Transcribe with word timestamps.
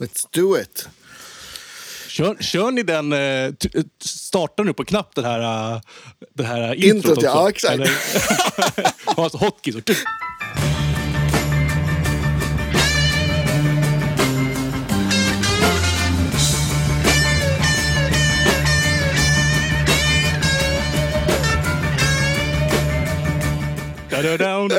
Let's 0.00 0.26
do 0.30 0.56
it! 0.60 0.88
Kör, 2.08 2.36
kör 2.40 2.70
ni 2.70 2.82
den, 2.82 3.12
eh, 3.12 3.18
eh, 3.18 3.52
startar 4.04 4.64
nu 4.64 4.72
på 4.72 4.84
knapp 4.84 5.14
den 5.14 5.24
här, 5.24 5.74
eh, 5.74 5.80
det 6.34 6.44
här 6.44 6.74
Introt, 6.74 6.94
introt 6.94 7.16
också? 7.16 7.26
ja, 7.26 7.50
exakt. 7.50 7.82
Alltså 9.04 9.38
hotkey 9.38 9.72
så. 9.72 9.78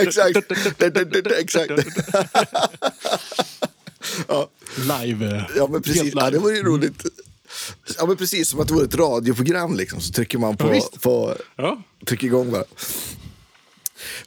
Exakt. 0.02 0.38
Exakt. 1.40 1.72
Live. 4.78 5.36
eh, 5.36 5.44
Ja, 5.58 5.68
men 5.72 5.82
precis. 5.82 6.02
helt 6.02 6.16
Ja, 6.16 6.26
live. 6.26 6.38
det 6.38 6.44
var 6.44 6.52
ju 6.52 6.64
roligt. 6.64 7.06
Ja, 7.98 8.06
men 8.06 8.18
precis 8.18 8.48
som 8.50 8.60
att 8.60 8.68
det 8.68 8.74
vore 8.74 8.86
ett 8.86 8.96
radioprogram 8.96 9.76
liksom. 9.76 10.02
Så 10.02 10.14
trycker 10.14 10.38
man 10.38 10.56
Ja, 10.60 10.66
på, 10.66 10.72
visst. 10.72 11.02
på 11.02 11.36
Ja. 11.56 11.84
trycker 12.08 12.28
igång 12.28 12.52
bara. 12.52 12.64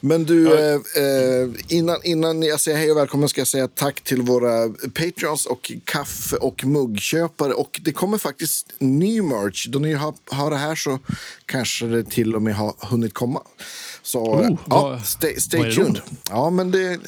Men 0.01 0.23
du, 0.23 0.53
eh, 0.53 0.73
eh, 0.75 1.49
innan, 1.67 2.03
innan 2.03 2.43
jag 2.43 2.59
säger 2.59 2.77
hej 2.77 2.91
och 2.91 2.97
välkommen 2.97 3.29
ska 3.29 3.41
jag 3.41 3.47
säga 3.47 3.67
tack 3.67 4.01
till 4.01 4.21
våra 4.21 4.69
Patreons 4.69 5.45
och 5.45 5.71
kaffe 5.85 6.35
och 6.35 6.65
muggköpare. 6.65 7.53
Och 7.53 7.79
det 7.83 7.91
kommer 7.91 8.17
faktiskt 8.17 8.73
ny 8.79 9.21
merch. 9.21 9.67
Då 9.67 9.79
ni 9.79 9.93
har, 9.93 10.13
har 10.31 10.49
det 10.51 10.57
här 10.57 10.75
så 10.75 10.99
kanske 11.45 11.85
det 11.85 12.03
till 12.03 12.35
och 12.35 12.41
med 12.41 12.55
har 12.55 12.75
hunnit 12.79 13.13
komma. 13.13 13.41
Så 14.05 14.19
Oh, 14.19 14.59
ja, 14.69 15.01
stay, 15.03 15.39
stay 15.39 15.75
tuned. 15.75 16.01
Ja, 16.29 16.49
men 16.49 16.71
det 16.71 16.99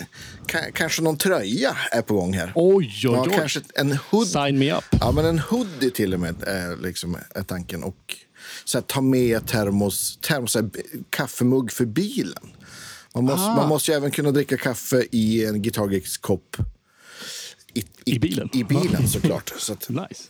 ka- 0.48 0.72
kanske 0.74 1.02
någon 1.02 1.18
tröja 1.18 1.78
är 1.92 2.02
på 2.02 2.14
gång 2.14 2.34
här. 2.34 2.52
Oj, 2.56 2.76
oj, 2.86 2.92
Ja, 3.04 3.24
oj. 3.28 3.34
kanske 3.36 3.62
en 3.76 3.98
hood. 4.12 4.28
Sign 4.28 4.60
me 4.60 4.74
up. 4.78 4.84
Ja, 5.02 5.12
men 5.12 5.26
en 5.26 5.40
hoodie 5.40 5.92
till 5.92 6.14
och 6.14 6.20
med 6.20 6.44
är, 6.44 6.78
liksom, 6.78 7.18
är 7.36 7.44
tanken. 7.44 7.84
Och 7.84 8.16
så 8.66 8.78
här, 8.78 8.84
ta 8.84 9.02
med 9.02 9.48
termos, 9.48 10.18
termos 10.22 10.56
här, 10.56 10.70
kaffemugg 11.10 11.72
för 11.72 11.86
bilen. 11.86 12.54
Man 13.16 13.24
måste, 13.24 13.42
Ah. 13.46 13.56
man 13.56 13.70
måste 13.70 13.92
ju 13.92 13.98
även 13.98 14.12
kunna 14.12 14.32
dricka 14.32 14.58
kaffe 14.58 15.06
i 15.12 15.46
en 15.46 15.62
Guitar 15.62 15.88
Geeks-kopp. 15.90 16.58
I, 17.74 17.84
I 18.06 18.20
bilen? 18.20 18.50
I 18.54 18.64
bilen 18.64 19.08
såklart. 19.08 19.54
Så 19.58 19.74
att, 19.74 19.90
Nice. 19.90 20.24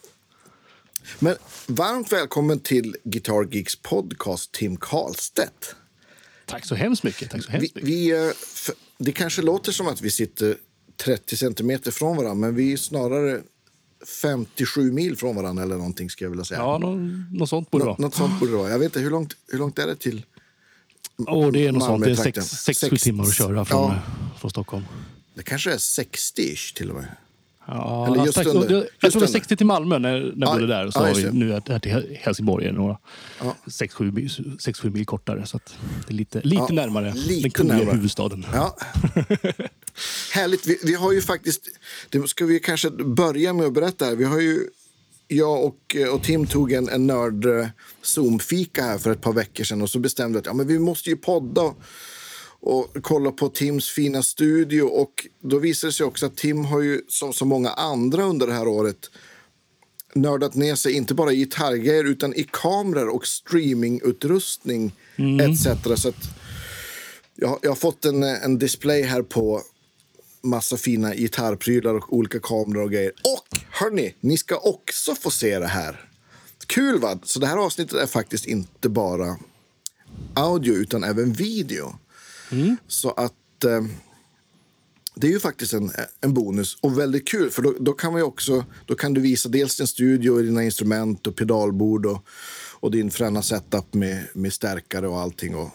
men 1.20 1.36
varmt 1.68 2.12
välkommen 2.12 2.60
till 2.60 2.96
Guitar 3.04 3.48
Geeks 3.56 3.76
podcast, 3.76 4.52
Tim 4.52 4.78
Karlstedt. 4.78 5.76
Tack 6.48 6.66
så 6.66 6.76
hemskt 6.76 7.04
mycket. 7.04 7.32
Tack 7.32 7.44
så 7.44 7.52
hemskt 7.52 7.72
Vi, 7.76 7.82
mycket. 7.82 7.90
vi, 7.90 8.12
eh, 8.28 8.32
f- 8.54 8.70
det 8.98 9.12
kanske 9.12 9.42
låter 9.42 9.72
som 9.72 9.88
att 9.88 10.02
vi 10.02 10.12
sitter 10.12 10.56
30 10.98 11.38
centimeter 11.38 11.92
från 11.92 12.18
varandra, 12.18 12.34
men 12.48 12.56
vi 12.56 12.74
är 12.74 12.78
snarare 12.78 13.42
57 14.22 14.92
mil 14.92 15.18
från 15.18 15.36
varandra 15.36 15.64
eller 15.64 15.78
någonting 15.78 16.10
skulle 16.10 16.26
jag 16.26 16.30
vilja 16.30 16.46
säga. 16.46 16.60
Ja, 16.60 16.78
något, 17.34 17.50
sånt 17.50 17.72
borde 17.72 17.84
det 17.84 17.88
vara. 17.88 17.98
något 18.00 18.16
sånt 18.16 18.40
borde 18.40 18.52
det 18.52 18.58
vara. 18.58 18.70
Jag 18.70 18.80
vet 18.80 18.86
inte, 18.86 19.00
hur 19.00 19.10
långt, 19.10 19.34
hur 19.48 19.60
långt 19.60 19.80
är 19.80 19.88
det 19.88 19.96
till? 19.96 20.26
Och 21.28 21.52
det 21.54 21.66
är 21.68 21.72
något 21.72 21.84
sånt. 21.84 22.04
Det 22.04 22.06
är 22.06 22.16
Malmötrakten. 22.16 22.44
sex, 22.44 22.64
sex, 22.64 22.80
sju 22.82 22.90
Sex- 22.90 23.04
timmar 23.04 23.24
att 23.24 23.34
köra 23.36 23.66
från, 23.66 23.82
Ja. 23.92 23.96
eh, 23.96 24.40
från 24.40 24.52
Stockholm. 24.52 24.84
Det 25.36 25.44
kanske 25.44 25.72
är 25.74 25.78
60-ish 25.78 26.76
till 26.76 26.90
och 26.90 26.96
med. 26.96 27.08
Ja, 27.68 28.08
Eller 28.08 28.26
just 28.26 28.38
strax- 28.38 28.46
under. 28.56 28.70
jag, 28.72 28.78
jag 28.78 28.84
Just 28.84 29.00
tror 29.02 29.10
det 29.12 29.16
var 29.16 29.22
under. 29.22 29.28
60 29.40 29.56
till 29.58 29.66
Malmö 29.66 30.00
när, 30.00 30.12
när 30.12 30.20
Ja, 30.20 30.34
jag 30.36 30.54
bodde 30.54 30.68
där. 30.68 30.92
Så 30.92 31.08
just 31.08 31.20
vi 31.20 31.24
det. 31.24 31.32
nu 31.32 31.52
här 31.52 31.80
till 31.80 32.18
Helsingborg 32.22 32.66
är 32.68 32.72
några 32.72 32.98
Ja. 33.40 33.56
6-7 33.66 34.90
mil, 34.94 35.06
kortare. 35.06 35.46
Så 35.46 35.60
det 36.08 36.14
är 36.14 36.18
lite, 36.18 36.42
lite 36.42 36.56
Ja, 36.70 36.76
närmare 36.76 37.14
lite 37.14 37.42
den 37.42 37.52
kungliga 37.52 37.78
närmare. 37.78 37.96
huvudstaden. 37.96 38.46
Ja. 38.54 38.78
Härligt. 40.34 40.68
Vi, 40.68 40.80
vi 40.84 40.94
har 40.94 41.12
ju 41.12 41.22
faktiskt... 41.22 41.62
Det 42.10 42.28
ska 42.28 42.46
vi 42.46 42.60
kanske 42.60 42.90
börja 42.90 43.54
med 43.54 43.66
att 43.66 43.74
berätta. 43.74 44.06
Här. 44.06 44.16
Vi 44.16 44.24
har 44.24 44.40
ju... 44.40 44.60
Jag 45.30 45.66
och, 45.66 45.96
och 46.14 46.24
Tim 46.24 46.48
tog 46.48 46.72
en, 46.72 46.90
en 46.90 47.08
nörd 47.08 47.46
eh, 47.46 47.68
Zoom-fika 48.02 48.84
här 48.84 48.98
för 48.98 49.12
ett 49.12 49.22
par 49.22 49.34
veckor 49.34 49.64
sedan 49.64 49.82
och 49.82 49.90
så 49.90 50.00
bestämde 50.00 50.34
vi 50.34 50.40
att 50.40 50.46
ja, 50.46 50.54
men 50.54 50.68
vi 50.68 50.80
måste 50.80 51.10
ju 51.10 51.16
podda 51.18 51.62
och, 51.62 51.82
och 52.60 52.96
kolla 53.02 53.32
på 53.32 53.50
Tims 53.50 53.90
fina 53.90 54.24
studio. 54.24 54.82
Och 54.82 55.28
då 55.42 55.60
visade 55.60 55.92
det 55.92 55.96
sig 55.96 56.06
också 56.06 56.26
att 56.26 56.38
Tim 56.38 56.66
har 56.66 56.82
ju, 56.82 57.02
som 57.08 57.34
så 57.34 57.46
många 57.46 57.70
andra 57.70 58.24
under 58.24 58.48
det 58.48 58.54
här 58.54 58.68
året 58.68 59.10
nördat 60.16 60.56
ner 60.56 60.76
sig 60.76 60.94
inte 60.94 61.14
bara 61.14 61.32
i 61.32 61.36
gitarrgrejer 61.36 62.04
utan 62.04 62.34
i 62.34 62.48
kameror 62.52 63.08
och 63.08 63.28
streamingutrustning 63.28 64.92
etc. 65.42 65.68
Så 66.02 66.10
att 66.10 66.30
jag, 67.36 67.60
jag 67.62 67.72
har 67.72 67.76
fått 67.76 68.06
en, 68.06 68.24
en 68.24 68.60
display 68.60 69.02
här 69.02 69.22
på 69.22 69.62
massa 70.42 70.78
fina 70.78 71.16
gitarrprylar 71.16 71.94
och 71.94 72.14
olika 72.14 72.40
kameror 72.40 72.84
och 72.84 72.92
grejer. 72.92 73.12
Och 73.12 73.60
hörni, 73.72 74.16
ni 74.20 74.38
ska 74.38 74.58
också 74.58 75.16
få 75.16 75.32
se 75.32 75.60
det 75.60 75.68
här. 75.68 76.10
Kul 76.68 77.00
va? 77.00 77.20
Så 77.24 77.40
det 77.40 77.48
här 77.48 77.58
avsnittet 77.58 77.98
är 77.98 78.08
faktiskt 78.08 78.46
inte 78.46 78.90
bara 78.90 79.38
audio 80.34 80.74
utan 80.74 81.04
även 81.04 81.34
video. 81.34 81.96
Så 82.88 83.12
att 83.12 83.64
eh, 83.64 83.82
det 85.16 85.28
är 85.28 85.32
ju 85.32 85.40
faktiskt 85.40 85.74
en, 85.74 85.92
en 86.22 86.34
bonus 86.34 86.78
och 86.82 87.00
väldigt 87.00 87.28
kul 87.28 87.50
för 87.50 87.62
då, 87.62 87.74
då 87.80 87.94
kan 87.94 88.16
ju 88.16 88.24
också 88.24 88.66
då 88.86 88.96
kan 88.96 89.14
du 89.14 89.22
visa 89.22 89.50
dels 89.50 89.78
din 89.78 89.88
studio 89.88 90.32
och 90.32 90.44
dina 90.44 90.64
instrument 90.64 91.28
och 91.28 91.36
pedalbord 91.36 92.06
och, 92.06 92.28
och 92.80 92.92
din 92.92 93.12
fräna 93.12 93.42
setup 93.42 93.94
med, 93.94 94.28
med 94.34 94.54
stärkare 94.54 95.08
och 95.08 95.20
allting. 95.20 95.56
Och, 95.56 95.70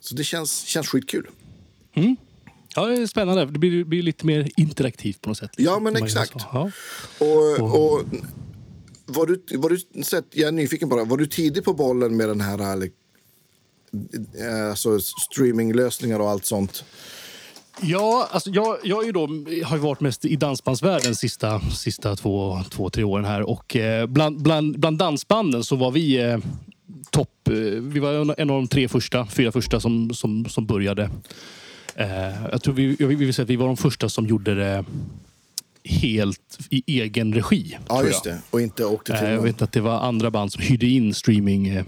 så 0.00 0.14
det 0.14 0.24
känns, 0.24 0.60
känns 0.60 0.88
skitkul. 0.88 1.26
Ja, 2.74 2.86
det 2.86 3.02
är 3.02 3.06
spännande. 3.06 3.46
Det 3.46 3.58
blir, 3.58 3.84
blir 3.84 4.02
lite 4.02 4.26
mer 4.26 4.50
interaktivt 4.56 5.20
på 5.20 5.28
något 5.28 5.38
sätt. 5.38 5.50
Ja, 5.56 5.78
men 5.80 5.96
exakt. 5.96 6.34
Ja. 6.36 6.70
Och, 7.18 7.60
och 7.60 8.04
var 9.06 9.26
du, 9.26 9.56
var 9.56 9.70
du, 9.70 9.78
jag 10.30 10.48
är 10.48 10.52
nyfiken 10.52 10.88
bara, 10.88 11.04
var 11.04 11.16
du 11.16 11.26
tidig 11.26 11.64
på 11.64 11.74
bollen 11.74 12.16
med 12.16 12.28
den 12.28 12.40
här 12.40 12.58
alltså, 14.70 14.98
streaminglösningar 15.00 16.20
och 16.20 16.30
allt 16.30 16.46
sånt? 16.46 16.84
Ja, 17.80 18.28
alltså 18.30 18.50
jag, 18.50 18.76
jag 18.82 19.02
är 19.02 19.06
ju 19.06 19.12
då, 19.12 19.26
har 19.64 19.76
ju 19.76 19.82
varit 19.82 20.00
mest 20.00 20.24
i 20.24 20.36
dansbandsvärlden 20.36 21.16
sista, 21.16 21.60
sista 21.60 22.16
två, 22.16 22.62
två, 22.70 22.90
tre 22.90 23.04
åren 23.04 23.24
här. 23.24 23.42
Och 23.42 23.76
eh, 23.76 24.06
bland, 24.06 24.42
bland, 24.42 24.78
bland 24.78 24.98
dansbanden 24.98 25.64
så 25.64 25.76
var 25.76 25.90
vi 25.90 26.22
eh, 26.22 26.38
topp... 27.10 27.48
Eh, 27.48 27.54
vi 27.80 28.00
var 28.00 28.40
en, 28.40 28.50
av 28.50 28.56
de 28.56 28.68
tre 28.68 28.88
första, 28.88 29.26
fyra 29.26 29.52
första 29.52 29.80
som, 29.80 30.14
som, 30.14 30.46
som 30.48 30.66
började. 30.66 31.10
Eh, 31.94 32.44
jag 32.52 32.62
tror 32.62 32.74
vi, 32.74 32.96
jag 32.98 33.08
vill 33.08 33.34
säga 33.34 33.44
att 33.44 33.50
vi 33.50 33.56
var 33.56 33.66
de 33.66 33.76
första 33.76 34.08
som 34.08 34.26
gjorde 34.26 34.54
det 34.54 34.84
helt 35.88 36.58
i 36.70 37.00
egen 37.00 37.34
regi. 37.34 37.78
Ja, 37.88 38.04
just 38.04 38.24
jag. 38.26 38.34
det. 38.34 38.40
Och 38.50 38.60
inte 38.60 38.84
åkte 38.84 39.12
till 39.18 39.26
Eh, 39.26 39.32
Jag 39.32 39.42
vet 39.42 39.62
att 39.62 39.72
det 39.72 39.80
var 39.80 40.00
andra 40.00 40.30
band 40.30 40.52
som 40.52 40.62
hyrde 40.62 40.86
in 40.86 41.14
streaming, 41.14 41.68
eh, 41.68 41.76
eh, 41.76 41.84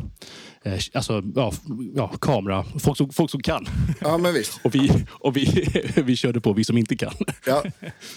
alltså 0.92 1.22
ja, 1.34 1.52
ja, 1.94 2.08
kamera. 2.08 2.64
Folk 2.78 2.96
som, 2.96 3.10
folk 3.12 3.30
som 3.30 3.40
kan. 3.40 3.66
Ja, 4.00 4.18
men 4.18 4.34
visst. 4.34 4.60
Och 4.64 4.74
vi, 4.74 5.06
och 5.10 5.36
vi, 5.36 5.68
vi 5.94 6.16
körde 6.16 6.40
på, 6.40 6.52
vi 6.52 6.64
som 6.64 6.78
inte 6.78 6.96
kan. 6.96 7.12
Ja. 7.46 7.62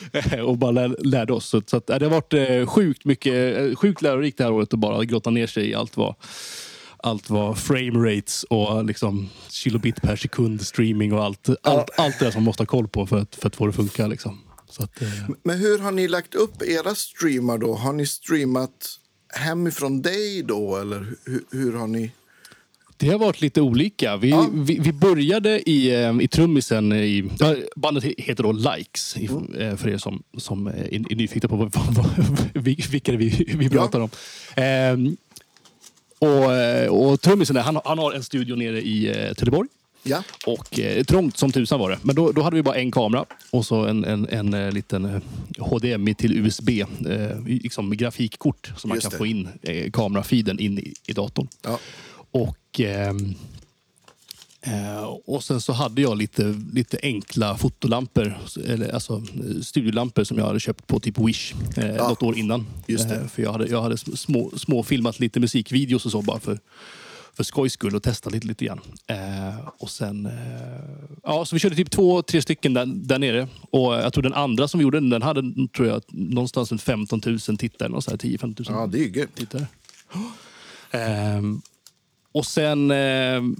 och 0.44 0.58
bara 0.58 0.72
lär, 0.72 0.96
lärde 1.00 1.34
oss. 1.34 1.46
Så, 1.46 1.62
så 1.66 1.78
att, 1.78 1.90
eh, 1.90 1.98
det 1.98 2.06
har 2.06 2.12
varit 2.12 2.34
eh, 2.34 2.66
sjukt, 2.66 3.06
mycket, 3.06 3.58
eh, 3.58 3.76
sjukt 3.76 4.02
lärorikt 4.02 4.38
det 4.38 4.44
här 4.44 4.52
året 4.52 4.74
att 4.74 4.80
bara 4.80 5.06
grotta 5.06 5.30
ner 5.30 5.48
sig 5.48 5.70
i 5.70 5.76
allt 5.76 5.98
vad 5.98 6.16
allt 7.04 7.30
var 7.30 7.54
frame 7.54 8.16
rates 8.16 8.44
och 8.44 8.86
liksom 8.86 9.30
kilobit 9.50 10.02
per 10.02 10.16
sekund 10.16 10.62
streaming 10.62 11.14
och 11.14 11.24
allt, 11.24 11.50
allt, 11.64 11.90
allt 11.98 12.20
det 12.20 12.26
där 12.26 12.32
som 12.32 12.42
man 12.42 12.46
måste 12.46 12.62
ha 12.62 12.66
koll 12.66 12.88
på 12.88 13.08
för 13.08 13.18
att, 13.18 13.36
för 13.36 13.48
att 13.48 13.56
få 13.56 13.66
det 13.66 13.70
att 13.70 13.76
funka. 13.76 14.08
Liksom. 14.08 14.42
Så 14.70 14.84
att, 14.84 15.02
eh, 15.02 15.08
Men 15.44 15.60
hur 15.60 15.80
har 15.80 15.92
ni 15.92 16.08
lagt 16.08 16.36
upp 16.36 16.64
era 16.64 16.96
streamar 16.96 17.58
då? 17.58 17.74
Har 17.74 17.94
ni 17.94 18.06
streamat 18.06 18.98
hemifrån 19.34 20.02
dig 20.02 20.44
då 20.44 20.78
eller 20.78 21.14
hur, 21.26 21.44
hur 21.52 21.74
har 21.74 21.88
ni? 21.88 22.12
Det 23.02 23.10
har 23.10 23.20
varit 23.20 23.42
lite 23.42 23.62
olika. 23.62 24.18
Vi, 24.18 24.30
Ja. 24.30 24.50
vi, 24.54 24.80
vi 24.80 24.92
började 24.94 25.70
i, 25.70 26.04
eh, 26.04 26.18
i 26.22 26.28
trummisen. 26.28 26.92
I, 26.94 27.30
ja, 27.40 27.56
bandet 27.76 28.04
he- 28.04 28.14
heter 28.18 28.44
då 28.44 28.52
Likes, 28.52 29.18
i, 29.18 29.26
eh, 29.60 29.76
för 29.76 29.90
er 29.90 29.98
som, 29.98 30.24
som 30.38 30.68
är, 30.68 30.94
är 31.12 31.16
nyfikna 31.16 31.50
på 31.50 31.56
vad, 31.56 31.72
vad, 31.76 32.06
vilka 32.92 33.12
vi, 33.12 33.46
vi 33.58 33.70
pratar 33.70 34.00
om. 34.00 34.10
Ehm, 34.56 35.18
och, 36.20 36.54
eh, 36.54 36.90
och 36.90 37.22
trummisen 37.22 37.56
han, 37.56 37.80
han 37.86 38.00
har 38.00 38.12
en 38.14 38.24
studio 38.24 38.56
nere 38.56 38.82
i 38.82 39.08
eh, 39.08 39.34
Trelleborg. 39.34 39.70
Ja, 40.04 40.24
Och 40.46 40.80
eh, 40.80 41.04
trångt 41.04 41.38
som 41.38 41.52
tusan 41.52 41.80
var 41.80 41.90
det. 41.90 41.98
Men 42.02 42.16
då, 42.16 42.32
då 42.32 42.42
hade 42.42 42.56
vi 42.56 42.64
bara 42.64 42.76
en 42.76 42.92
kamera 42.92 43.26
och 43.52 43.66
så 43.66 43.86
en, 43.86 44.06
en, 44.06 44.28
en, 44.30 44.54
eh, 44.54 44.72
liten 44.72 45.06
eh, 45.06 45.22
HDMI 45.60 46.14
till 46.14 46.46
USB. 46.46 46.70
Eh, 46.70 46.86
liksom 47.46 47.98
grafikkort 47.98 48.72
så 48.78 48.88
man 48.88 48.96
Just 48.96 49.04
kan 49.06 49.12
det. 49.12 49.18
få 49.18 49.26
in 49.26 49.48
eh, 49.62 49.92
kamerafeeden 49.92 50.60
in 50.60 50.80
i, 50.80 50.94
i 51.08 51.14
datorn. 51.14 51.48
ja. 51.62 51.80
Och, 52.32 52.80
ehm, 52.80 53.34
eh, 54.62 55.04
och 55.26 55.44
sen 55.44 55.62
så 55.62 55.74
hade 55.74 56.02
jag 56.02 56.18
lite, 56.18 56.56
lite 56.74 57.00
enkla 57.04 57.58
fotolampor, 57.58 58.38
eller 58.68 58.94
alltså 58.94 59.14
eh, 59.14 59.62
studiolampor 59.62 60.24
som 60.24 60.38
jag 60.38 60.46
hade 60.46 60.60
köpt 60.60 60.88
på 60.88 61.00
typ 61.00 61.18
Wish 61.20 61.54
eh, 61.78 61.96
Ja, 61.96 62.08
något 62.10 62.24
år 62.24 62.38
innan. 62.38 62.66
just 62.88 63.10
det. 63.10 63.16
Eh, 63.16 63.28
för 63.28 63.44
jag 63.44 63.52
hade, 63.52 63.68
jag 63.68 63.82
hade 63.82 63.98
små, 63.98 64.52
små 64.58 64.84
filmat 64.84 65.20
lite 65.20 65.40
musikvideos 65.40 66.06
och 66.06 66.12
så 66.12 66.22
bara 66.22 66.40
för, 66.40 66.60
för 67.34 67.44
skojs 67.44 67.74
skull 67.74 67.96
och 67.96 68.04
testa 68.04 68.30
lite, 68.30 68.48
lite 68.48 68.66
grann. 68.66 68.80
Eh, 69.08 69.68
och 69.78 69.90
sen, 69.90 70.26
eh, 70.26 70.32
ja, 71.24 71.46
så 71.46 71.56
vi 71.56 71.60
körde 71.60 71.76
typ 71.76 71.92
två, 71.92 72.22
tre 72.22 72.42
stycken 72.42 72.74
där, 72.74 72.86
där 72.86 73.20
nere. 73.20 73.48
Och 73.70 73.94
jag 73.94 74.14
tror 74.14 74.24
den 74.24 74.34
andra 74.34 74.68
som 74.68 74.78
vi 74.78 74.84
gjorde, 74.84 75.00
den 75.10 75.22
hade 75.22 75.68
tror 75.76 75.88
jag, 75.88 76.02
någonstans 76.08 76.72
runt 76.72 76.82
15 76.82 77.22
000 77.26 77.40
tittare. 77.40 77.90
10-15 77.90 78.46
000 78.46 78.56
Ja, 78.80 78.88
det 78.88 78.98
är 78.98 79.02
ju 79.02 79.28
tittare. 79.36 79.68
Ehm, 80.92 81.62
och 82.32 82.46
sen 82.46 82.92
ehm, 82.92 83.56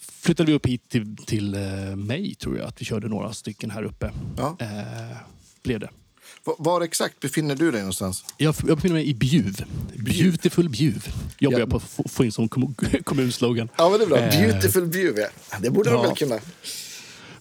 flyttade 0.00 0.50
vi 0.50 0.56
upp 0.56 0.66
hit 0.66 0.88
till, 0.88 1.16
till 1.16 1.54
eh, 1.54 1.96
mig, 1.96 2.34
tror 2.34 2.58
jag. 2.58 2.66
Att 2.66 2.80
vi 2.80 2.84
körde 2.84 3.08
några 3.08 3.32
stycken 3.32 3.70
här 3.70 3.82
uppe. 3.82 4.10
Ja. 4.36 4.56
Eh, 4.60 5.16
blev 5.62 5.80
det. 5.80 5.90
Var, 6.44 6.54
var 6.58 6.80
exakt 6.80 7.20
befinner 7.20 7.54
du 7.56 7.70
dig 7.70 7.80
någonstans? 7.80 8.24
Jag, 8.36 8.54
jag 8.66 8.76
befinner 8.76 8.94
mig 8.94 9.08
i 9.08 9.14
Bjuv. 9.14 9.64
Beautiful 9.96 10.68
Bjuv. 10.68 11.08
Jobbar 11.38 11.58
Ja. 11.58 11.60
jag 11.60 11.70
på 11.70 11.76
att 11.76 12.12
få, 12.12 12.24
in 12.24 12.32
som 12.32 12.48
kommun, 12.48 12.74
kommunslogan. 13.04 13.68
Ja, 13.78 13.90
men 13.90 13.98
det 13.98 14.04
är 14.04 14.08
bra. 14.08 14.18
Eh, 14.18 14.40
Beautiful 14.40 14.86
Bjuv, 14.86 15.18
ja. 15.18 15.58
Det 15.60 15.70
borde 15.70 15.90
de 15.90 15.96
ja. 15.96 16.02
väl 16.02 16.16
kunna. 16.16 16.38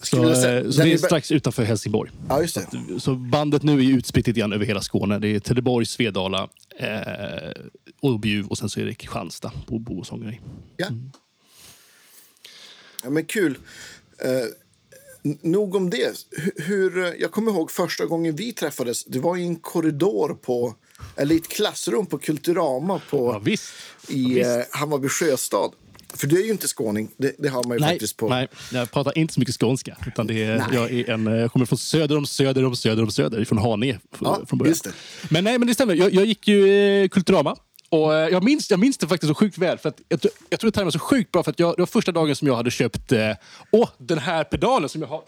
Så, 0.01 0.36
säga- 0.36 0.60
eh, 0.63 0.69
så 0.69 0.81
det 0.81 0.94
är 0.94 0.98
strax 0.98 1.31
utanför 1.31 1.63
Helsingborg. 1.63 2.12
Ja, 2.30 2.42
just 2.42 2.56
det. 2.56 3.00
Så 3.00 3.16
bandet 3.16 3.63
nu 3.63 3.80
är 3.86 3.90
utspritt 3.98 4.28
lite 4.28 4.40
grann 4.40 4.54
över 4.54 4.66
hela 4.66 4.81
Skåne. 4.81 5.19
Det 5.19 5.28
är 5.36 5.40
Trelleborg, 5.40 5.86
Svedala 5.86 6.50
eh, 6.80 7.62
och 8.01 8.19
Bjuv 8.19 8.48
och 8.48 8.57
sen 8.57 8.69
så 8.69 8.80
är 8.80 8.86
det 8.86 8.94
Kristianstad 8.94 9.51
på 9.68 9.80
Bo 9.80 10.00
och 10.00 10.07
sångeri. 10.07 10.40
Ja. 10.78 10.88
ja 13.04 13.10
men 13.10 13.25
kul. 13.25 13.57
Eh, 14.24 14.46
nog 15.42 15.75
om 15.75 15.90
det. 15.90 16.25
Hur, 16.31 16.63
hur, 16.66 16.98
eh, 17.06 17.12
jag 17.19 17.31
kommer 17.31 17.51
ihåg 17.51 17.72
första 17.72 18.06
gången 18.06 18.36
vi 18.36 18.54
träffades. 18.54 19.04
Det 19.06 19.19
var 19.19 19.38
i 19.38 19.44
en 19.44 19.56
korridor 19.56 20.34
på, 20.42 20.75
eller 21.16 21.36
i 21.36 21.38
ett 21.38 21.48
klassrum 21.48 22.06
på 22.06 22.18
Kulturama 22.18 23.01
på, 23.10 23.18
Ja, 23.34 23.40
visst. 23.40 23.74
i 24.07 24.40
eh, 24.40 24.48
Hammarby 24.72 25.10
sjöstad. 25.10 25.72
För 26.14 26.28
du 26.28 26.42
är 26.42 26.46
ju 26.46 26.52
inte 26.52 26.68
skåning. 26.68 27.12
Det, 27.18 27.36
det 27.38 27.50
har 27.50 27.64
man 27.64 27.78
ju 27.78 27.82
Nej, 27.82 27.90
faktiskt 27.90 28.18
på. 28.18 28.30
nej, 28.30 28.48
jag 28.72 28.92
pratar 28.92 29.18
inte 29.18 29.34
så 29.34 29.40
mycket 29.40 29.60
skånska. 29.60 29.98
Utan 30.08 30.28
det 30.28 30.44
är, 30.44 30.58
Nej. 30.58 30.68
jag, 30.74 30.92
är 30.92 31.10
en, 31.10 31.26
jag 31.26 31.52
kommer 31.52 31.66
från 31.66 31.78
söder 31.78 32.18
om 32.18 32.26
söder 32.26 32.66
om 32.66 32.76
söder 32.76 33.04
om 33.04 33.12
söder, 33.12 33.46
från 33.46 33.58
Haninge. 33.58 34.00
Ja, 34.20 34.42
från 34.48 34.60
början. 34.60 34.76
Men 35.30 35.44
nej, 35.44 35.58
men 35.58 35.68
det 35.68 35.74
stämmer. 35.74 35.96
Jag, 35.96 36.14
jag 36.14 36.26
gick 36.26 36.48
ju 36.48 36.68
eh, 37.04 37.08
Kulturama. 37.10 37.56
Och 37.90 38.14
eh, 38.16 38.30
jag, 38.30 38.44
minns, 38.44 38.70
jag 38.70 38.80
minns 38.80 38.98
det 38.98 39.08
faktiskt 39.08 39.30
så 39.30 39.36
sjukt 39.36 39.58
väl. 39.58 39.78
För 39.78 39.90
att 39.90 40.02
jag, 40.08 40.20
jag 40.50 40.60
tror 40.60 40.72
det 40.72 40.76
tajmade 40.76 40.92
så 40.92 41.00
sjukt 41.00 41.32
bra. 41.32 41.44
För 41.44 41.52
att 41.52 41.60
jag, 41.60 41.76
det 41.76 41.82
var 41.82 41.88
första 41.88 42.12
dagen 42.12 42.36
som 42.36 42.48
jag 42.48 42.56
hade 42.56 42.72
köpt 42.72 43.12
eh, 43.12 43.32
åh, 43.72 43.90
den 43.98 44.18
här 44.20 44.44
pedalen 44.44 44.90
som 44.90 45.02
jag, 45.02 45.08
har, 45.08 45.24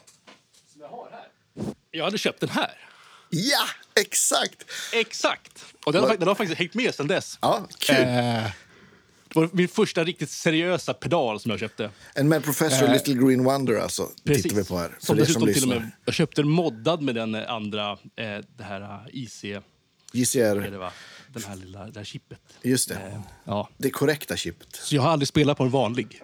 som 0.74 0.82
jag 0.82 0.88
har 0.88 1.08
här. 1.12 1.26
Jag 1.92 2.04
hade 2.06 2.18
köpt 2.18 2.40
den 2.40 2.50
här. 2.50 2.72
Ja, 3.30 3.66
exakt! 4.02 4.66
Exakt! 4.94 5.66
Och 5.86 5.94
den 5.94 6.04
har, 6.04 6.18
den 6.18 6.28
har 6.28 6.36
faktiskt 6.36 6.60
hängt 6.60 6.74
med 6.74 6.96
sedan 6.96 7.08
dess. 7.08 7.38
Ja, 7.42 7.68
kul. 7.78 7.96
Eh, 7.96 8.44
det 9.34 9.40
var 9.40 9.50
min 9.54 9.68
första 9.68 10.04
riktigt 10.04 10.30
seriösa 10.30 10.94
pedal 10.94 11.40
som 11.40 11.52
jag 11.52 11.60
köpte. 11.60 11.90
En 12.16 12.30
Mad 12.30 12.44
Professor 12.44 12.86
Eh, 12.88 12.94
Little 12.94 13.14
Green 13.14 13.44
Wonder 13.44 13.76
alltså, 13.80 14.08
tittar 14.26 14.56
vi 14.56 14.64
på 14.64 14.78
här. 14.78 14.90
För 14.90 15.06
Som 15.06 15.20
er 15.20 15.26
som 15.26 15.46
dessutom 15.46 15.54
till 15.54 15.68
med, 15.82 15.92
jag 16.06 16.14
köpte 16.16 16.42
den 16.42 16.50
moddad 16.52 17.02
med 17.02 17.16
den 17.16 17.36
eh, 17.36 17.52
andra, 17.52 17.92
eh, 17.92 17.98
det 18.58 18.64
här 18.64 18.82
eh, 18.82 19.00
IC, 19.22 19.44
JCR, 20.14 20.72
det 20.72 20.78
va? 20.78 20.92
Den 21.34 21.44
här 21.44 21.56
lilla, 21.56 21.86
det 21.86 22.00
här 22.00 22.04
chippet. 22.06 22.40
just 22.62 22.90
det. 22.90 22.96
Eh, 22.96 23.20
ja. 23.46 23.70
Det 23.78 23.90
korrekta 23.90 24.36
chippet. 24.38 24.68
Så 24.76 24.96
jag 24.96 25.02
har 25.02 25.10
aldrig 25.10 25.28
spelat 25.28 25.58
på 25.58 25.64
en 25.64 25.70
vanlig. 25.70 26.22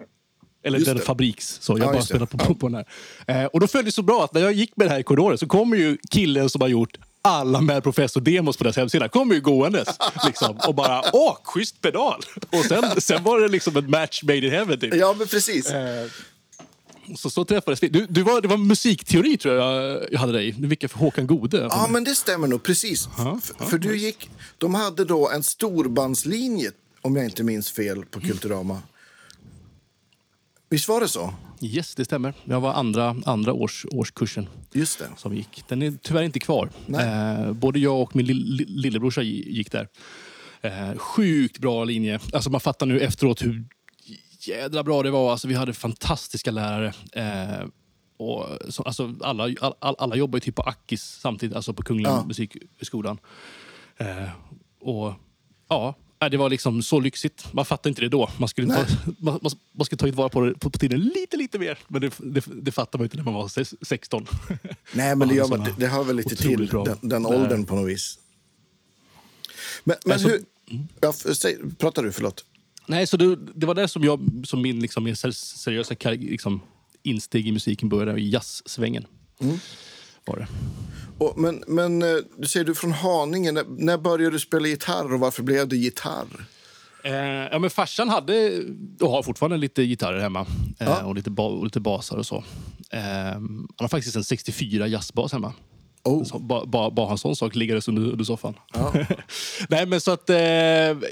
Eller 0.62 0.78
Just 0.78 0.86
den 0.88 0.96
det. 0.96 1.02
fabriks. 1.02 1.58
Så 1.60 1.72
jag 1.72 1.80
Ja, 1.80 1.92
bara 1.92 2.02
spelat 2.02 2.30
på, 2.30 2.38
på, 2.38 2.54
på 2.54 2.68
den 2.68 2.74
här. 3.26 3.42
Eh, 3.42 3.46
och 3.46 3.60
då 3.60 3.66
följde 3.66 3.88
det 3.88 3.92
så 3.94 4.02
bra 4.02 4.24
att 4.24 4.34
när 4.34 4.40
jag 4.40 4.52
gick 4.52 4.76
med 4.76 4.86
det 4.86 4.90
här 4.90 4.98
i 5.00 5.02
korridoren 5.02 5.38
så 5.38 5.46
kommer 5.46 5.76
ju 5.76 5.98
killen 6.10 6.50
som 6.50 6.60
har 6.60 6.68
gjort 6.68 6.96
alla 7.22 7.60
Mad 7.60 7.82
Professor-demos 7.82 8.56
på 8.56 8.64
deras 8.64 8.76
hemsida 8.76 9.08
kommer 9.08 9.34
ju 9.34 9.40
gåendes. 9.40 9.88
Liksom, 10.26 10.56
och 10.66 10.74
bara 10.74 11.02
åh, 11.12 11.36
schysst 11.44 11.80
pedal! 11.80 12.20
Och 12.50 12.64
sen, 12.64 13.00
sen 13.00 13.24
var 13.24 13.40
det 13.40 13.48
liksom 13.48 13.76
en 13.76 13.90
match 13.90 14.22
made 14.22 14.38
in 14.46 14.50
heaven. 14.50 14.80
Typ. 14.80 14.94
Ja, 14.94 15.14
men 15.18 15.26
precis. 15.26 15.70
Eh, 15.70 16.06
Så, 17.16 17.30
så 17.30 17.44
träffades 17.44 17.82
vi. 17.82 17.88
Du, 17.88 18.06
du 18.08 18.22
var, 18.22 18.40
det 18.40 18.48
var 18.48 18.56
musikteori 18.56 19.36
tror 19.36 19.54
jag 19.54 20.02
jag 20.10 20.20
hade 20.20 20.32
dig. 20.32 20.52
Du 20.58 20.68
vilka 20.68 20.88
för 20.88 20.98
Håkan 20.98 21.26
Gode. 21.26 21.68
Ja, 21.70 21.86
men 21.90 22.04
det 22.04 22.14
stämmer 22.14 22.48
nog. 22.48 22.62
Precis. 22.62 23.08
Ja, 23.18 23.40
ja, 23.58 23.66
för 23.66 23.78
du 23.78 23.96
gick, 23.96 24.30
de 24.58 24.74
hade 24.74 25.04
då 25.04 25.30
en 25.30 25.42
storbandslinje, 25.42 26.70
om 27.02 27.16
jag 27.16 27.24
inte 27.24 27.42
minns 27.42 27.70
fel, 27.72 28.04
på 28.04 28.20
Kulturama. 28.20 28.82
Visst 30.68 30.88
var 30.88 31.00
det 31.00 31.08
så? 31.08 31.34
Yes, 31.60 31.94
det 31.94 32.04
stämmer. 32.04 32.34
Jag 32.44 32.60
var 32.60 32.72
andra, 32.72 33.16
andra 33.26 33.52
års, 33.52 33.86
årskursen 33.92 34.46
Just 34.72 34.98
det. 34.98 35.08
som 35.16 35.34
gick. 35.34 35.64
Den 35.68 35.82
är 35.82 35.92
tyvärr 36.02 36.22
inte 36.22 36.38
kvar. 36.38 36.70
Eh, 37.00 37.52
både 37.52 37.78
jag 37.78 38.00
och 38.02 38.16
min 38.16 38.26
lill- 38.26 38.64
lillebrorsa 38.68 39.22
gi- 39.22 39.50
gick 39.50 39.72
där. 39.72 39.88
Eh, 40.60 40.96
sjukt 40.96 41.58
bra 41.58 41.84
linje. 41.84 42.20
Alltså 42.32 42.50
man 42.50 42.60
fattar 42.60 42.86
nu 42.86 43.00
efteråt 43.00 43.42
hur 43.42 43.64
jädra 44.40 44.82
bra 44.84 45.02
det 45.02 45.10
var. 45.10 45.30
Alltså 45.32 45.48
vi 45.48 45.54
hade 45.54 45.72
fantastiska 45.72 46.50
lärare. 46.50 46.92
Eh, 47.12 47.66
och 48.16 48.46
så, 48.68 48.82
alltså 48.82 49.14
alla, 49.20 49.44
all, 49.60 49.74
all, 49.78 49.94
alla 49.98 50.16
jobbar 50.16 50.36
ju 50.36 50.40
typ 50.40 50.54
på 50.54 50.62
Akis 50.62 51.02
samtidigt, 51.02 51.56
alltså 51.56 51.74
på 51.74 51.82
Kungliga 51.82 52.10
Ja. 52.10 52.24
Musikhögskolan. 52.26 53.18
Eh, 53.96 54.28
och 54.80 55.12
ja, 55.68 55.94
nej, 56.20 56.30
det 56.30 56.36
var 56.36 56.50
liksom 56.50 56.82
så 56.82 57.00
lyxigt. 57.00 57.52
Man 57.52 57.64
fattade 57.64 57.88
inte 57.88 58.00
det 58.00 58.08
då. 58.08 58.30
Man 58.38 58.48
skulle, 58.48 58.74
ta, 58.74 58.86
man, 59.18 59.38
man, 59.42 59.52
man 59.72 59.84
skulle 59.84 59.98
tagit 59.98 60.14
vara 60.14 60.28
på 60.28 60.40
det 60.40 60.54
på, 60.54 60.70
på 60.70 60.78
tiden 60.78 61.00
lite, 61.00 61.36
lite 61.36 61.58
mer. 61.58 61.78
Men 61.88 62.00
det, 62.00 62.12
det, 62.18 62.44
det 62.62 62.72
fattar 62.72 62.98
man 62.98 63.04
inte 63.06 63.16
när 63.16 63.24
man 63.24 63.34
var 63.34 63.46
ses- 63.48 63.74
16. 63.82 64.26
Nej, 64.92 65.16
men 65.16 65.28
det, 65.28 65.34
Ja, 65.34 65.42
gör 65.42 65.48
man, 65.48 65.60
det, 65.60 65.74
det 65.78 65.86
hör 65.86 66.04
väl 66.04 66.16
lite 66.16 66.36
till, 66.36 66.68
bra. 66.68 66.84
den, 66.84 66.98
den 67.08 67.26
åldern 67.26 67.64
på 67.64 67.74
något 67.74 67.88
vis. 67.90 68.18
Men, 69.84 69.96
men 70.04 70.12
Alltså- 70.12 70.28
hur... 70.28 70.44
Ja, 71.00 71.10
f- 71.26 71.36
säg, 71.36 71.56
pratar 71.78 72.02
du? 72.02 72.12
Förlåt. 72.12 72.44
Nej, 72.86 73.06
så 73.06 73.16
det, 73.16 73.36
det 73.54 73.66
var 73.66 73.74
det 73.74 73.88
som, 73.88 74.04
jag, 74.04 74.42
som 74.46 74.62
min, 74.62 74.80
liksom, 74.80 75.04
min 75.04 75.16
ser- 75.16 75.30
seriösa 75.30 75.94
liksom, 76.10 76.60
insteg 77.02 77.48
i 77.48 77.52
musiken 77.52 77.88
började, 77.88 78.20
i 78.20 78.28
jazzsvängen. 78.30 79.06
Var 80.28 80.36
det. 80.36 80.46
Och, 81.18 81.38
men, 81.38 81.64
men 81.66 82.02
eh, 82.02 82.08
du 82.38 82.48
säger 82.48 82.66
du 82.66 82.74
från 82.74 82.92
Haninge. 82.92 83.52
När, 83.52 83.64
när 83.68 83.98
började 83.98 84.30
du 84.30 84.38
spela 84.38 84.68
gitarr 84.68 85.12
och 85.12 85.20
varför 85.20 85.42
blev 85.42 85.68
det 85.68 85.76
gitarr? 85.76 86.26
Eh, 87.04 87.14
ja, 87.52 87.58
men 87.58 87.70
farsan 87.70 88.08
hade 88.08 88.62
och 89.00 89.10
har 89.10 89.22
fortfarande 89.22 89.56
lite 89.56 89.82
gitarrer 89.82 90.20
hemma. 90.20 90.40
Eh, 90.78 90.86
Ja. 90.88 91.02
och, 91.04 91.14
lite 91.14 91.30
ba, 91.30 91.48
och 91.48 91.64
lite 91.64 91.80
basar 91.80 92.16
och 92.16 92.26
så. 92.26 92.44
Eh, 92.90 93.00
han 93.00 93.68
har 93.76 93.88
faktiskt 93.88 94.16
en 94.16 94.24
64 94.24 94.86
jazzbas 94.86 95.32
hemma. 95.32 95.52
Oh. 96.04 96.38
Bara, 96.66 96.90
bara 96.90 97.10
en 97.10 97.18
sån 97.18 97.36
sak 97.36 97.54
liggandes 97.54 97.88
under, 97.88 98.02
under 98.02 98.24
soffan. 98.24 98.54
Ja. 98.74 98.92
Nej, 99.68 99.86
men 99.86 100.00
så 100.00 100.10
att, 100.10 100.30
eh, 100.30 100.36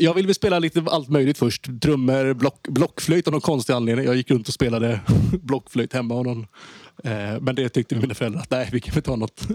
jag 0.00 0.14
ville 0.14 0.26
väl 0.26 0.34
spela 0.34 0.58
lite 0.58 0.84
allt 0.90 1.08
möjligt 1.08 1.38
först. 1.38 1.80
Trummor, 1.82 2.34
block, 2.34 2.68
blockflöjt 2.68 3.26
av 3.26 3.32
någon 3.32 3.40
konstig 3.40 3.72
anledning. 3.72 4.06
Jag 4.06 4.16
gick 4.16 4.30
runt 4.30 4.48
och 4.48 4.54
spelade 4.54 5.00
blockflöjt 5.42 5.92
hemma. 5.92 6.14
Och 6.14 6.24
någon, 6.26 6.46
men 7.40 7.54
det 7.54 7.68
tyckte 7.68 7.96
mina 7.96 8.14
föräldrar 8.14 8.40
att 8.40 8.50
nej, 8.50 8.68
vi 8.72 8.80
kan 8.80 8.94
väl 8.94 9.02
ta 9.02 9.16
något, 9.16 9.48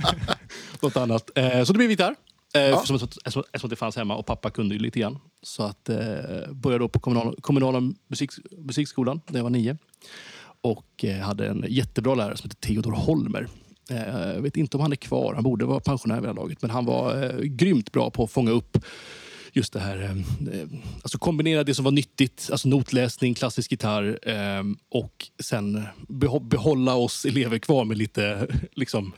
något 0.80 0.96
annat. 0.96 1.30
Eh, 1.34 1.64
så 1.64 1.72
det 1.72 1.76
blev 1.76 1.90
gitarr. 1.90 2.14
Eh, 2.54 2.82
som, 2.84 2.96
eftersom, 3.24 3.70
det 3.70 3.76
fanns 3.76 3.96
hemma 3.96 4.16
och 4.16 4.26
pappa 4.26 4.50
kunde 4.50 4.74
ju 4.74 4.80
lite 4.80 5.00
grann. 5.00 5.18
Så 5.42 5.62
att, 5.62 5.88
eh, 5.88 5.96
började 6.50 6.84
då 6.84 6.88
på 6.88 7.00
kommunala, 7.00 7.32
kommunala 7.40 7.92
musik, 8.08 8.30
musikskolan 8.58 9.20
när 9.26 9.38
jag 9.38 9.44
var 9.44 9.50
nio. 9.50 9.76
Och 10.60 11.04
eh, 11.04 11.18
hade 11.18 11.48
en 11.48 11.64
jättebra 11.68 12.14
lärare 12.14 12.36
som 12.36 12.50
hette 12.50 12.68
Theodor 12.68 12.92
Holmer. 12.92 13.48
Eh, 13.90 14.34
jag 14.34 14.42
vet 14.42 14.56
inte 14.56 14.76
om 14.76 14.80
han 14.80 14.92
är 14.92 14.96
kvar, 14.96 15.34
han 15.34 15.44
borde 15.44 15.64
vara 15.64 15.80
pensionär 15.80 16.20
vid 16.20 16.28
det 16.28 16.34
laget. 16.34 16.62
Men 16.62 16.70
han 16.70 16.84
var 16.84 17.24
eh, 17.24 17.40
grymt 17.40 17.92
bra 17.92 18.10
på 18.10 18.24
att 18.24 18.30
fånga 18.30 18.50
upp 18.50 18.78
just 19.54 19.72
det 19.72 19.80
här, 19.80 19.98
eh, 20.02 20.10
eh, 20.60 20.68
alltså 21.02 21.18
kombinera 21.18 21.64
det 21.64 21.74
som 21.74 21.84
var 21.84 21.92
nyttigt, 21.92 22.48
alltså 22.52 22.68
notläsning, 22.68 23.34
klassisk 23.34 23.70
gitarr 23.70 24.18
eh, 24.22 24.62
och 24.90 25.28
sen 25.42 25.82
behålla 26.40 26.94
oss 26.94 27.24
elever 27.24 27.58
kvar 27.58 27.84
med 27.84 27.98
lite 27.98 28.46
liksom, 28.72 29.12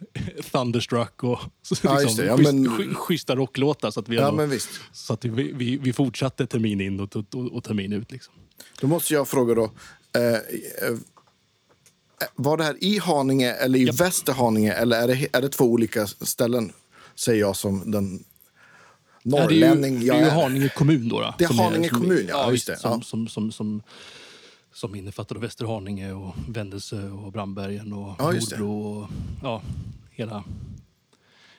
Thunderstruck 0.53 1.23
och 1.25 1.39
Ja, 1.83 1.99
liksom. 1.99 2.25
Ja, 2.27 2.37
men- 2.37 2.95
schyssta 2.95 3.37
rocklåtar. 3.37 3.91
Så 3.91 4.01
att 4.01 4.09
vi, 4.09 4.17
Ja, 4.17 4.29
ändå- 4.43 4.57
så 4.93 5.13
att 5.13 5.25
vi, 5.25 5.53
vi, 5.53 5.77
vi 5.77 5.93
fortsatte 5.93 6.47
termin 6.47 6.81
in 6.81 7.01
och, 7.01 7.17
och, 7.17 7.35
och, 7.35 7.65
termin 7.65 7.93
ut. 7.93 8.13
Liksom. 8.13 8.35
Då 8.81 8.87
måste 8.87 9.15
jag 9.15 9.29
fråga 9.29 9.55
då. 9.55 9.65
Eh, 10.17 10.33
eh, 10.33 10.41
var 12.35 12.57
det 12.57 12.65
här 12.65 12.85
i 12.85 12.99
Haninge 12.99 13.53
eller 13.53 13.79
i 13.79 13.85
Japp. 13.85 14.01
Västerhaninge? 14.01 14.73
Eller 14.73 15.03
är 15.03 15.09
det, 15.09 15.29
är 15.33 15.43
det 15.43 15.49
två 15.49 15.65
olika 15.65 16.07
ställen? 16.07 16.73
Säger 17.15 17.41
jag 17.41 17.57
som 17.57 17.91
den 17.91 18.25
Ja, 19.27 19.37
det 19.37 19.55
är 19.55 19.57
ju, 19.57 19.61
norrlänning 19.61 20.01
det 20.01 20.09
är 20.09 20.19
ju 20.21 20.27
är. 20.27 20.31
Haninge 20.43 20.69
kommun 20.69 21.09
då. 21.09 21.21
då 21.21 21.35
Det 21.39 21.45
är 21.45 21.49
som 21.49 21.59
Haninge 21.59 21.89
som, 21.89 22.01
kommun, 22.01 22.27
ja, 22.29 22.51
just 22.51 22.67
det, 22.67 22.73
ja. 22.83 22.91
Som, 22.91 23.03
som, 23.03 23.29
som, 23.29 23.53
som, 23.53 23.83
som 24.73 24.95
innefattar 24.95 25.37
Västerhaninge 25.37 26.13
och 26.13 26.35
Vändelsö 26.49 27.11
och 27.11 27.33
Brandbergen 27.33 27.93
och 27.93 28.15
Ja. 28.19 28.33
Nordbro 28.33 28.83
och 28.83 29.09
ja, 29.43 29.63
hela, 30.11 30.45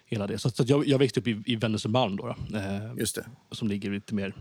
hela 0.06 0.28
det. 0.28 0.38
Så, 0.38 0.50
så 0.50 0.64
jag, 0.68 0.88
jag 0.88 1.00
växte 1.00 1.20
upp 1.20 1.28
i, 1.28 1.44
i 1.46 1.56
Vändelsömalm 1.56 2.16
då, 2.16 2.36
då 2.50 2.58
eh, 2.58 2.94
Just 2.98 3.16
det. 3.16 3.26
som 3.52 3.68
ligger 3.68 3.92
lite 3.92 4.16
mer, 4.16 4.36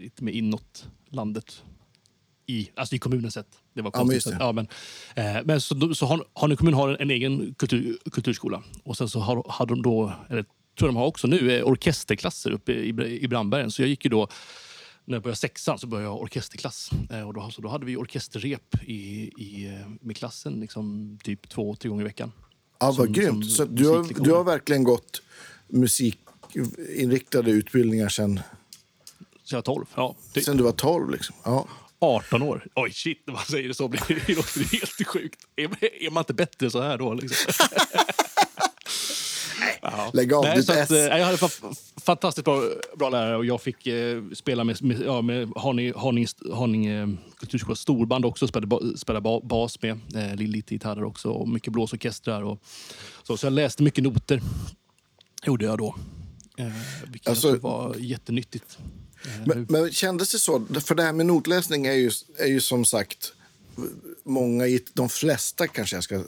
lite 0.00 0.24
mer 0.24 0.32
inåt 0.32 0.88
landet. 1.10 1.62
I, 2.46 2.70
alltså 2.74 2.94
i 2.94 2.98
kommunen 2.98 3.30
sett. 3.30 3.46
Det 3.74 3.82
var 3.82 3.90
Ja, 3.94 3.98
men 3.98 4.06
konstigt. 4.08 4.14
just 4.32 4.38
det. 4.38 4.44
Ja, 4.44 4.52
men, 4.52 4.68
eh, 5.14 5.42
men 5.44 5.60
så, 5.60 5.94
så 5.94 6.06
har, 6.06 6.24
Haninge 6.34 6.56
kommun 6.56 6.74
har 6.74 6.88
en, 6.88 6.96
en 7.00 7.10
egen 7.10 7.54
kultur, 7.54 7.98
kulturskola. 8.12 8.62
Och 8.82 8.96
sen 8.96 9.08
så 9.08 9.20
har, 9.20 9.46
hade 9.48 9.72
de 9.74 9.82
då, 9.82 10.12
eller 10.30 10.44
tror 10.78 10.88
de 10.88 10.96
har 10.96 11.06
också 11.06 11.26
nu, 11.26 11.52
eh, 11.58 11.64
orkesterklasser 11.64 12.50
uppe 12.50 12.72
i, 12.72 12.88
i 13.22 13.28
Brandbergen. 13.28 13.70
Så 13.70 13.82
jag 13.82 13.88
gick 13.88 14.04
ju 14.04 14.08
då 14.10 14.28
när 15.04 15.14
jag 15.16 15.22
började 15.22 15.36
sexan 15.38 15.78
så 15.78 15.86
började 15.86 16.06
jag 16.08 16.22
orkesterklass. 16.22 16.90
Eh, 17.10 17.20
och 17.28 17.34
då, 17.34 17.50
så 17.50 17.62
då 17.62 17.68
hade 17.68 17.86
vi 17.86 17.96
orkesterrep 17.96 18.82
i, 18.82 18.94
i, 19.38 19.66
eh, 19.80 19.88
med 20.00 20.16
klassen 20.16 20.52
liksom, 20.60 21.18
typ 21.22 21.48
två, 21.48 21.74
tre 21.76 21.88
gånger 21.88 22.02
i 22.02 22.04
veckan. 22.04 22.32
Ja, 22.80 22.86
vad 22.86 22.94
Som- 22.94 23.12
grymt. 23.12 23.44
som 23.52 23.66
Så 23.66 23.72
du, 23.72 23.88
har, 23.88 24.24
du 24.24 24.32
har 24.32 24.44
verkligen 24.44 24.84
gått 24.84 25.22
musikinriktade 25.68 27.50
utbildningar 27.50 28.08
sen, 28.08 28.40
Så 29.44 29.54
jag 29.54 29.58
är 29.58 29.62
12. 29.62 29.84
Ja, 29.94 30.16
typ. 30.32 30.44
sen 30.44 30.56
du 30.56 30.62
var 30.62 30.72
12. 30.72 31.10
Liksom. 31.10 31.36
Ja. 31.44 31.68
18 31.98 32.42
år. 32.42 32.66
Oj, 32.74 32.92
shit, 32.92 33.22
när 33.26 33.34
man 33.34 33.44
säger 33.44 33.68
det 33.68 33.74
så 33.74 33.88
blir 33.88 34.02
det 34.08 34.14
helt 34.14 35.06
sjukt. 35.06 35.40
Är, 35.56 35.84
är 36.06 36.10
man 36.10 36.20
inte 36.20 36.34
bättre 36.34 36.70
så 36.70 36.82
här 36.82 36.98
då? 36.98 37.14
Liksom? 37.14 37.52
Lägg 40.12 40.32
av 40.32 40.44
Nej, 40.44 40.56
ditt 40.56 40.70
att, 40.70 40.76
S. 40.76 40.90
eh, 40.90 40.96
jag 41.18 41.24
hade 41.24 41.36
fa- 41.36 41.76
fantastiskt 42.00 42.44
bra, 42.44 42.62
bra 42.96 43.08
lärare 43.10 43.36
och 43.36 43.44
jag 43.44 43.62
fick 43.62 43.86
eh, 43.86 44.22
spela 44.34 44.64
med, 44.64 44.82
med, 44.82 45.00
ja, 45.06 45.22
med 45.22 45.52
Haninge, 45.56 45.92
Haninge, 45.96 46.28
Haninge 46.54 47.02
eh, 47.02 47.08
kulturskolas 47.38 47.80
storband 47.80 48.24
också. 48.24 48.48
Spelade, 48.48 48.98
spelade 48.98 49.20
ba, 49.22 49.40
bas 49.40 49.82
med. 49.82 50.00
Eh, 50.14 50.34
lite 50.36 50.74
gitarrer 50.74 51.04
också 51.04 51.28
och 51.30 51.48
mycket 51.48 51.72
blåsorkestrar. 51.72 52.42
Och, 52.42 52.58
så, 53.22 53.36
så 53.36 53.46
jag 53.46 53.52
läste 53.52 53.82
mycket 53.82 54.04
noter. 54.04 54.40
Gjorde 55.46 55.64
jag 55.64 55.78
då. 55.78 55.96
Eh, 56.58 56.66
vilket 57.12 57.28
Alltså- 57.28 57.56
var 57.58 57.94
jättenyttigt. 57.98 58.78
Eh, 59.24 59.46
Men, 59.46 59.66
men 59.70 59.92
kändes 59.92 60.32
det 60.32 60.38
så? 60.38 60.66
För 60.84 60.94
det 60.94 61.02
här 61.02 61.12
med 61.12 61.26
notläsning 61.26 61.86
är 61.86 61.92
ju, 61.92 62.10
är 62.38 62.46
ju 62.46 62.60
som 62.60 62.84
sagt 62.84 63.32
många, 64.24 64.64
de 64.92 65.08
flesta 65.08 65.66
kanske 65.66 65.96
jag 65.96 66.04
ska 66.04 66.22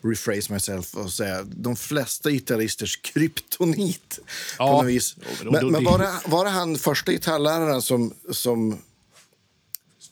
rephrase 0.00 0.52
myself 0.52 0.94
och 0.94 1.12
säga, 1.12 1.42
de 1.42 1.76
flesta 1.76 2.30
gitarristers 2.30 2.96
kryptonit. 2.96 4.18
Ja. 4.58 4.80
På 4.80 4.86
vis. 4.86 5.16
Men 5.44 5.70
Men, 5.70 5.84
var, 5.84 5.98
det, 5.98 6.12
var 6.26 6.44
det 6.44 6.50
han 6.50 6.76
första 6.78 7.12
gitarrläraren 7.12 7.82
som, 7.82 8.14
som, 8.30 8.78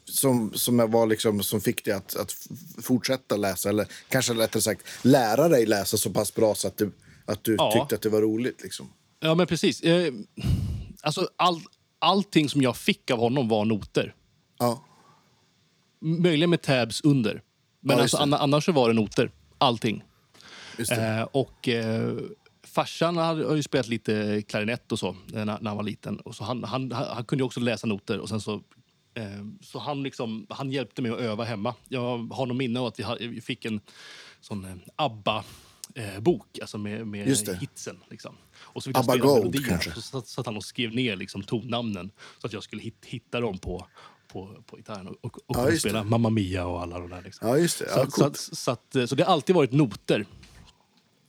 som, 0.04 0.52
som, 0.54 0.78
jag 0.78 0.90
var 0.90 1.06
liksom, 1.06 1.42
som 1.42 1.60
fick 1.60 1.84
dig 1.84 1.94
att, 1.94 2.16
att 2.16 2.34
fortsätta 2.82 3.36
läsa? 3.36 3.68
Eller 3.68 3.86
kanske 4.08 4.32
rättare 4.34 4.62
sagt 4.62 4.82
lära 5.02 5.48
dig 5.48 5.66
läsa 5.66 5.96
så 5.96 6.10
pass 6.10 6.34
bra 6.34 6.54
så 6.54 6.68
att 6.68 6.76
du, 6.76 6.92
att 7.26 7.44
du 7.44 7.54
Ja. 7.58 7.72
tyckte 7.72 7.94
att 7.94 8.02
det 8.02 8.08
var 8.08 8.20
roligt? 8.22 8.62
Liksom. 8.62 8.88
Ja, 9.20 9.34
men 9.34 9.46
precis. 9.46 9.80
Eh, 9.80 10.12
alltså, 11.02 11.28
all, 11.36 11.60
allting 11.98 12.48
som 12.48 12.62
jag 12.62 12.76
fick 12.76 13.10
av 13.10 13.18
honom 13.18 13.48
var 13.48 13.64
noter. 13.64 14.14
Ja. 14.58 14.84
Möjligen 16.04 16.50
med 16.50 16.62
tabs 16.62 17.00
under. 17.00 17.42
Men 17.80 17.96
Ja, 17.96 18.02
alltså, 18.02 18.16
anna- 18.16 18.38
annars 18.38 18.64
så 18.64 18.72
var 18.72 18.88
det 18.88 18.94
noter. 18.94 19.30
Allting. 19.58 20.02
Eh, 20.90 21.22
och 21.22 21.68
eh, 21.68 22.14
farsan 22.66 23.16
hade, 23.16 23.44
har 23.46 23.54
ju 23.54 23.62
spelat 23.62 23.88
lite 23.88 24.42
klarinett 24.48 24.92
och 24.92 24.98
så 24.98 25.08
eh, 25.08 25.14
när, 25.32 25.44
när 25.44 25.70
han 25.70 25.76
var 25.76 25.82
liten. 25.84 26.20
Och 26.20 26.34
så 26.34 26.44
han, 26.44 26.64
han, 26.64 26.92
han, 26.92 27.06
han 27.14 27.24
kunde 27.24 27.44
också 27.44 27.60
läsa 27.60 27.86
noter. 27.86 28.18
Och 28.18 28.28
sen 28.28 28.40
så, 28.40 28.54
eh, 29.14 29.44
så 29.60 29.78
han, 29.78 30.02
liksom, 30.02 30.46
han 30.50 30.70
hjälpte 30.70 31.02
mig 31.02 31.10
att 31.10 31.18
öva 31.18 31.44
hemma. 31.44 31.74
Jag 31.88 32.00
har 32.32 32.46
någon 32.46 32.56
minne 32.56 32.80
av 32.80 32.86
att 32.86 33.00
vi, 33.20 33.40
fick 33.40 33.64
en 33.64 33.80
sån 34.40 34.64
eh, 34.64 34.74
ABBA-bok 34.96 36.58
alltså 36.60 36.78
med, 36.78 37.06
med 37.06 37.28
hitsen. 37.60 37.96
Liksom. 38.10 38.36
Och 38.56 38.82
så 38.82 38.90
fick 38.90 38.98
ABBA 38.98 39.16
Gold, 39.16 39.66
kanske? 39.66 39.92
Så 40.00 40.20
satt, 40.20 40.46
han 40.46 40.56
och 40.56 40.64
skrev 40.64 40.94
ner 40.94 41.16
liksom, 41.16 41.42
tonnamnen 41.42 42.10
så 42.40 42.46
att 42.46 42.52
jag 42.52 42.62
skulle 42.62 42.82
hit, 42.82 43.04
hitta 43.04 43.40
dem 43.40 43.58
på, 43.58 43.86
på, 44.34 44.62
på 44.66 44.76
gitarren 44.76 45.08
och, 45.08 45.14
och, 45.20 45.38
och 45.46 45.72
Ja, 45.72 45.76
spela 45.78 46.04
Mamma 46.04 46.30
Mia 46.30 46.66
och 46.66 46.82
alla 46.82 46.98
de 46.98 47.10
där. 47.10 47.22
Liksom. 47.22 47.48
Ja, 47.48 47.58
just 47.58 47.78
det. 47.78 47.84
Ja, 47.88 48.06
Så, 48.10 48.24
att- 48.24 48.36
så, 48.36 48.56
så, 48.56 48.70
att, 48.70 48.96
så 49.08 49.14
det 49.14 49.22
har 49.22 49.32
alltid 49.32 49.56
varit 49.56 49.72
noter. 49.72 50.26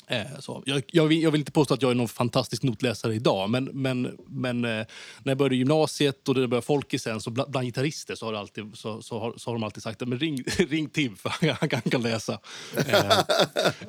Eh, 0.07 0.39
så. 0.39 0.63
Jag, 0.65 0.83
jag, 0.88 1.07
vill, 1.07 1.24
jag 1.24 1.31
vill 1.31 1.41
inte 1.41 1.51
påstå 1.51 1.74
att 1.74 1.81
jag 1.81 1.91
är 1.91 1.95
någon 1.95 2.07
fantastisk 2.07 2.63
notläsare 2.63 3.15
idag, 3.15 3.50
men, 3.50 3.63
men, 3.65 4.17
men 4.27 4.65
eh, 4.65 4.69
när 4.69 4.85
jag 5.24 5.38
började 5.38 5.55
gymnasiet 5.55 6.27
och 6.29 6.35
det 6.35 6.47
började 6.47 6.65
folkisen 6.65 7.21
så 7.21 7.29
bland, 7.29 7.51
bland 7.51 7.65
gitarrister 7.65 8.15
så 8.15 8.25
har, 8.25 8.33
alltid, 8.33 8.71
så, 8.77 9.01
så, 9.01 9.19
har, 9.19 9.33
så 9.38 9.50
har 9.50 9.55
de 9.55 9.63
alltid 9.63 9.83
sagt 9.83 10.01
men 10.07 10.19
ring, 10.19 10.43
ring 10.57 10.89
Tim 10.89 11.15
för 11.15 11.29
han, 11.59 11.69
han 11.71 11.81
kan 11.81 12.01
läsa. 12.01 12.39
Eh, 12.77 13.19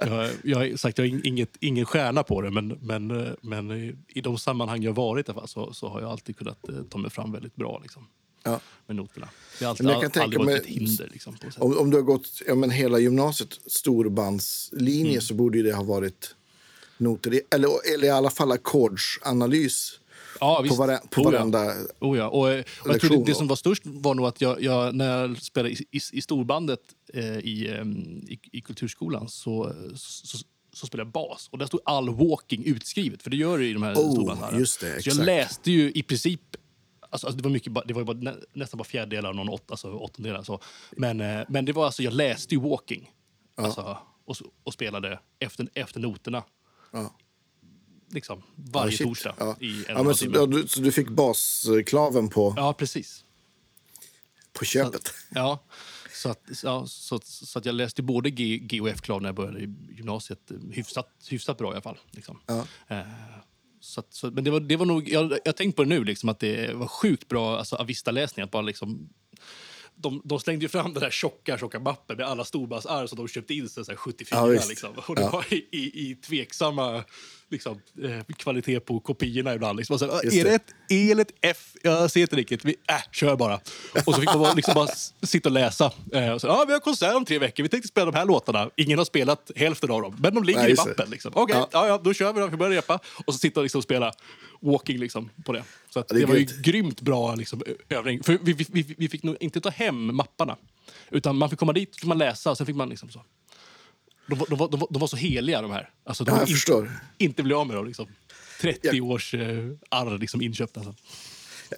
jag, 0.00 0.30
jag, 0.44 0.58
har 0.58 0.76
sagt, 0.76 0.98
jag 0.98 1.06
är 1.06 1.26
inget, 1.26 1.56
ingen 1.60 1.84
stjärna 1.86 2.22
på 2.22 2.40
det, 2.40 2.50
men, 2.50 2.68
men, 2.68 3.10
eh, 3.26 3.32
men 3.40 3.70
i- 4.08 4.20
de 4.20 4.38
sammanhang 4.38 4.82
jag 4.82 4.92
varit 4.92 5.28
i 5.28 5.32
så, 5.46 5.72
så 5.72 5.88
har 5.88 6.00
jag 6.00 6.10
alltid 6.10 6.36
kunnat 6.36 6.68
eh, 6.68 6.82
ta 6.90 6.98
mig 6.98 7.10
fram 7.10 7.32
väldigt 7.32 7.56
bra 7.56 7.78
liksom, 7.82 8.06
Ja. 8.46 8.60
med 8.86 8.96
noterna. 8.96 9.28
Det 9.58 9.64
har 9.64 9.70
alltid, 9.70 9.86
jag 9.86 10.02
kan 10.02 10.10
tänka 10.10 10.24
aldrig 10.24 10.38
varit 10.38 10.46
mig- 10.46 10.56
ett 10.56 10.66
hinder. 10.66 11.08
Liksom. 11.12 11.36
Om, 11.58 11.78
om 11.78 11.90
du 11.90 11.96
har 11.96 12.02
gått 12.02 12.42
ja, 12.46 12.54
men 12.54 12.70
hela 12.70 12.98
gymnasiet 12.98 13.60
storbandslinje 13.66 15.10
Mm. 15.10 15.20
så 15.20 15.34
borde 15.34 15.58
ju 15.58 15.64
det 15.64 15.72
ha 15.72 15.82
varit 15.82 16.34
noter, 16.98 17.40
eller, 17.50 17.94
eller 17.94 18.06
i 18.06 18.10
alla 18.10 18.30
fall 18.30 18.52
ackordsanalys 18.52 20.00
Ja, 20.40 20.64
på, 20.68 20.74
vare, 20.74 21.00
på 21.10 21.20
Oh, 21.20 21.24
ja. 21.24 21.30
varenda... 21.38 21.72
Oh 22.00 22.18
ja. 22.18 22.28
och, 22.28 22.50
eh, 22.52 22.64
och 22.84 22.90
jag 22.94 23.00
tror 23.00 23.10
det, 23.16 23.24
det 23.24 23.34
som 23.34 23.48
var 23.48 23.56
störst 23.56 23.82
var 23.84 24.14
nog 24.14 24.26
att 24.26 24.40
jag, 24.40 24.62
jag 24.62 24.94
när 24.94 25.20
jag 25.20 25.42
spelade 25.42 25.70
i, 25.70 25.86
i, 25.92 26.00
i 26.12 26.22
storbandet 26.22 26.80
eh, 27.14 27.38
i, 27.38 27.68
ehm, 27.78 28.24
i, 28.28 28.38
i 28.52 28.60
kulturskolan 28.60 29.28
så, 29.28 29.72
så, 29.96 30.38
så 30.74 30.86
spelade 30.86 31.06
jag 31.08 31.12
bas. 31.12 31.48
Och 31.52 31.58
där 31.58 31.66
stod 31.66 31.80
all 31.84 32.14
walking 32.14 32.64
utskrivet, 32.64 33.22
för 33.22 33.30
det 33.30 33.36
gör 33.36 33.58
det 33.58 33.66
i 33.66 33.72
de 33.72 33.82
här 33.82 33.94
Oh, 33.94 34.12
storbanden. 34.12 34.58
just 34.58 34.80
det, 34.80 34.90
så 34.90 34.96
exakt. 34.98 35.16
jag 35.16 35.26
läste 35.26 35.70
ju 35.70 35.92
i 35.94 36.02
princip 36.02 36.40
Alltså, 37.10 37.26
alltså 37.26 37.36
det 37.36 37.42
var, 37.42 37.50
mycket, 37.50 37.72
det 37.86 37.94
var 37.94 38.04
bara, 38.04 38.16
nä, 38.16 38.34
nästan 38.52 38.78
bara 38.78 38.84
fjärdedelar 38.84 39.30
och 39.30 39.36
någon 39.36 39.48
åt, 39.48 39.70
alltså 39.70 39.92
åttondelar. 39.92 40.42
Så. 40.42 40.60
Men, 40.96 41.20
eh, 41.20 41.44
men 41.48 41.64
det 41.64 41.72
var 41.72 41.84
alltså, 41.86 42.02
jag 42.02 42.12
läste 42.12 42.54
ju 42.54 42.60
walking. 42.60 43.12
Alltså, 43.54 43.98
och, 44.24 44.36
så- 44.36 44.50
och 44.64 44.72
spelade 44.72 45.20
efter, 45.38 45.68
efter 45.74 46.00
noterna. 46.00 46.44
Ja. 46.92 47.14
Liksom, 48.10 48.42
varje 48.54 48.96
Ja, 49.00 49.06
torsdag 49.06 49.34
Ja. 49.38 49.56
i 49.60 49.70
en 49.88 49.96
ja, 49.96 50.02
men 50.02 50.14
så, 50.14 50.26
ja, 50.34 50.46
du, 50.46 50.68
så 50.68 50.80
du 50.80 50.92
fick 50.92 51.08
basklaven 51.08 52.28
på, 52.28 52.54
Ja, 52.56 52.72
precis. 52.72 53.24
på 54.52 54.64
köpet? 54.64 55.14
Ja, 55.30 55.58
så 56.12 56.28
att, 56.28 56.42
ja, 56.62 56.86
så, 56.86 57.20
så 57.24 57.58
att 57.58 57.64
jag 57.64 57.74
läste 57.74 58.02
både 58.02 58.30
G, 58.30 58.58
G 58.58 58.80
och 58.80 58.88
F-klav 58.88 59.22
när 59.22 59.28
jag 59.28 59.36
började 59.36 59.60
i 59.60 59.74
gymnasiet. 59.96 60.50
Hyfsat, 60.72 61.08
hyfsat 61.28 61.58
bra 61.58 61.68
i 61.68 61.72
alla 61.72 61.80
fall. 61.82 61.98
Liksom. 62.10 62.40
Ja. 62.46 62.66
Eh, 62.88 63.00
så 63.86 64.00
att, 64.00 64.14
så, 64.14 64.30
men 64.30 64.44
det 64.44 64.50
var, 64.50 64.60
det 64.60 64.76
var 64.76 64.86
nog, 64.86 65.08
jag, 65.08 65.38
jag 65.44 65.56
tänkt 65.56 65.76
på 65.76 65.82
det 65.82 65.88
nu, 65.88 66.04
liksom, 66.04 66.28
att 66.28 66.40
det 66.40 66.74
var 66.74 66.86
sjukt 66.86 67.28
bra 67.28 67.58
alltså, 67.58 67.76
Avista-läsning. 67.76 68.44
Att 68.44 68.50
bara 68.50 68.62
liksom, 68.62 69.08
de, 69.94 70.20
de 70.24 70.40
slängde 70.40 70.64
ju 70.64 70.68
fram 70.68 70.92
den 70.92 71.02
där 71.02 71.10
tjocka, 71.10 71.58
tjocka 71.58 71.78
mappen 71.80 72.16
med 72.16 72.26
alla 72.26 72.44
storbandsarr 72.44 73.06
som 73.06 73.18
de 73.18 73.28
köpte 73.28 73.54
in 73.54 73.68
sig 73.68 73.84
så 73.84 73.90
här 73.92 73.96
74. 73.96 74.38
Ja, 74.54 74.62
liksom. 74.68 74.90
Och 75.06 75.14
det 75.14 75.22
Ja. 75.22 75.30
var 75.30 75.44
i, 75.54 75.56
i, 75.72 76.10
i 76.10 76.14
tveksamma 76.14 77.04
liksom, 77.50 77.80
eh, 78.04 78.34
kvalitet 78.36 78.80
på 78.80 79.00
kopiorna 79.00 79.54
ibland. 79.54 79.76
Liksom. 79.78 79.98
Så, 79.98 80.20
Just 80.24 80.36
är 80.36 80.44
det 80.44 80.54
ett 80.54 80.74
E 80.90 81.10
eller 81.10 81.22
ett 81.22 81.32
F? 81.40 81.72
Jag 81.82 82.10
ser 82.10 82.20
inte 82.20 82.36
riktigt. 82.36 82.64
Vi, 82.64 82.76
äh, 82.88 82.94
kör 83.12 83.36
bara. 83.36 83.54
Och 84.06 84.14
så 84.14 84.20
fick 84.20 84.24
man 84.24 84.38
bara, 84.38 84.52
liksom 84.52 84.74
bara 84.74 84.88
sitta 85.22 85.48
och 85.48 85.52
läsa. 85.52 85.92
Eh, 86.12 86.30
och 86.30 86.40
så, 86.40 86.48
ah, 86.48 86.64
vi 86.66 86.72
har 86.72 86.80
konsert 86.80 87.14
om 87.14 87.24
tre 87.24 87.38
veckor. 87.38 87.62
Vi 87.62 87.68
tänkte 87.68 87.88
spela 87.88 88.10
de 88.10 88.18
här 88.18 88.24
låtarna. 88.26 88.70
Ingen 88.76 88.98
har 88.98 89.04
spelat 89.04 89.50
hälften 89.56 89.90
av 89.90 90.02
dem, 90.02 90.16
men 90.18 90.34
de 90.34 90.44
ligger 90.44 90.60
Nej, 90.60 90.72
i 90.72 90.74
mappen. 90.74 91.10
Liksom. 91.10 91.32
Okej, 91.34 91.56
Ja. 91.56 91.68
ja. 91.72 91.86
Ja, 91.88 92.00
då 92.04 92.12
kör 92.14 92.32
vi. 92.32 92.40
Då. 92.40 92.46
Vi 92.46 92.56
börjar 92.56 92.72
repa. 92.72 92.98
Och 93.26 93.34
så 93.34 93.38
sitta 93.38 93.60
och 93.60 93.64
liksom 93.64 93.82
spela 93.82 94.12
walking 94.60 94.98
liksom, 94.98 95.30
på 95.44 95.52
det. 95.52 95.62
Så 95.90 96.00
att 96.00 96.08
det 96.08 96.18
det, 96.18 96.26
var 96.26 96.34
ju 96.34 96.44
grymt. 96.44 96.62
grymt 96.62 97.00
bra 97.00 97.34
liksom, 97.34 97.62
övning. 97.88 98.22
För 98.22 98.38
vi, 98.42 98.52
vi, 98.52 98.66
vi, 98.72 98.94
vi 98.98 99.08
fick 99.08 99.22
nog 99.22 99.36
inte 99.40 99.60
ta 99.60 99.68
hem 99.68 100.16
mapparna. 100.16 100.56
Utan 101.10 101.36
man 101.36 101.50
fick 101.50 101.58
komma 101.58 101.72
dit, 101.72 101.96
fick 101.96 102.04
man 102.04 102.18
läsa 102.18 102.50
och 102.50 102.56
sen 102.56 102.66
fick 102.66 102.76
man 102.76 102.88
liksom 102.88 103.10
så. 103.10 103.22
De, 104.26 104.38
var- 104.38 104.46
de, 104.46 104.70
de, 104.78 104.86
de 104.90 104.98
var 105.00 105.06
så 105.08 105.16
heliga 105.16 105.62
de 105.62 105.70
här. 105.70 105.90
Alltså, 106.04 106.24
de 106.24 106.30
Ja, 106.30 106.36
jag 106.36 106.42
inte, 106.42 106.52
förstår. 106.52 107.00
inte 107.18 107.42
bli 107.42 107.54
av 107.54 107.66
med 107.66 107.76
dem. 107.76 107.86
Liksom. 107.86 108.06
30 108.60 108.78
Ja. 108.92 109.02
års 109.04 109.34
eh, 109.34 109.70
arr 109.88 110.18
liksom, 110.18 110.42
inköpt. 110.42 110.76
Alltså. 110.76 110.94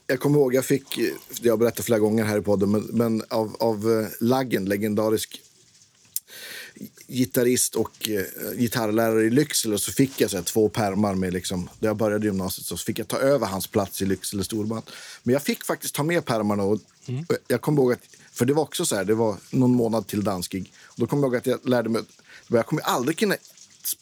Jag 0.07 0.21
kommer 0.21 0.39
ihåg, 0.39 0.55
jag 0.55 0.65
fick, 0.65 0.99
eh, 0.99 1.05
det 1.31 1.41
har 1.41 1.47
jag 1.53 1.59
berättat 1.59 1.85
flera 1.85 1.99
gånger 1.99 2.25
här 2.25 2.39
i 2.39 2.43
podden, 2.43 2.71
men, 2.71 2.83
men 2.83 3.23
av, 3.31 3.57
av 3.61 4.01
eh, 4.01 4.09
Laggen, 4.21 4.65
legendarisk 4.65 5.41
gitarrist 7.09 7.75
och 7.75 8.09
eh, 8.09 8.57
gitarrlärare 8.57 9.25
i 9.25 9.31
Lycksele 9.31 9.79
så 9.79 9.93
fick 9.93 10.21
jag 10.21 10.31
så 10.31 10.37
här, 10.37 10.45
två 10.45 10.69
pärmar 10.69 11.15
med 11.15 11.33
liksom, 11.33 11.69
där 11.81 11.89
jag 11.89 11.97
började 11.97 12.27
gymnasiet 12.27 12.67
så 12.67 12.77
fick 12.77 12.99
jag 12.99 13.09
ta 13.09 13.19
över 13.19 13.47
hans 13.47 13.67
plats 13.67 14.03
i 14.03 14.07
Lycksele 14.07 14.45
storband. 14.45 14.83
Men 15.23 15.33
jag 15.33 15.43
fick 15.43 15.65
faktiskt 15.65 15.95
ta 15.95 16.03
med 16.03 16.25
pärmarna 16.25 16.63
och 16.63 16.81
och 17.29 17.37
jag 17.49 17.61
kommer 17.61 17.83
ihåg 17.83 17.93
att, 17.93 18.01
för 18.33 18.45
det 18.47 18.53
var 18.53 18.63
också 18.63 18.85
så 18.87 18.97
här, 18.97 19.05
det 19.05 19.15
var 19.15 19.37
någon 19.51 19.75
månad 19.75 20.07
till 20.07 20.25
danskig. 20.25 20.73
Då 20.97 21.07
kommer 21.07 21.23
jag 21.23 21.27
ihåg 21.29 21.37
att 21.37 21.47
jag 21.47 21.69
lärde 21.69 21.89
mig, 21.89 22.03
jag 22.57 22.67
kommer 22.67 22.83
aldrig 22.83 23.19
kunna 23.19 23.37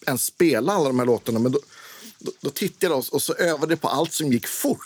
ens 0.07 0.25
spela 0.25 0.73
alla 0.73 0.89
de 0.89 0.99
här 0.99 1.07
låtarna, 1.07 1.39
men 1.39 1.53
då, 1.53 1.61
då, 2.19 2.33
då 2.41 2.51
tittade 2.51 2.95
jag 2.95 3.05
och, 3.13 3.23
så 3.23 3.35
övade 3.35 3.73
jag 3.73 3.81
på 3.81 3.89
allt 3.89 4.13
som 4.13 4.33
gick 4.33 4.47
fort. 4.47 4.81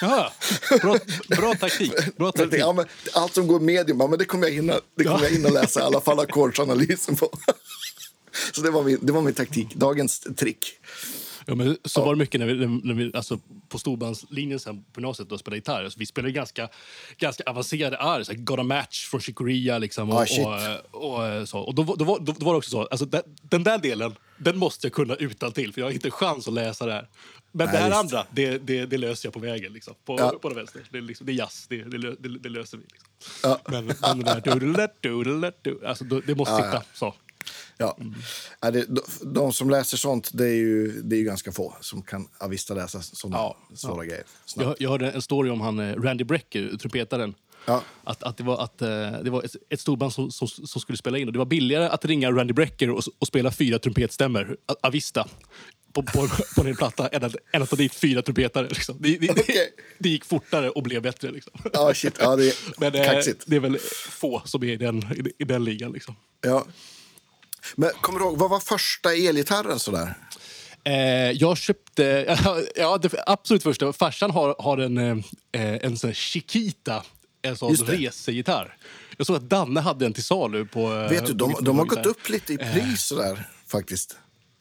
Ja, 0.00 0.32
bra, 0.80 0.98
bra 1.36 1.54
taktik. 1.54 2.16
Bra 2.16 2.32
taktik. 2.32 2.60
ja, 2.60 2.84
allt 3.12 3.34
som 3.34 3.46
går 3.46 3.60
medium, 3.60 3.98
men 3.98 4.18
det 4.18 4.24
kommer 4.24 4.46
jag 4.46 4.54
hinna, 4.54 4.80
det 4.96 5.04
kommer 5.04 5.18
Ja. 5.18 5.24
jag 5.24 5.30
hinna 5.30 5.48
läsa 5.48 5.80
i 5.80 5.82
alla 5.82 6.00
fall 6.00 6.20
ackordsanalysen 6.20 7.16
på. 7.16 7.30
Så 8.52 8.60
det 8.60 8.70
var 8.70 8.82
min, 8.82 8.98
det 9.02 9.12
var 9.12 9.20
min 9.22 9.34
taktik, 9.34 9.74
dagens 9.74 10.20
trick. 10.36 10.78
Ja, 11.46 11.54
men 11.54 11.76
så 11.84 12.04
var 12.04 12.14
det 12.14 12.18
mycket 12.18 12.40
när 12.40 12.46
vi, 12.46 12.66
när 12.66 12.94
vi, 12.94 13.10
alltså, 13.14 13.38
på 13.68 13.78
storbandslinjen 13.78 14.60
sen 14.60 14.82
på 14.84 15.00
gymnasiet 15.00 15.32
och 15.32 15.40
spelade 15.40 15.56
gitarr. 15.56 15.84
Alltså, 15.84 15.98
vi 15.98 16.06
spelade 16.06 16.32
ganska, 16.32 16.68
ganska 17.18 17.44
avancerade 17.46 17.98
arr. 17.98 18.22
Så 18.22 18.32
här, 18.32 18.38
Got 18.38 18.58
a 18.58 18.62
match 18.62 19.06
från 19.06 19.20
Chicoria. 19.20 19.78
Liksom, 19.78 20.10
och, 20.10 20.16
Ah, 20.16 20.78
och, 20.92 21.02
och, 21.04 21.40
och, 21.40 21.48
så. 21.48 21.58
och 21.58 21.74
då, 21.74 21.82
var- 21.82 21.96
då, 21.96 22.04
var- 22.04 22.18
då, 22.20 22.32
då 22.38 22.44
var 22.46 22.52
det 22.52 22.58
också 22.58 22.70
så, 22.70 22.82
alltså, 22.86 23.06
den, 23.06 23.22
den 23.42 23.64
där 23.64 23.78
delen 23.78 24.14
den 24.38 24.58
måste 24.58 24.86
jag 24.86 24.92
kunna 24.94 25.14
utan 25.14 25.52
till 25.52 25.72
för 25.72 25.80
jag 25.80 25.86
har 25.86 25.92
inte 25.92 26.10
chans 26.10 26.48
att 26.48 26.54
läsa 26.54 26.86
det 26.86 26.92
här. 26.92 27.08
Men 27.54 27.66
Nej, 27.66 27.74
det 27.76 27.78
här 27.82 27.88
visst. 27.88 27.98
andra, 28.14 28.26
det, 28.30 28.58
det, 28.58 28.86
det 28.86 28.98
löser 28.98 29.26
jag 29.26 29.32
på 29.34 29.40
vägen. 29.40 29.72
Liksom, 29.72 29.94
på, 30.04 30.16
Ja. 30.18 30.38
på 30.42 30.48
den 30.48 30.56
vänster. 30.58 30.82
Det 30.90 30.98
är, 30.98 31.02
liksom, 31.02 31.26
det 31.26 31.32
är 31.32 31.34
jazz, 31.34 31.66
det, 31.68 31.82
det, 31.82 31.98
det, 31.98 32.38
det 32.38 32.48
löser 32.48 32.78
vi. 32.78 32.84
Liksom. 32.92 33.08
Ja. 33.42 33.58
Men, 33.68 33.86
men 33.86 33.94
den 34.00 34.18
där... 34.24 34.40
doodle, 34.40 34.88
doodle, 35.00 35.52
doodle, 35.62 35.88
Alltså, 35.88 36.04
det 36.04 36.34
måste 36.34 36.54
Ja, 36.54 36.58
sitta 36.58 36.72
ja. 36.74 36.82
så. 36.94 37.14
Ja. 37.78 37.98
Ja, 38.60 38.70
det, 38.70 38.84
de, 38.88 39.00
de 39.22 39.52
som 39.52 39.70
läser 39.70 39.96
sånt, 39.96 40.30
det 40.32 40.44
är, 40.44 40.54
ju, 40.54 41.02
det 41.02 41.16
är 41.16 41.18
ju 41.18 41.24
ganska 41.24 41.52
få 41.52 41.76
som 41.80 42.02
kan 42.02 42.28
avista 42.38 42.74
läsa 42.74 43.02
såna 43.02 43.36
Ja, 43.36 43.56
svåra 43.74 44.04
grejer. 44.04 44.24
snabbt. 44.44 44.66
Jag, 44.68 44.76
jag 44.80 44.90
hörde 44.90 45.10
en 45.10 45.22
story 45.22 45.50
om 45.50 45.60
han 45.60 45.78
eh, 45.78 45.94
Randy 46.02 46.24
Brecker, 46.24 46.76
trumpetaren. 46.80 47.34
Ja. 47.66 47.82
Att, 48.04 48.22
att 48.22 48.36
det 48.36 48.42
var, 48.44 48.64
att, 48.64 48.82
eh, 48.82 48.88
det 49.22 49.30
var 49.30 49.42
ett, 49.42 49.56
ett 49.68 49.80
storband 49.80 50.12
som, 50.12 50.30
som, 50.30 50.48
som 50.48 50.80
skulle 50.80 50.98
spela 50.98 51.18
in. 51.18 51.26
Och 51.28 51.32
det 51.32 51.38
var 51.38 51.46
billigare 51.46 51.88
att 51.88 52.04
ringa 52.04 52.30
Randy 52.32 52.52
Brecker 52.52 52.90
och, 52.90 53.02
och 53.18 53.26
spela 53.26 53.50
fyra 53.52 53.78
trumpetstämmor, 53.78 54.56
A- 54.66 54.74
Avista, 54.82 55.28
på, 55.92 56.02
på, 56.02 56.28
på 56.56 56.66
en 56.68 56.76
platta 56.76 57.08
än 57.08 57.24
att, 57.24 57.36
än 57.52 57.62
att 57.62 57.70
ta 57.70 57.76
dit 57.76 57.94
fyra 57.94 58.22
trumpetare. 58.22 58.68
Liksom. 58.68 58.96
Det, 59.00 59.18
det, 59.18 59.30
Okej. 59.40 59.72
det 59.98 60.08
gick 60.08 60.24
fortare 60.24 60.70
och 60.70 60.82
blev 60.82 61.02
bättre. 61.02 61.30
Liksom. 61.30 61.52
Ja, 61.72 61.94
shit. 61.94 62.14
Ja, 62.20 62.36
det 62.36 62.48
är 62.48 62.54
Men 62.80 62.94
eh, 62.94 63.04
kaxigt. 63.04 63.42
det 63.46 63.56
är 63.56 63.60
väl 63.60 63.78
få 64.10 64.42
som 64.44 64.62
är 64.62 64.66
i 64.66 64.76
den, 64.76 64.98
i, 64.98 65.32
i 65.38 65.44
den 65.44 65.64
ligan. 65.64 65.92
Liksom. 65.92 66.16
Ja. 66.40 66.66
Men 67.76 67.90
kommer 68.00 68.18
du 68.18 68.24
ihåg, 68.24 68.38
vad 68.38 68.50
var 68.50 68.60
första 68.60 69.14
elgitarren 69.14 69.78
sådär? 69.78 70.14
Eh, 70.84 70.94
jag 71.30 71.58
köpte... 71.58 72.38
Ja, 72.76 72.98
det 72.98 73.14
absolut 73.26 73.62
första. 73.62 73.92
Farsan 73.92 74.30
har, 74.30 74.56
har 74.58 74.78
en, 74.78 74.98
eh, 74.98 75.16
en 75.52 75.98
sån 75.98 76.12
Chiquita, 76.14 77.02
en 77.42 77.56
sån 77.56 77.74
resegitarr. 77.76 78.76
Jag 79.16 79.26
såg 79.26 79.36
att 79.36 79.48
Danne 79.48 79.80
hade 79.80 80.06
en 80.06 80.12
till 80.12 80.24
salu 80.24 80.66
på... 80.66 80.92
eh, 80.94 81.08
Vet 81.10 81.26
du, 81.26 81.32
de, 81.32 81.54
de 81.60 81.78
har 81.78 81.86
gått 81.86 82.06
upp 82.06 82.28
lite 82.28 82.52
i 82.52 82.56
pris 82.56 83.02
sådär 83.02 83.48
faktiskt. 83.66 84.16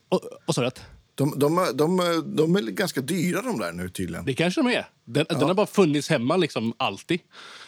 Och, 0.09 0.21
och 0.45 0.55
så 0.55 0.61
rätt. 0.61 0.81
De, 1.15 1.39
de, 1.39 1.67
de, 1.73 1.97
de 2.35 2.55
är 2.55 2.61
ganska 2.61 3.01
dyra 3.01 3.41
de 3.41 3.59
där 3.59 3.71
nu 3.71 3.89
tydligen. 3.89 4.25
Det 4.25 4.33
kanske 4.33 4.61
de 4.61 4.67
är. 4.69 4.89
Den, 5.05 5.25
den 5.29 5.41
har 5.41 5.53
bara 5.53 5.67
funnits 5.67 6.09
hemma 6.09 6.37
liksom 6.37 6.73
alltid. 6.77 7.19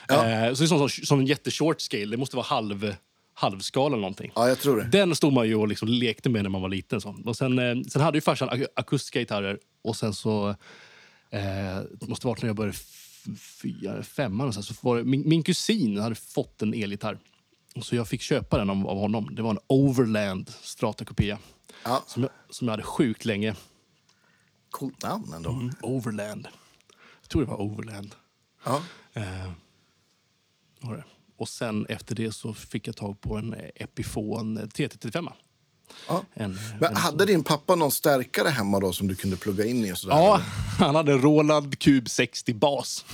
Ja. 0.08 0.30
Eh, 0.30 0.54
så 0.54 0.64
det 0.64 0.66
är 0.66 0.68
som, 0.68 0.90
som, 0.90 0.90
som 0.90 1.20
en 1.20 1.26
jätteshort 1.26 1.82
scale. 1.82 2.06
Det 2.06 2.18
måste 2.18 2.36
vara 2.36 2.46
halv, 2.46 2.96
halvskala 3.34 3.94
eller 3.94 4.02
någonting. 4.02 4.32
Ja, 4.36 4.48
jag 4.48 4.60
tror 4.60 4.78
det. 4.78 4.84
Den 4.84 5.16
stod 5.16 5.34
man 5.34 5.48
ju 5.48 5.56
och 5.56 5.68
liksom 5.68 5.88
lekte 5.88 6.30
med 6.30 6.44
när 6.44 6.50
man 6.50 6.62
var 6.62 6.70
liten. 6.70 7.02
Så. 7.02 7.16
Och 7.26 7.38
sen, 7.38 7.60
eh, 7.60 7.76
sen 7.84 8.02
hade 8.02 8.18
ju 8.18 8.22
farsan 8.22 8.50
ak- 8.50 8.68
akustiska 8.76 9.20
gitarrer 9.20 9.60
och 9.82 9.96
sen 9.96 10.14
så... 10.14 10.50
Eh, 11.30 11.82
måste 12.08 12.28
varit 12.28 12.42
när 12.42 12.50
jag 12.50 12.56
började 12.56 12.78
fyra, 13.62 14.04
femman. 14.04 14.54
Sen, 14.54 14.64
så 14.64 14.74
var 14.82 14.98
det, 14.98 15.04
min, 15.04 15.30
min 15.30 15.44
kusin 15.44 15.98
hade 15.98 16.16
fått 16.16 16.62
en 16.62 16.74
elgitarr. 16.74 17.18
Så 17.82 17.96
jag 17.96 18.08
fick 18.08 18.22
köpa 18.22 18.58
den 18.58 18.70
av, 18.70 18.88
av 18.88 18.98
honom. 18.98 19.36
Det 19.36 19.42
var 19.42 19.52
en 19.52 19.60
Overland 19.68 20.50
Strata-kopia. 20.62 21.38
Ja, 21.84 22.04
Som 22.08 22.24
jag, 22.24 22.32
som 22.50 22.68
jag 22.68 22.72
hade 22.74 22.84
sjukt 22.84 23.26
länge. 23.26 23.56
coolt 24.70 25.04
namn 25.04 25.34
ändå. 25.36 25.50
Mm. 25.52 25.72
Overland. 25.82 26.48
Jag 27.22 27.30
tror 27.30 27.42
det 27.42 27.48
var 27.48 27.62
Overland. 27.62 28.16
Ja. 28.66 28.82
Eh, 29.14 29.52
var 30.80 30.96
det. 30.96 31.04
Och 31.38 31.50
sen 31.50 31.86
efter 31.86 32.16
det 32.16 32.32
så 32.32 32.54
fick 32.54 32.88
jag 32.88 32.96
tag 32.96 33.22
på 33.22 33.38
en 33.38 33.56
Epiphone 33.76 34.68
335. 34.68 35.30
Ja. 36.08 36.24
En, 36.34 36.60
en, 36.82 36.96
hade 36.96 37.26
din 37.26 37.44
pappa 37.44 37.76
någon 37.76 37.92
stärkare 37.92 38.50
hemma 38.50 38.80
då 38.80 38.94
som 38.94 39.08
du 39.08 39.16
kunde 39.16 39.38
plugga 39.38 39.66
in 39.66 39.86
i? 39.86 39.96
Sådär? 39.96 40.16
ja, 40.16 40.42
han 40.80 40.96
hade 40.96 41.12
en 41.12 41.22
Roland 41.22 41.80
Cube 41.80 42.10
60 42.10 42.54
bas. 42.54 43.06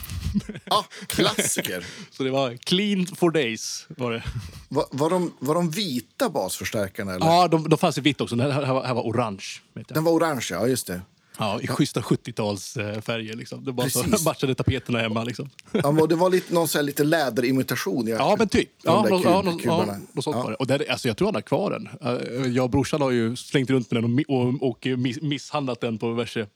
ja, 0.66 0.86
klassiker. 1.08 1.86
Så 2.12 2.24
det 2.24 2.32
var 2.32 2.58
clean 2.58 3.06
for 3.06 3.32
days. 3.32 3.86
Var 3.90 4.12
det. 4.12 4.24
Var, 4.70 4.86
var, 4.92 5.10
de, 5.10 5.34
var 5.40 5.56
de 5.56 5.70
vita 5.70 6.30
basförstärkarna? 6.30 7.14
Eller? 7.14 7.26
Ja, 7.26 7.48
de, 7.48 7.70
de 7.70 7.78
fanns 7.78 7.98
i 7.98 8.02
vitt 8.02 8.22
också. 8.22 8.36
Den 8.36 8.52
här, 8.52 8.62
här, 8.64 8.74
var, 8.74 8.84
här 8.84 8.94
var 8.94 9.04
orange. 9.04 9.46
Den 9.74 10.04
var 10.04 10.12
orange, 10.12 10.48
ja. 10.52 10.68
Just 10.68 10.88
det. 10.88 11.02
Ja, 11.42 11.62
I 11.62 11.68
schyssta 11.68 12.02
70-talsfärger. 12.02 13.36
Liksom. 13.36 13.66
Det 13.66 13.72
bara 13.72 13.90
så 13.90 14.04
Precis. 14.04 14.26
matchade 14.26 14.56
tapeterna 14.56 15.00
hemma. 15.00 15.24
Liksom. 15.24 15.50
Ja, 15.72 15.92
men 15.92 16.08
det 16.10 16.16
var 16.16 16.30
lite, 16.30 16.54
någon 16.54 16.68
här 16.76 16.84
lite 16.84 17.04
läderimitation. 17.04 18.08
Jag, 18.08 18.20
Ja, 18.20 18.36
men 18.40 18.50
typ. 18.50 18.70
Ja, 18.84 19.06
någon, 19.10 19.22
kub- 19.24 19.26
ja, 19.26 19.42
någon, 19.42 19.60
ja, 19.64 19.96
något 20.14 20.24
sånt 20.24 20.36
Ja. 20.38 20.44
var 20.44 20.52
det. 20.52 20.56
Och 20.58 20.68
där, 20.68 20.92
alltså, 20.92 21.08
jag 21.08 21.18
tror 21.18 21.28
han 21.28 21.36
har 21.36 21.42
kvar 21.42 21.72
den. 21.72 21.90
Eh, 22.02 22.52
Jag 22.52 22.64
och 22.64 22.70
brorsan 22.70 23.02
har 23.02 23.12
ju 23.12 23.36
slängt 23.36 23.70
runt 23.70 23.92
med 23.92 24.04
den 24.04 24.26
och, 24.28 24.38
och, 24.38 24.70
och 24.70 24.88
miss, 24.98 25.22
misshandlat 25.22 25.82
den 25.82 25.98
på 25.98 26.10
diverse, 26.10 26.48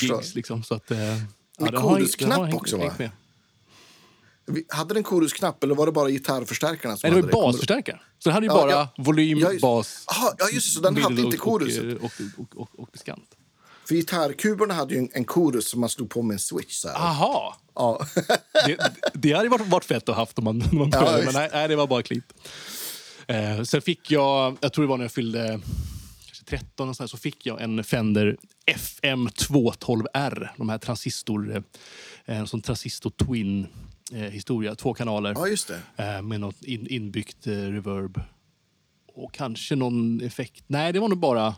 gigs. 0.00 0.34
Liksom, 0.34 0.62
så 0.62 0.74
att, 0.74 0.90
eh, 0.90 0.98
ja, 0.98 1.16
Med 1.58 1.74
korusknapp 1.74 2.54
också, 2.54 2.76
va? 2.76 2.92
med. 2.98 3.10
Hade 4.68 4.94
den 4.94 5.02
korusknapp 5.02 5.64
eller 5.64 5.74
var 5.74 5.86
det 5.86 5.92
bara 5.92 6.08
gitarrförstärkarna 6.10 6.96
som 6.96 7.10
Nej, 7.10 7.22
det 7.22 7.26
var 7.26 7.32
basförstärkare. 7.42 8.00
Så 8.18 8.28
den 8.28 8.34
hade 8.34 8.46
ju 8.46 8.50
bara 8.52 8.70
ja. 8.70 8.88
volym, 8.98 9.38
Ja, 9.38 9.50
just- 9.52 9.62
bas, 9.62 10.04
Aha, 10.08 10.34
ja, 10.38 10.48
just. 10.52 10.74
Så 10.74 10.80
den 10.80 10.96
hade 11.02 11.20
inte 11.22 11.36
koruset. 11.36 11.84
Och, 11.98 12.04
och, 12.04 12.10
och, 12.38 12.60
och, 12.60 12.80
och 12.80 12.88
diskant. 12.92 13.24
För 13.88 13.94
gitarrkuberna 13.94 14.74
hade 14.74 14.94
ju 14.94 15.00
en, 15.00 15.08
en 15.12 15.24
korus 15.24 15.68
som 15.68 15.80
man 15.80 15.88
slog 15.88 16.10
på 16.10 16.22
med 16.22 16.34
en 16.34 16.38
switch. 16.38 16.74
Så 16.74 16.88
här. 16.88 16.94
Aha! 16.96 17.56
Ja. 17.74 18.06
Det, 18.66 18.78
det 19.14 19.32
hade 19.32 19.48
varit, 19.48 19.66
varit 19.68 19.84
fett 19.84 20.08
att 20.08 20.14
ha 20.14 20.22
haft 20.22 20.38
om 20.38 20.44
man, 20.44 20.58
när 20.58 20.72
man 20.72 20.90
Ja, 20.92 21.00
började, 21.00 21.16
men 21.16 21.26
visst. 21.26 21.34
nej, 21.38 21.48
nej, 21.52 21.68
det 21.68 21.76
var 21.76 21.86
bara 21.86 22.02
klint. 22.02 22.24
Eh, 23.26 23.62
sen 23.62 23.82
fick 23.82 24.10
jag, 24.10 24.56
jag 24.60 24.72
tror 24.72 24.84
det 24.84 24.88
var 24.88 24.96
när 24.96 25.04
jag 25.04 25.12
fyllde 25.12 25.60
kanske 26.26 26.44
13, 26.44 26.88
och 26.88 26.96
så, 26.96 27.02
här, 27.02 27.08
så 27.08 27.16
fick 27.16 27.46
jag 27.46 27.60
en 27.62 27.84
Fender 27.84 28.36
FM 28.66 29.28
212R. 29.28 30.48
De 30.56 30.68
här 30.68 30.78
transistor, 30.78 31.56
eh, 31.56 31.62
en 32.38 32.46
sån 32.46 32.60
transistor 32.62 33.10
twin 33.10 33.66
eh, 34.12 34.18
historia, 34.18 34.74
två 34.74 34.94
kanaler 34.94 35.32
ja, 35.36 35.46
just 35.48 35.68
det. 35.96 36.04
eh, 36.16 36.22
med 36.22 36.40
något 36.40 36.62
in, 36.64 36.86
inbyggt 36.86 37.46
eh, 37.46 37.52
reverb. 37.52 38.20
Och 39.14 39.32
kanske 39.34 39.76
någon 39.76 40.20
effekt. 40.20 40.64
Nej, 40.66 40.92
det 40.92 41.00
var 41.00 41.08
nog 41.08 41.18
bara 41.18 41.54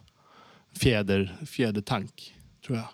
fjäder, 0.79 1.37
fjädertank, 1.47 2.35
tror 2.67 2.79
jag. 2.79 2.89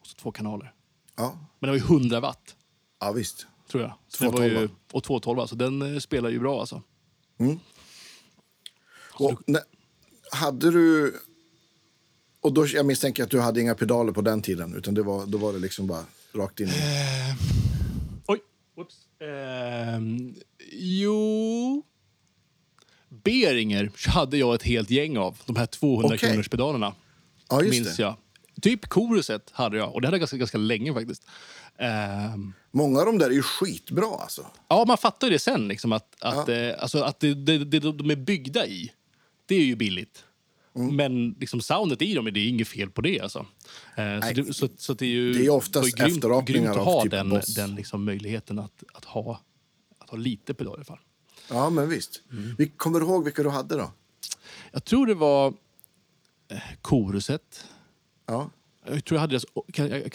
Och 0.00 0.06
så 0.06 0.14
två 0.14 0.32
kanaler. 0.32 0.74
Ja, 1.16 1.38
Men 1.58 1.68
det 1.68 1.78
var 1.78 1.88
ju 1.88 1.96
100 1.96 2.20
watt 2.20 2.56
ja 3.00 3.12
visst. 3.12 3.46
tror 3.70 3.82
jag. 3.82 3.92
Så 4.08 4.24
det 4.24 4.30
var 4.30 4.42
ju, 4.42 4.50
212. 4.50 4.70
och 4.92 5.04
212, 5.04 5.40
alltså 5.40 5.56
den 5.56 5.94
eh, 5.94 5.98
spelar 5.98 6.30
ju 6.30 6.38
bra 6.40 6.60
alltså. 6.60 6.82
Och, 9.12 9.42
när, 9.46 9.62
hade 10.32 10.70
du... 10.70 11.14
Och 12.40 12.52
då, 12.52 12.66
jag 12.66 12.86
misstänker 12.86 13.22
att 13.22 13.30
du 13.30 13.40
hade 13.40 13.60
inga 13.60 13.74
pedaler 13.74 14.12
på 14.12 14.20
den 14.20 14.42
tiden, 14.42 14.74
utan 14.76 14.94
det 14.94 15.02
var, 15.02 15.26
då 15.26 15.38
var 15.38 15.52
det 15.52 15.58
liksom 15.58 15.86
bara 15.86 16.04
rakt 16.32 16.60
in 16.60 16.68
i... 16.68 16.72
Oj! 18.26 18.40
Whoops. 18.76 18.96
Ehm, 19.20 20.34
jo... 20.72 21.82
Beringer 23.22 23.90
hade 24.08 24.36
jag 24.36 24.54
ett 24.54 24.62
helt 24.62 24.90
gäng 24.90 25.18
av. 25.18 25.38
De 25.46 25.56
här 25.56 25.66
200 25.66 26.06
Okej. 26.06 26.18
kronors 26.18 26.48
pedalerna. 26.48 26.94
Ja, 27.48 27.60
minns 27.60 27.96
det. 27.96 28.02
jag. 28.02 28.16
Typ 28.62 28.86
koruset 28.86 29.50
hade 29.52 29.76
jag. 29.76 29.94
Och 29.94 30.00
det 30.00 30.06
hade 30.06 30.14
jag 30.14 30.20
ganska, 30.20 30.36
ganska 30.36 30.58
länge 30.58 30.94
faktiskt. 30.94 31.26
Ehm, 31.78 32.52
Många 32.70 33.00
av 33.00 33.06
de 33.06 33.18
där 33.18 33.26
är 33.26 33.34
ju 33.34 33.42
skitbra 33.42 34.06
alltså. 34.06 34.46
ja, 34.68 34.84
man 34.88 34.98
fattar 34.98 35.26
ju 35.26 35.32
det 35.32 35.38
sen. 35.38 35.68
Liksom, 35.68 35.92
att 35.92 36.16
att, 36.20 36.48
eh, 36.48 36.70
alltså, 36.78 37.02
att 37.02 37.20
det, 37.20 37.34
det, 37.34 37.58
det 37.58 37.78
de 37.78 38.10
är 38.10 38.16
byggda 38.16 38.66
i, 38.66 38.92
det 39.46 39.54
är 39.54 39.64
ju 39.64 39.76
billigt. 39.76 40.24
Mm. 40.76 40.96
Men 40.96 41.36
liksom 41.40 41.60
soundet 41.60 42.02
i 42.02 42.14
dem, 42.14 42.24
det 42.24 42.40
är 42.40 42.48
inget 42.48 42.68
fel 42.68 42.90
på 42.90 43.00
det. 43.00 43.20
Alltså. 43.20 43.46
Eh, 43.96 44.20
så, 44.28 44.34
det, 44.34 44.54
så, 44.54 44.68
så 44.76 44.94
det 44.94 45.04
är 45.04 45.10
ju 45.10 45.32
Det 45.32 45.44
är 45.46 45.50
oftast 45.50 45.96
grymt, 45.96 46.46
grymt 46.46 46.68
att 46.68 46.76
ha 46.76 47.02
typ 47.02 47.10
den, 47.10 47.30
Boss. 47.30 47.54
den 47.54 47.74
liksom 47.74 48.04
möjligheten 48.04 48.58
att, 48.58 48.84
att, 48.92 49.04
ha, 49.04 49.40
att 49.98 50.10
ha 50.10 50.18
lite 50.18 50.54
pedal 50.54 50.74
i 50.74 50.76
alla 50.76 50.84
fall. 50.84 50.98
Ja, 51.50 51.70
men 51.70 51.88
visst. 51.88 52.22
Mm. 52.32 52.54
Vi 52.58 52.68
kommer 52.68 53.00
du 53.00 53.06
ihåg 53.06 53.24
vilka 53.24 53.42
du 53.42 53.48
hade 53.48 53.76
då? 53.76 53.92
Jag 54.72 54.84
tror 54.84 55.06
det 55.06 55.14
var 55.14 55.54
eh, 56.48 56.58
koruset. 56.82 57.64
Ja. 58.26 58.50
Jag 58.86 59.04
tror 59.04 59.16
jag 59.16 59.20
hade 59.20 59.32
deras, 59.32 59.44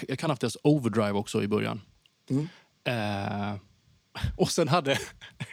jag, 0.07 0.19
kan 0.19 0.27
ha 0.27 0.33
haft 0.33 0.41
deras 0.41 0.57
overdrive 0.63 1.11
också 1.11 1.43
i 1.43 1.47
början. 1.47 1.81
Mm. 2.29 2.47
Eh, 2.83 3.59
och 4.37 4.51
sen 4.51 4.67
hade 4.67 4.99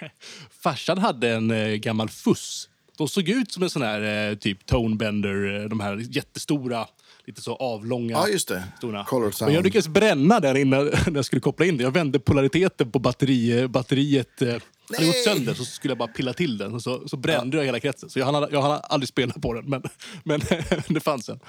farsan 0.50 0.98
hade 0.98 1.30
en 1.30 1.50
eh, 1.50 1.74
gammal 1.74 2.08
fuss. 2.08 2.68
De 2.96 3.08
såg 3.08 3.28
ut 3.28 3.52
som 3.52 3.62
en 3.62 3.70
sån 3.70 3.82
här 3.82 4.30
eh, 4.30 4.36
typ 4.36 4.66
tonebender, 4.66 5.68
de 5.68 5.80
här 5.80 5.96
jättestora, 5.96 6.86
lite 7.26 7.42
så 7.42 7.56
avlånga. 7.56 8.12
Ja, 8.12 8.28
just 8.28 8.48
det. 8.48 8.64
Stora. 8.76 9.04
Color 9.04 9.24
Men 9.24 9.32
sound. 9.32 9.52
jag 9.52 9.64
lyckades 9.64 9.88
bränna 9.88 10.40
den 10.40 10.56
innan 10.56 10.84
när 11.06 11.14
jag 11.14 11.24
skulle 11.24 11.40
koppla 11.40 11.66
in 11.66 11.76
det. 11.76 11.82
Jag 11.82 11.90
vände 11.90 12.18
polariteten 12.18 12.90
på 12.90 12.98
batteri, 12.98 13.68
batteriet. 13.68 14.42
Eh, 14.42 14.56
hade 14.92 15.06
gått 15.06 15.24
sönder 15.24 15.54
så 15.54 15.64
skulle 15.64 15.90
jag 15.90 15.98
bara 15.98 16.08
pilla 16.08 16.32
till 16.32 16.58
den 16.58 16.74
och 16.74 16.82
så, 16.82 17.08
så 17.08 17.16
brände 17.16 17.56
jag 17.56 17.64
hela 17.64 17.80
kretsen. 17.80 18.10
Så 18.10 18.18
jag 18.18 18.26
hann, 18.26 18.48
jag 18.50 18.62
hann 18.62 18.80
aldrig 18.84 19.08
spela 19.08 19.32
på 19.32 19.52
den, 19.54 19.70
men, 19.70 19.82
men 20.24 20.40
det 20.88 21.00
fanns 21.00 21.28
en. 21.28 21.40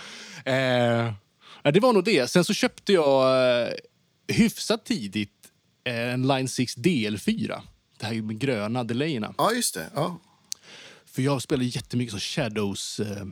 Eh, 0.46 1.14
ja, 1.64 1.72
det 1.74 1.80
var 1.80 1.94
nog 1.94 2.04
det. 2.04 2.30
Sen 2.30 2.44
så 2.44 2.54
köpte 2.54 2.94
jag 2.94 3.52
eh, 3.62 3.74
hyfsat 4.28 4.86
tidigt 4.86 5.32
eh, 5.84 6.14
en 6.14 6.28
Line 6.28 6.48
6 6.48 6.78
DL4. 6.78 7.62
Det 8.00 8.06
här 8.06 8.22
med 8.22 8.40
gröna 8.40 8.84
delayerna. 8.84 9.34
Ja, 9.38 9.52
just 9.52 9.74
det. 9.74 9.90
Ja. 9.96 10.20
För 11.06 11.22
jag 11.22 11.42
spelade 11.42 11.66
jättemycket 11.66 12.12
som 12.12 12.20
Shadows... 12.20 13.00
Eh, 13.00 13.26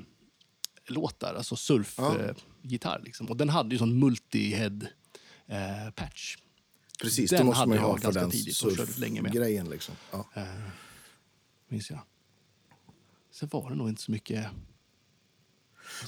surflåtar, 0.88 1.34
alltså 1.36 1.56
surfgitarr. 1.56 3.02
liksom. 3.06 3.30
Och 3.30 3.38
den 3.38 3.50
hade 3.50 3.76
ju 3.76 3.80
sån 3.80 4.04
multi-head 4.04 4.88
eh, 5.48 5.92
patch. 5.96 6.36
Precis, 7.02 7.30
Den 7.30 7.40
det 7.40 7.46
måste 7.46 7.68
man 7.68 7.78
ju 7.78 7.84
ha 7.84 7.98
för 7.98 8.12
den 8.12 8.32
tidigt 8.32 8.62
och 8.64 8.76
körde 8.76 8.92
länge 9.00 9.22
med. 9.22 9.32
grejen. 9.34 9.70
Liksom. 9.70 9.96
Ja. 10.12 10.26
Minns 11.68 11.90
jag. 11.90 12.00
Sen 13.32 13.50
var 13.52 13.70
det 13.70 13.76
nog 13.76 13.90
inte 13.90 14.02
så 14.02 14.12
mycket... 14.12 14.46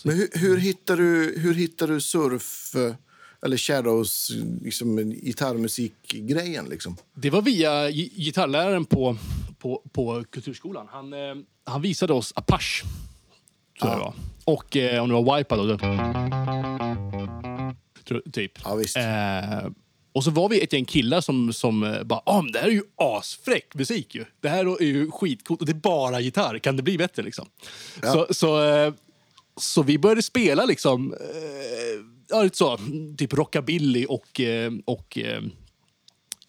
Men 0.04 0.16
hur, 0.16 0.30
hur, 0.34 0.58
hittar 0.58 0.98
du, 0.98 1.40
hur 1.40 1.54
hittar 1.54 1.88
du 1.88 2.02
surf 2.02 2.76
eh, 2.76 2.96
eller 3.42 3.58
shadows, 3.58 4.32
liksom, 4.62 4.96
gitarrmusikgrejen? 5.12 6.66
Liksom? 6.66 6.98
Det 7.14 7.30
var 7.30 7.42
via 7.42 7.90
gi- 7.90 8.14
gitarrläraren 8.16 8.86
på, 8.86 9.18
på, 9.60 9.84
på 9.92 10.24
Kulturskolan. 10.30 10.88
Han, 10.92 11.14
eh, 11.14 11.36
han 11.64 11.82
visade 11.82 12.14
oss 12.14 12.34
Apache. 12.36 12.86
Tror 13.80 13.92
jag 13.92 14.00
det 14.00 14.04
var. 14.04 14.14
Och 14.46 14.78
eh, 14.78 15.04
om 15.04 15.10
det 15.10 15.16
var 15.16 15.38
Wipeout. 15.38 15.70
då, 15.70 15.78
Tror- 18.08 18.32
Typ. 18.32 18.52
Ja, 18.64 18.76
visst. 18.76 18.98
Eh, 18.98 19.66
och 20.14 20.24
så 20.24 20.32
var 20.32 20.50
vi 20.50 20.64
ett 20.64 20.74
gäng 20.74 20.86
killar 20.86 21.22
som, 21.22 21.54
som 21.54 21.84
eh, 21.84 22.04
bara 22.04 22.22
ah, 22.26 22.42
men 22.42 22.52
det 22.52 22.60
här 22.60 22.68
är 22.68 22.72
ju 22.72 22.84
asfräck 22.96 23.76
musik 23.76 24.16
ju. 24.16 24.26
Det 24.42 24.50
här 24.50 24.82
är 24.82 24.86
ju 24.86 25.12
skitcoolt 25.12 25.60
och 25.62 25.66
det 25.66 25.72
är 25.72 25.74
bara 25.74 26.20
gitarr. 26.20 26.60
Kan 26.60 26.78
det 26.78 26.84
bli 26.84 26.98
bättre 26.98 27.24
liksom? 27.24 27.48
Så, 28.02 28.28
så, 28.34 28.64
eh, 28.64 28.94
så 29.58 29.84
vi 29.84 29.98
började 29.98 30.22
spela 30.24 30.66
liksom, 30.66 31.14
eh, 31.14 31.20
ja, 32.30 32.44
lite 32.44 32.58
så, 32.58 32.80
typ 33.18 33.34
rockabilly 33.34 34.06
och, 34.06 34.40
eh, 34.40 34.72
och 34.86 35.18
eh, 35.18 35.44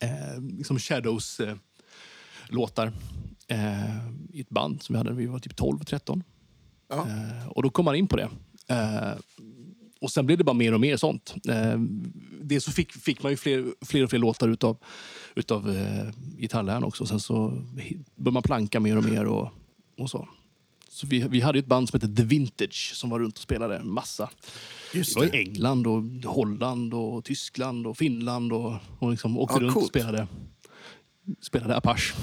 eh, 0.00 0.40
liksom 0.58 0.78
Shadows-låtar 0.78 2.92
eh, 3.48 4.08
i 4.32 4.40
ett 4.40 4.50
band 4.50 4.82
som 4.82 4.92
vi 4.92 4.96
hade 4.98 5.10
när 5.10 5.16
vi 5.16 5.26
var 5.26 5.38
typ 5.38 5.60
12-13. 5.60 6.22
Ja. 6.88 7.06
Eh, 7.08 7.48
och 7.48 7.62
då 7.62 7.70
kom 7.70 7.84
man 7.84 7.94
in 7.94 8.06
på 8.06 8.16
det. 8.16 8.28
Eh, 8.68 9.12
och 10.00 10.10
sen 10.10 10.26
blev 10.26 10.38
det 10.38 10.44
bara 10.44 10.54
mer 10.54 10.74
och 10.74 10.80
mer 10.80 10.96
sånt. 10.96 11.34
Eh, 11.48 11.78
dels 12.42 12.64
så 12.64 12.72
fick, 12.72 12.92
fick 12.92 13.22
man 13.22 13.32
ju 13.32 13.36
fler, 13.36 13.64
fler 13.84 14.04
och 14.04 14.10
fler 14.10 14.18
låtar 14.18 14.48
utav, 14.48 14.76
utav 15.34 15.70
eh, 15.76 16.06
gitarrläraren 16.38 16.84
också. 16.84 17.06
Sen 17.06 17.20
så 17.20 17.48
började 18.16 18.30
man 18.30 18.42
planka 18.42 18.80
mer 18.80 18.96
och 18.96 19.04
mer 19.04 19.24
och, 19.24 19.48
och 19.98 20.10
så. 20.10 20.28
Så 20.88 21.06
vi, 21.06 21.28
vi 21.28 21.40
hade 21.40 21.58
ett 21.58 21.66
band 21.66 21.88
som 21.88 22.00
hette 22.00 22.14
The 22.16 22.22
Vintage 22.24 22.92
som 22.94 23.10
var 23.10 23.18
runt 23.20 23.34
och 23.36 23.42
spelade 23.42 23.84
massa. 23.84 24.30
Just 24.94 25.14
det 25.14 25.20
var 25.20 25.26
i 25.26 25.30
det. 25.30 25.38
England 25.38 25.86
och 25.86 26.02
Holland 26.34 26.94
och 26.94 27.24
Tyskland 27.24 27.86
och 27.86 27.96
Finland 27.98 28.52
och, 28.52 28.74
och 28.98 29.10
liksom 29.10 29.38
åkte 29.38 29.54
Ja, 29.56 29.60
runt 29.60 29.68
och 29.68 29.74
coolt. 29.74 29.88
spelade, 29.88 30.26
spelade 31.42 31.76
Apache. 31.76 32.14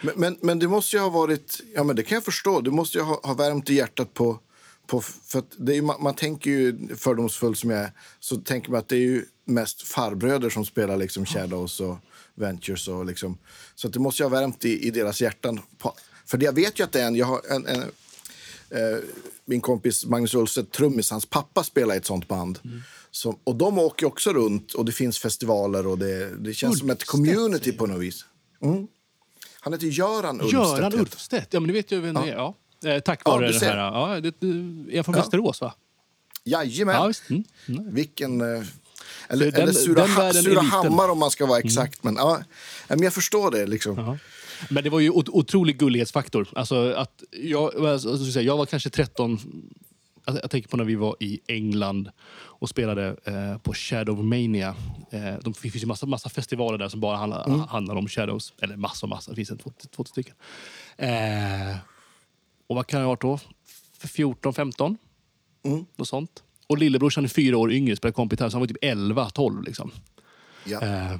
Men, 0.00 0.14
men, 0.16 0.36
men 0.40 0.58
det 0.58 0.68
måste 0.68 0.96
ju 0.96 1.02
ha 1.02 1.08
varit, 1.08 1.60
ja 1.74 1.84
men 1.84 1.96
det 1.96 2.02
kan 2.02 2.16
jag 2.16 2.24
förstå, 2.24 2.60
du 2.60 2.70
måste 2.70 2.98
ju 2.98 3.04
ha, 3.04 3.20
ha 3.22 3.34
värmt 3.34 3.70
i 3.70 3.74
hjärtat 3.74 4.14
på, 4.14 4.38
på 4.86 5.00
för 5.00 5.42
det 5.56 5.76
är, 5.76 5.82
man, 5.82 6.02
man 6.02 6.14
tänker 6.14 6.50
ju 6.50 6.88
fördomsfull 6.96 7.56
som 7.56 7.70
jag 7.70 7.80
är, 7.80 7.92
så 8.20 8.36
tänker 8.36 8.70
man 8.70 8.80
att 8.80 8.88
det 8.88 8.96
är 8.96 9.00
ju 9.00 9.24
mest 9.44 9.82
farbröder 9.82 10.50
som 10.50 10.64
spelar 10.64 10.96
liksom 10.96 11.26
Shadows 11.26 11.80
och 11.80 11.96
Ventures 12.34 12.88
och 12.88 13.06
liksom, 13.06 13.38
så 13.74 13.88
det 13.88 13.98
måste 13.98 14.22
ju 14.22 14.28
ha 14.28 14.40
värmt 14.40 14.64
i, 14.64 14.86
i 14.86 14.90
deras 14.90 15.22
hjärtan. 15.22 15.60
På, 15.78 15.94
för 16.26 16.42
jag 16.42 16.52
vet 16.52 16.80
ju 16.80 16.84
att 16.84 16.92
det 16.92 17.00
är 17.00 17.06
en, 17.06 17.16
jag 17.16 17.26
har 17.26 17.40
en, 17.50 17.66
en 17.66 17.82
eh, 18.70 18.98
min 19.44 19.60
kompis 19.60 20.06
Magnus 20.06 20.34
Ulfstedt, 20.34 20.72
trummis, 20.72 21.10
hans 21.10 21.26
pappa 21.26 21.64
spelar 21.64 21.94
i 21.94 21.98
ett 21.98 22.06
sånt 22.06 22.28
band. 22.28 22.58
Som, 23.10 23.38
och 23.44 23.56
de 23.56 23.78
åker 23.78 24.06
också 24.06 24.32
runt 24.32 24.72
och 24.72 24.84
det 24.84 24.92
finns 24.92 25.18
festivaler 25.18 25.86
och 25.86 25.98
det, 25.98 26.36
det 26.36 26.54
känns 26.54 26.78
som 26.78 26.90
ett 26.90 26.98
Ulfstedt, 26.98 27.10
community 27.10 27.72
på 27.72 27.86
något 27.86 28.02
vis. 28.02 28.24
Mm. 28.62 28.86
Han 29.60 29.72
heter 29.72 29.86
Göran 29.86 30.40
Ulfstedt. 30.40 30.52
Göran 30.52 30.94
Ulfstedt, 30.94 31.48
ja 31.54 31.60
men 31.60 31.66
det 31.66 31.72
vet 31.72 31.90
jag 31.90 32.00
vem 32.00 32.14
det 32.14 32.20
är. 32.20 32.34
Ja. 32.34 32.54
Eh, 32.84 32.98
tack 33.00 33.20
Ja, 33.24 33.30
vare 33.30 33.50
den 33.50 33.60
ser. 33.60 33.66
här. 33.66 33.76
Ja, 33.76 34.20
det, 34.20 34.34
det 34.40 34.98
är 34.98 35.02
från 35.02 35.14
Ja. 35.14 35.20
Västerås 35.20 35.60
va? 35.60 35.74
Jajamän. 36.44 36.94
Ja, 36.94 37.06
visst. 37.06 37.30
Mm. 37.30 37.44
Mm. 37.68 37.94
Vilken... 37.94 38.40
eh, 38.40 38.62
Eller, 39.28 39.50
den- 39.50 39.60
eller 39.62 39.72
Sura, 39.72 40.02
den 40.06 40.14
världen 40.14 40.46
är 40.46 40.50
liten. 40.50 40.64
Surahammar 40.64 41.08
om 41.08 41.18
man 41.18 41.30
ska 41.30 41.46
vara 41.46 41.58
exakt. 41.58 42.04
Men, 42.04 42.14
ja, 42.16 42.40
men 42.88 43.02
jag 43.02 43.12
förstår 43.12 43.50
det. 43.50 43.66
Liksom. 43.66 43.98
Ja. 43.98 44.18
Men 44.70 44.84
det 44.84 44.90
var 44.90 45.00
ju 45.00 45.10
ot- 45.10 45.28
otrolig 45.28 45.78
gullighetsfaktor. 45.78 46.48
Alltså 46.54 46.92
att 46.92 47.22
jag, 47.30 47.86
alltså, 47.86 48.40
jag 48.40 48.56
var 48.56 48.66
kanske 48.66 48.90
13... 48.90 49.38
Jag, 50.24 50.36
jag 50.42 50.50
tänker 50.50 50.68
på 50.68 50.76
när 50.76 50.84
vi 50.84 50.94
var 50.94 51.16
i 51.20 51.40
England 51.46 52.10
och 52.32 52.68
spelade 52.68 53.16
eh, 53.24 53.58
på 53.58 53.74
Shadowmania. 53.74 54.74
Eh, 55.10 55.34
de, 55.42 55.52
det 55.52 55.70
finns 55.70 55.82
ju 55.82 55.86
massa, 55.86 56.06
massa 56.06 56.28
festivaler 56.28 56.78
där 56.78 56.88
som 56.88 57.00
bara 57.00 57.16
handlar, 57.16 57.46
Mm. 57.46 57.60
handlar 57.60 57.94
om 57.94 58.08
Shadows. 58.08 58.52
Eller 58.62 58.76
massa, 58.76 59.06
massa. 59.06 59.30
Det 59.30 59.36
finns 59.36 59.50
en 59.50 59.58
två, 59.58 59.72
två 59.90 60.04
stycken. 60.04 60.34
Eh, 60.96 61.76
och 62.66 62.76
vad 62.76 62.86
kan 62.86 63.00
jag 63.00 63.06
ha 63.06 63.12
varit 63.12 63.20
då? 63.22 63.38
För 63.98 64.08
14, 64.08 64.54
15? 64.54 64.96
Mm. 65.64 65.84
Något 65.96 66.08
sånt. 66.08 66.42
Och 66.66 66.78
lillebrorsan 66.78 67.24
är 67.24 67.28
fyra 67.28 67.56
år 67.58 67.72
yngre, 67.72 67.96
spelar 67.96 68.12
kompgitarr, 68.12 68.48
så 68.48 68.54
han 68.56 68.60
var 68.60 68.66
typ 68.68 68.76
11, 68.82 69.30
12 69.30 69.62
liksom. 69.62 69.90
Ja. 70.64 70.80
Eh, 70.82 71.16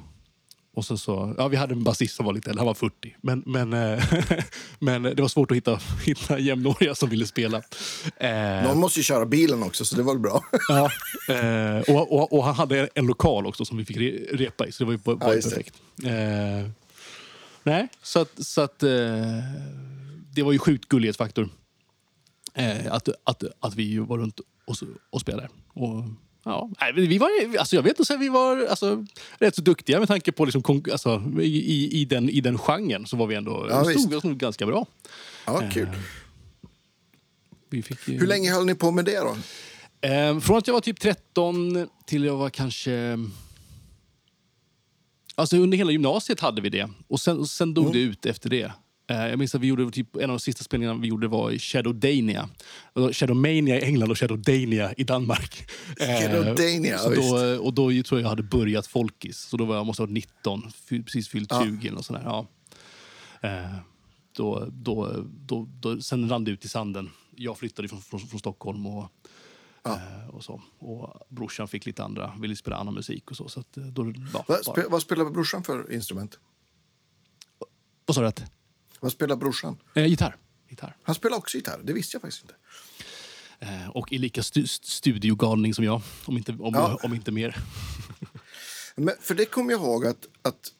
och 0.73 0.85
sen 0.85 0.97
så, 0.97 1.35
ja, 1.37 1.47
vi 1.47 1.57
hade 1.57 1.73
en 1.73 1.83
basist 1.83 2.15
som 2.15 2.25
var 2.25 2.33
lite 2.33 2.49
äldre, 2.49 2.59
han 2.59 2.67
var 2.67 2.73
40. 2.73 3.15
Men, 3.21 3.43
men, 3.45 3.73
eh, 3.73 4.03
men 4.79 5.03
det 5.03 5.21
var 5.21 5.27
svårt 5.27 5.51
att 5.51 5.57
hitta, 5.57 5.79
hitta 6.05 6.39
jämnåriga 6.39 6.95
som 6.95 7.09
ville 7.09 7.25
spela. 7.27 7.61
Eh, 8.17 8.63
Någon 8.63 8.79
måste 8.79 8.99
ju 8.99 9.03
köra 9.03 9.25
bilen 9.25 9.63
också, 9.63 9.85
så 9.85 9.95
det 9.95 10.03
var 10.03 10.13
väl 10.13 10.21
bra. 10.21 10.43
ja, 10.69 10.91
eh, 11.35 11.95
och, 11.95 12.11
och, 12.11 12.33
och 12.33 12.43
han 12.45 12.55
hade 12.55 12.89
en 12.95 13.05
lokal 13.05 13.45
också 13.47 13.65
som 13.65 13.77
vi 13.77 13.85
fick 13.85 13.97
re, 13.97 14.09
repa 14.31 14.67
i, 14.67 14.71
så 14.71 14.83
det 14.83 14.85
var 14.85 14.91
ju 14.93 14.97
bara, 14.97 15.15
bara 15.15 15.33
just 15.35 15.49
det. 15.49 15.55
perfekt. 15.55 15.81
Nej, 17.63 17.87
så 18.01 18.19
att, 18.19 18.45
så 18.45 18.61
att 18.61 18.79
det 20.33 20.43
var 20.43 20.51
ju 20.51 20.59
sjukt 20.59 20.89
gullighetsfaktor. 20.89 21.49
Att, 22.89 23.09
att, 23.23 23.43
att 23.59 23.75
vi 23.75 23.97
var 23.97 24.17
runt 24.17 24.39
och, 24.67 24.77
så- 24.77 24.85
och 25.09 25.21
spelade. 25.21 25.49
Och, 25.73 26.03
ja, 26.43 26.69
nej, 26.81 26.93
vi 26.93 27.17
var, 27.17 27.29
alltså 27.59 27.75
jag 27.75 27.83
vet 27.83 27.99
inte, 27.99 28.17
vi 28.17 28.29
var 28.29 28.65
alltså, 28.65 29.05
rätt 29.37 29.55
så 29.55 29.61
duktiga 29.61 29.99
med 29.99 30.07
tanke 30.07 30.31
på 30.31 30.45
liksom, 30.45 30.83
alltså, 30.91 31.23
i, 31.41 32.01
i, 32.01 32.05
den, 32.05 32.29
i 32.29 32.41
den 32.41 32.57
genren 32.57 33.05
så 33.05 33.17
var 33.17 33.27
vi 33.27 33.35
ändå, 33.35 33.67
Ja, 33.69 33.83
stod 33.83 34.09
vi 34.09 34.15
oss 34.15 34.23
nog 34.23 34.37
ganska 34.37 34.65
bra. 34.65 34.85
Ja, 35.45 35.69
kul. 35.73 35.87
Vi 37.69 37.81
fick, 37.81 38.07
Hur 38.07 38.27
länge 38.27 38.51
höll 38.51 38.65
ni 38.65 38.75
på 38.75 38.91
med 38.91 39.05
det 39.05 39.19
då? 39.19 39.37
Eh, 40.07 40.39
från 40.39 40.57
att 40.57 40.67
jag 40.67 40.73
var 40.73 40.81
typ 40.81 40.99
13 40.99 41.87
till 42.05 42.25
jag 42.25 42.37
var 42.37 42.49
kanske... 42.49 43.17
Alltså 45.35 45.57
under 45.57 45.77
hela 45.77 45.91
gymnasiet 45.91 46.39
hade 46.39 46.61
vi 46.61 46.69
det. 46.69 46.89
Och 47.07 47.19
sen, 47.19 47.45
sen 47.45 47.73
dog 47.73 47.93
det 47.93 47.99
ut 47.99 48.25
efter 48.25 48.49
det. 48.49 48.71
Eh, 49.11 49.27
jag 49.29 49.39
minns 49.39 49.55
att 49.55 49.61
vi 49.61 49.67
gjorde 49.67 49.91
typ, 49.91 50.15
en 50.15 50.21
av 50.21 50.27
de 50.27 50.39
sista 50.39 50.63
spelningarna 50.63 50.99
vi 51.01 51.07
gjorde 51.07 51.27
var 51.27 51.51
i 51.51 51.59
Shadowdania. 51.59 52.49
Shadowmania 53.11 53.79
i 53.79 53.83
England 53.83 54.11
och 54.11 54.17
Shadowdania 54.17 54.93
i 54.97 55.03
Danmark. 55.03 55.69
Eh, 55.99 56.07
Shadowdania, 56.21 56.97
så 56.97 57.13
ja, 57.13 57.15
då, 57.55 57.63
och 57.63 57.73
då 57.73 57.89
tror 58.03 58.05
jag 58.11 58.21
jag 58.21 58.29
hade 58.29 58.43
börjat 58.43 58.87
folkis. 58.87 59.37
Så 59.37 59.57
då 59.57 59.65
var 59.65 59.75
jag 59.75 59.85
måste 59.85 60.01
ha 60.01 60.05
varit 60.07 60.13
19, 60.13 60.71
fy- 60.89 61.03
precis 61.03 61.27
fyllt 61.29 61.51
20 61.63 61.87
eller 61.87 61.95
något 61.95 62.05
sånt 62.05 62.19
där. 62.19 62.25
Ja. 62.25 62.47
Eh, 63.49 63.75
då, 64.37 64.67
då, 64.71 65.25
då, 65.45 65.67
då, 65.79 66.01
sen 66.01 66.29
rann 66.29 66.43
det 66.43 66.51
ut 66.51 66.65
i 66.65 66.67
sanden. 66.69 67.09
Jag 67.35 67.57
flyttade 67.57 67.87
från, 67.87 68.01
från, 68.01 68.19
från 68.19 68.39
Stockholm 68.39 68.87
och, 68.87 69.09
eh, 69.85 70.27
och 70.29 70.43
så. 70.43 70.61
Och 70.79 71.13
brorsan 71.29 71.67
fick 71.67 71.85
lite 71.85 72.03
andra, 72.03 72.33
ville 72.41 72.55
spela 72.55 72.75
annan 72.77 72.93
musik 72.93 73.31
och 73.31 73.37
så. 73.37 73.49
så 73.49 73.59
att, 73.59 73.71
då, 73.73 74.13
ja, 74.33 74.43
Vad, 74.47 74.65
spe, 74.65 74.83
vad 74.89 75.01
spelar 75.01 75.25
brorsan 75.25 75.63
för 75.63 75.91
instrument? 75.93 76.39
Vad 78.05 78.15
sa 78.15 78.21
du? 78.21 78.27
att- 78.27 78.51
Vad 79.01 79.11
spelar 79.11 79.35
brorsan? 79.35 79.77
Eh, 79.95 80.05
gitarr. 80.05 80.35
gitarr. 80.69 80.95
Han 81.03 81.15
spelar 81.15 81.37
också 81.37 81.57
gitarr, 81.57 81.79
det 81.83 81.93
visste 81.93 82.15
jag 82.15 82.21
faktiskt 82.21 82.41
inte. 82.43 82.55
Eh, 83.59 83.89
och 83.89 84.13
är 84.13 84.17
lika 84.19 84.43
stu, 84.43 84.67
studiogalning 84.67 85.73
som 85.73 85.85
jag, 85.85 86.01
om 86.25 86.37
inte, 86.37 86.51
om, 86.51 86.73
Ja. 86.73 86.99
om 87.03 87.13
inte 87.13 87.31
mer. 87.31 87.57
Men, 88.95 89.15
för 89.21 89.35
det 89.35 89.45
kommer 89.45 89.71
jag 89.71 89.81
ihåg 89.81 90.05
att, 90.05 90.25
att 90.41 90.71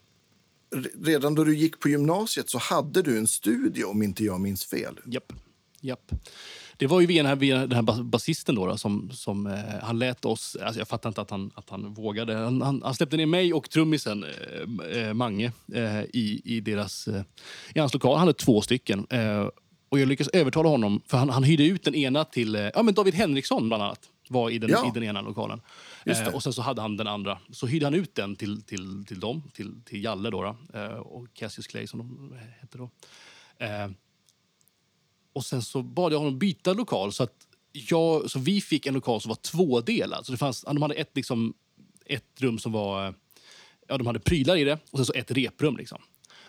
re- 0.75 1.03
redan 1.05 1.35
då 1.35 1.43
du 1.43 1.55
gick 1.57 1.79
på 1.79 1.89
gymnasiet 1.89 2.49
så 2.49 2.57
hade 2.57 3.01
du 3.01 3.17
en 3.17 3.27
studio, 3.27 3.83
om 3.85 4.01
inte 4.03 4.23
jag 4.23 4.41
minns 4.41 4.65
fel. 4.65 4.99
Japp. 5.05 5.33
Japp. 5.81 6.11
Det 6.81 6.87
var 6.87 7.01
ju 7.01 7.07
via 7.07 7.23
den 7.23 7.29
här, 7.29 7.35
via 7.35 7.57
den 7.57 7.71
här 7.71 7.81
bas- 7.81 8.03
basisten 8.03 8.55
då, 8.55 8.65
då, 8.65 8.77
som, 8.77 9.11
som 9.11 9.47
eh, 9.47 9.59
han 9.81 9.99
lät 9.99 10.25
oss... 10.25 10.57
Alltså 10.61 10.79
jag 10.79 10.87
fattar 10.87 11.09
inte 11.09 11.21
att 11.21 11.29
han, 11.29 11.51
att 11.55 11.69
han 11.69 11.93
vågade. 11.93 12.35
Han, 12.35 12.61
han, 12.61 12.81
han 12.83 12.95
släppte 12.95 13.17
ner 13.17 13.25
mig 13.25 13.53
och 13.53 13.69
trummisen 13.69 14.23
eh, 14.23 15.01
eh, 15.01 15.13
Mange 15.13 15.51
eh, 15.73 16.01
i, 16.01 16.41
i, 16.45 16.59
deras, 16.59 17.07
eh, 17.07 17.23
i 17.75 17.79
hans 17.79 17.93
lokal. 17.93 18.11
Han 18.11 18.19
hade 18.27 18.33
två 18.33 18.61
stycken. 18.61 19.07
Eh, 19.09 19.47
och 19.89 19.99
jag 19.99 20.07
lyckades 20.07 20.33
övertala 20.33 20.69
honom, 20.69 21.01
för 21.07 21.17
han, 21.17 21.29
han 21.29 21.43
hyrde 21.43 21.63
ut 21.63 21.83
den 21.83 21.95
ena 21.95 22.25
till 22.25 22.71
ja, 22.75 22.83
men 22.83 22.93
David 22.93 23.13
Henriksson 23.13 23.67
bland 23.67 23.83
annat. 23.83 23.99
Var 24.29 24.49
i 24.49 24.57
den, 24.57 24.69
Ja. 24.69 24.87
i 24.87 24.91
den 24.93 25.03
ena 25.03 25.21
lokalen. 25.21 25.61
Eh, 26.05 26.27
och 26.27 26.43
sen 26.43 26.53
så 26.53 26.61
hade 26.61 26.81
han 26.81 26.97
den 26.97 27.07
andra. 27.07 27.39
Så 27.51 27.67
hyrde 27.67 27.85
han 27.85 27.93
ut 27.93 28.15
den 28.15 28.35
till, 28.35 28.61
till, 28.61 29.05
till 29.05 29.19
dem, 29.19 29.43
till, 29.53 29.81
till 29.85 30.03
Jalle 30.03 30.29
då, 30.29 30.41
då 30.41 30.79
eh, 30.79 30.87
och 30.87 31.27
Cassius 31.33 31.67
Clay 31.67 31.87
som 31.87 31.99
de 31.99 32.33
hette 32.61 32.77
då. 32.77 32.89
Eh, 33.57 33.87
och 35.33 35.45
sen 35.45 35.61
så 35.61 35.83
bad 35.83 36.13
jag 36.13 36.17
honom 36.17 36.39
byta 36.39 36.73
lokal 36.73 37.13
så 37.13 37.23
att 37.23 37.47
jag, 37.71 38.31
så 38.31 38.39
vi 38.39 38.61
fick 38.61 38.85
en 38.85 38.93
lokal 38.93 39.21
som 39.21 39.29
var 39.29 39.35
tvådelad. 39.35 40.25
Så 40.25 40.31
det 40.31 40.37
fanns, 40.37 40.61
de 40.61 40.81
hade 40.81 40.93
ett, 40.95 41.11
liksom, 41.15 41.53
ett 42.05 42.41
rum 42.41 42.59
som 42.59 42.71
var... 42.71 43.13
Ja, 43.87 43.97
de 43.97 44.07
hade 44.07 44.19
prylar 44.19 44.57
i 44.57 44.63
det 44.63 44.79
och 44.91 44.99
sen 44.99 45.05
så 45.05 45.13
ett 45.13 45.31
reprum. 45.31 45.77
Liksom. 45.77 46.01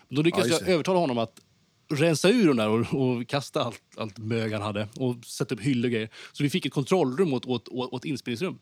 Men 0.07 0.15
då 0.15 0.21
lyckades 0.21 0.51
Ja, 0.51 0.57
jag 0.61 0.69
övertala 0.69 0.99
honom 0.99 1.17
att 1.17 1.39
rensa 1.93 2.29
ur 2.29 2.47
dem 2.47 2.57
där 2.57 2.69
och, 2.69 2.93
och 2.93 3.27
kasta 3.27 3.63
allt, 3.63 3.81
allt 3.97 4.17
mög 4.17 4.53
han 4.53 4.61
hade 4.61 4.87
och 4.95 5.25
sätta 5.25 5.55
upp 5.55 5.61
hyllor 5.61 5.85
och 5.85 5.91
grejer. 5.91 6.09
Så 6.31 6.43
vi 6.43 6.49
fick 6.49 6.65
ett 6.65 6.73
kontrollrum 6.73 7.33
åt, 7.33 7.45
åt, 7.45 7.67
åt, 7.67 7.93
åt 7.93 8.05
inspelningsrum. 8.05 8.59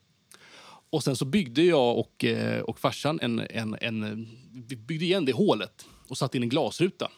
Och 0.90 1.04
sen 1.04 1.16
så 1.16 1.26
byggde 1.26 1.64
jag 1.64 1.98
och, 1.98 2.26
eh, 2.26 2.62
och 2.62 2.80
farsan 2.80 3.20
en, 3.22 3.40
en, 3.40 3.78
en... 3.82 4.28
Vi 4.68 4.76
byggde 4.76 5.06
igen 5.06 5.26
det 5.26 5.34
hålet 5.34 5.86
och 6.08 6.18
satte 6.18 6.38
in 6.38 6.44
en 6.44 6.50
glasruta. 6.50 7.12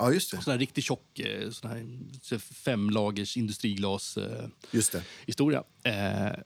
Ja, 0.00 0.12
just 0.12 0.30
det. 0.30 0.42
Sån 0.42 0.50
här 0.50 0.58
riktigt 0.58 0.84
tjock 0.84 1.18
eh, 1.18 1.50
sån 1.50 1.70
här 1.70 2.38
femlagers 2.38 3.36
industriglas 3.36 4.16
eh, 4.16 4.44
Just 4.70 4.92
det. 4.92 5.02
historia. 5.26 5.62
Eh, 5.84 6.38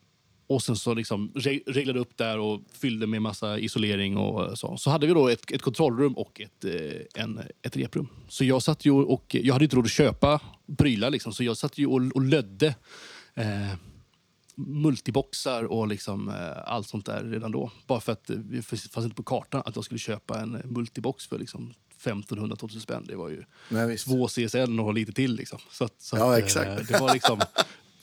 och 0.47 0.63
sen 0.63 0.77
så 0.77 0.95
liksom 0.95 1.33
re- 1.35 1.63
reglade 1.67 1.99
upp 1.99 2.17
där 2.17 2.39
och 2.39 2.61
fyllde 2.73 3.07
med 3.07 3.23
massa 3.23 3.59
isolering 3.59 4.17
och 4.17 4.59
så. 4.59 4.77
Så 4.77 4.91
hade 4.91 5.07
vi 5.07 5.13
då 5.15 5.29
ett, 5.29 5.51
ett 5.51 5.63
kontrollrum 5.63 6.13
och 6.13 6.41
ett, 6.41 6.65
en, 7.15 7.41
ett 7.63 7.77
reprum. 7.77 8.09
Så 8.29 8.45
jag 8.45 8.63
satt 8.63 8.85
ju 8.85 8.91
och 8.93 9.37
jag 9.41 9.53
hade 9.53 9.65
inte 9.65 9.77
råd 9.77 9.85
att 9.85 9.91
köpa 9.91 10.41
prylar 10.79 11.11
liksom, 11.11 11.33
så 11.33 11.45
jag 11.45 11.57
satt 11.57 11.79
ju 11.79 11.87
och, 11.87 12.01
och 12.15 12.23
lödde 12.23 12.75
eh, 13.35 13.75
multiboxar 14.57 15.65
och 15.65 15.89
liksom, 15.89 16.29
eh, 16.29 16.35
allt 16.73 16.89
sånt 16.89 17.07
där 17.07 17.25
redan 17.25 17.53
då. 17.53 17.71
Bara 17.87 18.01
för 18.01 18.13
att 18.13 18.25
det 18.27 18.63
fanns 18.63 19.05
inte 19.05 19.17
på 19.17 19.23
kartan 19.23 19.63
att 19.67 19.77
jag 19.77 19.85
skulle 19.85 19.99
köpa 19.99 20.41
en 20.41 20.63
multibox 20.65 21.27
för 21.27 21.39
liksom 21.39 21.75
1500-2000 22.05 22.79
spänn. 22.81 23.05
Det 23.09 23.17
var 23.17 23.29
ju 23.29 23.43
Nej, 23.69 23.99
två 23.99 24.29
CSN 24.29 24.79
och 24.81 24.95
lite 24.95 25.13
till. 25.13 25.35
Liksom. 25.35 25.59
Så, 25.71 25.89
så 25.99 26.17
Ja, 26.17 26.33
att, 26.33 26.39
exakt. 26.39 26.67
eh, 26.81 26.87
Det 26.89 27.01
var 27.01 27.13
liksom... 27.15 27.41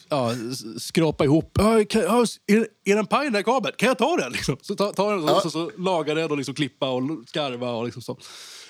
Ja, 0.09 0.31
skrapa 0.79 1.23
ihop. 1.23 1.57
Kan, 1.89 2.01
är, 2.01 2.57
är 2.85 2.93
det 2.93 2.99
en 2.99 3.05
paj 3.05 3.25
den 3.25 3.35
här 3.35 3.41
kabeln? 3.43 3.75
Kan 3.77 3.87
jag 3.87 3.97
ta 3.97 4.17
den? 4.17 4.31
Liksom. 4.31 4.57
Så 4.61 4.75
ta, 4.75 4.93
ta 4.93 5.11
den 5.11 5.23
och 5.23 5.29
Ja. 5.29 5.39
så, 5.41 5.49
så 5.49 5.71
laga 5.77 6.13
den 6.13 6.31
och 6.31 6.37
liksom 6.37 6.55
klippa 6.55 6.89
och 6.89 7.01
skarva. 7.27 7.71
Och 7.71 7.85
liksom 7.85 8.01
så. 8.01 8.17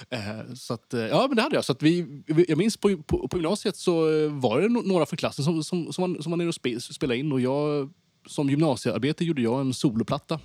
Eh, 0.10 0.54
så 0.56 0.74
att, 0.74 0.94
eh, 0.94 1.00
ja, 1.02 1.26
men 1.28 1.36
det 1.36 1.41
hade 1.41 1.56
jag. 1.56 1.65
Så 1.65 1.76
vi, 1.80 2.24
jag 2.48 2.58
minns 2.58 2.78
på, 2.78 2.98
på, 2.98 3.28
på 3.28 3.38
gymnasiet 3.38 3.78
så 3.78 4.10
eh, 4.24 4.32
var 4.32 4.62
det 4.62 4.67
några 4.70 5.06
från 5.06 5.17
klassen 5.17 5.46
som, 5.46 5.63
som, 5.63 5.94
som, 5.94 6.13
var, 6.13 6.22
som 6.22 6.32
var 6.32 6.38
nere 6.38 6.48
och 6.48 6.56
spe, 6.56 6.80
spelade 6.82 7.20
in. 7.20 7.32
Och 7.32 7.41
jag, 7.41 7.89
som 8.28 8.50
gymnasiearbete 8.50 9.26
gjorde 9.26 9.41
jag 9.41 9.62
en 9.62 9.74
soloplatta. 9.74 10.39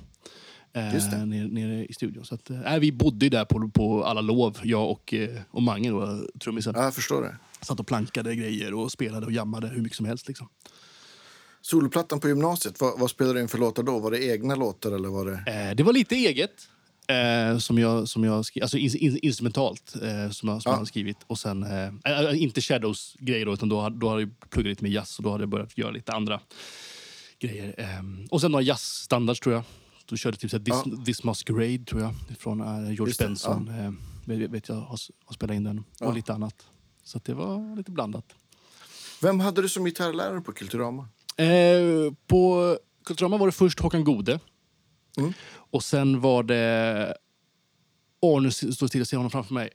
Eh, 0.77 0.95
Just 0.95 1.11
det. 1.11 1.25
nere, 1.27 1.49
nere 1.49 1.87
i 1.87 1.93
studion. 1.95 2.25
Så 2.25 2.35
att, 2.35 2.51
eh, 2.51 2.79
vi 2.81 2.93
bodde 2.93 3.29
där 3.29 3.45
på, 3.45 3.69
på 3.75 4.05
alla 4.05 4.21
lov, 4.21 4.59
jag 4.63 4.91
och, 4.91 5.15
eh, 5.15 5.41
och 5.51 5.63
Mange, 5.63 5.91
då, 5.91 6.27
trummisen. 6.41 6.75
Ja, 6.77 6.83
jag 6.85 6.95
förstår 6.95 7.23
det. 7.23 7.37
Satt 7.61 7.81
och 7.81 7.87
plankade 7.87 8.37
grejer 8.37 8.75
och 8.75 8.93
spelade 8.93 9.27
och 9.27 9.33
jammade 9.33 9.69
hur 9.69 9.83
mycket 9.83 9.97
som 9.97 10.07
helst. 10.07 10.29
Liksom. 10.29 10.49
Soloplattan 11.61 12.21
på 12.21 12.29
gymnasiet, 12.29 12.81
vad, 12.81 12.99
vad 13.01 13.11
spelade 13.11 13.35
du 13.39 13.43
in 13.43 13.49
för 13.49 13.59
låtar 13.59 13.83
då? 13.83 13.99
Var 13.99 14.11
det 14.11 14.25
egna 14.25 14.55
låtar 14.55 14.93
eller 14.93 15.09
var 15.09 15.25
det... 15.27 15.53
Eh, 15.69 15.75
det 15.77 15.83
var 15.83 15.93
lite 15.93 16.15
eget. 16.15 16.69
Eh, 17.09 17.59
som 17.59 17.79
jag, 17.79 18.09
som 18.09 18.25
jag 18.25 18.45
skri- 18.45 18.63
alltså 18.63 18.79
in, 18.79 18.97
in, 18.97 19.19
instrumentalt 19.23 19.95
eh, 20.03 20.31
som 20.31 20.49
jag, 20.49 20.63
som 20.63 20.73
Ja. 20.73 20.79
jag 20.79 20.89
skrivit. 20.89 21.17
Och 21.27 21.39
sen, 21.39 21.63
eh, 21.63 21.87
eh, 22.05 22.43
inte 22.43 22.61
Shadows-grejer 22.61 23.47
då, 23.47 23.53
utan 23.53 23.69
då, 23.69 23.89
då 23.89 24.09
hade 24.09 24.21
jag 24.23 24.51
pluggat 24.51 24.71
lite 24.71 24.83
med 24.83 24.93
jazz 24.93 25.19
och 25.19 25.25
då 25.25 25.31
hade 25.31 25.43
jag 25.43 25.49
börjat 25.49 25.79
göra 25.79 25.91
lite 25.91 26.13
andra 26.13 26.41
grejer. 27.39 27.75
Eh, 27.79 27.87
och 28.31 28.41
sen 28.41 28.51
några 28.53 28.63
jazzstandards 28.63 29.41
tror 29.41 29.55
jag. 29.55 29.63
Då 30.07 30.17
körde 30.17 30.37
typ 30.37 30.51
så 30.51 30.59
This, 30.59 30.69
Ja. 30.69 30.85
This 31.05 31.25
Masquerade 31.25 31.85
tror 31.85 32.01
jag, 32.01 32.15
från 32.39 32.61
eh, 32.61 32.93
George 32.93 33.07
Just 33.07 33.21
Benson. 33.21 33.69
Eh, 33.69 33.93
vet, 34.25 34.51
vet 34.51 34.69
jag 34.69 34.77
har, 34.77 34.99
har 35.25 35.35
spelat 35.35 35.55
in 35.57 35.65
den. 35.65 35.85
Ja. 36.01 36.07
Och 36.07 36.15
lite 36.15 36.33
annat. 36.33 36.67
Så 37.05 37.21
det 37.25 37.35
var 37.35 37.77
lite 37.77 37.91
blandat. 37.91 38.25
Vem 39.23 39.41
hade 39.41 39.63
du 39.63 39.69
som 39.69 39.85
gitarrlärare 39.85 40.41
på 40.41 40.53
Kulturama? 40.53 41.09
Eh, 41.37 42.13
på 42.27 42.79
Kulturama 43.05 43.37
var 43.37 43.47
det 43.47 43.53
först 43.53 43.81
Håkan 43.81 44.05
Gode. 44.05 44.41
Mm. 45.17 45.33
Och 45.49 45.85
sen 45.85 46.21
var 46.21 46.43
det... 46.43 47.17
Åh, 48.21 48.43
nu 48.43 48.51
står 48.51 48.69
det 48.69 48.75
still. 48.89 49.01
Jag 49.01 49.07
ser 49.07 49.17
honom 49.17 49.31
framför 49.31 49.55
mig. 49.55 49.71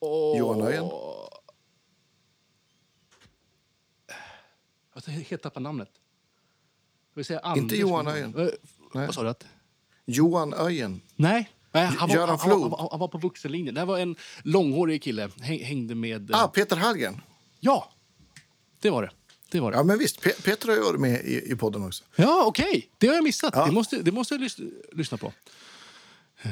Åh. 0.00 0.38
Johan 0.38 0.62
Öjen? 0.62 0.84
Jag 4.94 5.12
har 5.12 5.12
helt 5.12 5.42
tappat 5.42 5.62
namnet. 5.62 5.99
Vill 7.14 7.24
säga 7.24 7.38
Inte 7.38 7.48
Anders. 7.48 7.78
Johan 7.78 8.08
Öjen. 8.08 8.34
Nej. 8.36 9.06
Vad 9.06 9.14
sa 9.14 9.22
du? 9.22 9.28
Att? 9.28 9.46
Johan 10.06 10.54
Öjen. 10.54 11.00
Nej. 11.16 11.50
Nej, 11.72 11.86
han, 11.86 12.08
var, 12.08 12.16
han, 12.26 12.38
han, 12.38 12.88
han, 12.90 12.98
var 13.00 13.08
på 13.08 13.18
vuxenlinjen. 13.18 13.74
Det 13.74 13.84
var 13.84 13.98
en 13.98 14.16
långhårig 14.44 15.02
kille. 15.02 15.30
Häng, 15.40 15.64
hängde 15.64 15.94
med... 15.94 16.30
eh, 16.30 16.42
Ah, 16.44 16.48
Peter 16.48 16.76
Hallgren. 16.76 17.20
Ja! 17.60 17.92
Det 18.80 18.90
var 18.90 19.02
det. 19.02 19.10
Det 19.50 19.60
var 19.60 19.70
det. 19.70 19.76
Ja, 19.76 19.82
men 19.82 19.98
visst. 19.98 20.20
Pe- 20.24 20.42
Peter 20.44 20.68
har 20.68 20.74
ju 20.74 20.82
varit 20.82 21.00
med 21.00 21.24
i, 21.24 21.52
i 21.52 21.56
podden 21.56 21.86
också. 21.86 22.04
Ja, 22.16 22.44
okej. 22.46 22.90
Det 22.98 23.06
har 23.06 23.14
jag 23.14 23.24
missat. 23.24 23.52
Ja. 23.56 23.66
Det, 23.66 23.72
måste, 23.72 24.02
det 24.02 24.12
måste 24.12 24.34
jag 24.34 24.40
lys- 24.42 24.72
lyssna 24.92 25.18
på. 25.18 25.32
Eh, 26.42 26.50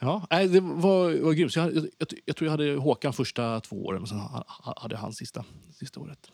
Ja, 0.00 0.26
det 0.30 0.60
var, 0.60 1.20
var 1.22 1.32
grymt. 1.32 1.52
Så 1.52 1.58
jag, 1.58 1.76
jag, 1.76 1.86
jag, 1.98 2.08
jag 2.24 2.36
tror 2.36 2.46
jag 2.46 2.50
hade 2.50 2.74
Håkan 2.76 3.12
första 3.12 3.60
två 3.60 3.84
åren 3.86 4.02
och 4.02 4.08
sen 4.08 4.18
ha- 4.18 4.44
ha- 4.48 4.74
hade 4.82 4.94
jag 4.94 5.00
han 5.00 5.12
sista, 5.12 5.44
sista 5.78 6.00
året. 6.00 6.30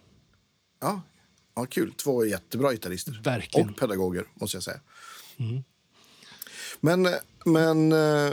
Ja. 0.80 1.00
Ja, 1.54 1.66
kul. 1.66 1.92
Två 1.92 2.24
jättebra 2.26 2.72
gitarrister. 2.72 3.20
Verkligen. 3.24 3.68
Och 3.70 3.76
pedagoger, 3.76 4.24
måste 4.34 4.56
jag 4.56 4.64
säga. 4.64 4.80
Men, 6.80 7.06
eh, 7.06 7.12
men... 7.44 7.92
eh, 7.92 8.32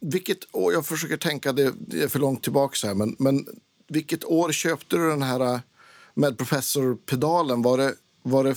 Vilket 0.00 0.54
år... 0.54 0.72
Jag 0.72 0.86
försöker 0.86 1.16
tänka, 1.16 1.52
det, 1.52 1.62
är 1.92 2.08
för 2.08 2.18
långt 2.18 2.42
tillbaka 2.42 2.86
här, 2.86 2.94
men, 2.94 3.16
men 3.18 3.46
vilket 3.88 4.24
år 4.24 4.52
köpte 4.52 4.96
du 4.96 5.08
den 5.10 5.22
här 5.22 5.40
eh, 5.54 5.60
med 6.14 6.38
professorpedalen? 6.38 7.62
Var 7.62 7.78
det, 7.78 7.94
var, 8.22 8.44
det, 8.44 8.56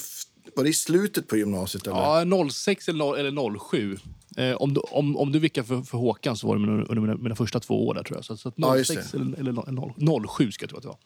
var 0.55 0.63
det 0.63 0.69
i 0.69 0.73
slutet 0.73 1.27
på 1.27 1.37
gymnasiet? 1.37 1.87
Eller? 1.87 1.97
Ja, 1.97 2.49
06 2.49 2.89
eller, 2.89 3.17
eller 3.17 3.59
07. 3.69 3.97
Eh, 4.37 4.53
om, 4.55 4.73
du, 4.73 4.79
om, 4.81 5.17
om 5.17 5.31
du 5.31 5.39
vickar 5.39 5.63
för, 5.63 5.81
för 5.81 5.97
Håkan 5.97 6.37
så 6.37 6.47
var 6.47 6.55
det 6.57 6.61
under, 6.63 6.95
mina, 7.01 7.15
mina 7.15 7.35
första 7.35 7.59
två 7.59 7.87
år 7.87 7.93
där 7.93 8.03
tror 8.03 8.17
jag. 8.17 8.25
Så, 8.25 8.37
så 8.37 8.49
att 8.49 8.53
Ja, 8.57 8.77
just 8.77 8.93
06 8.93 9.11
det. 9.11 9.17
eller, 9.17 9.37
eller 9.39 9.51
noll- 9.51 9.93
0, 9.97 10.27
07 10.27 10.51
ska 10.51 10.63
jag 10.63 10.69
tro 10.69 10.77
att 10.77 10.83
det 10.83 10.87
var. 10.89 10.97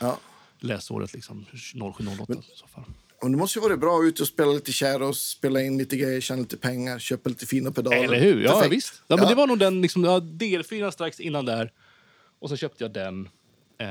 Ja. 0.00 0.18
Läsåret 0.64 1.12
liksom 1.14 1.46
07-08 1.52 2.38
i 2.38 2.56
så 2.56 2.66
fall. 2.66 2.84
Och 3.22 3.30
det 3.30 3.36
måste 3.36 3.58
ju 3.58 3.62
vara 3.62 3.76
bra 3.76 4.04
ut 4.04 4.20
och 4.20 4.26
spela 4.26 4.52
lite 4.52 4.72
Shadows, 4.72 5.20
spela 5.28 5.62
in 5.62 5.78
lite 5.78 5.96
grejer, 5.96 6.20
tjäna 6.20 6.40
lite 6.40 6.56
pengar, 6.56 6.98
köpa 6.98 7.28
lite 7.28 7.46
fina 7.46 7.72
pedaler. 7.72 8.04
Eller 8.04 8.20
hur? 8.20 8.42
Ja, 8.42 8.52
Perfekt. 8.52 8.72
visst. 8.72 9.02
Ja, 9.06 9.16
men 9.16 9.22
Ja. 9.24 9.28
Det 9.28 9.34
var 9.34 9.46
nog 9.46 9.58
den 9.58 9.82
liksom, 9.82 10.04
ja, 10.04 10.20
delfyran 10.20 10.92
strax 10.92 11.20
innan 11.20 11.44
där. 11.44 11.72
Och 12.38 12.48
så 12.48 12.56
köpte 12.56 12.84
jag 12.84 12.92
den. 12.92 13.28
Eh, 13.78 13.86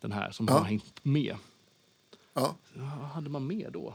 den 0.00 0.12
här 0.12 0.30
som 0.30 0.46
Ja. 0.48 0.52
har 0.58 0.64
hängt 0.64 1.04
med. 1.04 1.36
Ja. 2.34 2.56
Ja, 2.74 2.98
vad 3.00 3.08
hade 3.10 3.30
man 3.30 3.46
med 3.46 3.70
då? 3.72 3.94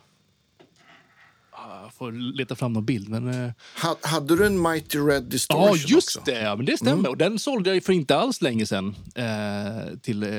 Ah, 1.56 1.82
Jag 1.82 1.94
får 1.94 2.12
leta 2.12 2.56
fram 2.56 2.74
någon 2.74 2.86
bild. 2.86 3.10
Men, 3.10 3.28
eh, 3.46 3.52
Ha- 3.82 3.98
Hade 4.02 4.36
du 4.36 4.46
en 4.46 4.62
Mighty 4.62 4.98
Red 5.00 5.24
Distortion 5.24 5.78
ja, 5.78 5.86
just 5.88 6.08
också? 6.18 6.22
det! 6.32 6.56
Men 6.58 6.66
det 6.66 6.78
stämmer. 6.78 7.10
Och 7.10 7.18
den 7.18 7.40
sålde 7.40 7.74
jag 7.74 7.84
för 7.84 7.94
inte 7.94 8.16
alls 8.18 8.42
länge 8.42 8.66
sedan 8.66 8.96
eh, 9.16 9.98
till, 10.02 10.24
eh, 10.24 10.30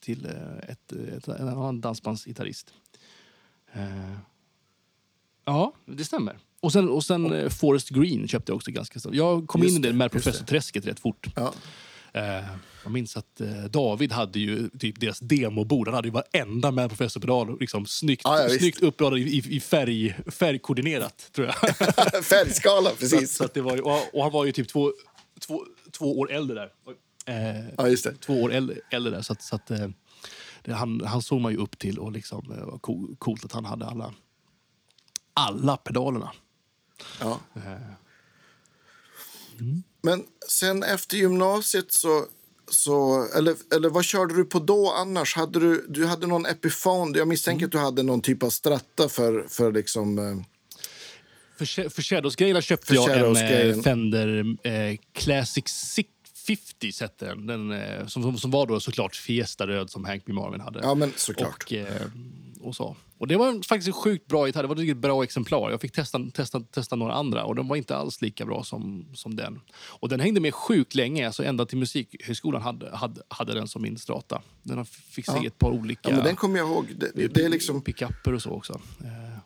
till 0.00 0.26
eh, 0.26 0.70
ett, 0.70 0.92
ett, 1.16 1.28
en 1.28 1.48
annan 1.48 1.80
dansbandsgitarrist. 1.80 2.72
Eh, 3.72 3.82
ja, 5.44 5.72
det 5.86 6.04
stämmer. 6.04 6.38
Och 6.60 6.72
sen, 6.72 6.88
och 6.88 7.04
sen 7.04 7.32
eh, 7.32 7.48
Forest 7.48 7.88
Green 7.88 8.28
köpte 8.28 8.50
jag 8.52 8.56
också 8.56 8.70
ganska 8.70 9.00
snabbt. 9.00 9.16
Jag 9.16 9.46
kom 9.48 9.62
Just 9.62 9.76
in 9.76 9.84
i 9.84 9.88
det 9.88 9.94
med 9.94 10.12
professorträsket 10.12 10.86
rätt 10.86 11.00
fort. 11.00 11.26
Ja. 11.36 11.52
Eh, 12.12 12.44
jag 12.82 12.92
minns 12.92 13.16
att 13.16 13.40
eh, 13.40 13.64
David 13.64 14.12
hade 14.12 14.38
ju 14.38 14.68
typ 14.68 15.00
deras 15.00 15.18
demobord. 15.20 15.88
Han 15.88 15.94
hade 15.94 16.08
ju 16.08 16.12
varenda 16.12 16.70
med 16.70 16.88
professorpedal 16.88 17.60
liksom 17.60 17.86
snyggt, 17.86 18.22
Ja, 18.24 18.42
ja, 18.42 18.48
snyggt 18.58 18.82
uppradat 18.82 19.18
i, 19.18 19.56
i, 19.56 19.60
färg, 19.60 20.16
färgkoordinerat, 20.26 21.30
tror 21.32 21.46
jag. 21.46 21.54
Färgskala, 22.24 22.90
så, 22.90 22.96
precis. 22.96 23.36
så 23.36 23.44
att 23.44 23.54
det 23.54 23.60
var, 23.62 23.76
ju- 23.76 23.82
och 24.12 24.22
han 24.22 24.32
var 24.32 24.44
ju 24.44 24.52
typ 24.52 24.68
två, 24.68 24.92
två, 25.46 25.64
två 25.92 26.18
år 26.18 26.32
äldre 26.32 26.54
där. 26.56 26.70
Eh, 27.26 27.68
Ja, 27.76 27.88
just 27.88 28.04
det. 28.04 28.14
två 28.14 28.42
år 28.42 28.52
äldre, 28.52 28.76
äldre 28.90 29.12
där. 29.12 29.22
Så 29.22 29.32
att, 29.32 29.42
så 29.42 29.56
att, 29.56 29.70
eh, 29.70 29.88
det, 30.62 30.72
han, 30.74 31.00
han 31.06 31.22
såg 31.22 31.40
man 31.40 31.52
ju 31.52 31.58
upp 31.58 31.78
till 31.78 31.98
och 31.98 32.12
liksom, 32.12 32.52
eh, 32.52 32.64
var 32.64 32.78
cool, 32.78 33.16
coolt 33.18 33.44
att 33.44 33.52
han 33.52 33.64
hade 33.64 33.86
alla, 33.86 34.14
alla 35.34 35.76
pedalerna. 35.76 36.32
Ja. 37.20 37.40
Eh, 37.56 37.92
Men 40.02 40.24
sen 40.48 40.82
efter 40.82 41.16
gymnasiet 41.16 41.92
så... 41.92 42.24
så 42.70 43.26
eller, 43.36 43.54
eller 43.74 43.88
vad 43.88 44.04
körde 44.04 44.34
du 44.36 44.44
på 44.44 44.58
då 44.58 44.92
annars? 44.92 45.36
Hade 45.36 45.60
du, 45.60 45.86
du 45.88 46.06
hade 46.06 46.26
någon 46.26 46.46
Epiphone? 46.46 47.18
Jag 47.18 47.28
misstänker 47.28 47.66
att 47.66 47.72
du 47.72 47.78
hade 47.78 48.02
någon 48.02 48.20
typ 48.20 48.42
av 48.42 48.50
stratta 48.50 49.08
för, 49.08 49.46
för 49.48 49.72
liksom... 49.72 50.18
eh, 50.18 50.36
För, 51.58 51.88
för 51.88 52.02
Shadows-grejerna 52.02 52.60
köpte 52.60 52.86
För 52.86 52.94
jag 52.94 53.36
en 53.38 53.70
eh, 53.76 53.82
Fender 53.82 54.56
eh, 54.62 54.96
Classic 55.12 55.64
650 55.68 56.92
hette 57.00 57.26
den. 57.26 57.46
den 57.46 57.72
eh, 57.72 58.06
som, 58.06 58.38
som, 58.38 58.50
var 58.50 58.66
då 58.66 58.80
såklart 58.80 59.16
Fiesta-röd 59.16 59.90
som 59.90 60.04
Hank 60.04 60.24
B. 60.26 60.32
Marvin 60.32 60.60
hade. 60.60 60.80
Ja, 60.82 60.94
men 60.94 61.12
såklart. 61.16 61.64
Och, 61.64 61.72
eh, 61.72 62.02
och, 62.60 62.76
så. 62.76 62.96
Och 63.18 63.26
det 63.26 63.36
var 63.36 63.66
faktiskt 63.66 63.88
en 63.88 63.92
sjukt 63.92 64.26
bra 64.26 64.46
gitarr. 64.46 64.62
Det 64.62 64.68
var 64.68 64.74
ett 64.74 64.80
riktigt 64.80 64.96
bra 64.96 65.24
exemplar. 65.24 65.70
Jag 65.70 65.80
fick 65.80 65.92
testa, 65.92 66.20
testa, 66.34 66.60
testa 66.60 66.96
några 66.96 67.12
andra 67.12 67.44
och 67.44 67.54
de 67.54 67.68
var 67.68 67.76
inte 67.76 67.96
alls 67.96 68.22
lika 68.22 68.46
bra 68.46 68.64
som, 68.64 69.06
som 69.14 69.36
den. 69.36 69.60
Och 69.74 70.08
den 70.08 70.20
hängde 70.20 70.40
med 70.40 70.54
sjukt 70.54 70.94
länge, 70.94 71.26
alltså 71.26 71.44
ända 71.44 71.66
till 71.66 71.78
Musikhögskolan 71.78 72.62
hade, 72.62 72.96
hade, 72.96 73.22
hade 73.28 73.54
den 73.54 73.68
som 73.68 73.82
min 73.82 73.98
strata. 73.98 74.42
Den 74.62 74.84
fick 74.84 75.26
se 75.26 75.32
Ja. 75.36 75.46
ett 75.46 75.58
par 75.58 75.70
olika 75.70 76.10
Ja, 76.10 76.16
men 76.16 76.24
den 76.24 76.36
kommer 76.36 76.58
jag 76.58 76.68
ihåg. 76.68 76.86
Det, 77.14 77.34
det 77.34 77.44
är 77.44 77.48
liksom... 77.48 77.82
pickuper 77.82 78.34
och 78.34 78.42
så 78.42 78.50
också. 78.50 78.80
Eh, 79.00 79.38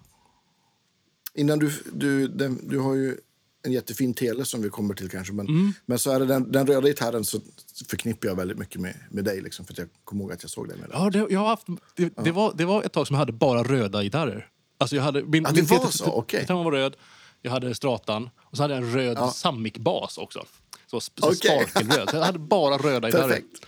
Innan 1.35 1.59
du... 1.59 1.73
Du, 1.93 2.29
den, 2.29 2.69
du 2.69 2.79
har 2.79 2.95
ju 2.95 3.17
en 3.63 3.73
jättefin 3.73 4.15
tele 4.15 4.45
som 4.45 4.63
vi 4.63 4.69
kommer 4.71 4.95
till 4.95 5.11
kanske. 5.11 5.33
Men, 5.33 5.47
Mm. 5.47 5.73
men 5.87 5.99
så 5.99 6.11
är 6.11 6.19
det 6.21 6.27
den, 6.27 6.53
den 6.53 6.67
röda 6.67 6.89
gitarren 6.89 7.25
så 7.25 7.41
förknippar 7.89 8.29
jag 8.29 8.35
väldigt 8.37 8.59
mycket 8.59 8.81
med, 8.81 8.95
med 9.11 9.25
dig. 9.25 9.41
Liksom, 9.41 9.65
för 9.65 9.73
att 9.73 9.79
jag 9.79 9.89
kommer 10.05 10.23
ihåg 10.23 10.33
att 10.33 10.43
jag 10.43 10.51
såg 10.51 10.69
dig 10.69 10.77
med 10.79 10.89
den. 10.91 11.03
Ja, 11.03 11.11
det, 11.11 11.27
jag 11.33 11.41
har 11.41 11.47
haft, 11.49 11.67
det, 11.97 12.13
det, 12.25 12.31
var, 12.31 12.53
det 12.55 12.65
var 12.65 12.83
ett 12.83 12.93
tag 12.93 13.07
som 13.07 13.15
jag 13.15 13.19
hade 13.19 13.33
bara 13.33 13.63
röda 13.63 14.03
gitarrer. 14.03 14.49
Alltså 14.79 14.97
jag 14.97 15.03
hade, 15.03 15.23
min, 15.23 15.43
Ja, 15.43 15.51
det 15.51 15.57
min 15.57 15.67
var 15.67 15.79
TT 15.87 15.99
så? 15.99 16.05
Okej. 16.13 16.41
gitarren 16.41 16.65
var 16.65 16.73
röd, 16.73 16.97
jag 17.43 17.51
hade 17.51 17.75
stratan 17.75 18.31
och 18.39 18.57
så 18.57 18.63
hade 18.63 18.75
jag 18.75 18.83
en 18.83 18.93
röd 18.93 19.17
Ja. 19.21 19.31
Samic-bas 19.31 20.19
också. 20.19 20.45
Så, 20.87 21.01
så 21.01 21.11
Okej. 21.21 21.37
sparkelröd. 21.37 22.11
Så 22.11 22.17
jag 22.17 22.25
hade 22.25 22.39
bara 22.39 22.77
röda 22.79 23.09
gitarrer. 23.09 23.29
Perfekt. 23.29 23.67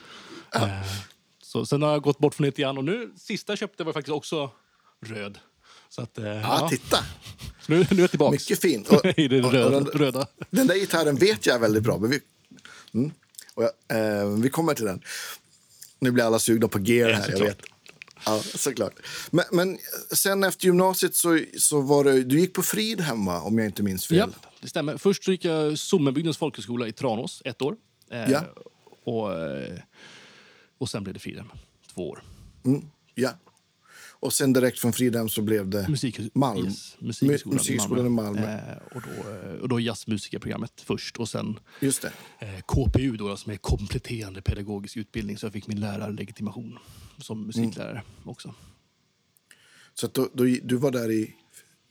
Eh, 0.55 0.83
Så, 1.43 1.67
sen 1.67 1.83
har 1.83 1.91
jag 1.93 2.03
gått 2.03 2.19
bort 2.19 2.35
från 2.35 2.43
det 2.45 2.49
lite 2.49 2.63
grann 2.63 2.79
och 2.79 2.85
nu, 2.85 3.13
sista 3.17 3.53
jag 3.53 3.59
köpte 3.59 3.85
var 3.85 3.93
faktiskt 3.93 4.15
också 4.15 4.51
röd. 5.07 5.39
Så 5.89 6.03
att, 6.03 6.19
eh, 6.19 6.25
Ja, 6.27 6.41
ja, 6.43 6.69
titta. 6.69 6.97
Nu, 7.67 7.77
nu 7.91 7.97
är 7.97 8.01
jag 8.01 8.11
tillbaka. 8.11 8.31
Mycket 8.33 8.61
fint. 8.61 8.89
Och, 8.93 9.19
I 9.19 9.29
det 9.29 9.39
och- 9.41 9.45
och 9.47 9.53
röda. 9.53 9.71
den, 9.81 9.87
röda. 9.87 10.27
den 10.51 10.67
där 10.67 10.75
gitarren 10.75 11.17
vet 11.17 11.47
jag 11.47 11.59
väldigt 11.59 11.83
bra. 11.83 11.99
Men 11.99 12.11
vi, 12.11 12.21
mm, 12.95 13.11
jag, 13.57 14.21
eh, 14.21 14.29
vi 14.29 14.49
kommer 14.51 14.75
till 14.75 14.85
den. 14.85 15.03
Nu 15.99 16.11
blir 16.11 16.25
alla 16.25 16.39
sugna 16.39 16.69
på 16.69 16.79
gear 16.81 17.09
Ja, 17.11 17.17
här, 17.17 17.23
jag 17.23 17.39
såklart. 17.39 17.49
vet. 17.49 17.67
Ja, 18.27 18.43
såklart. 18.55 18.95
Men, 19.31 19.45
men 19.53 19.79
sen 20.13 20.45
efter 20.45 20.67
gymnasiet 20.67 21.15
så, 21.15 21.41
så 21.59 21.81
var 21.81 22.05
det, 22.05 22.23
du 22.25 22.41
gick 22.41 22.53
på 22.53 22.63
Fridhem, 22.63 23.27
va? 23.27 23.41
om 23.41 23.59
jag 23.59 23.67
inte 23.67 23.83
minns 23.83 24.07
fel. 24.07 24.17
Ja, 24.19 24.29
det 24.61 24.69
stämmer. 24.69 24.97
Först 24.97 25.29
gick 25.29 25.45
jag 25.45 25.79
Sommenbygdens 25.79 26.37
folkhögskola 26.39 26.89
i 26.89 26.93
Tranås 26.93 27.43
ett 27.45 27.63
år. 27.63 27.77
Eh, 28.11 28.31
Ja. 28.31 28.41
och, 29.05 29.33
eh, 29.33 29.79
och 30.79 30.89
sen 30.89 31.05
blev 31.05 31.15
det 31.15 31.21
Fridhem, 31.21 31.47
två 31.95 32.09
år. 32.11 32.23
Mm, 32.65 32.83
ja. 33.15 33.31
Och 34.25 34.33
sen 34.33 34.53
direkt 34.53 34.79
från 34.79 34.93
Fridhem 34.93 35.29
så 35.29 35.43
blev 35.43 35.69
det 35.69 35.89
Musik, 35.89 36.21
Malm. 36.35 36.65
Yes, 36.67 36.97
musikhögskolan, 36.99 37.55
Mu- 37.59 37.61
musikhögskolan 37.61 38.07
i 38.07 38.09
Malmö. 38.09 38.55
Eh, 38.59 38.97
och, 38.97 39.03
då, 39.03 39.31
eh, 39.31 39.61
och 39.61 39.69
då 39.69 39.81
jazzmusikerprogrammet 39.81 40.73
först 40.81 41.17
och 41.17 41.29
sen 41.29 41.59
Just 41.81 42.03
det. 42.03 42.13
eh, 42.39 42.61
KPU 42.61 43.17
då, 43.17 43.37
som 43.37 43.53
är 43.53 43.57
kompletterande 43.57 44.43
pedagogisk 44.43 44.97
utbildning. 44.97 45.39
Så 45.39 45.47
jag 45.47 45.53
fick 45.53 45.67
min 45.67 45.81
lärarlegitimation 45.81 46.79
som 47.19 47.47
musiklärare 47.47 48.03
också. 48.25 48.55
Så 49.95 50.07
då, 50.07 50.29
då, 50.33 50.45
du 50.63 50.77
var 50.77 50.91
där 50.91 51.11
i 51.11 51.35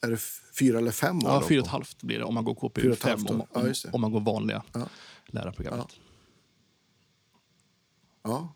är 0.01 0.09
det 0.11 0.17
fyra 0.59 0.77
eller 0.77 0.91
fem 0.91 1.17
år? 1.17 1.23
Ja, 1.25 1.43
fyra 1.47 1.59
och 1.61 1.65
ett 1.67 1.71
halvt 1.71 2.01
blir 2.03 2.17
det 2.17 2.23
om 2.23 2.33
man 2.33 2.43
går 2.43 2.55
KPU. 2.55 2.81
Fyra 2.81 2.95
Fem 2.95 3.09
halvt 3.11 3.31
år. 3.31 3.33
om, 3.35 3.43
Ja, 3.53 3.61
om, 3.61 3.73
om 3.91 4.01
man 4.01 4.11
går 4.11 4.19
vanliga 4.19 4.63
Ja. 4.73 4.87
lärarprogrammet. 5.25 5.87
Ja. 8.23 8.55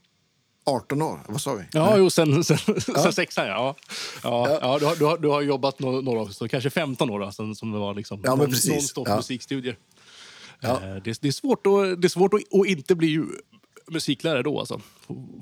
18 0.68 1.02
år, 1.02 1.20
vad 1.28 1.42
sa 1.42 1.54
vi? 1.54 1.64
Ja, 1.72 1.98
jo, 1.98 2.10
sen, 2.10 2.44
sen, 2.44 2.58
sen 2.82 3.14
sexan, 3.14 3.48
ja. 3.48 3.76
Ja, 4.24 4.60
ja. 4.62 4.78
du, 4.80 4.86
har, 4.86 4.96
du, 4.96 5.06
har, 5.06 5.18
du 5.18 5.28
har 5.28 5.42
jobbat 5.42 5.80
några, 5.80 6.02
några 6.02 6.20
år, 6.20 6.28
så 6.30 6.48
kanske 6.48 6.70
15 6.70 7.10
år 7.10 7.20
då, 7.20 7.32
sen, 7.32 7.56
som 7.56 7.72
det 7.72 7.80
var 7.80 7.94
liksom 7.94 8.22
Ja, 8.24 8.36
men 8.36 8.50
precis. 8.50 8.72
nonstop 8.72 9.08
Ja. 9.08 9.16
musikstudier. 9.16 9.78
Ja. 10.60 10.82
Eh, 10.84 10.96
Det, 11.04 11.22
det 11.22 11.28
är 11.28 11.32
svårt, 11.32 11.68
att, 11.68 12.02
det 12.02 12.08
är 12.08 12.10
svårt 12.10 12.34
att, 12.34 12.60
att 12.60 12.66
inte 12.68 12.96
bli 12.96 13.24
musiklärare 13.92 14.44
då, 14.44 14.60
alltså, 14.60 14.82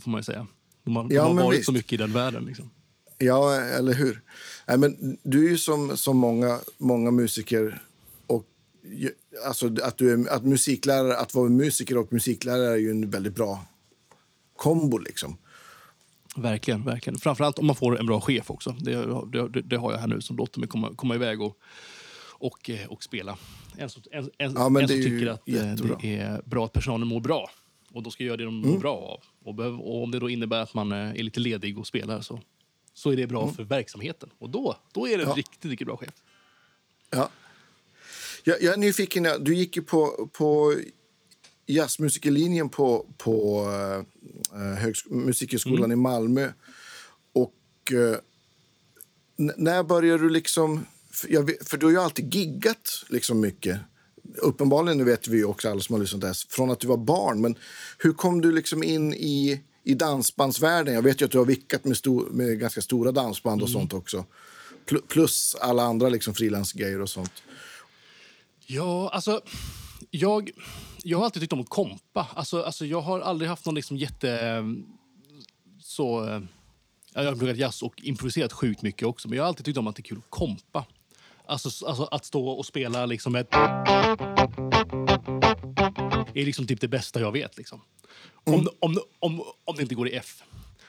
får, 0.04 0.10
man 0.10 0.20
ju 0.20 0.24
säga. 0.24 0.40
Har, 0.40 0.48
de 0.86 1.08
Ja, 1.12 1.24
har 1.24 1.34
men 1.34 1.44
varit 1.46 1.58
visst. 1.60 1.66
så 1.66 1.72
mycket 1.72 1.94
i 1.94 1.98
den 1.98 2.14
världen. 2.14 2.46
Liksom. 2.46 2.70
Ja, 3.18 3.56
eller 3.62 3.94
hur? 3.94 4.22
Nej, 4.68 4.78
men 4.78 5.18
du 5.24 5.46
är 5.46 5.50
ju 5.50 5.58
som, 5.58 5.98
som 5.98 6.18
många, 6.18 6.60
många 6.78 7.12
musiker. 7.12 7.82
Och, 8.28 8.46
alltså, 9.46 9.72
att, 9.84 9.98
du 9.98 10.14
är, 10.14 10.30
att, 10.34 10.44
musiklärare, 10.46 11.18
att 11.18 11.34
vara 11.34 11.50
musiker 11.50 11.98
och 11.98 12.14
musiklärare 12.14 12.72
är 12.74 12.78
ju 12.78 12.92
en 12.92 13.10
väldigt 13.10 13.36
bra 13.36 13.66
kombo. 14.58 14.98
Liksom. 14.98 15.38
Verkligen, 16.36 16.84
verkligen. 16.84 17.20
Framförallt 17.20 17.60
om 17.60 17.66
man 17.68 17.76
får 17.76 18.00
en 18.00 18.06
bra 18.06 18.22
chef 18.22 18.52
också. 18.52 18.76
Det, 18.80 19.06
det, 19.50 19.62
det 19.62 19.76
har 19.78 19.92
jag 19.92 20.00
här 20.00 20.08
nu 20.08 20.22
som 20.22 20.38
låter 20.38 20.60
mig 20.60 20.70
komma, 20.70 20.94
komma 20.96 21.16
iväg 21.16 21.42
och, 21.42 21.58
och, 22.32 22.70
eh, 22.70 22.88
och 22.88 23.04
spela. 23.04 23.38
En 23.78 23.90
som, 23.90 24.04
en, 24.12 24.24
en, 24.38 24.54
Ja, 24.56 24.66
en 24.82 24.88
som 24.88 24.88
tycker 24.88 25.28
att 25.28 25.48
eh, 25.50 25.54
jättebra. 25.56 25.98
det 26.02 26.16
är 26.18 26.42
bra 26.46 26.66
att 26.66 26.74
personalen 26.74 27.08
mår 27.08 27.20
bra. 27.22 27.50
Och 27.94 28.04
då 28.04 28.12
ska 28.12 28.24
jag 28.24 28.28
göra 28.28 28.38
det 28.38 28.44
de 28.44 28.58
Mm. 28.60 28.70
mår 28.72 28.80
bra 28.80 28.96
av. 28.98 29.20
Och, 29.46 29.56
behöv, 29.56 29.80
och 29.80 30.04
om 30.04 30.12
det 30.12 30.20
då 30.20 30.30
innebär 30.30 30.62
att 30.62 30.74
man 30.74 30.92
eh, 30.92 30.98
är 30.98 31.24
lite 31.24 31.40
ledig 31.40 31.78
och 31.80 31.88
spelar 31.88 32.22
så, 32.22 32.40
så 32.94 33.12
är 33.12 33.16
det 33.18 33.28
bra 33.28 33.52
för 33.52 33.64
verksamheten. 33.64 34.30
Och 34.40 34.50
då, 34.50 34.76
då 34.94 35.08
är 35.08 35.10
det 35.10 35.14
en 35.16 35.20
Mm. 35.22 35.30
Ja. 35.30 35.36
riktigt, 35.36 35.66
riktigt 35.66 35.88
bra 35.88 35.98
chef. 35.98 36.14
Ja. 37.10 37.30
Jag, 38.44 38.62
jag 38.62 38.74
är 38.74 38.78
nyfiken. 38.78 39.28
Du 39.40 39.56
gick 39.56 39.76
ju 39.76 39.82
på, 39.82 40.30
på 40.34 40.76
jazzmusikerlinjen 41.66 42.70
på, 42.70 43.06
på 43.18 43.62
uh, 43.62 44.78
högsk- 44.78 45.10
Musikhögskolan 45.10 45.92
i 45.92 45.96
Malmö. 45.96 46.52
Och 47.34 47.92
eh, 47.92 48.18
n- 49.40 49.54
när 49.58 49.84
började 49.84 50.24
du 50.24 50.30
liksom... 50.30 50.86
För, 51.12 51.32
jag 51.32 51.44
vet, 51.44 51.70
för 51.70 51.78
du 51.78 51.86
har 51.86 51.92
ju 51.92 52.00
alltid 52.00 52.34
giggat 52.36 53.06
liksom 53.10 53.40
mycket. 53.40 53.80
Uppenbarligen, 54.38 54.98
nu 54.98 55.04
vet 55.04 55.28
vi 55.28 55.44
också 55.44 55.70
alla 55.70 55.82
som 55.82 55.94
har 55.94 56.00
lyssnat 56.02 56.22
där, 56.22 56.36
från 56.50 56.72
att 56.72 56.80
du 56.80 56.88
var 56.88 56.98
barn. 56.98 57.42
Men 57.42 57.56
hur 57.98 58.14
kom 58.14 58.42
du 58.42 58.52
liksom 58.52 58.84
in 58.84 59.14
i, 59.14 59.62
i 59.84 59.94
dansbandsvärlden? 59.94 60.94
Jag 60.94 61.02
vet 61.02 61.22
ju 61.22 61.26
att 61.26 61.32
du 61.32 61.38
har 61.38 61.46
vickat 61.46 61.86
med, 61.86 61.98
stor, 61.98 62.30
med 62.32 62.60
ganska 62.60 62.82
stora 62.82 63.12
dansband 63.12 63.62
och 63.62 63.70
sånt 63.70 63.94
också. 63.94 64.26
Pl- 64.86 65.08
Plus 65.08 65.56
alla 65.56 65.84
andra 65.84 66.10
liksom 66.10 66.34
frilansgrejer 66.34 67.02
och 67.02 67.10
sånt. 67.10 67.34
Ja, 68.66 69.10
alltså... 69.14 69.42
Jag, 70.12 70.52
jag 71.08 71.18
har 71.18 71.26
alltid 71.26 71.42
tyckt 71.42 71.54
om 71.54 71.60
att 71.62 71.70
kompa. 71.70 72.28
Alltså, 72.36 72.62
alltså, 72.64 72.86
jag 72.86 73.02
har 73.02 73.20
aldrig 73.20 73.50
haft 73.50 73.66
någon 73.66 73.76
liksom 73.76 73.98
jätte... 73.98 74.30
eh, 74.32 74.64
Så... 75.82 76.28
eh, 76.30 76.42
Jag 77.14 77.24
har 77.26 77.36
pluggat 77.36 77.58
jazz 77.58 77.82
och 77.84 78.02
improviserat 78.04 78.54
sjukt 78.54 78.82
mycket 78.82 79.08
också, 79.08 79.28
men 79.28 79.36
jag 79.38 79.44
har 79.44 79.48
alltid 79.48 79.66
tyckt 79.66 79.78
om 79.78 79.88
att 79.88 79.96
det 79.96 80.00
är 80.02 80.04
kul 80.04 80.18
att 80.18 80.30
kompa. 80.30 80.86
Alltså, 81.48 81.86
alltså 81.86 82.04
att 82.04 82.26
stå 82.26 82.48
och 82.48 82.66
spela 82.66 83.06
liksom 83.06 83.36
ett... 83.36 83.54
är 86.34 86.46
liksom 86.46 86.68
typ 86.68 86.82
det 86.82 86.88
bästa 86.88 87.20
jag 87.20 87.32
vet. 87.32 87.58
Liksom. 87.58 87.82
Om, 88.44 88.68
om, 88.80 88.98
om, 89.20 89.44
om 89.66 89.76
det 89.76 89.82
inte 89.82 89.96
går 89.96 90.08
i 90.10 90.16
F. 90.16 90.44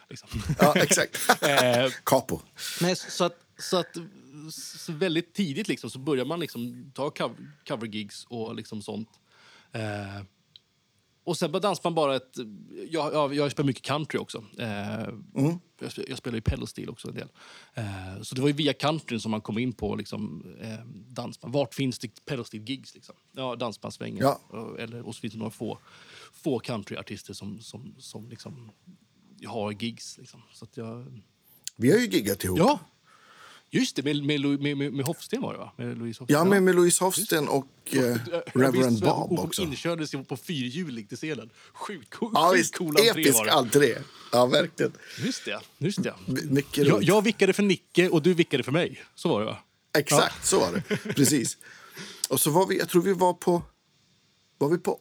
Liksom. 0.09 0.29
Ja, 0.59 0.75
exakt. 0.77 1.43
Eh, 1.43 1.91
Capo. 2.05 2.41
Nej, 2.81 2.97
så 2.97 3.25
att, 3.25 3.37
så 3.59 3.77
att 3.77 3.97
så 4.53 4.93
väldigt 4.93 5.35
tidigt 5.35 5.69
liksom, 5.69 5.91
så 5.91 5.99
börjar 5.99 6.25
man 6.25 6.41
liksom 6.41 6.91
ta 6.95 7.11
cover, 7.11 7.53
covergigs 7.69 8.25
och 8.29 8.55
liksom 8.55 8.83
sånt. 8.83 9.09
Eh, 9.81 10.23
och 11.25 11.37
sen 11.37 11.53
på 11.53 11.59
dansband 11.59 11.97
bara 11.97 12.17
ett... 12.17 12.37
Jag, 12.89 13.15
jag, 13.15 13.35
jag 13.35 13.53
spelar 13.53 13.67
mycket 13.67 13.83
country 13.85 14.19
också. 14.19 14.45
Eh, 14.59 15.09
jag, 15.81 15.93
spelar, 15.93 16.09
jag 16.09 16.19
spelar 16.19 16.35
ju 16.37 16.41
pedalstil 16.41 16.89
också 16.91 17.09
en 17.09 17.15
del. 17.15 17.29
Eh, 17.75 18.23
så 18.23 18.35
det 18.35 18.41
var 18.41 18.49
ju 18.49 18.55
via 18.55 18.73
countryn 18.73 19.21
som 19.21 19.31
man 19.31 19.41
kom 19.41 19.59
in 19.59 19.73
på 19.73 19.95
liksom, 19.97 20.45
eh, 20.61 20.87
dansband. 21.09 21.55
Vart 21.55 21.75
finns 21.75 21.99
det 21.99 22.25
pedalstil-gigs? 22.25 22.95
Liksom? 22.95 23.15
Ja, 23.33 23.57
dansbandssvängen. 23.57 24.19
Ja. 24.21 24.41
Och- 24.59 24.81
Eller, 24.81 25.03
och 25.07 25.15
så 25.15 25.21
finns 25.21 25.33
det 25.33 25.39
några 25.39 25.51
få, 25.51 25.79
få 26.33 26.59
countryartister 26.59 27.35
som, 27.35 27.61
som, 27.61 27.95
som 27.99 28.29
liksom 28.29 28.71
har 29.47 29.73
gigs. 29.73 30.19
Liksom. 30.19 30.43
Så 30.53 30.67
jag... 30.75 31.23
Vi 31.77 31.91
har 31.91 31.99
ju 31.99 32.07
giggat 32.07 32.45
ihop. 32.45 32.59
Ja, 32.59 32.79
just 33.79 33.97
det. 33.97 34.03
Med, 34.03 34.25
med, 34.25 34.41
med, 34.61 34.77
med, 34.77 34.93
med 34.93 35.05
Hofsten 35.07 35.43
var 35.43 35.53
det, 35.53 35.59
va? 35.59 35.73
Med 35.77 35.99
Louise 35.99 36.21
Hofsten. 36.21 36.37
Ja, 36.39 36.45
men 36.45 36.65
med 36.65 36.75
Louise 36.75 37.05
Hofsten 37.05 37.49
och 37.49 37.67
eh, 37.85 38.17
Reverend 38.55 39.01
Bob 39.01 39.29
hon 39.29 39.39
också. 39.39 39.63
inkördes 39.63 40.15
ju 40.15 40.25
på 40.25 40.37
fyrhjuling 40.37 41.07
till 41.07 41.17
scenen. 41.17 41.51
Sjukt 41.73 42.15
cool, 42.15 42.31
Ja, 42.35 42.51
visst. 42.55 42.77
cool 42.79 42.89
entré 42.97 43.09
Episk 43.11 43.35
var 43.35 43.45
det. 43.45 43.53
entré. 43.53 43.95
Ja, 44.33 44.47
verkligen. 44.47 44.93
Just 45.25 45.45
det, 45.45 45.61
just 45.79 46.03
det. 46.03 46.15
Mycket 46.51 46.87
Jag, 46.87 47.03
jag 47.03 47.23
vickade 47.23 47.53
för 47.53 47.63
Nicke 47.63 48.09
och 48.09 48.23
du 48.23 48.35
vickade 48.35 48.63
för 48.63 48.73
mig. 48.73 49.03
Så 49.15 49.29
var 49.29 49.41
det, 49.41 49.47
va? 49.47 49.59
Exakt, 49.99 50.47
så 50.47 50.61
var 50.61 50.73
det. 50.73 50.97
Precis. 51.15 51.59
Och 52.29 52.41
så 52.41 52.51
var 52.51 52.67
vi, 52.67 52.79
jag 52.79 52.89
tror 52.89 53.03
vi 53.03 53.13
var 53.13 53.33
på... 53.33 53.63
Var 54.59 54.69
vi 54.69 54.79
på 54.79 54.99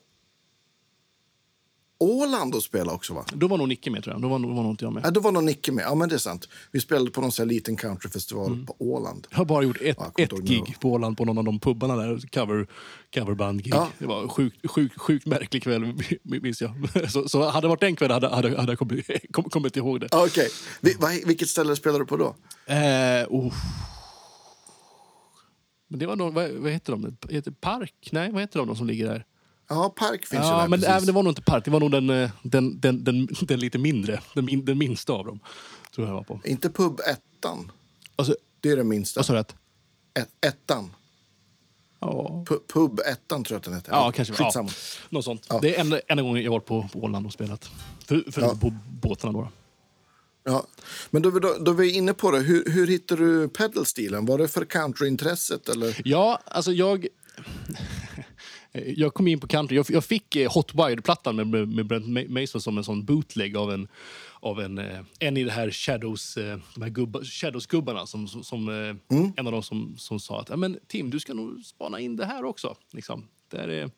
Åland 2.06 2.56
och 2.56 2.64
spelade 2.64 2.92
också, 2.96 3.14
va? 3.14 3.26
Då 3.34 3.48
var 3.48 3.58
nog 3.58 3.68
Nicke 3.68 3.92
med, 3.92 4.04
tror 4.04 4.14
jag. 4.16 4.22
Då 4.22 4.28
var, 4.28 4.40
då 4.40 4.48
var 4.48 4.64
nog 4.64 4.72
inte 4.72 4.86
jag 4.86 4.94
med. 4.94 5.06
Ja, 5.06 5.12
då 5.12 5.20
var 5.20 5.32
nog 5.32 5.44
Nicke 5.44 5.72
med. 5.72 5.84
Ja, 5.84 5.96
men 5.96 6.10
det 6.10 6.16
är 6.16 6.20
sant. 6.20 6.50
Vi 6.72 6.80
spelade 6.80 7.12
på 7.12 7.22
någon 7.22 7.32
sån 7.32 7.48
liten 7.48 7.76
countryfestival 7.76 8.52
Mm. 8.52 8.66
på 8.66 8.76
Åland. 8.80 9.28
Jag 9.30 9.38
har 9.38 9.46
bara 9.46 9.64
gjort 9.64 9.78
ett, 9.82 9.98
Ja, 10.00 10.12
ett 10.24 10.32
gig 10.32 10.76
på 10.80 10.90
Åland 10.92 11.18
på 11.18 11.26
någon 11.26 11.38
av 11.38 11.44
de 11.44 11.60
pubbarna 11.60 11.96
där. 11.96 12.20
Cover, 12.34 12.68
coverband-gig. 13.14 13.74
Ja. 13.76 13.88
Det 14.00 14.06
var 14.06 14.22
en 14.22 14.30
sjukt 14.30 14.72
sjuk, 14.72 15.00
sjuk 15.00 15.26
märklig 15.26 15.64
kväll, 15.64 15.94
minns 16.24 16.62
jag. 16.62 16.72
Så, 17.12 17.30
så 17.30 17.50
hade 17.50 17.66
det 17.66 17.70
varit 17.70 17.80
den 17.82 17.96
kvällen 17.96 18.14
hade, 18.14 18.36
hade, 18.36 18.58
hade 18.58 18.72
jag 18.72 18.80
kommit, 18.80 19.10
kom, 19.32 19.44
kommit 19.44 19.78
ihåg 19.78 20.00
det. 20.00 20.08
Okej. 20.12 20.50
Vi, 20.82 20.96
vad- 21.00 21.28
vilket 21.28 21.48
ställe 21.50 21.76
spelade 21.76 22.04
du 22.04 22.08
på 22.08 22.18
då? 22.18 22.36
Eh, 22.74 23.26
oh. 23.30 23.54
Men 25.88 26.00
det 26.00 26.06
var 26.08 26.16
någon, 26.16 26.34
vad, 26.34 26.52
vad 26.52 26.72
heter 26.72 26.92
de? 26.92 27.18
Heter 27.30 27.52
Park? 27.52 28.10
Nej, 28.12 28.32
vad 28.32 28.42
heter 28.42 28.60
de, 28.60 28.68
de 28.68 28.76
som 28.76 28.88
ligger 28.88 29.06
där? 29.08 29.26
Ja, 29.68 29.90
Park 29.98 30.26
finns 30.26 30.44
ju 30.44 30.48
Ja, 30.48 30.58
där. 30.62 30.68
men 30.68 30.82
precis. 30.82 31.06
det 31.06 31.12
var 31.12 31.24
nog 31.24 31.32
inte 31.32 31.42
Park. 31.42 31.66
Det 31.66 31.72
var 31.72 31.80
nog 31.80 31.92
den, 31.92 32.10
eh, 32.10 32.30
den, 32.44 32.80
den, 32.80 33.04
den, 33.04 33.28
den 33.42 33.60
lite 33.60 33.78
mindre. 33.78 34.22
Den, 34.34 34.46
min, 34.46 34.66
den 34.66 34.78
minsta 34.78 35.14
av 35.14 35.26
dem. 35.26 35.40
Tror 35.96 36.08
jag 36.08 36.14
var 36.14 36.24
på. 36.24 36.40
Inte 36.44 36.70
pub 36.70 37.00
ettan. 37.00 37.72
Alltså, 38.16 38.36
Det 38.60 38.70
är 38.70 38.76
den 38.78 38.88
minsta. 38.88 39.20
vad 39.20 39.26
sa 39.26 39.34
du? 39.34 39.40
Ett, 39.40 39.56
ettan. 40.46 40.94
Ja, 42.00 42.44
Pu- 42.48 42.60
Pub 42.74 43.00
ettan 43.00 43.44
tror 43.44 43.56
jag 43.56 43.60
att 43.60 43.64
den 43.64 43.74
heter. 43.74 43.92
ja 43.92 44.12
kanske. 44.12 44.34
Skitsamma. 44.34 44.70
Ja, 44.70 45.08
något 45.10 45.26
sånt. 45.26 45.46
Ja. 45.50 45.60
Det 45.62 45.76
är 45.76 45.82
enda, 45.82 46.00
enda 46.08 46.24
gången 46.24 46.44
jag 46.44 46.52
varit 46.52 46.66
på, 46.66 46.90
på 46.94 47.00
Åland 47.00 47.26
och 47.26 47.34
spelat. 47.34 47.70
För, 48.06 48.32
för 48.32 48.42
Ja. 48.42 48.58
på 48.62 48.74
båtarna 49.02 49.34
då. 49.34 49.50
Ja. 50.44 50.66
Men 51.10 51.22
då, 51.22 51.30
då, 51.32 51.56
då 51.62 51.72
är 51.72 51.76
vi 51.76 51.92
inne 51.92 52.14
på 52.14 52.32
det. 52.32 52.40
Hur, 52.40 52.72
hur 52.72 52.88
hittade 52.88 53.22
du 53.26 53.48
pedalstilen? 53.50 54.26
Var 54.26 54.38
det 54.38 54.48
för 54.48 54.66
countryintresset? 54.66 55.70
Eller? 55.70 56.02
Ja, 56.06 56.40
alltså 56.46 56.72
jag... 56.72 57.08
Eh, 58.76 58.94
Jag 59.00 59.14
kom 59.14 59.28
in 59.28 59.40
på 59.40 59.48
country. 59.48 59.76
Jag, 59.78 59.86
jag 59.90 60.04
fick 60.06 60.36
eh, 60.36 60.54
Hot 60.54 60.74
Wired-plattan 60.76 61.36
med, 61.36 61.48
med, 61.68 61.86
Brent 61.86 62.06
Ma- 62.06 62.42
Mason 62.42 62.62
som 62.62 62.78
en 62.78 62.84
sån 62.84 63.06
bootleg 63.06 63.58
av 63.58 63.72
en, 63.72 63.88
av 64.40 64.62
en, 64.62 64.78
eh, 64.78 65.00
en 65.20 65.38
i 65.38 65.44
det 65.44 65.52
här 65.52 65.72
Shadows, 65.72 66.36
de 66.76 66.82
här 66.82 66.90
gubba, 66.90 67.20
Shadows-gubbarna. 67.24 68.06
Som, 68.06 68.28
som, 68.28 68.44
som, 68.44 68.70
eh, 68.70 68.96
En 69.38 69.48
av 69.48 69.52
dem 69.54 69.64
som, 69.64 69.96
som 69.98 70.20
sa 70.20 70.40
att 70.42 70.60
men, 70.60 70.80
Tim, 70.88 71.10
du 71.10 71.20
ska 71.20 71.34
nog 71.34 71.66
spana 71.66 72.00
in 72.00 72.16
det 72.16 72.26
här 72.26 72.46
också. 72.46 72.76
Liksom. 72.92 73.28
Det, 73.52 73.58
här 73.58 73.68
är, 73.68 73.90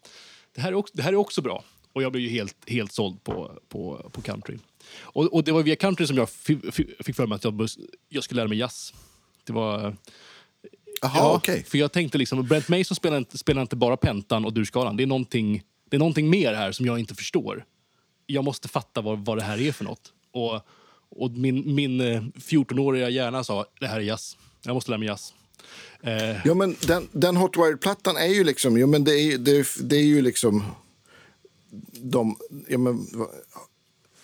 det, 0.55 0.61
här 0.61 0.69
är 0.71 0.75
också, 0.75 0.93
det 0.97 1.03
här 1.03 1.11
är 1.11 1.15
också 1.15 1.41
bra. 1.41 1.63
Och 1.93 2.03
jag 2.03 2.11
blev 2.11 2.23
ju 2.23 2.29
helt, 2.29 2.69
helt 2.69 2.91
såld 2.91 3.23
på, 3.23 3.59
på, 3.69 4.09
på 4.13 4.21
country. 4.21 4.57
Och, 4.99 5.33
och 5.33 5.43
det 5.43 5.51
var 5.51 5.63
via 5.63 5.75
country 5.75 6.07
som 6.07 6.17
jag 6.17 6.29
fi- 6.29 6.71
fi- 6.71 6.95
fick 6.99 7.15
för 7.15 7.27
mig 7.27 7.35
att 7.35 7.43
jag, 7.43 7.67
jag 8.09 8.23
skulle 8.23 8.39
lära 8.41 8.47
mig 8.49 8.57
jazz. 8.57 8.93
Det 9.43 9.53
var... 9.53 9.95
Jaha, 11.01 11.11
Ja, 11.15 11.33
okej. 11.35 11.63
För 11.63 11.77
jag 11.77 11.91
tänkte 11.91 12.17
liksom, 12.17 12.47
Brent 12.47 12.69
Mason 12.69 12.95
spelar 12.95 13.17
inte, 13.17 13.37
spelar 13.37 13.61
inte 13.61 13.75
bara 13.75 13.97
pentan 13.97 14.45
och 14.45 14.53
durskalan. 14.53 14.97
Det 14.97 15.03
är, 15.03 15.07
någonting, 15.07 15.63
det 15.89 15.97
är 15.97 15.99
någonting 15.99 16.29
mer 16.29 16.53
här 16.53 16.71
som 16.71 16.85
jag 16.85 16.99
inte 16.99 17.15
förstår. 17.15 17.65
Jag 18.25 18.43
måste 18.43 18.67
fatta 18.67 19.01
vad, 19.01 19.25
vad 19.25 19.37
det 19.37 19.43
här 19.43 19.61
är 19.61 19.71
för 19.71 19.83
något. 19.85 20.13
Och, 20.31 20.61
och 21.09 21.31
min, 21.31 21.75
min 21.75 22.01
eh, 22.01 22.21
14-åriga 22.35 23.09
hjärna 23.09 23.43
sa, 23.43 23.65
det 23.79 23.87
här 23.87 23.97
är 23.97 24.01
jazz. 24.01 24.37
Jag 24.63 24.73
måste 24.73 24.91
lära 24.91 24.99
mig 24.99 25.07
jazz. 25.07 25.33
Eh, 26.01 26.35
Ja, 26.45 26.53
men 26.53 26.75
den, 26.87 27.07
den 27.11 27.37
Hot 27.37 27.57
Wired-plattan 27.57 28.17
är 28.17 28.27
ju 28.33 28.43
liksom... 28.43 28.77
Ja, 28.77 28.87
men 28.87 29.03
det, 29.03 29.11
är, 29.11 29.37
det, 29.37 29.67
det 29.81 29.95
är 29.95 30.03
ju 30.03 30.21
liksom 30.21 30.63
de, 32.01 32.37
ja, 32.67 32.77
men, 32.77 33.07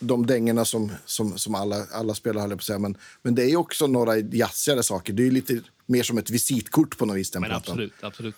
de 0.07 0.25
dängorna 0.25 0.65
som, 0.65 0.91
som, 1.05 1.37
som 1.37 1.55
alla, 1.55 1.85
alla 1.91 2.15
spelar, 2.15 2.41
höll 2.41 2.49
jag 2.49 2.59
på 2.59 2.61
att 2.61 2.65
säga. 2.65 2.79
Men, 2.79 2.97
men 3.21 3.35
det 3.35 3.51
är 3.51 3.55
också 3.55 3.87
några 3.87 4.17
jazzigare 4.17 4.83
saker. 4.83 5.13
Det 5.13 5.27
är 5.27 5.31
lite 5.31 5.61
mer 5.85 6.03
som 6.03 6.17
ett 6.17 6.29
visitkort 6.29 6.97
på 6.97 7.05
något 7.05 7.15
vis, 7.17 7.31
den 7.31 7.41
men 7.41 7.49
plattan. 7.49 7.71
absolut, 7.73 7.93
absolut. 8.01 8.35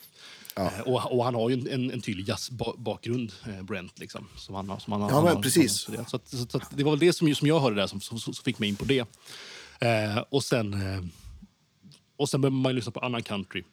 Eh, 0.57 0.79
och, 0.79 1.17
och 1.17 1.23
han 1.25 1.35
har 1.35 1.49
ju 1.49 1.69
en, 1.71 1.91
en, 1.91 2.01
tydlig 2.01 2.27
jazzbakgrund, 2.29 3.31
eh, 3.47 3.63
Brent. 3.63 3.99
Liksom, 3.99 4.27
som 4.37 4.55
han, 4.55 4.69
har- 4.69 4.79
som 4.79 4.93
han, 4.93 5.01
har- 5.01 5.09
Ja, 5.09 5.15
han 5.15 5.23
men 5.25 5.35
har- 5.35 5.43
precis. 5.43 5.87
han 5.87 5.97
har 5.97 6.05
studerat. 6.05 6.09
Så, 6.09 6.15
att, 6.15 6.27
så, 6.27 6.43
att- 6.43 6.51
så 6.51 6.57
att 6.57 6.77
det 6.77 6.83
var 6.83 6.91
väl 6.91 6.99
det 6.99 7.13
som, 7.13 7.35
som 7.35 7.47
jag 7.47 7.59
hörde 7.59 7.75
där 7.75 7.87
som, 7.87 8.01
som, 8.01 8.19
som 8.19 8.33
fick 8.33 8.59
mig 8.59 8.69
in 8.69 8.75
på 8.75 8.85
det. 8.85 8.99
Eh, 9.79 10.17
och 10.29 10.43
sen... 10.43 10.73
Eh, 10.73 11.03
och 12.17 12.29
sen 12.29 12.41
började 12.41 12.55
man 12.57 12.75
lyssna 12.75 12.91
på 12.91 12.99
annan 12.99 13.23
country 13.23 13.63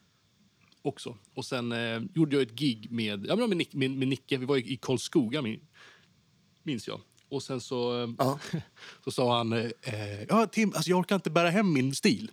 också. 0.82 1.16
Och 1.34 1.44
sen 1.44 1.72
eh, 1.72 2.00
gjorde 2.14 2.36
jag 2.36 2.42
ett 2.42 2.52
gig 2.52 2.90
med, 2.90 3.26
ja, 3.28 3.36
med, 3.36 3.56
Nick, 3.56 3.74
med, 3.74 3.90
med 3.90 4.08
Nicke. 4.08 4.36
Vi 4.36 4.46
var 4.46 4.56
i, 4.56 4.72
i 4.72 4.76
Karlskoga, 4.76 5.42
min, 5.42 5.60
minns 6.62 6.88
jag. 6.88 7.00
Och 7.32 7.42
sen 7.42 7.60
så, 7.60 8.14
Ja. 8.18 8.38
så 9.04 9.10
sa 9.10 9.36
han... 9.36 9.52
Eh, 9.52 10.22
ja, 10.28 10.46
Tim, 10.46 10.72
alltså 10.74 10.90
jag 10.90 10.98
orkar 10.98 11.14
inte 11.14 11.30
bära 11.30 11.50
hem 11.50 11.72
min 11.72 11.94
stil. 11.94 12.30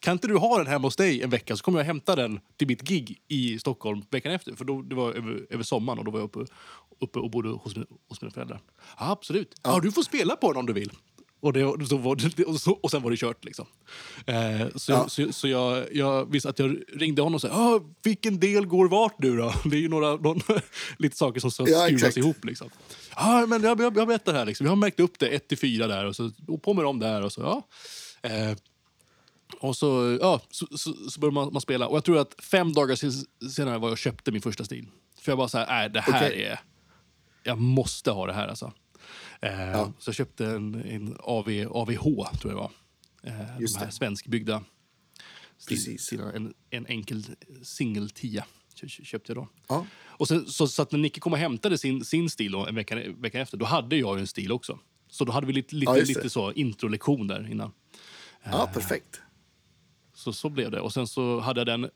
Kan 0.00 0.12
inte 0.12 0.28
du 0.28 0.36
ha 0.36 0.58
den 0.58 0.66
hemma 0.66 0.86
hos 0.86 0.96
dig 0.96 1.22
en 1.22 1.30
vecka 1.30 1.56
så 1.56 1.64
kommer 1.64 1.78
jag 1.78 1.84
hämta 1.86 2.16
den 2.16 2.40
till 2.56 2.66
mitt 2.66 2.82
gig 2.82 3.22
i 3.28 3.58
Stockholm 3.58 4.02
veckan 4.10 4.32
efter. 4.32 4.56
För 4.56 4.64
då, 4.64 4.82
det 4.82 4.94
var 4.94 5.12
över, 5.12 5.46
över 5.50 5.64
sommaren 5.64 5.98
och 5.98 6.04
då 6.04 6.10
var 6.10 6.18
jag 6.18 6.24
uppe, 6.24 6.52
uppe 7.00 7.18
och 7.18 7.30
bodde 7.30 7.48
hos, 7.48 7.74
hos 8.08 8.22
mina 8.22 8.30
föräldrar. 8.32 8.60
Ja, 8.98 9.10
absolut. 9.10 9.60
Ja. 9.62 9.80
du 9.82 9.92
får 9.92 10.02
spela 10.02 10.36
på 10.36 10.52
den 10.52 10.60
om 10.60 10.66
du 10.66 10.72
vill. 10.72 10.92
Och, 11.40 11.52
det, 11.52 11.64
och, 11.64 11.86
så 11.88 11.96
var 11.96 12.16
det, 12.36 12.44
och, 12.44 12.60
så, 12.60 12.72
och 12.72 12.90
sen 12.90 13.02
var 13.02 13.10
det 13.10 13.16
kört. 13.16 13.44
Liksom. 13.44 13.66
Eh, 14.26 14.68
så 14.76 14.92
Ja. 14.92 15.08
så, 15.08 15.32
så 15.32 15.48
jag, 15.48 15.84
jag 15.96 16.32
visste 16.32 16.48
att 16.48 16.58
jag 16.58 16.76
ringde 16.94 17.22
honom 17.22 17.34
och 17.34 17.40
sa 17.40 17.48
ah, 17.48 17.80
vilken 18.02 18.40
del 18.40 18.66
går 18.66 18.88
vart 18.88 19.18
nu 19.18 19.36
då? 19.36 19.54
Det 19.64 19.76
är 19.76 19.80
ju 19.80 19.88
några, 19.88 20.16
någon, 20.16 20.40
lite 20.98 21.16
saker 21.16 21.40
som 21.40 21.50
ska 21.50 21.62
Ja, 21.68 21.84
skruvas 21.84 21.92
exakt. 21.92 22.16
ihop. 22.16 22.44
Liksom. 22.44 22.70
Ja, 23.16 23.46
men 23.48 23.62
jag, 23.62 23.80
jag, 23.80 23.96
jag 23.96 24.06
berättar 24.08 24.32
här. 24.34 24.44
Liksom. 24.46 24.66
Jag 24.66 24.70
har 24.70 24.76
märkt 24.76 25.00
upp 25.00 25.18
det 25.18 25.28
1 25.28 25.48
till 25.48 25.58
4 25.58 25.86
där 25.86 26.04
och, 26.06 26.16
så, 26.16 26.30
och 26.48 26.62
på 26.62 26.74
med 26.74 26.84
dem 26.84 26.98
där. 26.98 27.22
Och 27.22 27.32
så, 27.32 27.40
ja. 27.40 27.62
Eh, 28.30 28.56
och 29.60 29.76
så, 29.76 30.18
ja, 30.20 30.40
så, 30.50 30.66
så, 30.70 30.92
så 31.10 31.20
började 31.20 31.34
man, 31.34 31.52
man 31.52 31.60
spela. 31.60 31.86
Och 31.88 31.96
jag 31.96 32.04
tror 32.04 32.18
att 32.18 32.34
fem 32.42 32.72
dagar 32.72 32.96
sen- 32.96 33.50
senare 33.50 33.78
var 33.78 33.88
jag 33.88 33.98
köpte 33.98 34.32
min 34.32 34.42
första 34.42 34.64
stil. 34.64 34.86
För 35.20 35.32
jag 35.32 35.38
bara 35.38 35.48
så 35.48 35.58
här, 35.58 35.66
nej 35.66 35.90
det 35.90 36.00
här 36.00 36.26
Okej. 36.30 36.44
är... 36.44 36.60
Jag 37.42 37.58
måste 37.58 38.10
ha 38.10 38.26
det 38.26 38.32
här 38.32 38.48
alltså. 38.48 38.72
Eh, 39.40 39.60
Ja. 39.70 39.92
Så 39.98 40.08
jag 40.08 40.14
köpte 40.14 40.46
en, 40.46 40.74
en 40.84 41.16
AV, 41.20 41.48
AVH, 41.70 42.02
tror 42.40 42.52
jag 42.52 42.54
var. 42.56 42.70
Eh, 43.22 43.60
Just 43.60 43.74
de 43.74 43.78
här 43.80 43.86
det. 43.86 43.92
svenskbyggda 43.92 44.64
stil, 45.58 45.76
Precis. 45.76 46.02
stilarna. 46.02 46.32
En, 46.32 46.54
en 46.70 46.86
enkel 46.86 47.24
singel 47.62 48.10
10 48.10 48.44
kö- 48.74 48.86
kö- 48.88 49.04
köpte 49.04 49.32
jag 49.32 49.36
då. 49.36 49.48
Ja. 49.68 49.86
Och 50.06 50.28
sen, 50.28 50.46
så, 50.46 50.68
så 50.68 50.82
att 50.82 50.92
när 50.92 50.98
Nicke 50.98 51.20
kom 51.20 51.32
och 51.32 51.38
hämtade 51.38 51.78
sin, 51.78 52.04
sin 52.04 52.30
stil 52.30 52.52
då, 52.52 52.66
en 52.66 52.74
vecka, 52.74 53.02
vecka 53.16 53.40
efter, 53.40 53.56
då 53.56 53.64
hade 53.66 53.96
jag 53.96 54.18
en 54.18 54.26
stil 54.26 54.52
också. 54.52 54.78
Så 55.08 55.24
då 55.24 55.32
hade 55.32 55.46
vi 55.46 55.52
lite, 55.52 55.74
lite, 55.74 55.92
Ja, 55.92 56.04
lite 56.04 56.30
så 56.30 56.52
introlektion 56.52 57.26
där 57.26 57.50
innan. 57.50 57.72
ja, 58.44 58.70
perfekt. 58.74 59.20
Så, 60.14 60.32
så 60.32 60.48
blev 60.48 60.70
det. 60.70 60.80
Och 60.80 60.92
sen 60.92 61.06
så 61.06 61.40
hade 61.40 61.60
jag 61.60 61.66
den 61.66 61.90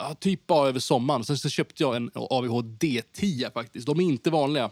ja, 0.00 0.14
typ 0.14 0.46
bara 0.46 0.68
över 0.68 0.80
sommaren. 0.80 1.24
Sen 1.24 1.38
så 1.38 1.48
köpte 1.48 1.82
jag 1.82 1.96
en 1.96 2.10
AVH 2.14 2.52
D10 2.52 3.52
faktiskt. 3.52 3.86
De 3.86 4.00
är 4.00 4.04
inte 4.04 4.30
vanliga. 4.30 4.70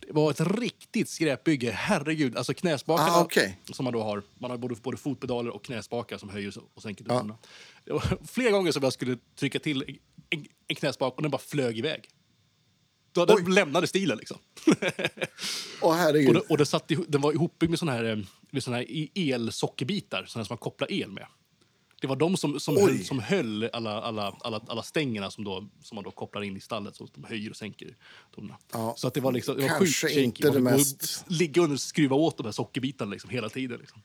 Det 0.00 0.12
var 0.12 0.30
ett 0.30 0.40
riktigt 0.40 1.08
skräpbygge. 1.08 1.70
Herregud. 1.70 2.36
Alltså 2.36 2.54
knäspakarna 2.54 3.10
Ah, 3.12 3.22
okej. 3.22 3.58
som 3.72 3.84
man 3.84 3.92
då 3.92 4.02
har. 4.02 4.22
Man 4.38 4.50
har 4.50 4.58
både, 4.58 4.74
både 4.74 4.96
fotpedaler 4.96 5.50
och 5.50 5.64
knäspakar 5.64 6.18
som 6.18 6.28
höjer 6.28 6.52
och 6.74 6.82
sänker 6.82 7.04
tonerna. 7.04 7.36
Det 7.84 7.92
var 7.92 8.18
flera 8.26 8.50
gånger 8.50 8.72
som 8.72 8.82
jag 8.82 8.92
skulle 8.92 9.18
trycka 9.38 9.58
till 9.58 9.98
en, 10.30 10.46
en 10.68 10.76
knäspak 10.76 11.14
och 11.16 11.22
den 11.22 11.30
bara 11.30 11.38
flög 11.42 11.78
iväg. 11.78 12.08
Då 13.12 13.24
den 13.24 13.36
Oj. 13.46 13.52
lämnade 13.52 13.86
stilen 13.86 14.18
liksom. 14.18 14.38
Åh, 15.80 15.94
herregud. 15.94 16.28
Och, 16.28 16.34
det, 16.34 16.40
och 16.40 16.58
det 16.58 16.66
satt 16.66 16.90
den 17.08 17.20
var 17.20 17.32
ihopbyggd 17.32 17.70
med 17.70 17.78
såna 17.78 17.92
här, 17.92 18.04
eh, 18.04 18.16
med 18.50 18.62
såna 18.62 18.76
här 18.76 18.90
i- 18.90 19.32
elsockerbiter 19.32 20.24
såna 20.26 20.40
här 20.40 20.46
som 20.46 20.52
man 20.54 20.58
kopplar 20.58 20.92
el 20.92 21.10
med. 21.10 21.26
Det 22.00 22.06
var 22.06 22.16
de 22.16 22.36
som, 22.36 22.60
som, 22.60 22.76
Oj. 22.76 22.82
höll, 22.82 23.04
som 23.04 23.18
höll 23.18 23.64
alla, 23.72 24.02
alla, 24.02 24.36
alla, 24.40 24.60
alla 24.66 24.82
stängerna 24.82 25.30
som, 25.30 25.44
då, 25.44 25.68
som 25.82 25.94
man 25.94 26.04
då 26.04 26.10
kopplar 26.10 26.42
in 26.42 26.56
i 26.56 26.60
stallet 26.60 26.96
så 26.96 27.08
de 27.14 27.24
höjer 27.24 27.50
och 27.50 27.56
sänker 27.56 27.96
tonerna. 28.34 28.56
Ja, 28.72 28.94
Så 28.96 29.08
att 29.08 29.14
det 29.14 29.20
var, 29.20 29.32
liksom, 29.32 29.56
det 29.56 29.62
var 29.62 29.68
kanske 29.68 30.06
sjukt 30.08 30.16
inte 30.16 30.50
det 30.50 30.60
mest- 30.60 31.24
Ligga 31.28 31.62
under 31.62 31.74
och 31.74 31.80
skruva 31.80 32.16
åt 32.16 32.36
de 32.36 32.44
här 32.44 32.52
sockerbitarna 32.52 33.10
liksom, 33.10 33.30
hela 33.30 33.48
tiden. 33.48 33.78
Liksom. 33.80 34.02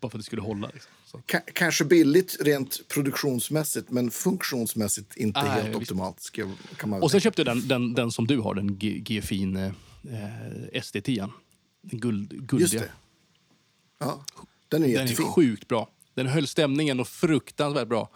Bara 0.00 0.10
för 0.10 0.18
att 0.18 0.22
det 0.22 0.26
skulle 0.26 0.42
hålla. 0.42 0.70
Liksom. 0.74 1.22
Ka- 1.26 1.50
kanske 1.52 1.84
billigt 1.84 2.36
rent 2.40 2.88
produktionsmässigt, 2.88 3.90
men 3.90 4.10
funktionsmässigt 4.10 5.16
inte 5.16 5.42
Nej, 5.42 5.62
helt 5.62 5.76
optimalt. 5.76 6.20
Ska, 6.20 6.50
kan 6.76 6.90
man 6.90 7.02
Och 7.02 7.10
sen 7.10 7.20
köpte 7.20 7.42
jag 7.42 7.46
den, 7.56 7.68
den, 7.68 7.94
den 7.94 8.10
som 8.10 8.26
du 8.26 8.38
har, 8.38 8.54
den 8.54 8.78
G- 8.78 8.98
GFIN 8.98 9.56
eh, 9.56 9.72
SD10. 10.72 11.30
Den 11.82 12.00
guld, 12.00 12.28
guldiga. 12.30 12.60
Just 12.60 12.72
det. 12.78 12.90
Ja, 13.98 14.24
den 14.68 14.82
är 14.82 14.86
Den 14.86 14.92
jättefin. 15.06 15.26
är 15.26 15.30
sjukt 15.30 15.68
bra. 15.68 15.88
Den 16.16 16.26
höll 16.26 16.46
stämningen 16.46 17.00
och 17.00 17.08
fruktansvärt 17.08 17.88
bra. 17.88 18.10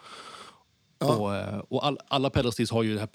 Och, 0.98 1.36
eh, 1.36 1.58
och 1.58 1.86
all, 1.86 1.98
alla 2.08 2.30
pedalstills 2.30 2.70
har 2.70 2.82
ju 2.82 2.94
det 2.94 3.00
här 3.00 3.08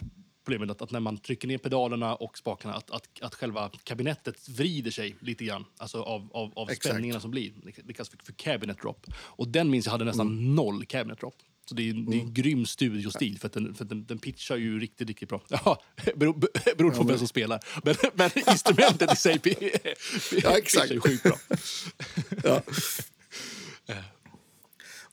problemet 0.45 0.69
att, 0.71 0.81
att 0.81 0.91
när 0.91 0.99
man 0.99 1.17
trycker 1.17 1.47
ner 1.47 1.57
pedalerna 1.57 2.15
och 2.15 2.37
spakarna 2.37 2.73
att, 2.73 2.91
att, 2.91 3.03
att 3.21 3.35
själva 3.35 3.69
kabinettet 3.83 4.49
vrider 4.49 4.91
sig 4.91 5.15
lite 5.21 5.45
grann. 5.45 5.65
Alltså 5.77 6.01
av, 6.01 6.29
av, 6.33 6.53
av 6.55 6.69
Exakt. 6.69 6.85
spänningarna 6.93 7.19
som 7.19 7.31
blir. 7.31 7.51
Det 7.63 7.71
det 7.83 7.93
kallas 7.93 8.09
för, 8.09 8.17
för 8.23 8.33
cabinet 8.33 8.81
drop. 8.81 9.05
Och 9.17 9.47
den 9.47 9.69
minns 9.69 9.85
jag 9.85 9.91
hade 9.91 10.05
nästan 10.05 10.27
Mm. 10.27 10.55
noll 10.55 10.85
cabinet 10.85 11.19
drop. 11.19 11.35
Så 11.69 11.75
det 11.75 11.89
är, 11.89 11.93
det 11.93 12.17
är 12.17 12.21
en 12.21 12.33
grym 12.33 12.65
studiostil 12.65 13.39
för, 13.39 13.49
den, 13.53 13.73
för 13.75 13.85
den, 13.85 14.05
den 14.05 14.19
pitchar 14.19 14.55
ju 14.57 14.79
riktigt, 14.79 15.07
riktigt 15.07 15.29
bra. 15.29 15.41
Ja, 15.49 15.81
beror, 16.15 16.33
beror 16.77 16.91
på 16.91 17.03
vem 17.03 17.17
som 17.17 17.27
spelar. 17.27 17.59
Men, 17.83 17.95
men 18.13 18.29
instrumentet 18.53 19.13
i 19.13 19.15
sig 19.15 19.39
Ja, 20.43 20.57
exakt. 20.57 20.89
pitchar 20.89 20.93
ju 20.93 20.99
sjukt 20.99 21.23
bra. 21.23 21.37
Ja. 22.43 22.61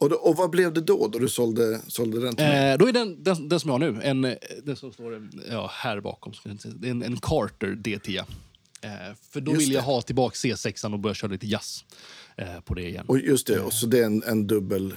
Och, 0.03 0.09
då, 0.09 0.17
och 0.17 0.37
vad 0.37 0.51
blev 0.51 0.73
det 0.73 0.81
då, 0.81 1.09
då 1.09 1.19
du 1.19 1.29
sålde, 1.29 1.81
sålde 1.87 2.21
den 2.21 2.37
till 2.37 2.45
mig? 2.45 2.73
Eh, 2.73 2.79
då 2.79 2.89
är 2.89 2.93
den, 2.93 3.23
den, 3.23 3.49
den 3.49 3.61
som 3.61 3.71
jag 3.71 3.79
har 3.79 3.93
nu, 3.93 4.01
en, 4.03 4.25
eh, 4.25 4.35
den 4.65 4.77
som 4.77 4.93
står 4.93 5.15
eh, 5.15 5.21
ja, 5.51 5.71
här 5.73 6.01
bakom, 6.01 6.33
jag 6.45 6.91
en, 6.91 7.03
en 7.03 7.17
Carter 7.17 7.67
D10. 7.67 8.19
Eh, 8.81 8.91
för 9.31 9.41
då 9.41 9.53
Just 9.53 9.63
vill 9.63 9.73
jag 9.73 9.83
det. 9.83 9.87
ha 9.87 10.03
tillbaka 10.03 10.35
C6 10.35 10.93
och 10.93 10.99
börja 10.99 11.15
köra 11.15 11.31
lite 11.33 11.47
jazz 11.47 11.85
eh, 12.37 12.61
på 12.61 12.75
det 12.75 12.89
igen. 12.89 13.05
Och 13.09 13.19
just 13.19 13.47
det, 13.47 13.61
och 13.61 13.73
så 13.73 13.87
det 13.87 13.99
är 13.99 14.07
en, 14.07 14.23
en 14.23 14.47
dubbel... 14.47 14.95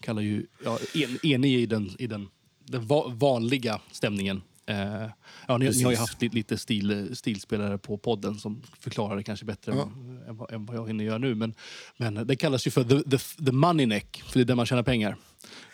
Kallar 0.00 0.22
ju, 0.22 0.46
ja, 0.64 0.78
en, 0.94 1.26
enig 1.26 1.54
i 1.54 1.66
den, 1.66 1.90
i 1.98 2.06
den, 2.06 2.28
den 2.64 2.86
va, 2.86 3.08
vanliga 3.08 3.80
stämningen. 3.92 4.42
Eh, 4.68 5.08
ja, 5.48 5.58
ni, 5.58 5.70
ni 5.70 5.82
har 5.82 5.90
ju 5.90 5.96
haft 5.96 6.22
lite, 6.22 6.58
stil, 6.58 7.10
stilspelare 7.16 7.78
på 7.78 7.98
podden 7.98 8.38
som 8.38 8.62
förklarar 8.80 9.16
det 9.16 9.22
kanske 9.22 9.44
bättre 9.46 9.72
Ja. 9.74 9.82
än, 9.82 10.22
än, 10.28 10.36
vad- 10.36 10.52
än 10.52 10.66
vad 10.66 10.76
jag 10.76 10.86
hinner 10.86 11.04
göra 11.04 11.18
nu. 11.18 11.34
Men, 11.34 11.54
men 11.96 12.26
det 12.26 12.36
kallas 12.36 12.66
ju 12.66 12.70
för 12.70 12.84
the, 12.84 13.10
the, 13.18 13.44
the 13.44 13.52
money 13.52 13.86
neck, 13.86 14.22
för 14.26 14.38
det 14.38 14.42
är 14.42 14.44
där 14.44 14.54
man 14.54 14.66
tjänar 14.66 14.82
pengar. 14.82 15.16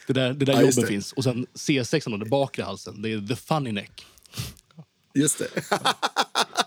Det 0.07 0.13
där, 0.13 0.33
det 0.35 0.45
där 0.45 0.53
Ja, 0.53 0.61
jobben 0.61 0.81
det. 0.81 0.87
finns. 0.87 1.13
Och 1.13 1.25
sen 1.25 1.47
C6, 1.55 2.11
då, 2.11 2.17
den 2.17 2.29
bakre 2.31 2.63
halsen, 2.63 3.03
det 3.03 3.13
är 3.13 3.27
the 3.27 3.37
funny 3.37 3.73
neck. 3.73 4.07
Just 5.15 5.39
det. 5.39 5.49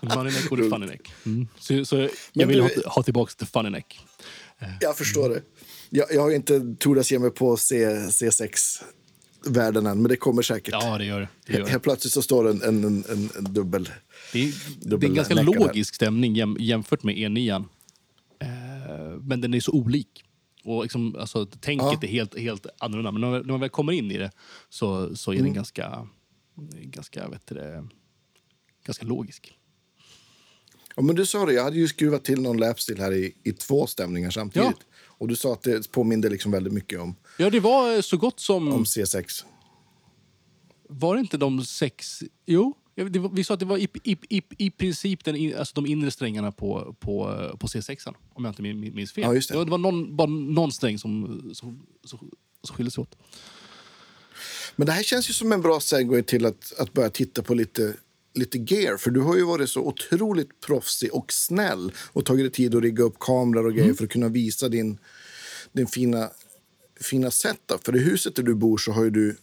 Money 0.02 0.32
neck 0.32 0.50
och 0.52 0.58
the 0.58 0.70
funny 0.70 0.86
neck. 0.86 1.12
Mm. 1.26 1.48
Så, 1.58 1.84
så 1.84 1.96
jag 1.96 2.10
Men 2.34 2.48
vill 2.48 2.56
du- 2.56 2.62
ha, 2.62 2.70
ha 2.90 3.02
tillbaka 3.02 3.32
the 3.38 3.46
funny 3.46 3.70
neck. 3.70 4.00
Jag 4.80 4.96
förstår 4.96 5.28
det. 5.28 5.42
Jag, 5.90 6.06
jag 6.12 6.22
har 6.22 6.30
inte 6.30 6.74
tordas 6.78 7.10
ge 7.12 7.18
mig 7.18 7.30
på 7.30 7.56
C, 7.56 7.86
C6-världen 9.46 9.86
än, 9.86 10.02
men 10.02 10.08
det 10.08 10.16
kommer 10.16 10.42
säkert. 10.42 10.72
Ja, 10.72 10.98
det 10.98 11.04
gör 11.04 11.20
det. 11.20 11.28
det, 11.46 11.52
gör 11.52 11.60
det. 11.64 11.70
Helt 11.70 11.82
plötsligt 11.82 12.12
så 12.12 12.22
står 12.22 12.48
en, 12.50 12.62
en, 12.62 12.84
en, 12.84 13.04
en, 13.36 13.54
dubbel... 13.54 13.88
Det 14.32 14.38
är, 14.38 14.44
det 14.80 14.86
är 14.86 14.90
Dubbel 14.90 15.10
en 15.10 15.14
ganska 15.16 15.42
logisk 15.42 15.94
stämning 15.94 16.34
jäm, 16.34 16.56
jämfört 16.60 17.02
med 17.02 17.14
E9. 17.16 17.64
Eh, 18.40 18.48
men 19.20 19.40
den 19.40 19.54
är 19.54 19.60
så 19.60 19.72
olik. 19.72 20.22
Och 20.64 20.82
liksom, 20.82 21.16
alltså, 21.18 21.46
tänket 21.46 21.86
Ja. 21.86 21.98
är 22.02 22.06
helt, 22.06 22.38
helt 22.38 22.66
annorlunda. 22.78 23.12
Men 23.12 23.20
när 23.20 23.42
man, 23.42 23.60
väl 23.60 23.68
kommer 23.68 23.92
in 23.92 24.10
i 24.10 24.18
det 24.18 24.30
så, 24.68 25.16
så 25.16 25.30
är 25.30 25.34
Mm. 25.34 25.44
den 25.44 25.54
ganska, 25.54 26.08
ganska 26.82 27.28
vet 27.28 27.46
du 27.46 27.54
det, 27.54 27.88
ganska 28.84 29.06
logisk. 29.06 29.52
Ja, 30.96 31.02
men 31.02 31.16
du 31.16 31.26
sa 31.26 31.46
det, 31.46 31.52
jag 31.52 31.64
hade 31.64 31.76
ju 31.76 31.88
skruvat 31.88 32.24
till 32.24 32.40
någon 32.42 32.56
lapstil 32.56 32.98
här 33.00 33.12
i, 33.12 33.34
i 33.44 33.52
två 33.52 33.86
stämningar 33.86 34.30
samtidigt. 34.30 34.76
Och 35.18 35.28
du 35.28 35.36
sa 35.36 35.52
att 35.52 35.62
det 35.62 35.92
påminde 35.92 36.28
liksom 36.28 36.52
väldigt 36.52 36.72
mycket 36.72 37.00
om, 37.00 37.14
Ja, 37.36 37.50
det 37.50 37.60
var 37.60 38.02
så 38.02 38.16
gott 38.16 38.40
som... 38.40 38.72
om 38.72 38.84
C6. 38.84 39.44
Var 40.88 41.14
det 41.14 41.20
inte 41.20 41.36
de 41.36 41.64
sex... 41.64 42.22
Jo, 42.46 42.74
var, 42.96 43.34
vi 43.34 43.44
sa 43.44 43.54
att 43.54 43.60
det 43.60 43.66
var 43.66 43.78
i, 43.78 43.88
i, 44.02 44.16
i, 44.28 44.42
i 44.58 44.70
princip 44.70 45.24
den, 45.24 45.58
alltså 45.58 45.74
de 45.74 45.86
inre 45.86 46.10
strängarna 46.10 46.52
på, 46.52 46.96
på, 47.00 47.40
på 47.60 47.66
C6, 47.66 48.14
om 48.34 48.44
jag 48.44 48.50
inte 48.50 48.62
min- 48.62 48.94
minns 48.94 49.12
fel. 49.12 49.24
Ja, 49.24 49.34
just 49.34 49.48
det. 49.48 49.64
det 49.64 49.70
var 49.70 49.78
någon, 49.78 50.16
bara 50.16 50.28
någon 50.28 50.72
sträng 50.72 50.98
som, 50.98 51.40
som, 51.54 51.86
som, 52.04 52.30
som 52.62 52.76
skilde 52.76 52.90
sig 52.90 53.02
åt. 53.02 53.16
Men 54.76 54.86
det 54.86 54.92
här 54.92 55.02
känns 55.02 55.30
ju 55.30 55.32
som 55.32 55.52
en 55.52 55.62
bra 55.62 55.80
segway 55.80 56.22
till 56.22 56.46
att, 56.46 56.72
att 56.78 56.92
börja 56.92 57.10
titta 57.10 57.42
på 57.42 57.54
lite, 57.54 57.96
lite 58.34 58.58
gear. 58.58 58.96
För 58.96 59.10
du 59.10 59.20
har 59.20 59.36
ju 59.36 59.44
varit 59.44 59.70
så 59.70 59.80
otroligt 59.80 60.60
proffsig 60.60 61.14
och 61.14 61.32
snäll 61.32 61.92
och 62.12 62.24
tagit 62.24 62.44
dig 62.44 62.52
tid 62.52 62.74
att 62.74 62.82
rigga 62.82 63.04
upp 63.04 63.18
kameror 63.18 63.66
och 63.66 63.74
grejer 63.74 63.94
för 63.94 64.04
att 64.04 64.10
kunna 64.10 64.28
visa 64.28 64.68
din, 64.68 64.98
din 65.72 65.86
fina, 65.86 66.30
fina 67.00 67.30
setup. 67.30 67.84
För 67.84 67.96
i 67.96 67.98
huset 67.98 68.36
där 68.36 68.42
du 68.42 68.54
bor 68.54 68.78
så 68.78 68.92
har 68.92 69.04
ju 69.04 69.10
du 69.10 69.36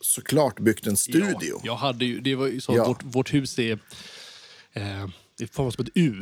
såklart 0.00 0.60
byggt 0.60 0.86
en 0.86 0.96
studio. 0.96 1.34
Ja, 1.40 1.60
jag 1.64 1.76
hade 1.76 2.04
ju, 2.04 2.20
det 2.20 2.34
var 2.34 2.46
ju 2.46 2.60
så 2.60 2.76
Ja. 2.76 2.88
vårt, 2.88 3.02
vårt 3.04 3.34
hus 3.34 3.58
är, 3.58 3.78
eh, 4.72 5.08
det 5.38 5.46
formas 5.46 5.74
som 5.74 5.84
ett 5.84 5.90
U. 5.94 6.14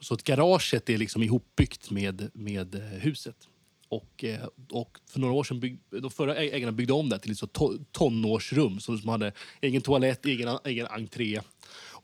Så 0.00 0.14
att 0.14 0.24
garaget 0.24 0.90
är 0.90 0.98
liksom 0.98 1.22
ihopbyggt 1.22 1.90
med, 1.90 2.30
med 2.34 2.74
eh, 2.74 2.80
huset. 2.80 3.36
Och, 3.88 4.24
eh, 4.24 4.48
och 4.70 4.98
för 5.10 5.20
några 5.20 5.34
år 5.34 5.44
sedan 5.44 5.60
bygg, 5.60 5.78
de 5.90 6.10
förra 6.10 6.36
ägarna 6.36 6.72
byggde 6.72 6.92
om 6.92 7.08
det 7.08 7.18
till 7.18 7.32
ett 7.32 7.38
så 7.38 7.46
to, 7.46 7.78
tonårsrum. 7.92 8.80
Så 8.80 8.98
som 8.98 9.08
hade 9.08 9.32
egen 9.60 9.82
toalett, 9.82 10.26
egen, 10.26 10.58
egen 10.64 10.86
entré 10.86 11.40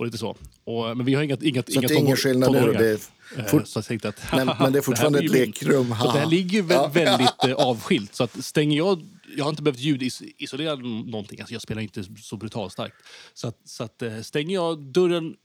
och 0.01 0.07
lite 0.07 0.19
så. 0.19 0.37
Och, 0.65 0.97
men 0.97 1.07
vi 1.07 1.15
har 1.15 1.23
inga, 1.23 1.37
inga, 1.43 1.63
Så 1.63 1.73
inga 1.73 1.89
det 1.89 1.95
är 1.95 1.99
ingen 1.99 2.17
skillnad 2.17 2.53
nu. 2.53 2.73
Det 2.73 2.91
är 2.91 2.99
Eh, 3.39 3.45
fort, 3.45 3.67
Så 3.69 3.79
jag 3.79 3.85
tänkte 3.85 4.09
att, 4.09 4.21
Men- 4.33 4.51
men 4.61 4.73
det 4.73 4.79
är 4.79 4.83
fortfarande 4.83 5.19
blir 5.19 5.43
ett 5.43 5.47
lekrum, 5.63 5.95
Så 6.01 6.13
det 6.13 6.19
här 6.19 6.27
ligger 6.27 6.63
vä- 6.63 6.73
Ja. 6.73 6.89
väldigt 6.95 7.45
eh, 7.49 7.53
avskilt. 7.55 8.15
Så 8.15 8.25
att 8.25 8.45
stänger 8.45 8.77
jag... 8.77 9.03
Jag 9.37 9.45
har 9.45 9.51
inte 9.51 9.63
behövt 9.63 9.79
ljudisolera 9.79 10.75
någonting. 10.77 11.41
Alltså 11.41 11.53
jag 11.55 11.63
spelar 11.63 11.83
inte 11.83 12.05
så 12.23 12.37
brutalt 12.37 12.73
starkt. 12.73 12.95
Så, 13.35 13.49
att, 13.49 13.59
så 13.65 13.85
att, 13.85 14.03
eh, 14.03 14.21
stänger 14.21 14.55
jag 14.55 14.79
dörren 14.83 15.37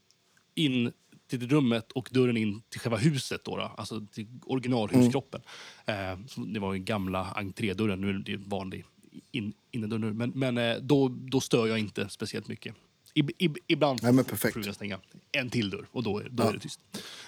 in 0.54 0.92
till 1.30 1.40
det 1.40 1.46
rummet 1.46 1.92
och 1.92 2.08
dörren 2.12 2.36
in 2.36 2.62
till 2.68 2.80
själva 2.80 2.96
huset, 2.96 3.44
då, 3.44 3.56
då, 3.56 3.62
alltså 3.76 4.06
till 4.12 4.26
originalhuskroppen. 4.46 5.40
Eh, 5.86 5.94
så 6.28 6.40
det 6.40 6.60
var 6.60 6.72
den 6.72 6.84
gamla 6.84 7.24
entrédörren, 7.36 8.00
nu 8.00 8.08
är 8.10 8.12
det 8.14 8.32
en 8.32 8.48
vanlig 8.48 8.84
in, 9.32 9.52
innerdörr. 9.70 9.98
nu. 9.98 10.12
Men, 10.12 10.32
men 10.34 10.58
eh, 10.58 10.76
då, 10.76 11.08
då 11.08 11.40
stör 11.40 11.66
jag 11.66 11.78
inte 11.78 12.08
speciellt 12.08 12.48
mycket. 12.48 12.74
Ib, 13.18 13.30
ib, 13.38 13.56
ibland 13.66 14.00
Nej, 14.02 14.12
men 14.12 14.24
perfekt. 14.24 14.54
får 14.54 14.66
jag 14.66 14.74
stänga 14.74 14.98
en 15.32 15.50
till 15.50 15.70
dörr 15.70 15.86
och 15.92 16.02
då, 16.02 16.18
är- 16.18 16.28
då 16.30 16.42
är 16.42 16.52
det 16.52 16.58
tyst. 16.58 16.80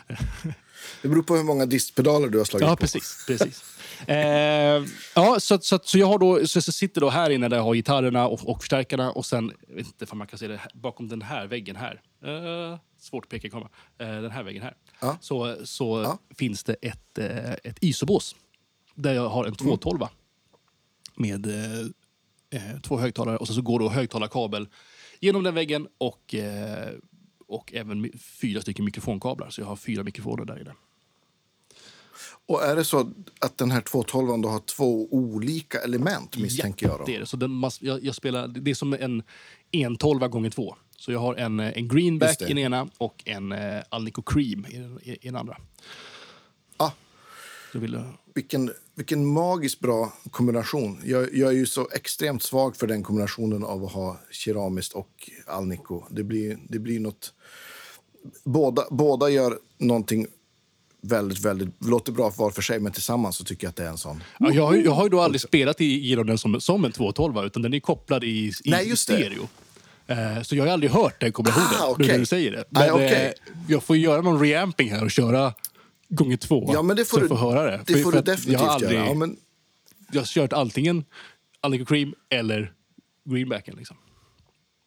det 1.03 1.09
beror 1.09 1.23
på 1.23 1.37
hur 1.37 1.43
många 1.45 1.67
distpedaler 1.67 2.29
du 2.29 2.39
har 2.39 2.45
slagit 2.45 2.69
Ja, 2.69 2.77
på. 2.77 2.81
precis. 2.81 3.25
precis. 3.27 3.63
eh, 4.09 4.85
ja, 5.15 5.41
så, 5.41 5.59
så, 5.61 5.79
så 5.85 5.99
jag 5.99 6.07
har 6.07 6.19
då, 6.19 6.47
så 6.47 6.57
jag 6.57 6.65
sitter 6.65 7.01
då 7.01 7.09
här 7.11 7.31
inne 7.31 7.49
där 7.49 7.57
jag 7.57 7.65
har 7.65 7.75
gitarrerna 7.75 8.29
och, 8.29 8.49
och 8.49 8.61
förstärkarna 8.63 9.11
och 9.13 9.27
sen, 9.27 9.53
jag 9.69 9.75
vet 9.75 9.87
inte 9.87 10.07
om 10.11 10.19
man 10.19 10.27
kan 10.27 10.39
se 10.39 10.49
det, 10.49 10.57
här, 10.57 10.71
bakom 10.75 11.09
den 11.09 11.23
här 11.23 11.47
väggen 11.47 11.77
här. 11.77 12.01
Eh, 12.25 12.79
svårt 13.01 13.25
att 13.25 13.31
peka 13.31 13.47
i 13.47 13.51
kameran. 13.51 13.71
Eh, 13.99 14.07
den 14.09 14.31
här 14.31 14.43
väggen 14.43 14.63
här. 14.63 14.75
Ja. 15.01 15.19
Så, 15.21 15.57
så 15.67 16.03
Ja. 16.03 16.19
finns 16.35 16.65
det 16.65 16.75
ett, 16.83 17.19
eh, 17.19 17.53
ett 17.53 17.79
isobås 17.81 18.37
där 18.95 19.15
jag 19.15 19.29
har 19.29 19.45
en 19.45 19.55
212 19.55 19.99
med 21.15 21.47
eh, 21.47 21.81
eh, 22.51 22.81
två 22.81 22.99
högtalare 22.99 23.37
och 23.37 23.47
så, 23.47 23.55
så 23.55 23.63
går 23.63 23.79
då 23.79 23.89
högtalarkabel 23.89 24.69
genom 25.21 25.43
den 25.43 25.55
väggen 25.55 25.89
och, 25.99 26.35
eh, 26.35 26.89
och 27.47 27.75
även 27.75 28.13
fyra 28.19 28.61
stycken 28.61 28.85
mikrofonkablar. 28.85 29.51
Så 29.51 29.61
jag 29.61 29.67
har 29.67 29.77
fyra 29.77 30.05
mikrofoner 30.05 30.45
där 30.45 30.61
inne. 30.61 30.75
Och 32.47 32.65
är 32.65 32.77
det 32.77 32.85
så 32.85 33.13
att 33.41 33.59
den 33.59 33.71
här 33.71 33.81
212 33.81 34.43
då 34.43 34.49
har 34.49 34.59
två 34.59 35.15
olika 35.15 35.79
element 35.81 36.37
misstänker 36.37 36.89
jag 36.89 36.99
då? 36.99 37.05
Det 37.05 37.15
är 37.17 37.21
det. 37.21 37.27
Så 37.27 37.37
den, 37.37 37.63
jag, 37.81 38.05
jag 38.05 38.15
spelar, 38.15 38.49
det 38.49 38.71
är 38.71 38.75
som 38.75 38.93
en 38.93 39.23
112 39.73 40.29
gånger 40.29 40.51
två. 40.51 40.77
Så 40.97 41.13
jag 41.13 41.21
har 41.21 41.35
en, 41.35 41.61
eh, 41.61 41.73
en 41.77 41.89
greenback 41.89 42.43
i 42.43 42.45
den 42.45 42.59
ena 42.59 42.89
och 42.99 43.23
en 43.25 43.53
eh, 43.53 43.83
Alnico 43.89 44.23
Cream 44.23 44.67
i 44.69 44.79
den, 44.79 44.99
i, 45.03 45.11
i 45.11 45.19
den 45.23 45.37
andra. 45.37 45.57
Ah, 46.77 46.91
Jag 47.73 47.81
vill, 47.81 47.95
eh, 47.95 48.11
vilken, 48.39 48.71
vilken 48.95 49.27
magiskt 49.27 49.81
bra 49.81 50.13
kombination. 50.31 51.01
Jag, 51.05 51.35
jag 51.37 51.49
är 51.53 51.57
ju 51.57 51.67
så 51.67 51.89
extremt 51.95 52.43
svag 52.43 52.77
för 52.77 52.87
den 52.87 53.03
kombinationen 53.03 53.65
av 53.65 53.85
att 53.85 53.93
ha 53.93 54.21
keramiskt 54.31 54.93
och 54.93 55.31
Alnico. 55.47 56.03
Det 56.11 56.23
blir, 56.25 56.59
det 56.69 56.79
blir 56.79 57.01
något... 57.01 57.33
Båda, 58.45 58.85
båda 58.91 59.29
gör 59.29 59.59
någonting 59.79 60.27
väldigt, 61.01 61.41
väldigt... 61.41 61.69
Låter 61.79 62.13
bra 62.13 62.33
var 62.37 62.51
för 62.51 62.63
sig, 62.63 62.81
men 62.81 62.93
tillsammans 62.93 63.37
så 63.37 63.45
tycker 63.45 63.65
jag 63.65 63.69
att 63.71 63.77
det 63.77 63.85
är 63.85 63.89
en 63.89 63.99
sån... 63.99 64.23
ja, 64.39 64.51
jag, 64.53 64.63
har, 64.67 64.75
jag 64.77 64.93
har 64.93 65.03
ju 65.05 65.09
då 65.11 65.21
aldrig 65.21 65.41
spelat 65.41 65.81
i- 65.81 65.85
genom 66.09 66.27
den 66.27 66.39
som, 66.39 66.61
som 66.61 66.85
en 66.85 66.93
212 66.93 67.47
utan 67.47 67.63
den 67.63 67.75
är 67.75 67.81
kopplad 67.81 68.25
i, 68.25 68.29
i, 68.29 68.53
Nej, 68.65 68.89
just 68.89 69.09
det. 69.09 69.15
stereo. 69.17 69.49
Eh, 70.07 70.43
så 70.43 70.57
jag 70.57 70.65
har 70.65 70.71
aldrig 70.73 70.91
hört 70.93 71.21
den 71.21 71.33
kombinationen, 71.33 71.81
Ah, 71.81 71.97
nu 71.99 72.07
när 72.07 72.19
du 72.19 72.27
säger 72.27 72.51
det. 72.53 72.65
Men 72.71 72.91
okej. 72.93 73.27
eh, 73.27 73.33
jag 73.69 73.83
får 73.83 73.97
göra 73.97 74.21
någon 74.23 74.41
reamping 74.41 74.91
här 74.91 75.05
och 75.05 75.11
köra 75.11 75.55
gånger 76.09 76.37
två. 76.37 76.71
Ja, 76.75 76.83
men 76.83 76.97
det 76.97 77.05
får 77.05 77.17
så 77.17 77.23
du, 77.23 77.29
får 77.29 77.37
höra 77.37 77.71
det. 77.71 77.83
det 77.87 77.93
För- 77.93 78.03
får 78.03 78.13
för 78.13 78.19
du 78.19 78.25
definitivt 78.25 78.53
jag 78.53 78.59
har 78.61 78.69
aldrig, 78.75 78.93
göra. 78.93 79.07
Ja, 79.07 79.15
men, 79.15 79.37
Jag 80.13 80.21
har 80.21 80.27
kört 80.27 80.53
antingen 80.53 81.05
Alnico 81.61 81.85
Cream 81.85 82.15
eller 82.29 82.73
greenbacken. 83.25 83.77
Liksom. 83.79 83.97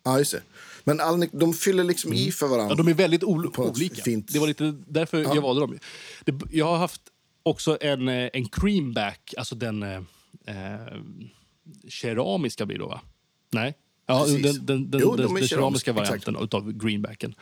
ja, 0.03 0.19
just 0.19 0.31
det. 0.31 0.41
Men 0.83 0.99
Alnico, 0.99 1.37
de 1.37 1.53
fyller 1.53 1.83
liksom 1.83 2.13
i 2.13 2.31
för 2.31 2.47
varandra. 2.47 2.71
Ja, 2.71 2.75
de 2.75 2.87
är 2.87 2.93
väldigt 2.93 3.23
olika. 3.23 4.01
fint- 4.03 4.33
Det 4.33 4.39
var 4.39 4.47
lite 4.47 4.75
därför 4.87 5.17
jag 5.35 5.41
valde 5.41 5.61
dem. 5.61 5.79
Det, 6.25 6.41
jag 6.51 6.65
har 6.65 6.77
haft 6.77 7.01
också 7.43 7.77
en, 7.81 8.07
eh, 8.07 8.29
en 8.33 8.45
creamback, 8.49 9.33
alltså 9.37 9.55
den 9.55 9.83
eh, 9.83 9.95
eh, 10.45 10.97
keramiska 11.89 12.65
blir 12.65 12.77
det 12.77 12.83
då, 12.83 12.89
va? 12.89 13.01
Nej? 13.51 13.73
Ja, 14.05 14.23
Precis. 14.23 14.41
den, 14.43 14.65
den, 14.65 14.91
den, 14.91 15.01
Jo, 15.01 15.15
de 15.15 15.21
den, 15.21 15.31
är 15.35 15.39
den 15.39 15.47
keramiska, 15.47 15.91
exakt. 15.91 16.09
varianten 16.27 16.59
av 16.59 16.71
greenbacken. 16.71 17.35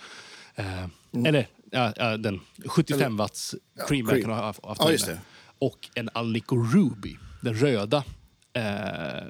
Eh, 0.55 0.83
Eller 1.25 1.47
ja, 1.71 1.93
ja, 1.95 2.17
den 2.17 2.39
75 2.65 3.17
watts 3.17 3.55
creambacken 3.87 4.21
cream. 4.23 4.35
har 4.37 4.43
haft. 4.45 4.65
haft 4.65 4.81
Ja, 4.83 4.91
just 4.91 5.05
det. 5.05 5.19
Och 5.59 5.89
en 5.95 6.09
Alnico 6.13 6.55
Ruby, 6.57 7.17
den 7.41 7.53
röda. 7.53 8.03
Eh, 8.53 8.63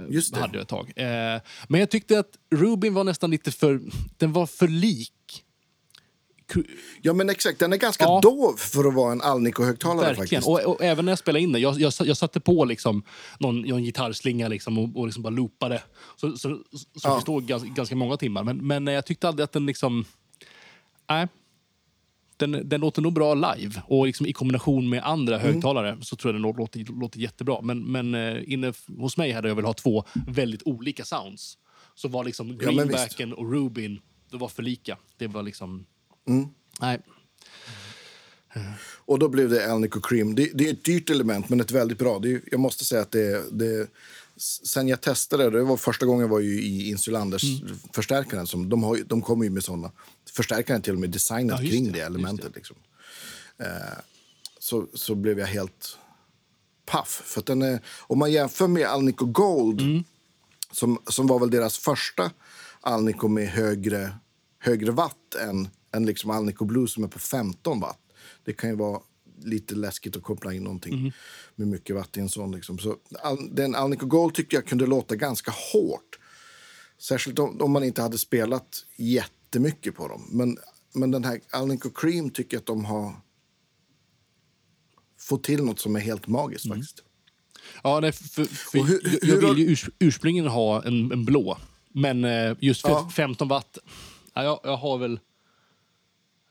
Just 0.10 0.34
det. 0.34 0.40
hade 0.40 0.54
jag 0.54 0.62
ett 0.62 0.68
tag. 0.68 0.92
Eh, 0.96 1.42
men 1.68 1.80
jag 1.80 1.90
tyckte 1.90 2.20
att 2.20 2.32
Rubin 2.56 2.94
var 2.94 3.04
nästan 3.04 3.32
lite 3.32 3.52
för... 3.52 3.82
Den 4.18 4.34
var 4.34 4.46
för 4.46 4.68
lik 4.68 5.14
Ja, 7.02 7.14
men 7.14 7.30
exakt. 7.30 7.60
Den 7.60 7.74
är 7.74 7.78
ganska 7.78 8.04
Ja. 8.04 8.20
dov 8.24 8.56
för 8.58 8.88
att 8.88 8.94
vara 8.94 9.12
en 9.12 9.22
Alnico-högtalare 9.22 10.16
faktiskt. 10.16 10.48
Och, 10.48 10.60
och 10.66 10.84
även 10.84 11.06
när 11.06 11.12
jag 11.12 11.20
spelade 11.20 11.44
in 11.44 11.52
det. 11.52 11.60
Jag, 11.60 11.80
jag, 11.80 11.94
jag 12.04 12.18
satte 12.18 12.40
på 12.40 12.66
liksom 12.66 13.04
någon, 13.40 13.62
någon 13.62 13.84
gitarrslinga 13.84 14.48
liksom 14.48 14.78
och, 14.80 14.98
och 15.00 15.06
liksom 15.06 15.24
bara 15.24 15.30
loopade. 15.30 15.84
Så, 16.16 16.32
så, 16.38 16.38
så 16.74 16.86
Ja. 17.04 17.16
det 17.16 17.22
stod 17.22 17.46
ganska, 17.46 17.70
ganska 17.70 17.96
många 17.96 18.18
timmar. 18.18 18.44
Men, 18.44 18.68
men 18.68 18.88
jag 18.88 19.06
tyckte 19.06 19.28
aldrig 19.28 19.44
att 19.44 19.52
den 19.52 19.66
liksom... 19.66 20.06
Nej. 21.10 21.28
Den, 22.40 22.70
den 22.70 22.82
låter 22.82 23.02
nog 23.02 23.14
bra 23.14 23.34
live. 23.34 23.82
Och 23.88 24.06
liksom 24.08 24.26
i 24.26 24.34
kombination 24.34 24.90
med 24.90 25.04
andra 25.04 25.40
Mm. 25.40 25.54
högtalare 25.54 25.98
så 26.02 26.16
tror 26.16 26.34
jag 26.34 26.42
den 26.42 26.56
låter, 26.58 27.00
låter 27.00 27.20
jättebra. 27.20 27.62
Men, 27.62 27.92
men 27.92 28.16
eh, 28.16 28.54
inne 28.54 28.74
hos 28.98 29.18
mig 29.18 29.34
där 29.34 29.44
jag 29.48 29.56
vill 29.56 29.66
ha 29.66 29.74
två 29.74 30.04
väldigt 30.28 30.64
olika 30.66 31.06
sounds. 31.06 31.58
Så 31.96 32.08
var 32.08 32.24
liksom 32.24 32.58
Ja, 32.62 32.72
greenbacken 32.72 33.34
och 33.34 33.52
Rubin, 33.52 34.00
det 34.32 34.38
var 34.38 34.48
för 34.48 34.64
lika. 34.64 34.98
Det 35.18 35.28
var 35.28 35.44
liksom... 35.44 35.86
Mm. 36.28 36.48
Nej. 36.82 37.00
Och 39.06 39.20
då 39.20 39.30
blev 39.30 39.50
det 39.50 39.72
Alnico 39.72 40.00
Cream. 40.02 40.36
Det, 40.36 40.52
det 40.54 40.68
är 40.68 40.74
ett 40.74 40.84
dyrt 40.84 41.10
element, 41.10 41.50
men 41.50 41.60
ett 41.62 41.72
väldigt 41.72 41.98
bra. 42.00 42.20
Det 42.20 42.42
jag 42.52 42.60
måste 42.60 42.86
säga 42.86 43.02
att 43.02 43.12
det, 43.12 43.44
det... 43.52 43.88
Sen 44.66 44.88
jag 44.88 45.02
testade, 45.02 45.50
det 45.50 45.64
var 45.64 45.78
första 45.78 46.06
gången 46.06 46.22
jag 46.22 46.28
var 46.28 46.40
ju 46.40 46.62
i 46.62 46.90
Insulanders 46.90 47.44
Mm. 47.62 47.76
förstärkaren. 47.94 48.48
Som, 48.48 48.70
de, 48.70 48.84
har, 48.84 48.98
de 49.08 49.22
kommer 49.22 49.44
ju 49.44 49.50
med 49.50 49.64
såna. 49.64 49.92
Förstärkaren 50.34 50.80
är 50.80 50.84
till 50.84 50.94
och 50.94 51.00
med 51.00 51.10
designat 51.10 51.64
Ja, 51.64 51.70
kring 51.70 51.86
det, 51.86 51.92
det, 51.92 52.00
elementet. 52.06 52.56
Liksom. 52.56 52.78
Eh, 53.58 53.68
så, 54.60 54.88
så 54.94 55.16
blev 55.16 55.40
jag 55.40 55.48
helt 55.48 55.98
paff. 56.86 57.22
För 57.26 57.42
den 57.46 57.62
är, 57.62 57.80
om 58.00 58.20
man 58.20 58.32
jämför 58.32 58.68
med 58.68 58.88
Alnico 58.88 59.26
Gold, 59.26 59.82
Mm. 59.82 60.04
som, 60.72 61.02
som 61.08 61.28
var 61.28 61.40
väl 61.40 61.50
deras 61.50 61.78
första 61.78 62.32
Alnico 62.82 63.28
med 63.28 63.48
högre, 63.50 64.14
högre 64.60 64.92
watt 64.92 65.36
än, 65.42 65.68
än 65.92 66.06
liksom 66.06 66.30
Alnico 66.30 66.66
Blue 66.66 66.88
som 66.88 67.04
är 67.04 67.08
på 67.08 67.20
15 67.20 67.80
watt. 67.80 68.00
Det 68.46 68.54
kan 68.54 68.70
ju 68.70 68.76
vara 68.76 69.00
lite 69.44 69.76
läskigt 69.76 70.18
att 70.18 70.24
koppla 70.24 70.54
in 70.54 70.64
någonting 70.64 70.94
Mm. 70.94 71.12
med 71.56 71.68
mycket 71.68 71.96
watt 71.96 72.18
i 72.18 72.20
en 72.20 72.30
sån. 72.30 72.52
Liksom. 72.52 72.80
Så 72.80 72.98
Al- 73.24 73.56
den 73.56 73.76
Alnico 73.76 74.06
Gold 74.06 74.34
tyckte 74.34 74.56
jag 74.56 74.66
kunde 74.66 74.86
låta 74.86 75.16
ganska 75.16 75.54
hårt. 75.74 76.20
Särskilt 76.98 77.40
om, 77.40 77.62
om 77.62 77.72
man 77.72 77.84
inte 77.84 78.02
hade 78.02 78.18
spelat 78.18 78.86
jättemycket 79.50 79.96
på 79.96 80.08
dem. 80.08 80.28
Men, 80.32 80.58
men 80.94 81.12
den 81.12 81.24
här 81.24 81.40
Alnico 81.52 81.90
Cream 81.90 82.30
tycker 82.30 82.58
jag 82.58 82.62
att 82.62 82.66
de 82.68 82.86
har 82.86 83.14
fått 85.20 85.44
till 85.44 85.64
något 85.64 85.80
som 85.80 85.96
är 85.96 86.00
helt 86.00 86.28
magiskt 86.28 86.66
Mm. 86.66 86.78
faktiskt. 86.78 87.04
Ja, 87.84 88.00
nej, 88.00 88.12
för, 88.12 88.46
för 88.46 88.78
hur- 88.80 89.20
hur 89.28 89.42
jag 89.44 89.54
vill 89.56 89.66
ju 89.66 89.72
urs, 89.72 89.90
ursprungligen 90.00 90.48
ha 90.52 90.84
en, 90.84 91.12
en 91.12 91.26
blå. 91.26 91.58
Men 91.94 92.24
eh, 92.24 92.56
just 92.60 92.82
för 92.82 92.90
Ja. 92.90 93.10
15 93.16 93.48
watt... 93.48 93.78
Ja, 94.34 94.44
jag, 94.44 94.60
jag 94.64 94.78
har 94.78 94.98
väl... 94.98 95.20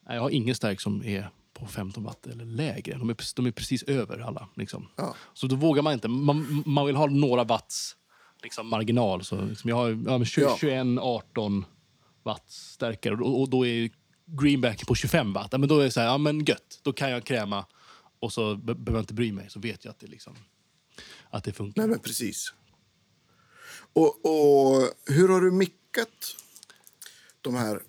Jag 0.09 0.21
har 0.21 0.31
ingen 0.31 0.55
stärk 0.55 0.81
som 0.81 1.05
är 1.05 1.31
på 1.55 1.67
15 1.67 2.05
watt 2.05 2.27
eller 2.27 2.45
lägre. 2.45 2.99
De 2.99 3.11
är, 3.11 3.17
de 3.37 3.47
är 3.47 3.51
precis 3.51 3.83
över 3.83 4.19
alla. 4.19 4.49
Liksom. 4.55 4.89
Ja. 4.97 5.15
Så 5.35 5.47
då 5.47 5.57
vågar 5.57 5.83
man 5.83 5.93
inte. 5.93 6.09
Man, 6.09 6.63
man 6.67 6.87
vill 6.87 6.97
ha 6.97 7.07
några 7.07 7.45
watts 7.45 7.97
liksom, 8.43 8.69
marginal. 8.69 9.25
Så 9.25 9.45
liksom 9.45 9.71
jag 9.71 9.77
har 9.77 9.89
ja, 9.89 10.19
men 10.19 10.25
20, 10.25 10.41
Ja. 10.45 10.57
21, 10.61 10.87
18 11.01 11.65
watt 12.29 12.51
stärkare 12.51 13.15
och, 13.15 13.41
och 13.41 13.51
då 13.51 13.67
är 13.67 13.91
greenbacken 14.27 14.87
på 14.87 14.95
25 14.95 15.33
watt. 15.33 15.49
Ja, 15.53 15.59
men 15.59 15.69
då 15.69 15.79
är 15.79 15.85
det 15.85 15.91
så 15.91 16.01
här, 16.01 16.07
ja 16.07 16.19
men 16.19 16.45
gött. 16.45 16.81
Då 16.83 16.93
kan 16.93 17.11
jag 17.11 17.25
kräma 17.25 17.67
och 18.21 18.33
så 18.33 18.57
be- 18.57 18.75
behöver 18.75 18.99
jag 18.99 19.03
inte 19.03 19.15
bry 19.15 19.33
mig. 19.33 19.51
Så 19.51 19.61
vet 19.61 19.85
jag 19.85 19.91
att 19.93 19.99
det, 19.99 20.07
liksom, 20.07 20.35
att 21.31 21.45
det 21.45 21.53
funkar. 21.53 21.83
Nej, 21.83 21.89
men 21.91 21.99
precis. 21.99 22.53
Och, 23.93 24.25
och 24.25 24.89
hur 25.07 25.29
har 25.29 25.41
du 25.41 25.51
mickat 25.51 26.37
de 27.41 27.55
här 27.55 27.81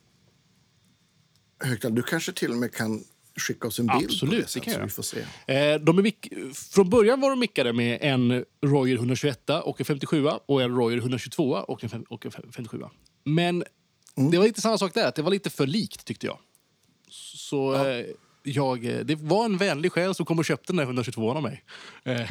högtalarna? 1.63 1.95
Du 1.95 2.03
kanske 2.03 2.31
till 2.31 2.51
och 2.51 2.57
med 2.57 2.73
kan 2.73 3.03
skicka 3.35 3.67
oss 3.67 3.79
en 3.79 3.87
bild 3.87 4.05
Absolut, 4.05 4.53
det, 4.53 4.59
det 4.59 4.65
kan 4.65 4.73
så 4.73 4.79
jag. 4.79 4.85
vi 4.85 4.91
får 4.91 5.03
se. 5.03 5.19
Eh, 5.47 5.79
de 5.81 5.99
är 5.99 6.53
från 6.73 6.89
början 6.89 7.21
var 7.21 7.29
de 7.29 7.39
mickade 7.39 7.73
med 7.73 7.97
en 8.01 8.45
Royer 8.65 8.95
121 8.95 9.49
och 9.49 9.79
en 9.79 9.85
57 9.85 10.25
och 10.45 10.61
en 10.61 10.75
Royer 10.75 10.97
122 10.97 11.43
och 11.51 11.83
en, 11.83 12.03
och 12.03 12.25
en 12.25 12.31
57. 12.31 12.81
Men 13.25 13.63
Mm. 14.19 14.31
det 14.31 14.37
var 14.37 14.45
lite 14.45 14.61
samma 14.61 14.77
sak 14.77 14.93
där, 14.93 15.07
att 15.07 15.15
det 15.15 15.21
var 15.21 15.31
lite 15.31 15.49
för 15.49 15.67
likt 15.67 16.05
tyckte 16.05 16.25
jag. 16.25 16.37
Så 17.35 17.85
eh, 17.87 18.05
jag, 18.43 18.85
eh, 18.85 18.99
det 18.99 19.15
var 19.15 19.45
en 19.45 19.57
vänlig 19.57 19.91
själ 19.91 20.15
som 20.15 20.25
kom 20.25 20.39
och 20.39 20.45
köpte 20.45 20.67
den 20.73 20.77
där 20.77 20.83
122 20.83 21.31
av 21.31 21.43
mig. 21.43 21.63
Eh, 22.03 22.21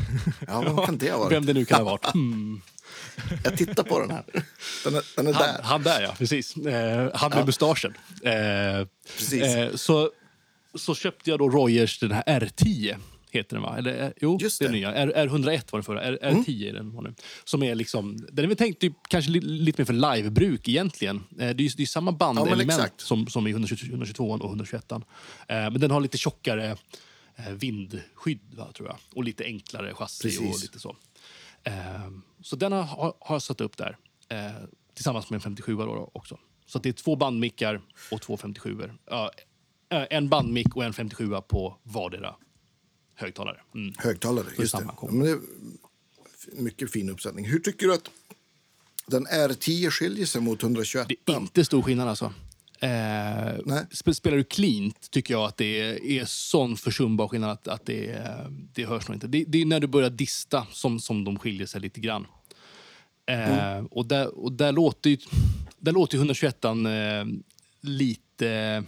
Ja, 0.46 0.60
vem 0.60 0.76
kan 0.76 0.98
det 0.98 1.10
ha 1.10 1.18
varit? 1.24 1.32
Vem 1.32 1.46
det 1.46 1.52
nu 1.52 1.64
kan 1.64 1.78
ha 1.78 1.84
varit. 1.90 2.14
Mm. 2.14 2.60
Jag 3.44 3.56
tittar 3.58 3.82
på 3.82 4.00
den 4.00 4.10
här. 4.10 4.24
Den 4.84 4.94
är, 4.94 5.02
den 5.16 5.26
är 5.26 5.32
Han, 5.32 5.42
där. 5.42 5.62
han 5.62 5.82
där 5.82 6.02
ja, 6.02 6.14
precis. 6.18 6.56
Eh, 6.56 7.10
han 7.14 7.30
med 7.30 7.46
mustaschen. 7.46 7.94
Eh, 8.22 8.86
Precis. 9.18 9.42
eh, 9.42 9.74
så, 9.74 10.10
så 10.74 10.94
köpte 10.94 11.30
jag 11.30 11.38
då 11.38 11.48
Royers, 11.48 11.98
den 11.98 12.12
här 12.12 12.22
R10. 12.22 12.96
Heter 13.30 13.56
den 13.56 13.62
va? 13.62 13.78
Eller, 13.78 14.04
eh, 14.04 14.10
jo, 14.20 14.38
Just 14.40 14.58
det 14.58 14.64
är 14.64 14.68
det. 14.68 14.74
nya. 14.74 14.94
R, 14.94 15.12
R101 15.16 15.72
var 15.72 15.78
den 15.78 15.82
förra. 15.82 16.02
R, 16.02 16.18
R10 16.22 16.68
är 16.68 16.72
den 16.72 16.92
var 16.92 17.02
nu. 17.02 17.14
Som 17.44 17.62
är 17.62 17.74
liksom, 17.74 18.16
den 18.32 18.44
är 18.44 18.48
väl 18.48 18.56
tänkt 18.56 18.80
typ, 18.80 18.92
kanske 19.08 19.30
li, 19.30 19.40
lite 19.40 19.80
mer 19.80 19.84
för 19.86 20.16
livebruk 20.16 20.68
egentligen. 20.68 21.16
Eh, 21.16 21.36
det 21.36 21.44
är 21.46 21.76
det 21.76 21.82
är 21.82 21.86
samma 21.86 22.12
bandelement 22.12 22.70
exakt. 22.70 23.00
som, 23.00 23.26
som 23.26 23.46
i 23.46 23.50
122, 23.50 23.86
122 23.90 24.30
och 24.30 24.44
121. 24.44 24.92
Eh, 24.92 24.98
men 25.46 25.80
den 25.80 25.90
har 25.90 26.00
lite 26.00 26.18
tjockare 26.18 26.76
vindskydd 27.50 28.54
va, 28.54 28.72
tror 28.76 28.88
jag. 28.88 28.96
Och 29.14 29.24
lite 29.24 29.44
enklare 29.44 29.94
chassi 29.94 30.38
och 30.38 30.60
lite 30.62 30.78
så. 30.78 30.96
Så 32.42 32.56
den 32.56 32.72
har, 32.72 33.14
jag 33.28 33.42
satt 33.42 33.60
upp 33.60 33.76
där. 33.76 33.96
Tillsammans 34.94 35.30
med 35.30 35.36
en 35.36 35.40
57 35.40 35.76
då, 35.76 35.84
då 35.84 36.10
också. 36.12 36.38
Så 36.68 36.78
det 36.78 36.88
är 36.88 36.92
två 36.92 37.16
bandmickar 37.16 37.80
och 38.10 38.20
två 38.20 38.36
57 38.36 38.78
ja, 39.10 39.30
eh, 39.90 40.04
En 40.10 40.28
bandmick 40.28 40.76
och 40.76 40.84
en 40.84 40.92
57 40.92 41.28
på 41.48 41.76
vardera 41.82 42.34
högtalare. 43.18 43.60
Mm. 43.74 43.94
Högtalare, 43.98 44.46
just 44.58 44.76
det. 44.78 44.84
Ja, 45.02 45.08
men 45.10 45.20
det 45.26 45.30
är 45.30 45.38
mycket 46.62 46.92
fin 46.92 47.10
uppsättning. 47.10 47.44
Hur 47.44 47.58
tycker 47.58 47.86
du 47.86 47.94
att 47.94 48.10
den 49.06 49.26
R10 49.26 49.90
skiljer 49.90 50.26
sig 50.26 50.40
mot 50.40 50.62
121? 50.62 51.08
Det 51.24 51.32
är 51.32 51.36
inte 51.36 51.64
stor 51.64 51.82
skillnad 51.82 52.08
alltså. 52.08 52.32
Eh, 52.80 52.88
sp- 52.88 54.12
spelar 54.12 54.36
du 54.36 54.44
cleant 54.44 55.10
tycker 55.10 55.34
jag 55.34 55.44
att 55.44 55.56
det 55.56 55.80
är, 55.80 56.04
är 56.04 56.24
sån 56.24 56.76
försumbar 56.76 57.28
skillnad 57.28 57.50
att, 57.50 57.68
att 57.68 57.86
det, 57.86 58.08
är- 58.10 58.48
det 58.74 58.84
hörs 58.84 59.08
nog 59.08 59.16
inte. 59.16 59.26
Det, 59.26 59.44
det 59.48 59.58
är 59.62 59.66
när 59.66 59.80
du 59.80 59.86
börjar 59.86 60.10
dista 60.10 60.66
som, 60.72 61.00
som 61.00 61.24
de 61.24 61.38
skiljer 61.38 61.66
sig 61.66 61.80
lite 61.80 62.00
grann. 62.00 62.26
Eh, 63.26 63.84
och, 63.90 64.06
där, 64.06 64.38
och 64.38 64.52
där 64.52 64.72
låter 64.72 65.10
ju, 65.10 65.18
där 65.78 65.92
låter 65.92 66.14
ju 66.14 66.18
121 66.18 66.64
eh, 66.64 66.72
lite, 67.80 68.84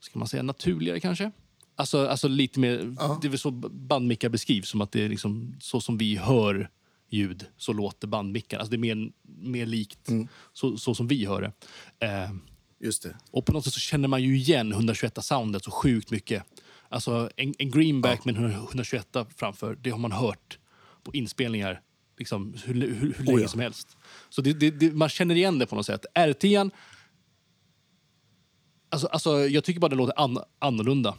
ska 0.00 0.18
man 0.18 0.28
säga, 0.28 0.42
naturligare 0.42 1.00
kanske. 1.00 1.30
Alltså, 1.78 2.06
alltså 2.06 2.28
lite 2.28 2.60
mer, 2.60 2.94
Ja. 2.98 3.18
det 3.22 3.28
är 3.28 3.30
väl 3.30 3.38
så 3.38 3.50
bandmickar 3.50 4.28
beskrivs, 4.28 4.68
som 4.68 4.80
att 4.80 4.92
det 4.92 5.04
är 5.04 5.08
liksom 5.08 5.56
så 5.60 5.80
som 5.80 5.98
vi 5.98 6.16
hör 6.16 6.70
ljud, 7.08 7.46
så 7.56 7.72
låter 7.72 8.08
bandmickar. 8.08 8.58
Alltså 8.58 8.70
det 8.70 8.76
är 8.76 8.94
mer, 8.94 9.10
mer 9.22 9.66
likt 9.66 10.08
så, 10.52 10.76
så 10.76 10.94
som 10.94 11.08
vi 11.08 11.26
hör 11.26 11.42
det. 11.42 11.52
Eh, 12.06 12.30
Just 12.80 13.02
det. 13.02 13.16
och 13.30 13.46
på 13.46 13.52
något 13.52 13.64
sätt 13.64 13.72
så 13.72 13.80
känner 13.80 14.08
man 14.08 14.22
ju 14.22 14.36
igen 14.36 14.74
121-soundet 14.74 15.64
så 15.64 15.70
sjukt 15.70 16.10
mycket. 16.10 16.42
Alltså 16.88 17.30
en, 17.36 17.54
en 17.58 17.70
greenback 17.70 18.24
med 18.24 18.36
en 18.36 18.50
121 18.50 19.16
framför, 19.36 19.74
det 19.74 19.90
har 19.90 19.98
man 19.98 20.12
hört 20.12 20.58
på 21.02 21.12
inspelningar 21.12 21.80
liksom, 22.18 22.54
hur, 22.64 22.74
hur, 22.74 23.14
hur 23.18 23.24
länge 23.24 23.40
ja. 23.40 23.48
som 23.48 23.60
helst. 23.60 23.96
Så 24.28 24.42
det, 24.42 24.52
det, 24.52 24.70
det, 24.70 24.92
man 24.92 25.08
känner 25.08 25.34
igen 25.34 25.58
det 25.58 25.66
på 25.66 25.76
något 25.76 25.86
sätt. 25.86 26.06
R10 26.14 26.70
Alltså, 28.88 29.06
alltså, 29.06 29.30
jag 29.30 29.64
tycker 29.64 29.80
bara 29.80 29.88
det 29.88 29.96
låter 29.96 30.20
an, 30.20 30.38
annorlunda. 30.58 31.14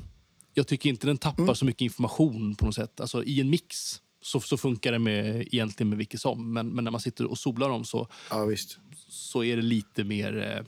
Jag 0.57 0.67
tycker 0.67 0.89
inte 0.89 1.07
den 1.07 1.17
tappar 1.17 1.53
så 1.53 1.65
mycket 1.65 1.81
information 1.81 2.55
på 2.55 2.65
något 2.65 2.75
sätt. 2.75 2.99
Alltså, 2.99 3.23
I 3.23 3.41
en 3.41 3.49
mix 3.49 4.01
så, 4.21 4.39
så 4.39 4.57
funkar 4.57 4.91
det 4.91 4.99
med, 4.99 5.41
egentligen 5.53 5.89
med 5.89 5.97
vilket 5.97 6.21
som. 6.21 6.53
Men, 6.53 6.69
men 6.69 6.83
när 6.83 6.91
man 6.91 7.01
sitter 7.01 7.25
och 7.25 7.37
solar 7.37 7.69
dem 7.69 7.85
så, 7.85 8.07
Ja, 8.29 8.47
så 9.09 9.43
är 9.43 9.55
det 9.55 9.61
lite 9.61 10.03
mer 10.03 10.65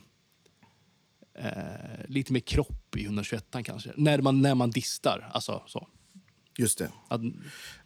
eh, 1.34 1.46
eh, 1.46 2.04
lite 2.08 2.32
mer 2.32 2.40
kropp 2.40 2.96
i 2.96 3.04
121 3.04 3.46
kanske. 3.64 3.92
När 3.96 4.18
man, 4.22 4.42
när 4.42 4.54
man 4.54 4.70
distar. 4.70 5.30
Alltså, 5.32 5.62
så. 5.66 5.88
Just 6.58 6.78
det. 6.78 6.90
Att, 7.08 7.20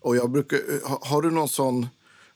Och 0.00 0.16
jag 0.16 0.30
brukar, 0.30 0.88
ha- 0.88 1.00
har 1.04 1.22
du 1.22 1.30
någon 1.30 1.48
sån 1.48 1.86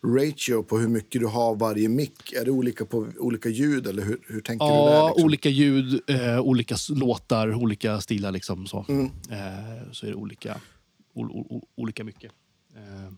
ratio 0.07 0.63
på 0.63 0.79
hur 0.79 0.89
mycket 0.89 1.21
du 1.21 1.27
har 1.27 1.55
varje 1.57 1.89
mick? 1.89 2.33
Är 2.33 2.45
det 2.45 2.51
olika 2.51 2.85
på 2.85 3.07
olika 3.19 3.49
ljud 3.49 3.87
eller 3.87 4.03
hur, 4.03 4.19
hur 4.27 4.41
tänker 4.41 4.67
du 4.67 4.73
där? 4.73 4.79
ja, 4.79 5.09
Liksom? 5.09 5.25
olika 5.25 5.49
ljud, 5.49 6.01
eh, 6.07 6.41
olika 6.41 6.77
låtar, 6.91 7.55
olika 7.55 8.01
stilar. 8.01 8.33
Liksom, 8.33 8.67
så. 8.67 8.85
Mm. 8.89 9.05
Eh, 9.31 9.93
så 9.93 10.07
är 10.07 10.11
det 10.11 10.17
olika, 10.17 10.61
ol, 11.15 11.31
ol, 11.31 11.63
olika 11.77 12.05
mycket. 12.05 12.33
Eh, 12.77 13.13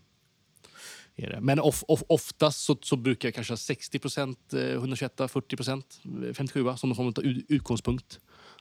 är 1.15 1.29
det. 1.29 1.41
Men 1.41 1.59
of, 1.59 1.83
of, 1.87 2.03
oftast 2.07 2.59
så, 2.63 2.77
så 2.81 2.95
brukar 2.95 3.27
jag 3.27 3.35
kanske 3.35 3.53
ha 3.53 3.57
60 3.57 3.99
procent 3.99 4.53
eh, 4.53 4.59
121, 4.59 5.13
40 5.27 5.55
procent 5.55 5.99
57 6.33 6.65
som 6.77 7.13
ut- 7.21 7.45
utgångspunkt. 7.47 8.19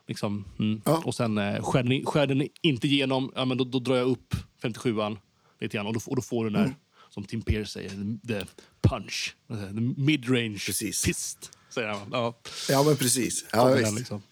Liksom, 0.08 0.44
mm. 0.58 0.80
Ja. 0.84 1.02
Och 1.04 1.14
sen 1.14 1.38
eh, 1.38 1.62
skär, 1.62 1.82
den, 1.82 2.06
skär 2.06 2.26
den 2.26 2.48
inte 2.62 2.86
igenom, 2.86 3.32
ja, 3.34 3.44
men 3.44 3.58
då, 3.58 3.64
då 3.64 3.78
drar 3.78 3.96
jag 3.96 4.06
upp 4.08 4.34
57an 4.62 5.16
lite 5.60 5.76
grann 5.76 5.86
och 5.86 5.92
då, 5.94 6.00
och 6.06 6.16
då 6.16 6.22
får 6.22 6.44
du 6.44 6.50
den 6.50 6.62
där, 6.62 6.74
som 7.10 7.24
Tim 7.24 7.42
Pierce 7.42 7.70
säger, 7.72 8.18
the 8.28 8.46
punch. 8.82 9.36
The 9.48 9.80
mid-range 10.02 10.58
Precis. 10.66 11.02
fist. 11.02 11.50
Säger 11.70 11.88
han. 11.88 12.08
Ja, 12.12 12.38
Ja, 12.68 12.82
men 12.82 12.96
precis. 12.96 13.44
Ja, 13.52 13.74
visst. 13.74 13.94
liksom. 13.98 14.22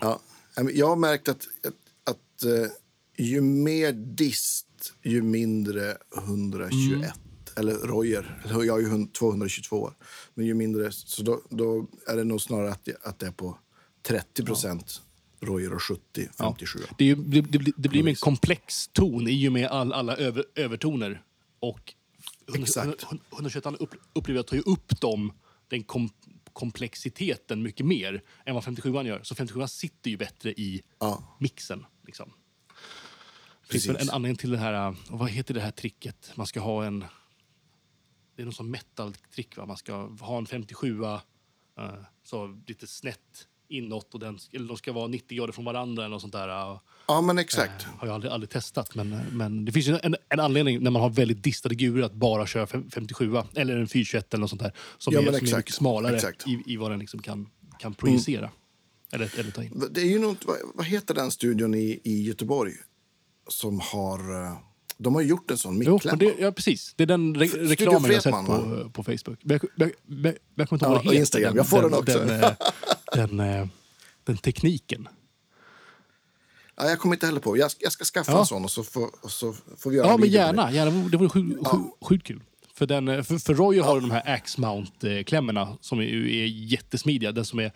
Ja. 0.00 0.20
Ja, 0.56 0.70
Jag 0.70 0.88
har 0.88 0.96
märkt 0.96 1.28
att, 1.28 1.48
att, 1.64 1.74
att 2.14 2.42
eh, 2.44 2.70
ju 3.16 3.92
dist, 3.92 4.66
ju 5.02 5.22
mindre 5.22 5.96
121. 6.16 6.72
Mm. 6.94 7.10
Eller 7.56 7.74
Royer. 7.74 8.42
Jag 8.48 8.72
har 8.72 8.78
ju 8.80 8.88
hund- 8.88 9.12
222. 9.12 9.92
Men 10.34 10.46
ju 10.46 10.54
mindre, 10.54 10.92
så 10.92 11.22
då, 11.22 11.42
då 11.50 11.86
är 12.06 12.16
det 12.16 12.24
nog 12.24 12.40
snarare 12.42 12.70
att, 12.72 12.84
det- 12.84 12.96
att 13.02 13.18
det 13.18 13.26
är 13.26 13.30
på 13.30 13.58
30 14.02 14.44
procent 14.44 15.02
Royer 15.40 15.74
och 15.74 15.82
70, 15.82 16.28
57. 16.38 16.78
Det, 16.98 17.04
är 17.04 17.08
ju, 17.08 17.14
det, 17.14 17.40
det, 17.40 17.58
blir- 17.58 17.74
det 17.76 17.88
blir 17.88 18.02
mer 18.02 18.10
en 18.10 18.16
komplex 18.16 18.88
ton 18.88 19.28
i 19.28 19.48
och 19.48 19.52
med 19.52 19.66
all, 19.68 19.92
alla 19.92 20.16
över, 20.16 20.44
övertoner. 20.54 21.22
Och 21.60 21.94
Exakt. 22.54 23.06
121 23.32 23.66
upp, 23.66 23.94
upplever 24.12 24.38
jag 24.38 24.46
tar 24.46 24.56
ju 24.56 24.62
upp 24.62 25.00
dem, 25.00 25.32
den 25.68 25.82
kom, 25.82 26.10
komplexiteten 26.52 27.62
mycket 27.62 27.86
mer 27.86 28.22
än 28.46 28.54
vad 28.54 28.64
57 28.64 28.92
gör. 28.92 29.22
Så 29.22 29.34
57 29.34 29.66
sitter 29.66 30.10
ju 30.10 30.16
bättre 30.16 30.52
i 30.52 30.82
Ja. 30.98 31.36
mixen. 31.40 31.86
Liksom. 32.06 32.32
Det 33.62 33.72
finns 33.72 33.86
Precis. 33.86 34.08
en 34.08 34.14
anledning 34.14 34.36
till 34.36 34.50
det 34.50 34.58
här, 34.58 34.94
och 35.10 35.18
vad 35.18 35.30
heter 35.30 35.54
det 35.54 35.60
här 35.60 35.70
tricket? 35.70 36.32
Man 36.36 36.46
ska 36.46 36.60
ha 36.60 36.84
en... 36.84 37.04
Det 38.36 38.42
är 38.42 38.44
någon 38.44 38.54
sån 38.54 38.70
metal-trick? 38.70 39.56
Man 39.56 39.76
ska 39.76 40.06
ha 40.20 40.38
en 40.38 40.46
57 40.46 41.00
uh, 41.00 41.18
så 42.24 42.60
lite 42.66 42.86
snett 42.86 43.47
inåt 43.68 44.14
och 44.14 44.20
den, 44.20 44.38
eller 44.52 44.68
de 44.68 44.76
ska 44.76 44.92
vara 44.92 45.06
90 45.06 45.36
grader 45.38 45.52
från 45.52 45.64
varandra 45.64 46.02
eller 46.04 46.10
något 46.10 46.20
sånt 46.20 46.32
där. 46.32 46.48
Ja, 47.08 47.20
men 47.20 47.38
exakt. 47.38 47.86
har 47.98 48.06
jag 48.06 48.14
aldrig, 48.14 48.32
aldrig 48.32 48.50
testat. 48.50 48.94
Men, 48.94 49.16
men 49.32 49.64
det 49.64 49.72
finns 49.72 49.86
ju 49.88 49.98
en, 50.02 50.16
en 50.28 50.40
anledning 50.40 50.82
när 50.82 50.90
man 50.90 51.02
har 51.02 51.10
väldigt 51.10 51.42
distade 51.42 51.74
gurer 51.74 52.02
att 52.04 52.12
bara 52.12 52.46
köra 52.46 52.66
fem- 52.66 52.90
57 52.90 53.36
eller 53.54 53.76
en 53.76 53.88
421 53.88 54.34
eller 54.34 54.40
något 54.40 54.50
sånt 54.50 54.62
där. 54.62 54.72
Som, 54.98 55.14
Ja, 55.14 55.20
är, 55.20 55.24
som 55.26 55.34
är 55.34 55.56
mycket 55.56 55.74
smalare 55.74 56.16
Exakt. 56.16 56.46
i, 56.46 56.62
i 56.66 56.76
vad 56.76 56.90
den 56.90 56.98
liksom 57.00 57.22
kan, 57.22 57.48
kan 57.78 57.94
projicera. 57.94 58.50
Eller, 59.12 59.38
eller 59.38 59.50
ta 59.50 59.62
in. 59.64 59.82
Det 59.90 60.00
är 60.00 60.04
ju 60.06 60.18
något, 60.18 60.44
vad, 60.44 60.56
vad 60.74 60.86
heter 60.86 61.14
den 61.14 61.30
studion 61.30 61.74
i, 61.74 62.00
i 62.04 62.22
Göteborg 62.22 62.72
som 63.48 63.80
har... 63.80 64.44
eh, 64.44 64.52
De 64.96 65.14
har 65.14 65.22
gjort 65.22 65.50
en 65.50 65.58
sån 65.58 65.78
det, 65.78 66.34
ja, 66.38 66.52
precis. 66.52 66.94
Det 66.96 67.02
är 67.02 67.06
den 67.06 67.34
re 67.34 67.48
Studio 67.48 67.68
reklamen 67.68 68.02
jag 68.02 68.08
har 68.08 68.12
sett 68.14 68.22
Fredman, 68.22 68.46
på, 68.46 68.90
på 68.90 69.02
Facebook. 69.04 69.38
Men 69.42 69.60
jag, 69.62 69.70
men, 69.76 69.90
men, 70.06 70.34
jag 70.54 70.68
kommer 70.68 70.76
inte 70.76 70.86
ihåg 70.86 70.96
Ja, 70.96 71.02
vad. 71.04 71.14
Instagram. 71.14 71.56
Jag 71.56 71.68
får 71.68 71.82
den 71.82 71.94
också. 71.94 72.18
Den, 72.18 72.42
eh, 72.44 72.50
den, 73.14 73.40
eh, 73.40 73.66
den 74.24 74.36
tekniken. 74.36 75.08
Ja, 76.76 76.84
jag 76.88 76.98
kommer 76.98 77.14
inte 77.16 77.26
heller 77.26 77.40
på. 77.40 77.56
Jag, 77.56 77.70
ska- 77.70 77.82
jag 77.84 77.92
ska 77.92 78.04
skaffa 78.04 78.32
Ja. 78.32 78.38
en 78.40 78.46
sån 78.46 78.64
och 78.64 78.70
så 78.70 78.84
får, 78.84 79.10
och 79.24 79.30
så 79.30 79.54
får 79.78 79.90
vi 79.90 79.96
göra 79.96 80.06
Ja, 80.06 80.14
en 80.14 80.20
men 80.20 80.28
gärna. 80.28 80.72
gärna. 80.72 81.08
Det 81.08 81.16
vore 81.16 81.28
sjukt 81.28 81.66
sju, 81.68 81.78
sjukt 82.00 82.26
kul. 82.26 82.40
För, 82.74 82.86
den, 82.86 83.08
eh, 83.08 83.22
för, 83.22 83.38
för 83.38 83.54
Roy 83.54 83.78
har 83.80 83.94
ju 83.94 84.00
de 84.00 84.10
här 84.10 84.28
Axe 84.34 84.60
Mount-klämmorna 84.60 85.76
som 85.80 85.98
är, 85.98 86.04
är 86.26 86.46
jättesmidiga. 86.46 87.32
Den 87.32 87.44
som 87.44 87.58
är, 87.58 87.72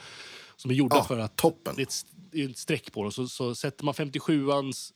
som 0.57 0.71
är 0.71 0.75
gjorda 0.75 0.97
Ja, 0.97 1.05
för 1.05 1.19
att... 1.19 1.37
toppen. 1.37 1.75
Det 1.77 1.83
är 1.83 1.87
ett, 2.45 2.51
ett 2.51 2.59
streck 2.59 2.93
på 2.93 3.03
dem. 3.03 3.13
Så, 3.13 3.29
så 3.29 3.55
sätter 3.55 3.85
man 3.85 3.95
57ans 3.95 4.93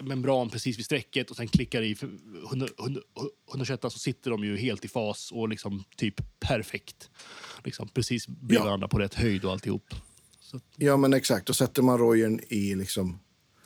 membran 0.00 0.50
precis 0.50 0.78
vid 0.78 0.84
strecket 0.84 1.30
och 1.30 1.36
sen 1.36 1.48
klickar 1.48 1.82
i 1.82 1.94
för 1.94 2.10
100 2.46 2.68
100 2.80 3.00
121 3.50 3.80
så 3.82 3.90
sitter 3.90 4.30
de 4.30 4.44
ju 4.44 4.56
helt 4.56 4.84
i 4.84 4.88
fas 4.88 5.32
och 5.32 5.48
liksom 5.48 5.84
typ 5.96 6.40
perfekt. 6.40 7.10
Liksom 7.64 7.88
precis 7.88 8.28
bredvid 8.28 8.56
Ja. 8.58 8.64
varandra 8.64 8.88
på 8.88 8.98
rätt 8.98 9.14
höjd 9.14 9.44
och 9.44 9.52
alltihop. 9.52 9.94
Så, 10.40 10.60
Ja, 10.76 10.96
men 10.96 11.12
exakt. 11.12 11.48
Och 11.48 11.56
sätter 11.56 11.82
man 11.82 11.98
rojen 11.98 12.40
i 12.48 12.74
liksom 12.74 13.18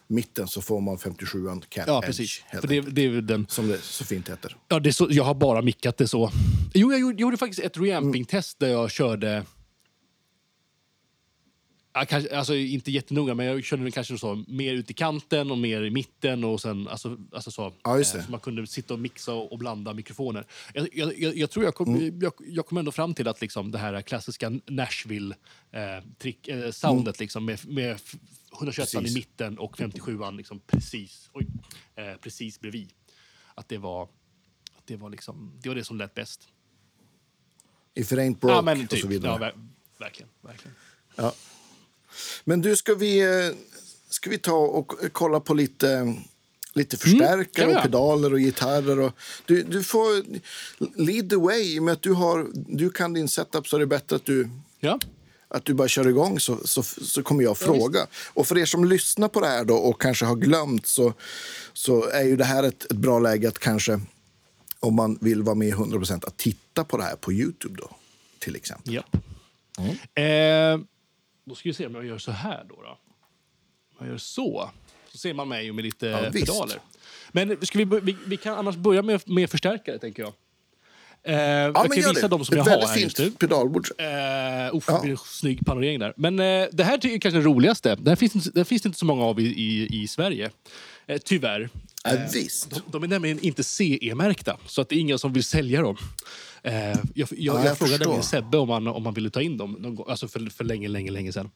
mitten 0.06 0.48
så 0.48 0.62
får 0.62 0.80
man 0.80 0.96
57an 0.96 1.60
cat 1.68 1.84
ja, 1.86 1.96
edge. 1.98 2.06
precis. 2.06 2.42
För 2.60 2.68
det, 2.68 2.80
det 2.80 3.04
är 3.06 3.10
den... 3.22 3.46
Som 3.48 3.68
det 3.68 3.78
så 3.78 4.04
fint 4.04 4.28
heter. 4.28 4.56
Ja, 4.68 4.80
det 4.80 4.92
så, 4.92 5.06
jag 5.10 5.24
har 5.24 5.34
bara 5.34 5.62
mickat 5.62 5.96
det 5.96 6.08
så. 6.08 6.30
Jo, 6.74 6.90
jag 6.92 7.00
gjorde, 7.00 7.20
gjorde 7.22 7.36
faktiskt 7.36 7.60
ett 7.62 7.76
reamping-test 7.76 8.58
där 8.58 8.68
jag 8.68 8.90
körde... 8.90 9.44
Ja, 11.92 12.04
kanske, 12.06 12.36
alltså 12.36 12.54
inte 12.54 12.90
jättenoga, 12.90 13.34
men 13.34 13.46
jag 13.46 13.64
körde 13.64 13.82
den 13.82 13.92
kanske 13.92 14.18
så, 14.18 14.44
mer 14.48 14.72
ut 14.72 14.90
i 14.90 14.94
kanten 14.94 15.50
och 15.50 15.58
mer 15.58 15.82
i 15.82 15.90
mitten. 15.90 16.44
och 16.44 16.60
sen, 16.60 16.88
alltså, 16.88 17.18
alltså 17.32 17.50
så, 17.50 17.72
Ja, 17.84 17.98
eh, 17.98 18.02
så 18.04 18.18
man 18.28 18.40
kunde 18.40 18.66
sitta 18.66 18.94
och 18.94 19.00
mixa 19.00 19.32
och, 19.34 19.52
och 19.52 19.58
blanda 19.58 19.94
mikrofoner. 19.94 20.46
Jag, 20.74 20.88
jag, 20.92 21.36
jag, 21.36 21.50
tror 21.50 21.64
jag 21.64 21.74
kom, 21.74 22.18
jag, 22.22 22.32
jag 22.46 22.66
kom 22.66 22.78
ändå 22.78 22.92
fram 22.92 23.14
till 23.14 23.28
att 23.28 23.40
liksom, 23.40 23.70
det 23.70 23.78
här 23.78 24.02
klassiska 24.02 24.50
Nashville-soundet 24.66 26.48
eh, 26.64 26.70
soundet 26.70 27.20
liksom, 27.20 27.44
med, 27.44 27.68
med 27.68 27.92
f- 27.94 28.14
121 28.52 28.94
i 28.94 29.14
mitten 29.14 29.58
och 29.58 29.76
57an 29.76 30.36
liksom, 30.36 30.60
precis, 30.66 31.30
oj, 31.32 31.46
eh, 31.96 32.14
precis 32.20 32.60
bredvid. 32.60 32.90
Att 33.54 33.68
det 33.68 33.78
var, 33.78 34.02
att 34.76 34.86
det 34.86 34.96
var, 34.96 35.10
liksom, 35.10 35.52
det 35.62 35.68
var 35.68 35.76
det 35.76 35.84
som 35.84 35.98
lät 35.98 36.14
bäst. 36.14 36.48
If 37.94 38.12
it 38.12 38.18
ain't 38.18 38.38
broke 38.40 38.54
Ja, 38.54 38.62
men 38.62 38.82
och 38.84 38.88
typ. 38.90 39.00
så 39.00 39.08
vidare. 39.08 39.32
Ja, 39.32 39.38
ver 39.38 39.54
verkligen. 39.98 40.28
verkligen. 40.42 40.74
Ja. 41.16 41.32
Men 42.44 42.60
du, 42.60 42.76
ska 42.76 42.94
vi, 42.94 43.20
eh, 43.20 43.54
ska 44.10 44.30
vi 44.30 44.38
ta 44.38 44.52
och 44.56 44.92
kolla 45.12 45.40
på 45.40 45.54
lite, 45.54 46.14
lite 46.74 46.96
förstärkare 46.96 47.66
och 47.66 47.72
göra. 47.72 47.82
pedaler 47.82 48.32
och 48.32 48.38
gitarrer? 48.40 49.00
Och, 49.00 49.12
du, 49.46 49.62
du 49.62 49.82
får 49.82 50.24
lead 51.06 51.30
the 51.30 51.36
way. 51.36 51.74
I 51.74 51.78
och 51.78 51.82
med 51.82 51.92
att 51.92 52.02
du, 52.02 52.12
har, 52.12 52.46
du 52.54 52.90
kan 52.90 53.12
din 53.12 53.28
setup 53.28 53.68
så 53.68 53.76
är 53.76 53.80
det 53.80 53.86
bättre 53.86 54.16
att 54.16 54.24
du, 54.24 54.48
Ja. 54.80 54.98
att 55.48 55.64
du 55.64 55.74
bara 55.74 55.88
kör 55.88 56.08
igång 56.08 56.40
så, 56.40 56.58
så, 56.64 56.82
så 56.82 57.22
kommer 57.22 57.44
jag 57.44 57.58
fråga. 57.58 58.06
och 58.34 58.46
för 58.46 58.58
er 58.58 58.64
som 58.64 58.84
lyssnar 58.84 59.28
på 59.28 59.40
det 59.40 59.46
här 59.46 59.64
då 59.64 59.74
och 59.76 60.00
kanske 60.02 60.24
har 60.24 60.36
glömt 60.36 60.86
så, 60.86 61.12
så 61.72 62.08
är 62.08 62.22
ju 62.22 62.36
det 62.36 62.44
här 62.44 62.62
ett, 62.62 62.84
ett 62.84 62.96
bra 62.96 63.18
läge 63.18 63.48
att 63.48 63.58
kanske 63.58 64.00
om 64.80 64.94
man 64.94 65.18
vill 65.20 65.42
vara 65.42 65.54
med 65.54 65.74
100% 65.74 66.26
att 66.26 66.36
titta 66.36 66.84
på 66.84 66.96
det 66.96 67.02
här 67.02 67.16
på 67.16 67.32
Youtube 67.32 67.74
då 67.78 67.90
till 68.38 68.56
exempel. 68.56 68.94
Japp. 68.94 69.16
Eh, 70.14 70.80
då 71.50 71.54
ska 71.56 71.68
vi 71.68 71.74
se 71.74 71.86
om 71.86 71.94
jag 71.94 72.06
gör 72.06 72.18
så 72.18 72.30
här. 72.30 72.64
Då, 72.68 72.74
då. 72.82 72.98
Jag 73.98 74.08
gör 74.08 74.18
så, 74.18 74.70
så 75.12 75.18
ser 75.18 75.34
man 75.34 75.48
mig 75.48 75.72
med 75.72 75.84
lite 75.84 76.06
Ja, 76.06 76.30
pedaler. 76.32 76.78
Men 77.32 77.66
ska 77.66 77.78
vi, 77.78 77.84
vi, 78.00 78.16
vi 78.26 78.36
kan 78.36 78.58
annars 78.58 78.76
börja 78.76 79.02
med, 79.02 79.28
med 79.28 79.50
förstärkare, 79.50 79.98
tänker 79.98 80.22
jag. 80.22 80.32
Eh, 81.22 81.34
jag 81.40 81.70
Ja, 81.76 81.82
kan 81.82 81.96
ju 81.96 82.02
gör 82.02 82.08
visa 82.08 82.28
det. 82.28 82.36
de 82.36 82.44
som 82.44 82.58
Ett 82.58 82.66
jag 82.66 82.78
har 82.80 82.86
här 82.86 82.96
just 82.96 83.18
nu. 83.18 83.30
pedalbord. 83.30 83.86
Uh, 84.00 84.76
uff, 84.76 84.84
Ja. 84.88 85.04
en 85.04 85.16
snygg 85.16 85.66
panorering 85.66 85.98
där. 85.98 86.12
Men 86.16 86.38
eh, 86.38 86.66
det 86.72 86.84
här 86.84 86.98
tycker 86.98 87.14
jag 87.14 87.22
kanske 87.22 87.38
är 87.38 87.42
det 87.42 87.46
roligaste. 87.48 87.94
Det 87.94 88.10
här 88.10 88.16
finns, 88.16 88.32
det 88.44 88.64
finns 88.64 88.86
inte 88.86 88.98
så 88.98 89.04
många 89.04 89.24
av 89.24 89.40
i, 89.40 89.44
i, 89.46 90.02
i 90.02 90.08
Sverige. 90.08 90.50
Eh, 91.06 91.18
tyvärr. 91.24 91.68
Ja, 92.04 92.10
Eh, 92.10 92.20
visst. 92.32 92.70
De, 92.70 92.80
de 92.86 93.02
är 93.02 93.08
nämligen 93.08 93.38
inte 93.40 93.64
CE-märkta, 93.64 94.56
så 94.66 94.80
att 94.80 94.88
det 94.88 94.94
är 94.96 95.00
ingen 95.00 95.18
som 95.18 95.32
vill 95.32 95.44
sälja 95.44 95.82
dem. 95.82 95.96
Eh, 96.62 96.72
jag 96.74 96.98
jag, 97.14 97.28
jag, 97.30 97.64
jag 97.64 97.78
frågade 97.78 97.98
nämligen 97.98 98.22
Sebbe 98.22 98.58
om 98.58 98.70
han, 98.70 98.86
om 98.86 99.04
han 99.04 99.14
ville 99.14 99.30
ta 99.30 99.42
in 99.42 99.56
dem, 99.56 100.04
alltså 100.08 100.28
för, 100.28 100.50
för 100.50 100.64
länge, 100.64 100.88
länge, 100.88 101.10
länge 101.10 101.32
sedan. 101.32 101.50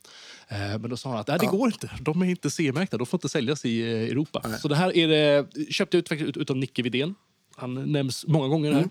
Eh, 0.49 0.59
men 0.59 0.91
då 0.91 0.97
sa 0.97 1.09
han 1.11 1.19
att 1.19 1.29
Nej, 1.29 1.39
det 1.41 1.47
går 1.47 1.67
inte. 1.67 1.91
De 2.01 2.23
är 2.23 2.27
inte 2.27 2.51
CE-märkta. 2.51 2.97
De 2.99 3.07
får 3.07 3.19
inte 3.19 3.29
säljas 3.29 3.65
i 3.65 3.81
eh, 3.81 3.89
Europa. 3.89 4.59
Så 4.63 4.69
det 4.69 4.77
här 4.77 4.97
är 4.97 5.09
det, 5.09 5.47
köpte 5.73 5.97
jag 5.97 6.13
ut 6.13 6.23
ut, 6.23 6.37
utav 6.37 6.57
Nicke 6.57 6.83
Widén. 6.83 7.15
Han 7.57 7.93
nämns 7.93 8.27
många 8.27 8.49
gånger 8.49 8.71
Mm. 8.71 8.81
här. 8.83 8.91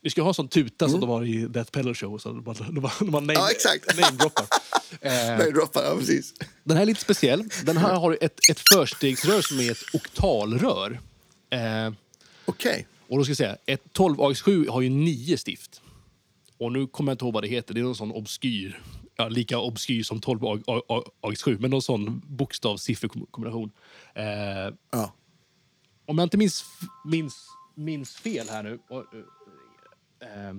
Vi 0.00 0.10
ska 0.10 0.22
ha 0.22 0.34
sån 0.34 0.48
tuta 0.48 0.88
som 0.88 1.00
de 1.00 1.08
var 1.08 1.24
i 1.24 1.46
Death 1.46 1.70
Pedal 1.70 1.94
Show. 1.94 2.18
Så 2.18 2.28
de 2.32 2.44
de 2.44 2.54
de 2.68 2.80
bara 2.80 3.20
name, 3.20 3.32
Ja, 3.32 3.50
exakt. 3.50 3.96
namedroppar. 4.00 4.46
Nej, 5.38 5.52
droppa, 5.52 5.84
ja, 5.84 5.96
precis. 5.98 6.34
den 6.64 6.76
här 6.76 6.82
är 6.82 6.86
lite 6.86 7.00
speciell. 7.00 7.44
Den 7.64 7.76
här 7.76 7.94
har 7.94 8.18
ett, 8.20 8.38
ett 8.50 8.60
förstegsrör 8.74 9.42
som 9.42 9.60
är 9.60 9.70
ett 9.70 9.94
oktalrör. 9.94 11.00
Eh, 11.50 11.92
Okej. 12.44 12.86
Och 13.08 13.18
då 13.18 13.24
ska 13.24 13.30
jag 13.30 13.36
säga, 13.36 13.56
ett 13.66 13.92
12 13.92 14.16
AX7 14.16 14.68
har 14.70 14.80
ju 14.80 14.88
nio 14.90 15.38
stift. 15.38 15.82
Och 16.58 16.72
nu 16.72 16.86
kommer 16.86 17.10
jag 17.10 17.14
inte 17.14 17.24
ihåg 17.24 17.34
vad 17.34 17.42
det 17.44 17.48
heter. 17.48 17.74
Det 17.74 17.80
är 17.80 17.84
någon 17.84 17.94
sån 17.96 18.12
obskyr. 18.12 18.82
Ja, 19.16 19.28
lika 19.28 19.58
obskyr 19.58 20.02
som 20.02 20.20
12 20.20 20.44
A- 20.44 20.58
A- 20.66 20.82
A- 20.88 21.02
AX7, 21.22 21.60
men 21.60 21.70
någon 21.70 21.82
sån 21.82 22.22
bokstav-sifferkombination. 22.26 23.70
Eh, 24.14 24.24
Ja. 24.92 25.12
om 26.06 26.18
jag 26.18 26.26
inte 26.26 26.36
minns, 26.36 26.64
minns, 27.04 27.46
minns 27.74 28.16
fel 28.16 28.48
här 28.48 28.62
nu... 28.62 28.78
och, 28.88 29.04
eh, 30.22 30.50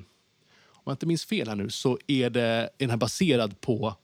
om 0.71 0.83
jag 0.85 0.93
inte 0.93 1.05
minns 1.05 1.25
fel 1.25 1.47
här 1.47 1.55
nu 1.55 1.69
så 1.69 1.99
är, 2.07 2.29
det, 2.29 2.41
är 2.41 2.69
den 2.77 2.89
här 2.89 2.97
baserad 2.97 3.61
på 3.61 3.95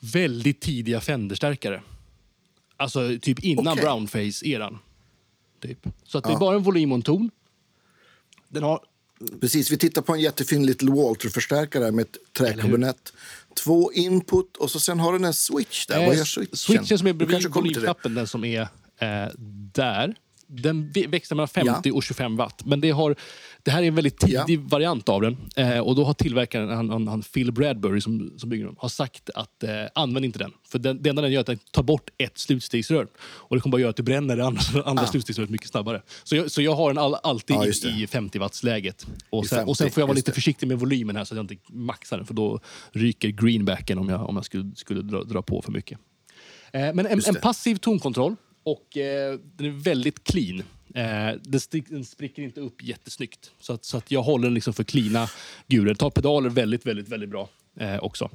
väldigt 0.00 0.60
tidiga 0.60 1.00
Fender-stärkare. 1.00 1.82
Alltså 2.76 3.18
typ 3.22 3.38
innan 3.44 3.68
Okej. 3.68 3.84
brownface-eran. 3.84 4.78
Typ. 5.60 5.86
Så 6.04 6.18
att 6.18 6.24
det 6.24 6.32
är 6.32 6.36
bara 6.36 6.56
en 6.56 6.62
volym 6.62 6.92
och 6.92 6.96
en 6.96 7.02
ton. 7.02 7.30
Den 8.48 8.62
har... 8.62 8.80
Precis, 9.40 9.70
vi 9.70 9.78
tittar 9.78 10.02
på 10.02 10.14
en 10.14 10.20
jättefin 10.20 10.66
Little 10.66 10.90
Walter-förstärkare 10.90 11.90
med 11.90 12.02
ett 12.02 12.16
träkabinett. 12.38 13.12
Två 13.64 13.92
input 13.92 14.56
och 14.56 14.70
så 14.70 14.80
sen 14.80 15.00
har 15.00 15.12
den 15.12 15.24
en 15.24 15.34
switch 15.34 15.86
där. 15.86 16.06
Vad 16.06 16.16
gör 16.16 16.24
switchen? 16.24 16.56
switchen 16.56 16.98
som 16.98 17.06
är 17.06 17.12
bredvid 17.12 17.50
volymknappen, 17.50 18.14
den 18.14 18.26
som 18.26 18.44
är 18.44 18.60
eh, 18.98 19.28
där. 19.72 20.14
Den 20.50 20.92
växlar 21.08 21.34
mellan 21.36 21.48
50 21.48 21.90
och 21.90 22.02
25 22.02 22.36
watt. 22.36 22.62
Men 22.66 22.80
det, 22.80 22.90
har, 22.90 23.16
det 23.62 23.70
här 23.70 23.82
är 23.82 23.86
en 23.86 23.94
väldigt 23.94 24.18
tidig 24.18 24.58
Ja. 24.58 24.62
variant 24.68 25.08
av 25.08 25.22
den. 25.22 25.36
Eh, 25.56 25.78
och 25.78 25.94
då 25.94 26.04
har 26.04 26.14
tillverkaren, 26.14 26.68
han, 26.68 26.90
han, 26.90 27.08
han 27.08 27.22
Phil 27.22 27.52
Bradbury 27.52 28.00
som, 28.00 28.32
som 28.36 28.50
bygger 28.50 28.64
den, 28.64 28.74
har 28.78 28.88
sagt 28.88 29.30
att 29.34 29.62
eh, 29.62 29.70
använd 29.94 30.24
inte 30.24 30.38
den. 30.38 30.52
För 30.68 30.78
den, 30.78 31.02
det 31.02 31.10
enda 31.10 31.22
den 31.22 31.32
gör 31.32 31.38
är 31.38 31.40
att 31.40 31.46
den 31.46 31.58
tar 31.70 31.82
bort 31.82 32.10
ett 32.18 32.38
slutstegsrör. 32.38 33.06
Och 33.18 33.56
det 33.56 33.60
kommer 33.60 33.72
bara 33.72 33.80
göra 33.80 33.90
att 33.90 33.96
det 33.96 34.02
bränner 34.02 34.36
det 34.36 34.44
andra, 34.46 34.60
andra 34.84 35.06
slutstegsröret 35.06 35.50
mycket 35.50 35.68
snabbare. 35.68 36.02
Så 36.24 36.36
jag, 36.36 36.50
så 36.50 36.62
jag 36.62 36.74
har 36.74 36.88
den 36.90 36.98
all, 36.98 37.14
alltid 37.14 37.56
Ja, 37.56 37.64
i, 37.64 37.66
just 37.66 37.82
det. 37.82 37.90
i 37.90 38.06
50 38.06 38.38
wattsläget. 38.38 39.06
Och 39.30 39.46
sen, 39.46 39.68
och 39.68 39.76
sen 39.76 39.84
50, 39.84 39.94
får 39.94 40.00
jag 40.00 40.06
vara 40.06 40.16
lite 40.16 40.32
försiktig 40.32 40.66
med 40.66 40.78
volymen 40.78 41.16
här 41.16 41.24
så 41.24 41.34
att 41.34 41.36
jag 41.36 41.44
inte 41.52 41.72
maxar 41.72 42.16
den. 42.16 42.26
För 42.26 42.34
då 42.34 42.60
ryker 42.92 43.28
greenbacken 43.28 43.98
om 43.98 44.08
jag, 44.08 44.28
om 44.28 44.36
jag 44.36 44.44
skulle, 44.44 44.70
skulle 44.76 45.02
dra, 45.02 45.22
dra 45.24 45.42
på 45.42 45.62
för 45.62 45.72
mycket. 45.72 45.98
Eh, 46.72 46.80
men 46.94 46.98
en, 47.06 47.20
en 47.26 47.34
passiv 47.42 47.76
tonkontroll 47.76 48.36
och 48.70 48.96
eh, 48.96 49.38
den 49.56 49.66
är 49.66 49.70
väldigt 49.70 50.24
clean. 50.24 50.62
Eh, 50.94 51.40
den, 51.42 51.60
den 51.88 52.04
spricker 52.04 52.42
inte 52.42 52.60
upp 52.60 52.82
jättesnyggt. 52.82 53.50
Så 53.60 53.72
att, 53.72 53.84
så 53.84 53.96
att 53.96 54.10
jag 54.10 54.22
håller 54.22 54.44
den 54.44 54.54
liksom 54.54 54.72
för 54.72 54.84
cleana 54.84 55.28
gurer. 55.66 55.94
Tar 55.94 56.10
pedaler 56.10 56.50
väldigt, 56.50 56.86
väldigt, 56.86 57.08
väldigt 57.08 57.30
bra 57.30 57.48
eh, 57.80 57.98
också. 57.98 58.30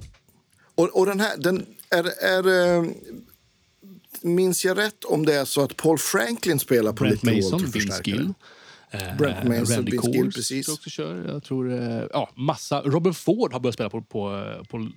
Och, 0.76 1.00
och 1.00 1.06
den 1.06 1.20
här, 1.20 1.38
den 1.38 1.66
är, 1.90 2.24
är, 2.24 2.78
eh, 2.78 2.90
minns 4.22 4.66
jag 4.66 4.78
rätt 4.78 5.04
om 5.04 5.26
det 5.26 5.34
är 5.34 5.46
så 5.46 5.62
att 5.62 5.78
Paul 5.78 5.98
Franklin 5.98 6.60
spelar 6.60 6.94
på 6.94 7.04
Brent 7.04 7.24
Little 7.24 7.52
Mason? 7.52 8.02
Gill. 8.04 8.34
Eh, 8.92 9.18
Brent 9.18 9.48
Mason, 9.48 9.76
Randy 9.76 9.98
Kors 9.98 10.36
precis. 10.36 10.66
tror 10.66 10.76
också 10.76 10.90
kör. 10.90 11.28
Jag 11.28 11.44
tror, 11.44 11.74
eh, 11.74 12.04
ja, 12.14 12.30
massa. 12.36 12.82
Robin 12.82 13.14
Ford 13.14 13.54
har 13.54 13.60
börjat 13.60 13.74
spela 13.74 13.90
på, 13.90 14.02
på, 14.02 14.54
på 14.70 14.90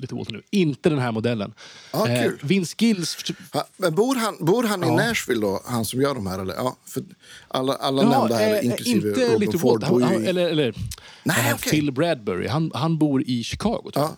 Li- 0.00 0.02
Little 0.02 0.16
Walter 0.18 0.32
nu. 0.32 0.42
Inte 0.50 0.88
den 0.90 0.98
här 0.98 1.12
modellen. 1.12 1.54
Ja, 1.92 2.08
Eh, 2.08 2.22
kul. 2.22 2.38
Vince 2.42 2.74
Gills... 2.78 3.16
Ha, 3.52 3.66
men 3.76 3.94
bor 3.94 4.14
han, 4.14 4.36
bor 4.40 4.62
han 4.64 4.84
i 4.84 4.86
Ja. 4.86 4.96
Nashville 4.96 5.40
då, 5.40 5.62
han 5.64 5.84
som 5.84 6.00
gör 6.02 6.14
de 6.14 6.26
här? 6.26 6.38
Eller? 6.38 6.54
Ja, 6.54 6.76
för 6.86 7.02
alla 7.48 7.74
alla 7.74 8.02
nämnda 8.02 8.36
här, 8.36 8.54
eh, 8.54 8.64
inklusive 8.64 9.08
inte 9.08 9.20
Robin 9.20 9.38
Little 9.40 9.58
Ford, 9.58 9.80
Walter. 9.82 10.04
Han, 10.06 10.14
han, 10.14 10.24
i... 10.24 10.26
eller, 10.26 10.48
eller 10.48 10.74
Nej, 11.24 11.48
eh, 11.48 11.54
okej. 11.54 11.70
Phil 11.70 11.92
Bradbury. 11.92 12.46
Han, 12.48 12.70
han 12.74 12.98
bor 12.98 13.22
i 13.26 13.44
Chicago, 13.44 13.90
tror 13.92 14.04
jag. 14.04 14.04
Ja. 14.04 14.16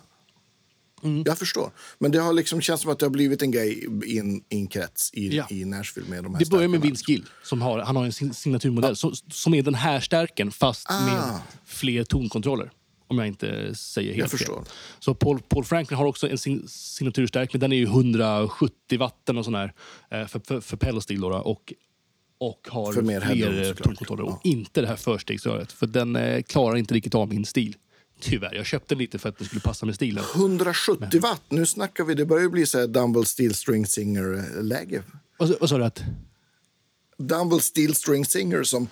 Jag 1.25 1.37
förstår. 1.37 1.71
Men 1.99 2.11
det 2.11 2.19
har 2.19 2.33
liksom 2.33 2.61
känts 2.61 2.81
som 2.83 2.91
att 2.91 2.99
det 2.99 3.05
har 3.05 3.11
blivit 3.11 3.41
en 3.41 3.51
grej 3.51 3.87
i 4.05 4.19
en, 4.19 4.35
i 4.35 4.43
en 4.49 4.67
krets 4.67 5.09
i, 5.13 5.35
Ja. 5.37 5.45
i 5.49 5.65
Nashville 5.65 6.09
med 6.09 6.23
de 6.23 6.33
här 6.35 6.39
Det 6.43 6.49
börjar 6.49 6.67
med. 6.67 6.81
Vince 6.81 7.03
Gill. 7.07 7.25
Som 7.43 7.61
har, 7.61 7.79
han 7.79 7.95
har 7.95 8.05
en 8.05 8.33
signaturmodell 8.33 8.95
som, 8.95 9.13
som 9.31 9.53
är 9.53 9.61
den 9.63 9.75
här 9.75 9.99
stärken 9.99 10.51
fast 10.51 10.87
Ah. 10.89 11.05
med 11.05 11.39
fler 11.65 12.03
tonkontroller. 12.03 12.71
Om 13.13 13.19
jag 13.19 13.27
inte 13.27 13.75
säger 13.75 14.13
helt 14.13 14.31
förstår. 14.31 14.55
fel. 14.55 14.73
Så 14.99 15.13
Paul, 15.13 15.39
Paul 15.47 15.65
Franklin 15.65 15.97
har 15.97 16.05
också 16.05 16.29
en 16.29 16.37
sin, 16.37 16.67
signaturstärk, 16.67 17.53
men 17.53 17.59
den 17.59 17.71
är 17.71 17.77
ju 17.77 17.83
170 17.83 18.99
watt 18.99 19.29
och 19.29 19.45
sån 19.45 19.55
här, 19.55 19.73
eh, 20.11 20.27
för, 20.27 20.39
för, 20.39 20.61
för 20.61 20.77
då, 21.29 21.37
och, 21.37 21.73
och 22.37 22.67
har 22.71 22.93
För 22.93 23.01
mer 23.01 23.21
fler 23.21 23.63
eh, 23.63 23.73
tonkontroller. 23.73 24.23
Och 24.23 24.39
inte 24.43 24.81
det 24.81 24.87
här 24.87 24.95
förstegsröret, 24.95 25.71
för 25.71 25.87
den 25.87 26.15
eh, 26.15 26.41
klarar 26.41 26.77
inte 26.77 26.93
riktigt 26.93 27.15
av 27.15 27.29
min 27.29 27.45
stil. 27.45 27.75
Tyvärr. 28.19 28.55
Jag 28.55 28.65
köpte 28.65 28.95
den 28.95 28.99
lite 28.99 29.19
för 29.19 29.29
att 29.29 29.37
den 29.37 29.47
skulle 29.47 29.61
passa 29.61 29.85
med 29.85 29.95
stilen. 29.95 30.23
170 30.35 31.19
watt, 31.21 31.41
nu 31.49 31.65
snackar 31.65 32.03
vi. 32.03 32.13
Det 32.13 32.25
börjar 32.25 32.43
ju 32.43 32.49
bli 32.49 32.65
så 32.65 32.79
här 32.79 32.87
Dumble 32.87 33.25
Steel 33.25 33.53
String 33.53 33.85
Singer-läge. 33.85 35.03
Sa- 35.39 35.55
vad 35.59 35.69
sa 35.69 35.77
du? 35.77 35.85
Att, 35.85 36.03
Dumble 37.17 37.59
Steel 37.59 37.95
String 37.95 38.25
Singer 38.25 38.63
som, 38.63 38.87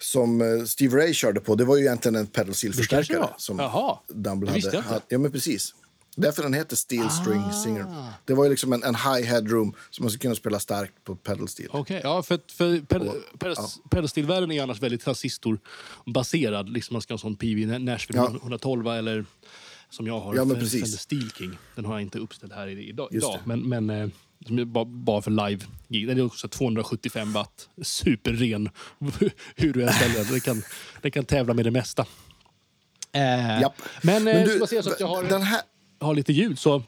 som 0.00 0.40
eh, 0.40 0.64
Steve 0.64 0.96
Ray 0.96 1.12
körde 1.14 1.40
på, 1.40 1.54
det 1.54 1.64
var 1.64 1.76
ju 1.76 1.82
egentligen 1.84 2.14
en 2.16 2.26
pedal 2.26 2.54
steel 2.54 2.72
kanske 2.72 2.82
förstärkare 2.82 3.16
det 3.16 3.20
var. 3.20 3.34
som 3.38 3.58
Jaha, 3.58 3.98
Dumble 4.08 4.52
visste 4.52 4.68
hade. 4.68 4.76
jag 4.76 4.80
inte. 4.82 4.92
hade- 4.92 5.04
Ja, 5.08 5.18
men 5.18 5.32
precis. 5.32 5.74
Därför 6.16 6.42
den 6.42 6.54
heter 6.54 6.76
Steel 6.76 7.10
String 7.10 7.40
Ah. 7.40 7.52
Singer. 7.52 7.86
Det 8.24 8.34
var 8.34 8.44
ju 8.44 8.50
liksom 8.50 8.72
en, 8.72 8.82
en 8.82 8.94
high 8.94 9.22
headroom 9.26 9.74
som 9.90 10.02
man 10.04 10.10
skulle 10.10 10.20
kunna 10.22 10.34
spela 10.34 10.60
starkt 10.60 11.04
på 11.04 11.16
pedal 11.16 11.48
steel. 11.48 11.68
Okej, 11.72 12.00
ja, 12.04 12.22
för, 12.22 12.40
för 12.52 12.80
pedal, 12.80 13.16
ja. 13.40 13.68
pedalstillvärlden 13.90 14.50
är 14.50 14.62
annars 14.62 14.80
väldigt 14.82 15.04
transistorbaserad. 15.04 16.68
Liksom 16.68 16.94
man 16.94 17.02
ska 17.02 17.12
ha 17.12 17.16
en 17.16 17.18
sån 17.18 17.36
PV 17.36 17.78
Nashville 17.78 18.18
Ja. 18.20 18.38
112 18.42 18.86
eller 18.88 19.24
som 19.90 20.06
jag 20.06 20.20
har, 20.20 20.34
Ja. 20.34 20.40
Fender 20.46 20.66
Steel 20.86 21.30
King. 21.38 21.58
Den 21.76 21.84
har 21.84 21.92
jag 21.94 22.02
inte 22.02 22.18
uppställd 22.18 22.52
här 22.52 22.68
idag. 22.68 23.08
Men, 23.44 23.68
men 23.68 23.90
eh, 23.90 24.08
som 24.46 24.58
är 24.58 24.64
bara, 24.64 24.84
bara 24.84 25.22
för 25.22 25.30
live 25.30 25.64
-gig. 25.88 26.06
Den 26.06 26.18
är 26.18 26.24
också 26.26 26.48
275 26.48 27.32
watt. 27.32 27.68
Superren. 27.82 28.70
Hur 29.56 29.72
du 29.72 29.82
än 29.82 29.92
ställer 29.92 30.24
den. 30.32 30.40
Kan, 30.40 30.62
den 31.02 31.10
kan 31.10 31.24
tävla 31.24 31.54
med 31.54 31.64
det 31.64 31.70
mesta. 31.70 32.06
Eh, 33.12 33.60
Japp. 33.60 33.82
Men, 34.02 34.28
eh, 34.28 34.34
Men 34.34 34.48
ska 34.48 34.58
man 34.58 34.68
säga 34.68 34.82
så 34.82 34.90
att 34.90 35.00
jag 35.00 35.06
har, 35.06 35.22
den 35.22 35.42
här... 35.42 35.60
har 36.00 36.14
lite 36.14 36.32
ljud 36.32 36.58
så... 36.58 36.82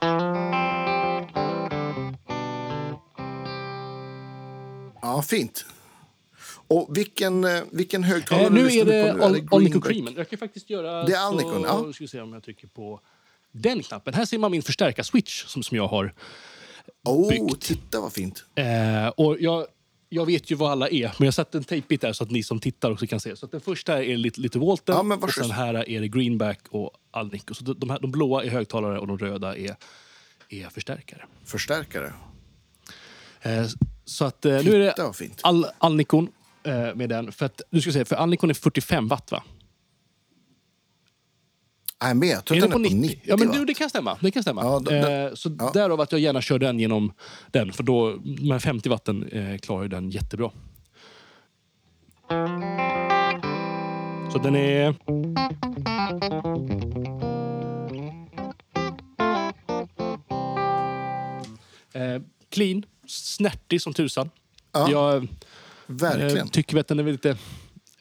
Ja, 5.03 5.23
fint. 5.23 5.65
Och 6.69 6.97
vilken, 6.97 7.45
eh, 7.45 7.63
vilken 7.71 8.03
högtalare 8.03 8.47
Eh, 8.47 8.53
nu 8.53 8.65
lyssnar 8.65 8.81
är 8.81 8.85
du 8.85 8.93
det 8.93 9.13
på 9.13 9.19
nu? 9.19 9.25
Al- 9.25 9.49
Alnico? 9.51 9.81
Creamen. 9.81 10.15
Jag 10.17 10.31
kan 10.31 10.39
faktiskt 10.39 10.71
göra... 10.71 11.05
Det 11.05 11.13
är 11.13 11.19
Alnicon, 11.19 11.63
så, 11.63 11.85
ja. 11.87 11.93
Ska 11.93 12.07
se 12.07 12.21
om 12.21 12.33
jag 12.33 12.43
trycker 12.43 12.67
på 12.67 13.01
den 13.53 13.83
knappen. 13.83 14.15
Här 14.15 14.25
ser 14.25 14.39
man 14.39 14.51
min 14.51 14.63
förstärkarswitch 14.63 15.45
som, 15.45 15.63
som 15.63 15.77
jag 15.77 15.89
har. 15.89 16.15
Oh, 17.07 17.29
byggt. 17.29 17.63
titta 17.63 18.01
vad 18.01 18.13
fint. 18.13 18.45
Eh, 18.55 19.09
och 19.09 19.37
jag, 19.41 19.67
jag 20.09 20.27
vet 20.27 20.51
ju 20.51 20.55
vad 20.55 20.73
alla 20.73 20.89
är, 20.89 21.15
men 21.19 21.25
jag 21.25 21.35
satte 21.35 21.59
en 21.59 21.65
tejpbit 21.65 22.01
där 22.01 22.13
så 22.13 22.25
att 22.25 22.31
ni 22.31 22.43
som 22.43 22.61
tittar 22.61 22.91
också 22.91 23.07
kan 23.07 23.21
se. 23.21 23.37
Så 23.37 23.47
den 23.47 23.61
första 23.61 24.05
är 24.05 24.17
lite, 24.17 24.41
lite 24.41 24.59
Walton 24.59 25.11
Ja, 25.11 25.17
och 25.17 25.33
sen 25.33 25.51
här 25.51 25.89
är 25.89 26.01
det 26.01 26.09
Greenback 26.09 26.61
och 26.71 26.91
Alnico. 27.11 27.55
Så 27.55 27.65
de, 27.65 27.91
här, 27.91 27.99
de 27.99 28.11
blåa 28.11 28.45
är 28.45 28.51
högtalare 28.51 28.99
och 28.99 29.07
de 29.07 29.19
röda 29.19 29.57
är, 29.57 29.77
är 30.49 30.69
förstärkare. 30.69 31.25
Förstärkare. 31.45 32.13
Eh, 33.43 33.67
så 34.05 34.25
att 34.25 34.45
eh, 34.45 34.53
nu 34.53 34.75
är 34.75 34.79
det 34.79 34.91
Titta 34.91 35.05
vad 35.05 35.17
fint. 35.17 35.41
Al, 35.43 35.67
Alnicon 35.79 36.29
eh, 36.63 36.95
med 36.95 37.09
den. 37.09 37.33
För, 37.33 37.47
att, 37.47 37.63
du 37.71 37.81
ska 37.81 37.93
säga, 37.93 38.05
för 38.05 38.17
Alnicon 38.17 38.51
är 38.51 38.55
45 38.55 39.09
watt 39.09 39.31
va? 39.31 39.43
Nej, 42.07 42.15
men 42.15 42.29
jag 42.29 42.45
tror 42.45 42.57
Är 42.59 42.61
den 42.63 42.71
på 42.71 42.79
90. 42.79 43.21
Ja, 43.25 43.37
men 43.37 43.49
du, 43.53 43.65
det 43.65 43.75
kan 43.75 43.91
stämma. 43.91 44.19
Det 44.21 44.31
kan 44.31 44.43
stämma. 44.43 44.63
Ja, 44.65 44.81
då- 44.81 44.91
eh, 44.91 45.35
så 45.35 45.57
ja. 45.59 45.71
därav 45.75 46.01
att 46.01 46.13
jag 46.13 46.21
gärna 46.21 46.41
kör 46.43 46.59
den 46.59 46.79
genom 46.81 47.13
den. 47.51 47.73
För 47.73 47.83
då, 47.83 48.17
de 48.17 48.51
här 48.51 48.59
50 48.59 48.89
watten 48.89 49.29
eh, 49.29 49.59
klarar 49.59 49.83
ju 49.83 49.89
den 49.89 50.11
jättebra. 50.11 50.51
Så 54.33 54.39
den 54.39 54.57
är... 54.57 54.95
Eh, 61.93 62.23
clean, 62.51 62.85
snärtig 63.07 63.83
som 63.83 63.93
tusan. 63.93 64.31
Ja, 64.73 64.91
Jag 64.91 65.29
Verkligen. 65.87 66.37
eh, 66.39 66.47
tycker 66.47 66.79
att 66.81 66.89
den 66.89 66.99
är 66.99 67.03
lite... 67.05 67.37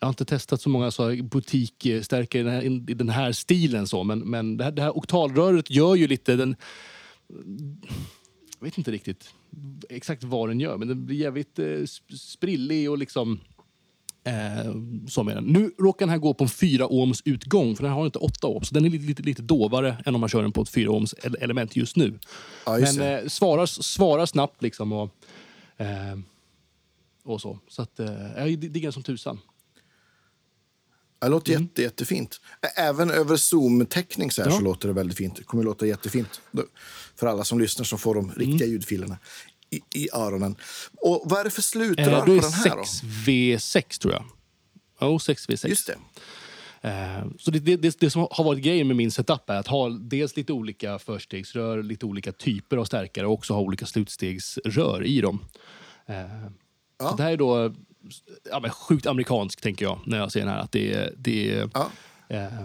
Jag 0.06 0.08
har 0.08 0.12
inte 0.14 0.26
testat 0.26 0.62
så 0.62 0.70
många 0.70 0.92
så 0.92 1.16
butikstärkare 1.24 2.42
i 2.42 2.44
den 2.44 2.54
här, 2.54 2.64
i 2.92 2.94
den 2.94 3.10
här 3.10 3.32
stilen. 3.32 3.88
Så, 3.88 4.04
men 4.04 4.20
men 4.20 4.58
det, 4.58 4.64
här, 4.64 4.72
det 4.72 4.82
här 4.82 4.98
oktalröret 4.98 5.72
gör 5.72 5.96
ju 5.96 6.08
lite... 6.08 6.36
Den, 6.36 6.56
jag 8.60 8.66
vet 8.66 8.78
inte 8.78 8.92
riktigt 8.92 9.30
exakt 9.90 10.24
vad 10.24 10.50
den 10.50 10.60
gör, 10.60 10.78
men 10.78 10.88
den 10.88 11.06
blir 11.06 11.18
jävligt 11.18 11.60
eh, 11.60 11.64
sp- 11.64 12.16
sprillig 12.18 12.92
och 12.92 12.98
liksom... 12.98 13.40
Eh, 14.24 14.74
så 15.08 15.24
med 15.24 15.38
den. 15.38 15.44
Nu 15.44 15.72
råkar 15.80 16.06
den 16.06 16.10
här 16.12 16.18
gå 16.18 16.34
på 16.34 16.44
en 16.44 16.50
4 16.50 16.88
ohms 16.90 17.22
utgång, 17.26 17.76
för 17.76 17.84
den 17.84 17.92
har 17.92 18.06
inte 18.06 18.20
8 18.20 18.48
ohms. 18.48 18.70
Den 18.70 18.86
är 18.86 18.90
lite, 18.90 19.06
lite, 19.06 19.24
lite 19.24 19.42
dovare 19.42 19.98
än 20.06 20.16
om 20.16 20.22
man 20.22 20.30
kör 20.30 20.42
den 20.42 20.52
på 20.52 20.62
ett 20.62 20.70
4 20.70 20.92
ohms 20.92 21.14
ele- 21.24 21.38
element 21.44 21.76
just 21.76 21.96
nu. 21.96 22.20
Ja, 22.66 22.80
just 22.80 22.98
men 22.98 23.20
eh, 23.24 23.28
svarar, 23.28 23.66
svarar 23.66 24.26
snabbt 24.26 24.62
liksom 24.62 24.92
och, 24.94 25.10
eh, 25.78 25.88
och 27.24 27.42
så. 27.42 27.60
Så 27.68 27.82
att, 27.82 28.00
eh, 28.00 28.08
jag 28.38 28.60
diggar 28.60 28.82
den 28.82 28.94
som 28.94 29.04
tusan. 29.04 29.40
Det 31.26 31.32
låter 31.32 31.52
Mm. 31.52 31.64
jätte, 31.64 31.82
jättefint. 31.82 32.42
Även 32.76 33.12
över 33.12 33.36
Zoom-täckning 33.36 34.32
så, 34.32 34.42
här 34.44 34.50
Ja. 34.50 34.56
så 34.58 34.62
låter 34.64 34.88
det 34.88 34.94
väldigt 34.94 35.18
fint. 35.18 35.36
Det 35.36 35.44
kommer 35.44 35.62
att 35.64 35.66
låta 35.66 35.86
jättefint 35.88 36.42
för 37.16 37.28
alla 37.28 37.44
som 37.44 37.60
lyssnar 37.60 37.84
som 37.86 38.00
får 38.00 38.16
de 38.16 38.26
Mm. 38.26 38.38
riktiga 38.38 38.68
ljudfilerna 38.68 39.18
i, 39.70 39.82
i 40.00 40.10
öronen. 40.14 40.56
Och 41.02 41.22
vad 41.26 41.40
är 41.40 41.44
det 41.44 41.50
för 41.50 41.62
slutrör 41.62 42.04
Eh, 42.18 42.26
på 42.26 42.32
är 42.32 42.42
den 42.42 42.52
här 42.54 42.76
då? 42.76 42.82
6V6 42.84 44.00
tror 44.02 44.14
jag. 44.14 44.24
Jo, 45.02 45.18
6V6. 45.18 45.68
Just 45.68 45.88
det. 45.88 45.98
Eh, 46.90 47.26
så 47.40 47.52
det, 47.52 47.60
det, 47.60 47.76
det, 47.78 48.00
det 48.00 48.10
som 48.10 48.28
har 48.32 48.44
varit 48.44 48.64
grejen 48.64 48.88
med 48.88 48.96
min 48.96 49.12
setup 49.12 49.50
är 49.50 49.56
att 49.56 49.68
ha 49.68 49.90
dels 49.90 50.36
lite 50.38 50.54
olika 50.54 51.00
förstegsrör, 51.00 51.84
lite 51.84 52.06
olika 52.06 52.32
typer 52.32 52.78
av 52.78 52.86
stärkare 52.86 53.26
och 53.28 53.34
också 53.34 53.54
ha 53.54 53.62
olika 53.62 53.86
slutstegsrör 53.86 55.06
i 55.06 55.22
dem. 55.22 55.46
Eh, 56.08 56.16
Ja. 57.00 57.10
Så 57.10 57.16
det 57.16 57.24
här 57.24 57.32
är 57.32 57.38
då 57.38 57.74
ja, 58.52 58.60
men 58.60 58.72
sjukt 58.72 59.06
amerikanskt, 59.06 59.64
tänker 59.64 59.86
jag, 59.86 60.00
när 60.06 60.18
jag 60.18 60.32
ser 60.32 60.40
den 60.40 60.50
här. 60.50 60.60
Att 60.60 60.72
det 60.72 60.94
är, 60.94 61.14
det 61.18 61.70
Ja. 61.74 61.92
eh, 62.30 62.64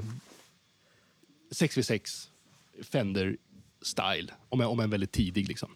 6v6 1.54 2.28
Fender 2.82 3.36
style, 3.82 4.32
om 4.48 4.60
om 4.60 4.80
en 4.80 4.90
väldigt 4.90 5.12
tidig. 5.12 5.48
Liksom. 5.48 5.70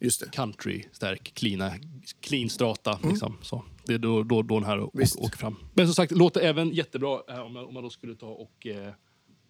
Just 0.00 0.20
det. 0.20 0.30
Country, 0.30 0.84
stark, 0.92 1.34
cleana, 1.34 1.72
clean 2.20 2.48
strata. 2.50 2.98
Liksom, 3.02 3.38
så. 3.42 3.64
Det 3.84 3.94
är 3.94 3.98
då, 3.98 4.22
då, 4.22 4.42
då 4.42 4.54
den 4.60 4.68
här 4.68 4.90
Visst. 4.92 5.16
åker 5.16 5.38
fram. 5.38 5.56
Men 5.74 5.86
som 5.86 5.94
sagt, 5.94 6.12
låter 6.12 6.40
även 6.40 6.70
jättebra 6.70 7.20
eh, 7.28 7.38
om, 7.40 7.52
man, 7.52 7.64
om 7.64 7.74
man 7.74 7.82
då 7.82 7.90
skulle 7.90 8.14
ta 8.14 8.26
och, 8.26 8.66
eh, 8.66 8.92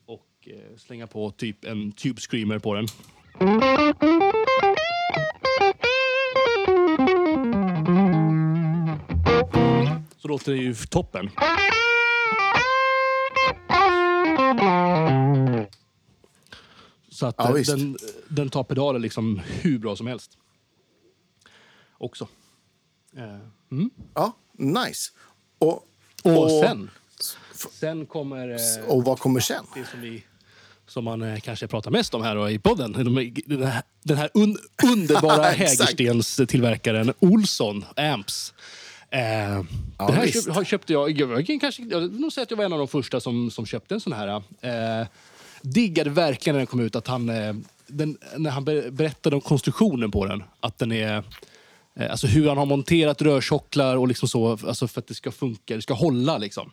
och 0.06 0.28
eh, 0.46 0.76
slänga 0.76 1.06
på 1.06 1.30
typ 1.30 1.64
en 1.64 1.92
Tube 1.92 2.20
Screamer 2.20 2.58
på 2.58 2.74
den. 2.74 2.86
Så 10.26 10.30
låter 10.30 10.52
det 10.52 10.58
ju 10.58 10.74
toppen. 10.74 11.30
Så 17.08 17.26
att 17.26 17.34
Ja, 17.38 17.58
eh, 17.58 17.64
den, 17.64 17.96
den 18.28 18.50
tar 18.50 18.64
pedaler 18.64 18.98
liksom 18.98 19.40
hur 19.46 19.78
bra 19.78 19.96
som 19.96 20.06
helst. 20.06 20.38
Också. 21.98 22.28
Eh, 23.16 23.38
mm. 23.72 23.90
Ja, 24.14 24.32
nice. 24.52 25.10
Och, 25.58 25.88
Och, 26.22 26.50
sen, 26.50 26.90
sen 27.70 28.06
kommer 28.06 28.48
eh, 28.48 28.84
och 28.88 29.04
vad 29.04 29.18
kommer 29.18 29.40
sen? 29.40 29.64
det 29.74 29.84
som, 29.84 30.00
vi, 30.00 30.24
som 30.86 31.04
man 31.04 31.40
kanske 31.40 31.66
pratar 31.66 31.90
mest 31.90 32.14
om 32.14 32.22
här 32.22 32.34
då, 32.34 32.50
i 32.50 32.58
podden. 32.58 32.92
De, 32.92 33.34
den 33.46 33.62
här, 33.62 33.82
den 34.02 34.16
här 34.16 34.30
un, 34.34 34.58
underbara. 34.92 35.42
Hägerstens-tillverkaren 35.50 37.12
Olsson 37.18 37.84
Amps. 37.96 38.54
Eh, 39.16 39.62
Ja, 39.98 40.06
den 40.06 40.14
här 40.16 40.64
köpte 40.64 40.92
jag, 40.92 41.10
jag, 41.20 41.46
kan 41.46 41.60
kanske, 41.60 41.82
jag 41.82 42.00
vill 42.00 42.20
nog 42.20 42.32
säga 42.32 42.42
att 42.42 42.50
jag 42.50 42.58
var 42.58 42.64
en 42.64 42.72
av 42.72 42.78
de 42.78 42.88
första 42.88 43.20
som, 43.20 43.50
som 43.50 43.66
köpte 43.66 43.94
en 43.94 44.00
sån 44.00 44.12
här. 44.12 44.42
Eh, 44.60 45.06
diggade 45.62 46.10
verkligen 46.10 46.54
när 46.54 46.58
den 46.60 46.66
kom 46.66 46.80
ut 46.80 46.96
att 46.96 47.06
han, 47.06 47.28
eh, 47.28 47.54
den, 47.86 48.18
när 48.36 48.50
han 48.50 48.64
ber- 48.64 48.90
berättade 48.90 49.36
om 49.36 49.42
konstruktionen 49.42 50.10
på 50.10 50.26
den. 50.26 50.42
Att 50.60 50.78
den 50.78 50.92
är, 50.92 51.24
eh, 51.96 52.10
alltså 52.10 52.26
hur 52.26 52.48
han 52.48 52.58
har 52.58 52.66
monterat 52.66 53.22
rörtjocklar 53.22 53.96
och 53.96 54.08
liksom 54.08 54.28
så, 54.28 54.52
alltså 54.52 54.88
för 54.88 55.00
att 55.00 55.06
det 55.06 55.14
ska 55.14 55.30
funka, 55.32 55.74
det 55.76 55.82
ska 55.82 55.94
hålla. 55.94 56.38
Liksom. 56.38 56.70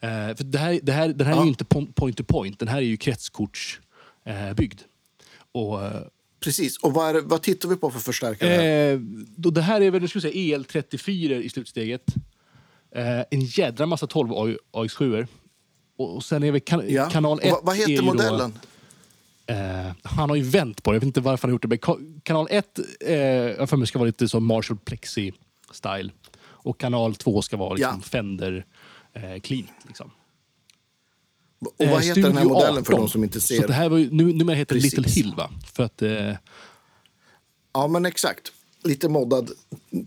Eh, 0.00 0.08
för 0.36 0.44
det 0.44 0.58
här, 0.58 0.80
det 0.82 0.92
här, 0.92 1.08
den 1.08 1.26
här 1.26 1.34
är 1.34 1.38
Ja. 1.38 1.42
ju 1.42 1.48
inte 1.48 1.64
pon- 1.64 1.92
point 1.92 2.16
to 2.16 2.24
point, 2.24 2.58
den 2.58 2.68
här 2.68 2.76
är 2.78 2.80
ju 2.82 2.96
kretskortsbyggd. 2.96 4.80
Eh, 4.80 4.86
och, 5.52 5.84
eh, 5.84 6.00
Precis. 6.46 6.78
Och 6.78 6.94
vad, 6.94 7.16
är 7.16 7.20
vad 7.20 7.42
tittar 7.42 7.68
vi 7.68 7.76
på 7.76 7.90
för 7.90 8.00
förstärkare? 8.00 8.64
Eh, 8.64 8.98
då 9.36 9.50
det 9.50 9.62
här 9.62 9.80
är 9.80 9.90
väl, 9.90 10.08
vi 10.18 10.22
säga, 10.22 10.58
EL34 10.58 11.40
i 11.40 11.48
slutsteget. 11.48 12.02
Eh, 12.94 13.20
en 13.30 13.40
jädra 13.40 13.86
massa 13.86 14.06
12 14.06 14.30
AX7. 14.72 15.26
Och, 15.98 16.16
och 16.16 16.24
sen 16.24 16.42
är 16.42 16.52
väl 16.52 16.60
kan, 16.60 16.82
ja. 16.88 17.10
kanal 17.10 17.38
Och 17.38 17.44
1 17.44 17.54
vad, 17.62 17.76
heter 17.76 18.02
modellen? 18.02 18.58
Då, 19.46 19.54
eh, 19.54 19.92
han 20.02 20.28
har 20.28 20.36
ju 20.36 20.42
vänt 20.42 20.82
på 20.82 20.90
det, 20.90 20.94
jag 20.94 21.00
vet 21.00 21.06
inte 21.06 21.20
varför 21.20 21.48
han 21.48 21.50
har 21.50 21.54
gjort 21.54 21.62
det. 21.62 21.68
Men 21.68 21.78
ka- 21.78 22.20
kanal 22.22 22.46
1 22.50 22.78
eh, 23.00 23.14
jag 23.16 23.58
har 23.58 23.66
för 23.66 23.76
mig 23.76 23.86
ska 23.86 23.98
vara 23.98 24.06
lite 24.06 24.28
som 24.28 24.44
Marshall 24.44 24.78
Plexi-style. 24.84 26.10
Och 26.38 26.80
kanal 26.80 27.14
2 27.14 27.42
ska 27.42 27.56
vara 27.56 27.74
liksom 27.74 28.00
Ja. 28.02 28.08
Fender 28.08 28.66
eh, 29.12 29.40
clean. 29.40 29.66
Liksom. 29.86 30.10
Och 31.66 31.86
vad 31.86 31.88
Eh, 31.88 31.98
heter 31.98 32.22
den 32.22 32.36
här 32.36 32.44
modellen 32.44 32.84
för 32.84 32.92
18. 32.92 33.04
de 33.06 33.10
som 33.10 33.24
inte 33.24 33.40
Så 33.40 33.46
ser? 33.46 33.66
det 33.66 33.72
här 33.72 33.88
var 33.88 33.98
ju, 33.98 34.10
nu, 34.10 34.24
numera 34.32 34.56
heter 34.56 34.74
det. 34.74 34.80
Little 34.80 35.08
Hill 35.08 35.34
va? 35.36 35.50
För 35.74 35.82
att... 35.82 36.02
Eh, 36.02 36.32
Ja, 37.72 37.88
men 37.88 38.06
exakt. 38.06 38.52
Lite 38.84 39.08
moddad 39.08 39.50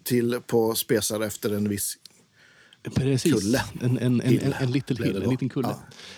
till 0.03 0.39
på 0.47 0.76
spesar 0.76 1.22
efter 1.22 1.49
en 1.55 1.70
viss... 1.70 1.97
Precis. 2.95 3.34
Kulle. 3.34 3.62
En, 3.82 3.97
en, 3.97 4.22
en, 4.22 4.39
en, 4.39 4.53
en 4.53 4.72
little 4.72 5.05
hill, 5.05 5.22
en 5.24 5.30
liten 5.30 5.49
kulle. 5.49 5.68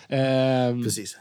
Ja. 0.07 0.15
Ehm, 0.15 0.83
Precis. 0.83 1.17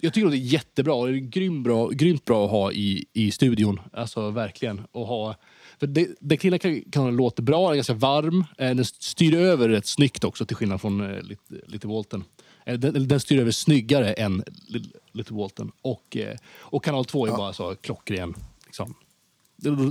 jag 0.00 0.14
tycker 0.14 0.28
det 0.28 0.36
är 0.36 0.38
jättebra. 0.38 1.06
Det 1.06 1.12
är 1.12 1.16
grym 1.16 1.62
bra, 1.62 1.88
grymt 1.88 2.24
bra 2.24 2.44
att 2.44 2.50
ha 2.50 2.72
i, 2.72 3.04
i 3.12 3.30
studion. 3.30 3.80
Alltså 3.92 4.30
verkligen. 4.30 4.80
Och 4.92 5.06
ha 5.06 5.36
För 5.80 5.86
det, 5.86 6.08
den 6.20 6.58
kan- 6.58 6.82
kanalen 6.92 7.16
låter 7.16 7.42
bra, 7.42 7.62
den 7.62 7.70
är 7.70 7.74
ganska 7.74 7.94
varm. 7.94 8.44
Eh, 8.58 8.74
Den 8.74 8.84
styr 8.84 9.34
över 9.34 9.68
rätt 9.68 9.86
snyggt 9.86 10.24
också 10.24 10.46
till 10.46 10.56
skillnad 10.56 10.80
från 10.80 11.00
eh, 11.14 11.22
lite, 11.22 11.42
lite 11.66 11.86
Walton. 11.86 12.24
Eh, 12.66 12.78
Den, 12.78 13.08
den 13.08 13.20
styr 13.20 13.40
över 13.40 13.50
snyggare 13.50 14.12
än 14.12 14.44
Li- 14.66 14.92
lite 15.12 15.34
Walton. 15.34 15.72
Och, 15.82 16.16
eh, 16.16 16.36
och 16.58 16.84
kanal 16.84 17.04
2 17.04 17.26
är 17.26 17.30
bara 17.30 17.52
så 17.52 17.74
klockren. 17.74 18.34
Liksom. 18.66 18.94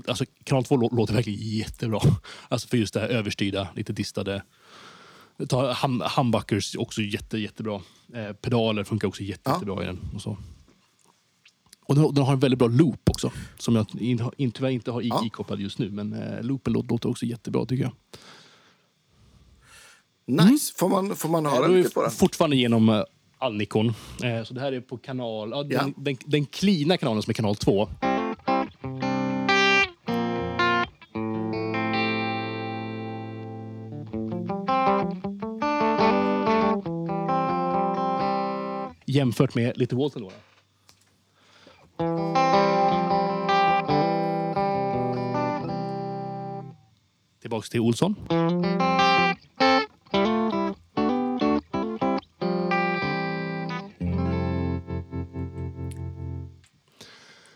Alltså, 0.08 0.26
kanal 0.44 0.64
2 0.64 0.76
lå- 0.78 0.96
låter 0.96 1.14
verkligen 1.14 1.40
jättebra. 1.58 2.00
Alltså 2.50 2.68
för 2.68 2.78
just 2.78 2.94
det 2.94 3.00
här 3.00 3.08
överstyrda, 3.08 3.68
lite 3.76 3.94
distade. 3.94 4.44
Ta 5.50 5.74
hum, 5.74 6.04
humbuckers 6.18 6.76
också 6.76 7.02
jätte, 7.02 7.38
jättebra. 7.38 7.82
Eh, 8.14 8.34
pedaler 8.34 8.84
funkar 8.84 9.08
också 9.08 9.24
jätte, 9.24 9.42
Ja. 9.50 9.54
jättebra 9.54 9.84
i 9.84 9.86
den. 9.86 10.00
Och, 10.16 10.22
så. 10.22 10.38
och 11.86 11.96
den, 11.96 12.14
den 12.14 12.24
har 12.24 12.34
en 12.34 12.40
väldigt 12.40 12.60
bra 12.60 12.68
loop 12.68 13.10
också. 13.10 13.32
Som 13.58 13.76
jag 13.76 13.86
in, 14.00 14.22
in, 14.38 14.52
tyvärr 14.52 14.70
inte 14.70 14.92
har 14.92 15.02
Ja. 15.02 15.26
ikopplad 15.26 15.60
just 15.60 15.80
nu. 15.80 15.92
Men 15.92 16.14
eh, 16.14 16.44
loopen 16.44 16.74
låter 16.74 17.10
också 17.10 17.26
jättebra 17.26 17.66
tycker 17.66 17.84
jag. 17.84 17.94
Nice. 20.28 20.74
Får, 20.78 20.90
man, 20.90 21.16
får 21.16 21.30
man 21.30 21.46
höra 21.46 21.68
lite 21.68 21.90
på 21.90 22.02
den? 22.02 22.12
fortfarande 22.12 22.56
genom 22.56 22.90
eh, 22.90 23.04
all 23.38 23.56
Nikon. 23.58 23.94
Eh, 24.24 24.44
så 24.44 24.54
det 24.54 24.60
här 24.62 24.72
är 24.72 24.82
på 24.82 24.98
kanal... 24.98 25.50
Ja, 25.52 25.64
den, 25.64 25.72
Ja. 25.72 25.90
den, 25.98 26.18
den 26.26 26.46
cleana 26.46 26.98
kanalen 26.98 27.24
som 27.24 27.30
är 27.32 27.34
kanal 27.34 27.56
2. 27.56 27.88
Jämfört 39.06 39.56
med 39.56 39.78
lite 39.78 39.96
Walton 39.96 40.22
då. 40.22 40.32
Tillbaks 47.42 47.70
till 47.70 47.80
Olsson. 47.80 48.16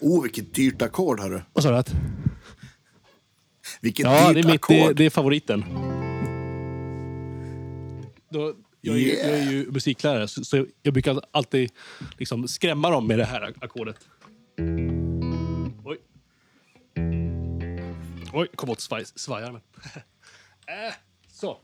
Oh, 0.09 0.23
vilket 0.23 0.53
dyrt 0.53 0.81
ackord, 0.81 1.19
hörru. 1.19 1.41
Vad 1.53 1.63
sa 1.63 1.81
du? 1.81 1.91
Vilket 3.81 4.05
Ja, 4.05 4.27
dyrt 4.27 4.33
det 4.33 4.39
är, 4.39 4.51
mitt, 4.51 4.67
det, 4.67 4.81
ackord. 4.83 4.95
det 4.95 5.05
är 5.05 5.09
favoriten. 5.09 5.63
Då, 8.29 8.53
jag, 8.81 8.95
är 8.95 8.99
ju, 8.99 9.05
Yeah. 9.07 9.29
jag 9.29 9.39
är 9.39 9.51
ju 9.51 9.71
musiklärare, 9.71 10.27
så, 10.27 10.43
så 10.43 10.65
jag 10.81 10.93
brukar 10.93 11.21
alltid 11.31 11.71
liksom 12.17 12.47
skrämma 12.47 12.89
dem 12.89 13.07
med 13.07 13.19
det 13.19 13.25
här 13.25 13.53
ackordet. 13.61 13.95
Oj. 15.85 15.97
Oj, 18.33 18.47
kom 18.55 18.69
åt 18.69 18.81
svaj, 18.81 19.05
svajarmen. 19.15 19.61
äh, 20.67 20.93
så. 21.31 21.57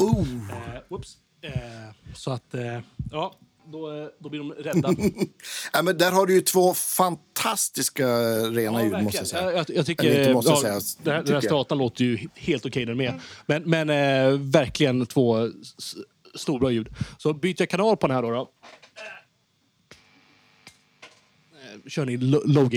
Oh. 0.00 0.26
Eh, 0.50 0.80
whoops. 0.88 1.18
Eh, 1.44 1.52
så 2.14 2.30
att, 2.30 2.54
eh, 2.54 2.78
ja, 3.12 3.34
då, 3.66 4.02
eh, 4.02 4.08
då 4.18 4.28
blir 4.28 4.40
de 4.40 4.52
rädda. 4.52 4.94
Ja, 5.72 5.82
men 5.82 5.98
där 5.98 6.12
har 6.12 6.26
du 6.26 6.34
ju 6.34 6.40
två 6.40 6.74
fantastiska 6.74 8.06
rena 8.50 8.84
ljud, 8.84 9.02
måste 9.02 9.18
jag 9.18 9.26
säga. 9.26 9.42
Jag, 9.42 9.54
jag, 9.54 9.66
jag 9.76 9.86
tycker, 9.86 10.10
Eller 10.10 10.34
måste 10.34 10.50
ja, 10.50 10.56
säga, 10.60 10.80
Den 11.02 11.14
här, 11.14 11.22
den 11.22 11.34
här 11.34 11.40
stratan 11.40 11.78
låter 11.78 12.04
ju 12.04 12.18
helt 12.34 12.66
okej 12.66 12.84
den 12.84 12.96
med. 12.96 13.20
Men, 13.46 13.62
men 13.62 13.90
eh, 13.90 14.38
verkligen 14.38 15.06
två 15.06 15.46
s- 15.46 15.94
storbra 16.34 16.70
ljud. 16.70 16.88
Så 17.18 17.32
byter 17.32 17.54
jag 17.58 17.68
kanal 17.70 17.96
på 17.96 18.06
den 18.06 18.16
här 18.16 18.22
då. 18.22 18.30
då. 18.30 18.50
Kör 21.88 22.04
ni 22.04 22.16
lo- 22.16 22.42
low 22.44 22.68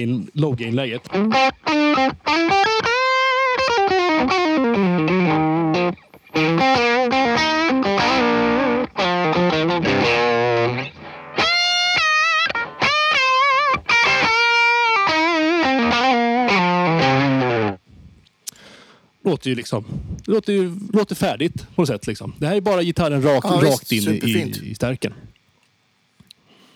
låter 19.30 19.50
ju 19.50 19.56
liksom 19.56 19.86
det 20.26 20.32
låter, 20.32 20.54
ju, 20.54 20.76
låter 20.94 21.16
färdigt 21.16 21.54
på 21.76 21.82
något 21.82 21.88
sätt. 21.90 22.08
Liksom. 22.08 22.34
Det 22.38 22.48
här 22.48 22.56
är 22.56 22.62
bara 22.62 22.84
gitarren 22.84 23.22
rak, 23.22 23.46
Ja, 23.46 23.62
rakt 23.64 23.92
in 23.92 24.10
i, 24.10 24.54
i 24.64 24.76
stärken. 24.76 25.14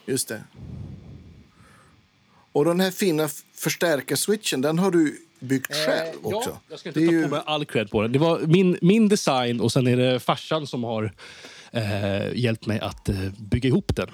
Just 0.05 0.27
det. 0.27 0.43
Och 2.51 2.65
den 2.65 2.79
här 2.79 2.91
fina 2.91 3.29
förstärkarswitchen, 3.55 4.61
den 4.61 4.79
har 4.79 4.91
du 4.91 5.17
byggt 5.39 5.75
själv 5.75 6.15
också. 6.21 6.49
Ja, 6.49 6.61
jag 6.69 6.79
ska 6.79 6.89
inte 6.89 6.99
Det 6.99 7.05
är 7.05 7.07
ta 7.07 7.13
ju- 7.13 7.23
på 7.23 7.29
mig 7.29 7.41
all 7.45 7.65
cred 7.65 7.89
på 7.91 8.01
den. 8.01 8.11
Det 8.11 8.19
var 8.19 8.39
min, 8.39 8.77
min 8.81 9.07
design 9.09 9.61
och 9.61 9.71
sen 9.71 9.87
är 9.87 9.97
det 9.97 10.19
farsan 10.19 10.67
som 10.67 10.83
har 10.83 11.13
eh, 11.71 12.33
hjälpt 12.35 12.65
mig 12.65 12.79
att 12.79 13.09
eh, 13.09 13.15
bygga 13.39 13.67
ihop 13.69 13.95
den. 13.95 14.07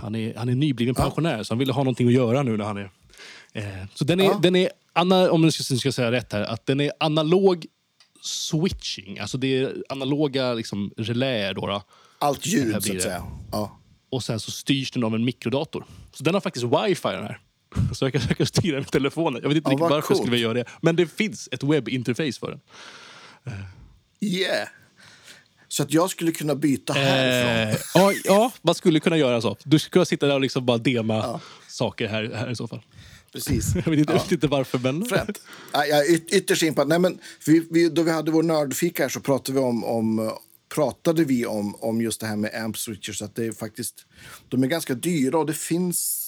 Han 0.00 0.14
är, 0.14 0.34
han 0.36 0.48
är 0.48 0.54
nybliven 0.54 0.94
pensionär 0.94 1.42
så 1.42 1.54
han 1.54 1.58
ville 1.58 1.72
ha 1.72 1.82
någonting 1.82 2.06
att 2.06 2.12
göra 2.14 2.42
nu 2.42 2.56
när 2.56 2.64
han 2.64 2.76
är... 2.76 2.90
Eh, 3.52 3.64
så 3.94 4.04
den 4.04 4.20
är, 4.20 4.24
Ja. 4.24 4.38
den 4.42 4.56
är 4.56 4.68
om 4.94 5.44
jag 5.44 5.52
ska, 5.52 5.76
ska 5.76 5.92
säga 5.92 6.12
rätt 6.12 6.32
här, 6.32 6.40
att 6.42 6.66
den 6.66 6.80
är 6.80 6.92
analog 7.00 7.66
switching. 8.22 9.18
Alltså 9.18 9.38
det 9.38 9.58
är 9.58 9.84
analoga 9.88 10.54
liksom, 10.54 10.92
reläer 10.96 11.54
då. 11.54 11.66
då. 11.66 11.82
Allt 12.18 12.46
ljud, 12.46 12.70
så 12.70 12.76
att 12.96 13.02
säga. 13.02 13.22
Ja. 13.52 13.78
Och 14.10 14.24
sen 14.24 14.40
så 14.40 14.50
styrs 14.50 14.90
den 14.90 15.04
av 15.04 15.14
en 15.14 15.24
mikrodator. 15.24 15.84
Så 16.12 16.24
den 16.24 16.34
har 16.34 16.40
faktiskt 16.40 16.66
wifi 16.66 17.08
den 17.08 17.22
här. 17.24 17.38
Så 17.94 18.04
jag 18.04 18.12
kan, 18.12 18.22
jag 18.28 18.36
kan 18.36 18.46
styra 18.46 18.76
med 18.76 18.90
telefonen. 18.90 19.40
Jag 19.42 19.48
vet 19.48 19.56
inte 19.56 19.70
Ja, 19.70 19.76
varför 19.76 19.94
jag 19.94 20.04
skulle 20.04 20.30
coolt. 20.30 20.40
göra 20.40 20.54
det. 20.54 20.64
Men 20.82 20.96
det 20.96 21.06
finns 21.06 21.48
ett 21.52 21.62
webbinterface 21.62 22.40
för 22.40 22.50
den. 22.50 22.60
Yeah! 24.20 24.68
Så 25.68 25.82
att 25.82 25.92
jag 25.92 26.10
skulle 26.10 26.32
kunna 26.32 26.54
byta 26.54 26.92
härifrån. 26.92 27.72
Eh, 27.72 27.78
ja, 27.94 28.12
ja, 28.24 28.52
man 28.62 28.74
skulle 28.74 29.00
kunna 29.00 29.16
göra 29.16 29.40
så. 29.40 29.56
Du 29.64 29.78
skulle 29.78 29.90
kunna 29.92 30.04
sitta 30.04 30.26
där 30.26 30.34
och 30.34 30.40
liksom 30.40 30.66
bara 30.66 30.78
dema 30.78 31.40
saker 31.68 32.08
här, 32.08 32.32
här 32.34 32.50
i 32.50 32.56
så 32.56 32.68
fall. 32.68 32.82
Precis. 33.32 33.74
Jag 33.74 33.82
vet 33.90 33.98
inte, 33.98 34.12
Ja. 34.12 34.26
inte 34.30 34.46
varför, 34.46 34.78
men... 34.78 35.04
Fränt. 35.04 35.40
Ja, 35.72 35.86
jag 35.86 35.98
är 36.06 36.10
yt- 36.10 36.28
ytterst 36.34 36.62
impad. 36.62 36.88
Nej, 36.88 36.98
men 36.98 37.18
vi, 37.46 37.66
vi, 37.70 37.88
då 37.88 38.02
vi 38.02 38.10
hade 38.10 38.30
vår 38.30 38.42
nördfika 38.42 39.02
här 39.02 39.08
så 39.10 39.20
pratade 39.20 39.58
vi 39.58 39.64
om, 39.64 39.84
om, 39.84 40.32
pratade 40.74 41.24
vi 41.24 41.46
om, 41.46 41.74
om 41.74 42.00
just 42.00 42.20
det 42.20 42.26
här 42.26 42.36
med 42.36 42.54
amp 42.64 42.78
switchers. 42.78 43.22
Att 43.22 43.34
det 43.34 43.44
är 43.46 43.52
faktiskt, 43.52 44.06
de 44.48 44.62
är 44.62 44.66
ganska 44.66 44.94
dyra 44.94 45.38
och 45.38 45.46
det 45.46 45.54
finns 45.54 46.18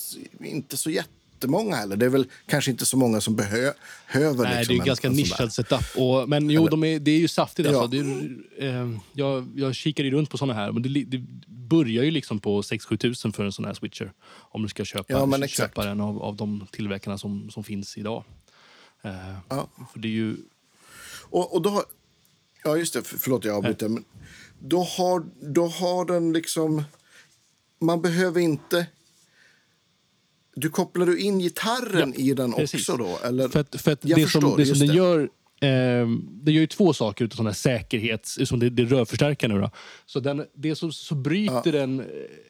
inte 0.40 0.76
så 0.76 0.90
jättemånga 1.34 1.76
heller. 1.76 1.96
Det 1.96 2.06
är 2.06 2.10
väl 2.10 2.26
kanske 2.46 2.70
inte 2.70 2.86
så 2.86 2.96
många 2.96 3.20
som 3.20 3.36
behö, 3.36 3.72
behöver 4.12 4.44
Nej, 4.44 4.56
liksom 4.58 4.74
det 4.74 4.78
är 4.78 4.80
en- 4.80 4.86
ganska 4.86 5.08
en 5.08 5.14
nischad 5.14 5.52
setup. 5.52 5.80
Och, 5.96 6.28
men 6.28 6.50
jo, 6.50 6.68
de 6.68 6.84
är, 6.84 6.98
det 6.98 7.10
är 7.10 7.18
ju 7.18 7.28
saftigt. 7.28 7.68
Ja. 7.70 7.82
Alltså. 7.82 7.96
Är, 7.96 8.80
eh, 8.82 8.98
jag, 9.12 9.48
jag 9.56 9.74
kikar 9.74 10.04
ju 10.04 10.10
runt 10.10 10.30
på 10.30 10.38
såna 10.38 10.54
här. 10.54 10.72
Men 10.72 10.82
det, 10.82 10.88
det 11.04 11.18
börjar 11.48 12.04
ju 12.04 12.10
liksom 12.10 12.40
på 12.40 12.62
6-7 12.62 12.96
tusen 12.96 13.32
för 13.32 13.44
en 13.44 13.52
sån 13.52 13.64
här 13.64 13.74
switcher. 13.74 14.12
Om 14.52 14.62
du 14.62 14.68
ska 14.68 14.84
köpa, 14.84 15.04
Ja, 15.12 15.34
exakt. 15.36 15.52
köpa 15.52 15.84
den 15.84 16.00
av, 16.00 16.22
av 16.22 16.36
de 16.36 16.66
tillverkarna 16.72 17.18
som, 17.18 17.50
som 17.50 17.64
finns 17.64 17.98
idag. 17.98 18.24
Eh, 19.02 19.34
Ja. 19.48 19.68
För 19.92 19.98
det 19.98 20.08
är 20.08 20.12
ju... 20.12 20.36
Och, 21.30 21.54
och 21.54 21.62
då 21.62 21.70
har, 21.70 21.84
ja, 22.64 22.76
just 22.76 22.94
det. 22.94 23.02
För, 23.02 23.18
förlåt, 23.18 23.44
jag 23.44 23.56
avbryter. 23.56 23.88
Men 23.88 24.04
då, 24.58 24.82
har, 24.82 25.26
då 25.40 25.66
har 25.66 26.04
den 26.04 26.32
liksom... 26.32 26.82
Man 27.80 28.02
behöver 28.02 28.40
inte... 28.40 28.86
Du 30.56 30.70
kopplar 30.70 31.06
du 31.06 31.18
in 31.18 31.38
gitarren 31.38 32.14
i 32.14 32.34
den 32.34 32.52
precis. 32.52 32.88
också 32.88 32.96
då? 32.96 33.18
Eller? 33.24 33.48
För 33.48 33.60
att, 33.60 33.80
för 33.80 33.92
att 33.92 34.00
det 34.00 34.14
som, 34.14 34.22
förstår, 34.22 34.56
det 34.56 34.66
som 34.66 34.78
den 34.78 34.88
det. 34.88 34.94
gör... 34.94 35.20
Eh, 35.60 36.08
det 36.42 36.52
gör 36.52 36.60
ju 36.60 36.66
två 36.66 36.92
saker 36.92 37.24
här 37.46 37.52
säkerhets... 37.52 38.38
Som 38.44 38.58
det, 38.58 38.70
det 38.70 38.84
rörförstärkar 38.84 39.48
nu 39.48 39.60
då. 39.60 39.70
Så 40.06 40.20
den, 40.20 40.46
det 40.54 40.76
som 40.76 40.92
så 40.92 41.14
bryter 41.14 41.72
den... 41.72 42.00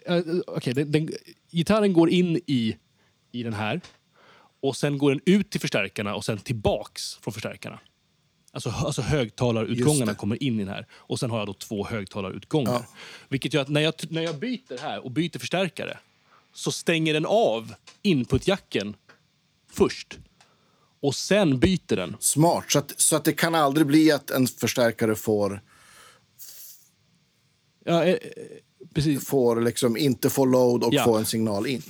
Eh, 0.06 0.22
okej, 0.46 0.74
den, 0.74 0.92
den... 0.92 1.10
Gitarren 1.50 1.92
går 1.92 2.10
in 2.10 2.40
i, 2.46 2.76
i 3.32 3.42
den 3.42 3.54
här. 3.54 3.80
Och 4.60 4.76
sen 4.76 4.98
går 4.98 5.10
den 5.10 5.20
ut 5.26 5.50
till 5.50 5.60
förstärkarna 5.60 6.14
och 6.14 6.24
sen 6.24 6.38
tillbaks 6.38 7.14
från 7.14 7.34
förstärkarna. 7.34 7.78
Alltså, 8.52 8.70
alltså 8.70 9.02
högtalarutgångarna 9.02 10.14
kommer 10.14 10.42
in 10.42 10.54
i 10.60 10.64
den 10.64 10.74
här. 10.74 10.86
Och 10.92 11.20
sen 11.20 11.30
har 11.30 11.38
jag 11.38 11.46
då 11.46 11.52
två 11.52 11.86
högtalarutgångar. 11.86 12.72
Ja. 12.72 12.86
Vilket 13.28 13.54
gör 13.54 13.62
att 13.62 13.68
när 13.68 13.80
jag, 13.80 13.94
när 14.08 14.22
jag 14.22 14.38
byter 14.38 14.80
här 14.82 15.04
och 15.04 15.10
byter 15.10 15.38
förstärkare 15.38 15.98
så 16.54 16.72
stänger 16.72 17.14
den 17.14 17.26
av 17.26 17.74
inputjacken 18.02 18.96
först. 19.72 20.18
Och 21.02 21.14
sen 21.14 21.58
byter 21.58 21.96
den. 21.96 22.16
Smart. 22.20 22.64
Så 22.68 22.78
att, 22.78 22.92
så 23.00 23.16
att 23.16 23.24
det 23.24 23.32
kan 23.32 23.54
aldrig 23.54 23.86
bli 23.86 24.12
att 24.12 24.30
en 24.30 24.46
förstärkare 24.46 25.14
får, 25.14 25.62
Ja, 27.84 28.04
eh, 28.04 28.16
precis. 28.94 29.26
får 29.26 29.60
liksom 29.60 29.96
inte 29.96 30.30
få 30.30 30.44
load 30.44 30.84
och 30.84 30.94
Ja. 30.94 31.04
få 31.04 31.16
en 31.16 31.26
signal 31.26 31.66
in. 31.66 31.82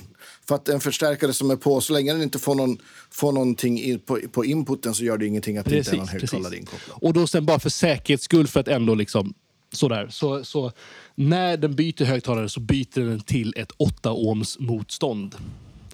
För 0.47 0.55
att 0.55 0.69
en 0.69 0.79
förstärkare 0.79 1.33
som 1.33 1.51
är 1.51 1.55
på, 1.55 1.81
så 1.81 1.93
länge 1.93 2.13
den 2.13 2.21
inte 2.21 2.39
får, 2.39 2.55
någon, 2.55 2.77
får 3.11 3.31
någonting 3.31 3.81
in, 3.81 3.99
på, 3.99 4.19
på 4.31 4.45
inputen 4.45 4.93
så 4.95 5.03
gör 5.03 5.17
det 5.17 5.27
ingenting 5.27 5.57
att 5.57 5.65
det 5.65 5.77
inte 5.77 5.91
är 5.91 5.97
någon 5.97 6.07
Precis, 6.07 6.21
högtalare 6.31 6.49
precis. 6.51 6.59
inkopplad. 6.73 6.97
Och 7.01 7.13
då 7.13 7.27
sen 7.27 7.45
bara 7.45 7.59
för 7.59 7.69
säkerhets 7.69 8.23
skull, 8.23 8.47
för 8.47 8.59
att 8.59 8.67
ändå 8.67 8.95
liksom 8.95 9.33
sådär. 9.75 10.07
Så, 10.09 10.43
så 10.45 10.71
när 11.15 11.57
den 11.57 11.75
byter 11.75 12.03
högtalare 12.05 12.49
så 12.49 12.59
byter 12.59 12.99
den 13.09 13.19
till 13.19 13.53
ett 13.57 13.71
8 13.77 14.11
ohms 14.13 14.59
motstånd. 14.59 15.35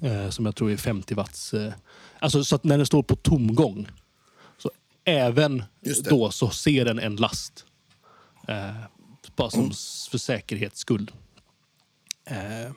Eh, 0.01 0.29
som 0.29 0.45
jag 0.45 0.55
tror 0.55 0.71
är 0.71 0.77
50 0.77 1.13
watts. 1.15 1.53
Eh, 1.53 1.73
alltså 2.19 2.43
så 2.43 2.55
att 2.55 2.63
när 2.63 2.77
den 2.77 2.86
står 2.86 3.03
på 3.03 3.15
tomgång, 3.15 3.88
så 4.57 4.71
även 5.03 5.63
då 6.09 6.32
så 6.32 6.49
ser 6.49 6.86
den 6.86 6.99
en 6.99 7.15
last. 7.15 7.65
Eh, 8.47 8.75
bara 9.36 9.49
som 9.49 9.69
s- 9.71 10.07
för 10.11 10.17
säkerhets 10.17 10.79
skull. 10.79 11.11
Eh, 12.25 12.71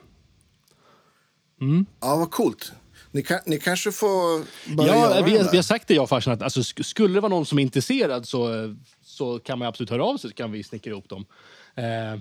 Ja, 2.01 2.17
vad 2.17 2.31
coolt. 2.31 2.73
Ni, 3.11 3.23
kan, 3.23 3.39
ni 3.47 3.59
kanske 3.59 3.93
får 3.93 4.39
börja 4.77 4.95
Ja, 4.97 5.11
göra 5.11 5.23
vi, 5.27 5.37
har- 5.39 5.51
vi 5.51 5.57
har 5.59 5.63
sagt 5.63 5.89
det 5.89 5.95
jag 5.95 6.03
och 6.03 6.09
farsan 6.09 6.33
att 6.33 6.43
alltså, 6.43 6.61
sk- 6.61 6.83
skulle 6.83 7.15
det 7.15 7.21
vara 7.21 7.31
någon 7.31 7.47
som 7.47 7.59
är 7.59 7.63
intresserad 7.63 8.29
så, 8.29 8.75
så 9.15 9.39
kan 9.39 9.59
man 9.59 9.69
absolut 9.69 9.91
höra 9.91 10.05
av 10.05 10.17
sig 10.17 10.31
så 10.31 10.37
kan 10.37 10.53
vi 10.53 10.63
snickra 10.63 10.91
ihop 10.91 11.09
dem. 11.09 11.27
Eh, 11.75 12.21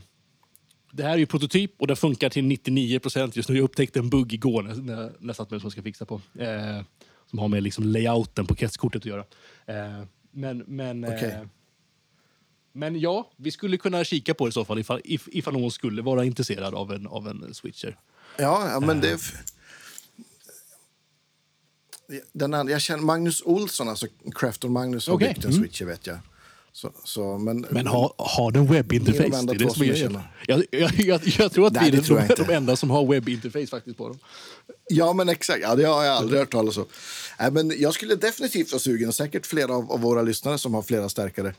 det 0.91 1.03
här 1.03 1.13
är 1.13 1.17
ju 1.17 1.25
prototyp 1.25 1.81
och 1.81 1.87
det 1.87 1.95
funkar 1.95 2.29
till 2.29 2.45
99 2.45 2.99
procent 2.99 3.35
just 3.35 3.49
nu. 3.49 3.55
Jag 3.55 3.63
upptäckte 3.63 3.99
en 3.99 4.09
bugg 4.09 4.33
igår 4.33 4.63
när, 4.63 4.75
när, 4.75 4.95
när 4.95 5.27
jag 5.27 5.35
satt 5.35 5.51
med 5.51 5.61
som 5.61 5.65
jag 5.65 5.71
ska 5.71 5.81
fixa 5.81 6.05
på. 6.05 6.21
Eh, 6.39 6.81
som 7.29 7.39
har 7.39 7.47
med 7.47 7.63
liksom 7.63 7.83
layouten 7.83 8.45
på 8.45 8.55
kretskortet 8.55 9.01
att 9.01 9.05
göra. 9.05 9.25
Eh, 9.65 10.03
men, 10.31 10.57
men, 10.57 11.05
Okej. 11.05 11.31
eh, 11.31 11.47
men 12.73 12.99
ja, 12.99 13.31
vi 13.37 13.51
skulle 13.51 13.77
kunna 13.77 14.03
kika 14.03 14.33
på 14.33 14.45
det 14.45 14.49
i 14.49 14.51
så 14.51 14.65
fall 14.65 14.79
ifall, 14.79 15.01
if, 15.03 15.27
ifall 15.31 15.53
någon 15.53 15.71
skulle 15.71 16.01
vara 16.01 16.25
intresserad 16.25 16.73
av 16.73 16.93
en, 16.93 17.07
av 17.07 17.27
en 17.27 17.53
switcher. 17.53 17.97
Ja, 18.37 18.69
ja 18.71 18.79
men 18.79 19.01
det... 19.01 19.11
Eh. 19.11 19.17
Den 22.33 22.53
andra, 22.53 22.71
jag 22.71 22.81
känner 22.81 23.03
Magnus 23.03 23.41
Olsson, 23.41 23.89
alltså 23.89 24.07
Crafton 24.35 24.71
Magnus, 24.71 25.07
har 25.07 25.15
Okej, 25.15 25.27
byggt 25.27 25.45
en 25.45 25.51
mm. 25.51 25.63
switcher 25.63 25.85
vet 25.85 26.07
jag. 26.07 26.17
Så, 26.75 26.91
så, 27.03 27.37
men, 27.37 27.65
Men 27.71 27.87
har, 27.87 28.13
har 28.17 28.51
den 28.51 28.65
webbinterface? 28.65 29.29
De 29.29 29.45
Det 29.45 29.53
är 29.53 29.59
det 29.59 29.69
som 29.73 29.81
är 29.81 29.85
jag 29.87 29.95
grejen. 29.95 30.19
jag, 30.47 30.63
jag, 30.71 30.91
jag, 30.99 31.21
jag 31.39 31.51
tror 31.51 31.67
att 31.67 31.73
Nej, 31.73 31.91
vi 31.91 31.97
är 31.97 32.01
de, 32.01 32.21
inte. 32.21 32.35
de 32.43 32.53
enda 32.53 32.75
som 32.75 32.89
har 32.89 33.05
webbinterface 33.05 33.67
faktiskt 33.67 33.97
på 33.97 34.07
dem. 34.07 34.19
Ja, 34.89 35.13
men 35.13 35.29
exakt. 35.29 35.59
Ja, 35.61 35.75
det 35.75 35.83
har 35.83 36.03
jag 36.03 36.15
aldrig 36.17 36.39
hört 36.39 36.51
talas 36.51 36.77
om. 36.77 36.85
Nej, 37.39 37.51
men 37.51 37.73
jag 37.79 37.93
skulle 37.93 38.15
definitivt 38.15 38.71
vara 38.71 38.79
sugen, 38.79 39.07
och 39.09 39.15
säkert 39.15 39.45
flera 39.45 39.75
av, 39.75 39.91
av 39.91 39.99
våra 40.01 40.21
lyssnare 40.21 40.57
som 40.57 40.73
har 40.73 40.81
flera 40.81 41.09
stärkare. 41.09 41.53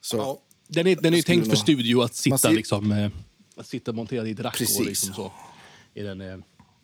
Så, 0.00 0.38
Den 0.68 0.86
är, 0.86 0.96
den 0.96 1.14
är 1.14 1.22
tänkt 1.22 1.48
för 1.48 1.56
studio 1.56 2.02
att 2.02 2.14
sitta, 2.14 2.38
ser- 2.38 2.50
liksom, 2.50 2.92
eh, 2.92 3.10
att 3.56 3.66
sitta 3.66 3.92
monterad 3.92 4.28
i 4.28 4.30
ett 4.30 4.40
rack. 4.40 4.58
Precis. 4.58 4.86
Liksom 4.86 5.14
så. 5.14 5.32
I 5.94 6.02
den, 6.02 6.20
eh, 6.20 6.38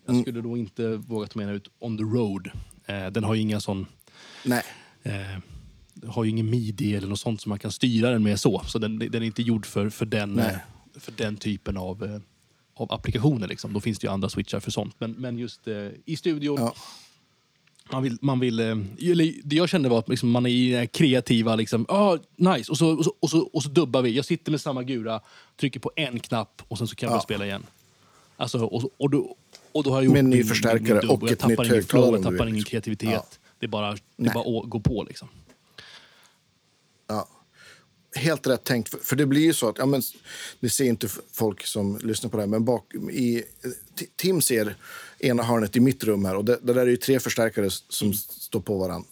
jag 0.06 0.22
skulle 0.22 0.40
då 0.40 0.56
inte 0.56 0.88
våga 0.88 1.26
ta 1.26 1.38
med 1.38 1.48
den 1.48 1.56
ut 1.56 1.68
on 1.78 1.96
the 1.98 2.04
road. 2.04 2.50
Eh, 2.86 3.06
den 3.06 3.24
har 3.24 3.34
ju 3.34 3.40
inga 3.40 3.60
sån... 3.60 3.86
Nej. 4.44 4.62
Eh, 5.02 5.12
har 6.06 6.24
ju 6.24 6.30
ingen 6.30 6.50
midi 6.50 6.94
eller 6.94 7.08
något 7.08 7.20
sånt 7.20 7.40
som 7.40 7.50
man 7.50 7.58
kan 7.58 7.72
styra 7.72 8.10
den 8.10 8.22
med 8.22 8.40
så. 8.40 8.62
Så 8.66 8.78
den, 8.78 8.98
den 8.98 9.14
är 9.14 9.26
inte 9.26 9.42
gjord 9.42 9.66
för, 9.66 9.90
för, 9.90 10.06
den, 10.06 10.32
Nej. 10.34 10.46
eh, 10.94 11.00
för 11.00 11.12
den 11.16 11.36
typen 11.36 11.76
av, 11.76 12.04
eh, 12.04 12.20
av 12.74 12.92
applikationer. 12.92 13.48
Liksom. 13.48 13.72
Då 13.72 13.80
finns 13.80 13.98
det 13.98 14.06
ju 14.06 14.12
andra 14.12 14.28
switchar 14.28 14.60
för 14.60 14.70
sånt. 14.70 14.94
Men, 14.98 15.12
men 15.12 15.38
just 15.38 15.68
eh, 15.68 15.88
i 16.04 16.16
studio, 16.16 16.56
Ja. 16.58 16.74
man 17.92 18.02
vill, 18.02 18.18
man 18.20 18.40
vill, 18.40 18.60
eh, 18.60 18.66
eller 19.10 19.32
det 19.44 19.56
jag 19.56 19.68
kände 19.68 19.88
var 19.88 19.98
att 19.98 20.08
liksom, 20.08 20.30
man 20.30 20.46
är 20.46 20.50
i 20.50 20.70
den 20.70 20.86
kreativa, 20.88 21.56
liksom, 21.56 21.86
ah, 21.88 22.18
nice, 22.36 22.72
och 22.72 22.78
så, 22.78 22.88
och, 22.96 23.04
så, 23.04 23.14
och, 23.20 23.30
så, 23.30 23.38
och 23.40 23.62
så 23.62 23.68
dubbar 23.68 24.02
vi. 24.02 24.10
Jag 24.16 24.24
sitter 24.24 24.50
med 24.50 24.60
samma 24.60 24.82
gura, 24.82 25.20
trycker 25.60 25.80
på 25.80 25.90
en 25.96 26.20
knapp 26.20 26.62
och 26.68 26.78
sen 26.78 26.88
så 26.88 26.96
kan 26.96 27.06
jag 27.06 27.10
Ja. 27.10 27.16
börja 27.16 27.22
spela 27.22 27.46
igen. 27.46 27.66
Alltså, 28.36 28.58
och, 28.58 28.90
och, 28.96 29.10
då, 29.10 29.36
och 29.72 29.82
då 29.82 29.90
har 29.90 29.96
jag 29.96 30.04
gjort 30.04 30.12
Med 30.12 30.18
en 30.20 30.30
ny 30.30 30.36
min- 30.36 30.46
förstärkare 30.46 30.98
min 31.00 31.08
dubb 31.08 31.22
och 31.22 31.28
jag 31.28 31.32
ett 31.32 31.38
tappar 31.38 31.64
nytt 31.64 31.72
högtalare 31.72 32.10
jag 32.12 32.22
tappar 32.22 32.46
ingen 32.48 32.64
kreativitet. 32.64 33.10
Ja. 33.12 33.26
Det 33.58 33.66
är 33.66 33.70
bara, 33.70 33.96
det 34.16 34.28
är 34.30 34.34
bara 34.34 34.58
att 34.60 34.70
gå 34.70 34.80
på 34.80 35.04
liksom. 35.08 35.28
Ja. 37.08 37.28
Helt 38.14 38.46
rätt 38.46 38.64
tänkt. 38.64 38.88
För, 38.88 38.98
för 38.98 39.16
det 39.16 39.26
blir 39.26 39.40
ju 39.42 39.52
så 39.54 39.68
att, 39.68 39.78
ja, 39.78 39.86
men, 39.86 40.02
det 40.60 40.70
ser 40.70 40.84
inte 40.84 41.08
folk 41.32 41.66
som 41.66 41.98
lyssnar 42.02 42.30
på 42.30 42.36
det 42.36 42.42
här, 42.42 42.48
men 42.48 42.64
bak, 42.64 42.94
i, 42.94 43.42
Ti- 43.98 44.08
Tim 44.16 44.40
ser 44.40 44.76
ena 45.18 45.42
hörnet 45.42 45.76
i 45.76 45.80
mitt 45.80 46.04
rum 46.04 46.24
här 46.24 46.36
och 46.36 46.44
det, 46.44 46.58
det 46.62 46.72
där 46.72 46.82
är 46.82 46.86
ju 46.86 46.96
tre 46.96 47.20
förstärkare 47.20 47.70
som 47.88 48.10
s- 48.10 48.42
står 48.42 48.60
på 48.60 48.78
varandra. 48.78 49.08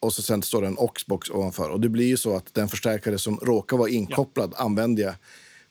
Och 0.00 0.14
så 0.14 0.22
sen 0.22 0.42
står 0.42 0.60
det 0.62 0.66
en 0.68 0.78
Oxbox 0.78 1.30
ovanför. 1.30 1.70
Och 1.70 1.80
det 1.80 1.88
blir 1.88 2.06
ju 2.06 2.16
så 2.16 2.36
att 2.36 2.54
den 2.54 2.68
förstärkare 2.68 3.18
som 3.18 3.36
råkar 3.42 3.76
vara 3.76 3.88
inkopplad 3.88 4.54
använder 4.56 5.02
jag 5.02 5.14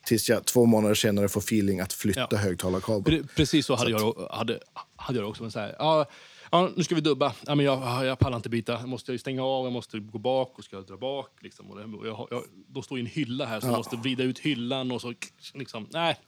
tills 0.06 0.28
jag 0.28 0.44
två 0.44 0.66
månader 0.66 0.94
senare 0.94 1.28
får 1.28 1.40
feeling 1.40 1.80
att 1.80 1.92
flytta 1.92 2.26
Ja. 2.30 2.36
högtalarkabeln. 2.36 3.22
Pre- 3.22 3.28
Precis 3.36 3.66
så 3.66 3.74
hade, 3.74 3.90
jag, 3.90 4.28
hade, 4.30 4.60
hade 4.96 5.18
jag 5.18 5.28
också. 5.28 5.42
Men 5.42 5.52
så 5.52 5.58
här, 5.58 5.76
ja, 5.78 6.06
ja, 6.52 6.70
nu 6.76 6.84
ska 6.84 6.94
vi 6.94 7.00
dubba. 7.00 7.34
Ja, 7.46 7.54
men 7.54 7.66
jag, 7.66 7.78
ja, 7.78 8.04
jag 8.04 8.18
pallar 8.18 8.36
inte 8.36 8.48
byta. 8.48 8.72
Jag 8.72 8.88
måste 8.88 9.18
stänga 9.18 9.44
av, 9.44 9.66
jag 9.66 9.72
måste 9.72 9.98
gå 9.98 10.18
bak 10.18 10.58
och 10.58 10.64
ska 10.64 10.76
jag 10.76 10.86
dra 10.86 10.96
bak. 10.96 11.30
Liksom. 11.40 11.70
Och 11.70 11.76
det, 11.76 11.84
och 11.84 12.06
jag, 12.06 12.28
jag, 12.30 12.42
då 12.68 12.82
står 12.82 12.98
ju 12.98 13.04
en 13.04 13.10
hylla 13.10 13.46
här 13.46 13.60
så 13.60 13.66
jag 13.66 13.76
måste 13.76 13.96
vrida 13.96 14.24
ut 14.24 14.38
hyllan 14.38 14.90
och 14.92 15.00
så... 15.00 15.14
Liksom, 15.54 15.86
nej, 15.90 16.18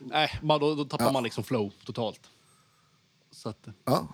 nej 0.00 0.38
då, 0.42 0.74
då 0.74 0.84
tappar 0.84 1.12
man 1.12 1.22
liksom 1.22 1.44
flow 1.44 1.72
totalt. 1.84 2.30
Så 3.30 3.48
att, 3.48 3.68
Ja. 3.84 4.08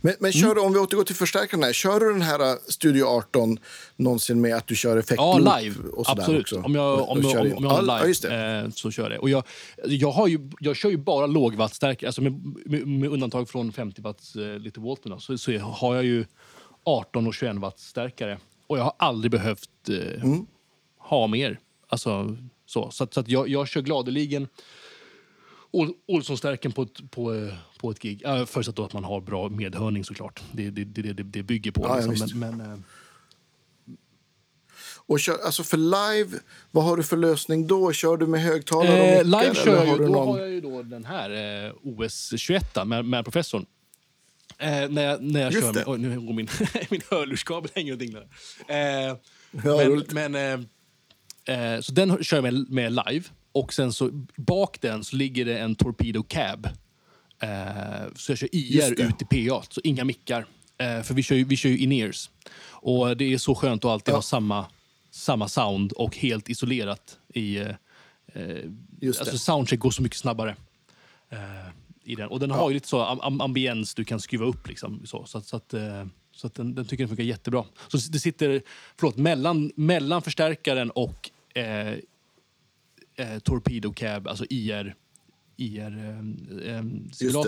Men, 0.00 0.14
men 0.20 0.32
kör 0.32 0.54
du, 0.54 0.60
om 0.60 0.72
vi 0.72 0.78
återgår 0.78 1.04
till 1.04 1.14
förstärkarna, 1.16 1.66
här, 1.66 1.72
kör 1.72 2.00
du 2.00 2.12
den 2.12 2.22
här 2.22 2.40
uh, 2.52 2.56
Studio 2.68 3.04
18 3.04 3.58
någonsin 3.96 4.40
med 4.40 4.56
att 4.56 4.66
du 4.66 4.76
kör 4.76 4.90
Ja, 4.96 4.98
effektloop 4.98 5.38
live. 5.60 5.76
och 5.92 6.06
sådär 6.06 6.20
Absolut. 6.22 6.40
också? 6.42 6.60
Om 6.60 6.74
jag, 6.74 6.94
om, 7.00 7.08
om, 7.08 7.18
in- 7.18 7.52
om 7.56 7.64
jag 7.64 7.70
har 7.70 7.82
ja, 7.86 8.02
live 8.04 8.14
ja, 8.22 8.64
eh, 8.64 8.70
så 8.70 8.90
kör 8.90 9.02
jag 9.02 9.10
det. 9.12 9.18
Och 9.18 9.30
jag, 9.30 9.44
jag, 9.84 10.10
har 10.10 10.26
ju, 10.28 10.50
jag 10.60 10.76
kör 10.76 10.90
ju 10.90 10.96
bara 10.96 11.26
lågwattstärkare, 11.26 12.08
alltså 12.08 12.22
med, 12.22 12.32
med, 12.66 12.86
med 12.86 13.10
undantag 13.10 13.48
från 13.48 13.72
50 13.72 14.02
watts 14.02 14.36
eh, 14.36 14.58
lite 14.58 14.80
då, 14.80 15.18
så, 15.20 15.38
så 15.38 15.58
har 15.58 15.94
jag 15.94 16.04
ju 16.04 16.24
18 16.84 17.26
och 17.26 17.34
21 17.34 17.56
watts 17.56 17.86
stärkare. 17.86 18.38
Och 18.66 18.78
jag 18.78 18.84
har 18.84 18.94
aldrig 18.98 19.30
behövt 19.30 19.88
eh, 19.88 20.22
Mm. 20.24 20.46
ha 20.98 21.26
mer. 21.26 21.58
Alltså, 21.88 22.36
så 22.66 22.90
så, 22.90 23.04
att, 23.04 23.14
så 23.14 23.20
att 23.20 23.28
jag, 23.28 23.48
jag 23.48 23.68
kör 23.68 23.80
gladeligen 23.80 24.48
Ol- 25.74 25.94
Olsson-stärken 26.08 26.72
på 26.72 26.82
ett, 26.82 27.10
på, 27.10 27.34
eh, 27.34 27.54
på 27.78 27.90
ett 27.90 27.98
gig. 27.98 28.22
Äh, 28.24 28.44
förutsatt 28.46 28.76
då 28.76 28.84
att 28.84 28.92
man 28.92 29.04
har 29.04 29.20
bra 29.20 29.48
medhörning 29.48 30.04
såklart. 30.04 30.42
Det 30.52 30.66
är 30.66 30.70
det, 30.70 30.84
det, 30.84 31.12
det, 31.12 31.22
det 31.22 31.42
bygger 31.42 31.70
på. 31.70 31.82
Ja, 31.82 31.88
ja, 32.00 32.06
liksom. 32.06 32.12
visst. 32.26 32.34
men, 32.34 32.56
men, 32.56 32.72
eh, 32.72 32.78
Och 35.06 35.20
kör, 35.20 35.38
alltså 35.44 35.62
för 35.62 35.76
live, 35.76 36.38
vad 36.70 36.84
har 36.84 36.96
du 36.96 37.02
för 37.02 37.16
lösning 37.16 37.66
då? 37.66 37.92
Kör 37.92 38.16
du 38.16 38.26
med 38.26 38.40
högtalare 38.42 38.96
Eh, 38.98 39.20
och 39.20 39.26
mickar? 39.26 39.42
live 39.42 39.54
kör 39.54 39.76
jag 39.76 39.84
ju, 39.86 39.90
har 39.90 39.98
då 39.98 40.04
någon... 40.04 40.28
har 40.28 40.38
jag 40.38 40.50
ju 40.50 40.60
då 40.60 40.82
den 40.82 41.04
här 41.04 41.64
eh, 41.66 41.72
OS 41.82 42.32
21 42.36 42.86
med, 42.86 43.04
med 43.04 43.24
professorn. 43.24 43.66
Eh, 44.58 44.88
när 44.90 45.02
jag, 45.04 45.22
när 45.22 45.40
jag 45.40 45.52
Just 45.52 45.64
kör 45.66 45.72
med, 45.72 45.84
oj, 45.86 45.98
nu 45.98 46.20
går 46.20 46.32
min, 46.32 46.48
min 46.90 47.00
hörlurskabel 47.10 47.70
hänger 47.74 47.92
och 47.92 47.98
dinglar. 47.98 48.28
Eh, 48.68 49.16
Ja, 49.64 49.76
men 50.12 50.32
men 50.32 50.34
eh, 51.46 51.74
eh, 51.74 51.80
så 51.80 51.92
den 51.92 52.24
kör 52.24 52.36
jag 52.36 52.42
med, 52.54 52.70
med 52.70 52.92
live. 52.92 53.24
Och 53.54 53.72
sen 53.72 53.92
så 53.92 54.10
bak 54.36 54.80
den 54.80 55.04
så 55.04 55.16
ligger 55.16 55.44
det 55.44 55.58
en 55.58 55.74
Torpedo 55.74 56.22
Cab. 56.22 56.66
Eh, 57.42 57.48
så 58.16 58.32
jag 58.32 58.38
kör 58.38 58.48
IR 58.52 59.00
ut 59.00 59.22
i 59.32 59.48
PA, 59.48 59.62
så 59.70 59.80
inga 59.84 60.04
mickar. 60.04 60.46
Eh, 60.78 61.02
för 61.02 61.14
vi 61.14 61.22
kör 61.22 61.36
ju, 61.36 61.44
vi 61.44 61.56
kör 61.56 61.68
ju 61.70 61.78
in-ears. 61.78 62.30
Och 62.68 63.16
det 63.16 63.32
är 63.34 63.38
så 63.38 63.54
skönt 63.54 63.84
att 63.84 63.90
alltid 63.90 64.12
Ja. 64.12 64.16
ha 64.16 64.22
samma, 64.22 64.66
samma 65.10 65.48
sound 65.48 65.92
och 65.92 66.16
helt 66.16 66.48
isolerat 66.48 67.18
i... 67.34 67.56
Eh, 67.56 67.68
eh, 68.34 68.56
Just 69.00 69.20
alltså 69.20 69.38
soundcheck 69.38 69.78
går 69.80 69.90
så 69.90 70.02
mycket 70.02 70.18
snabbare. 70.18 70.56
Eh, 71.30 71.38
i 72.04 72.14
den. 72.14 72.28
Och 72.28 72.40
den 72.40 72.50
har 72.50 72.70
ju 72.70 72.74
lite 72.74 72.88
så 72.88 73.00
am- 73.00 73.20
am- 73.22 73.40
ambiens 73.44 73.94
du 73.94 74.04
kan 74.04 74.20
skruva 74.20 74.44
upp. 74.46 74.68
Liksom, 74.68 75.02
så, 75.06 75.24
så, 75.26 75.40
så, 75.40 75.56
att, 75.56 75.74
eh, 75.74 76.06
så 76.32 76.46
att 76.46 76.54
den, 76.54 76.74
den 76.74 76.84
tycker 76.84 77.04
den 77.04 77.08
funkar 77.08 77.24
jättebra. 77.24 77.64
Så 77.88 77.96
det 77.96 78.18
sitter 78.20 78.62
förlåt, 78.96 79.16
mellan, 79.16 79.72
mellan 79.76 80.22
förstärkaren 80.22 80.90
och 80.90 81.30
eh, 81.58 81.94
eh, 83.16 83.38
Torpedo 83.38 83.92
Cab, 83.92 84.28
alltså 84.28 84.44
IR, 84.50 84.94
IR 85.56 85.80
eh, 85.98 86.76
eh, 86.76 86.84
så 87.12 87.38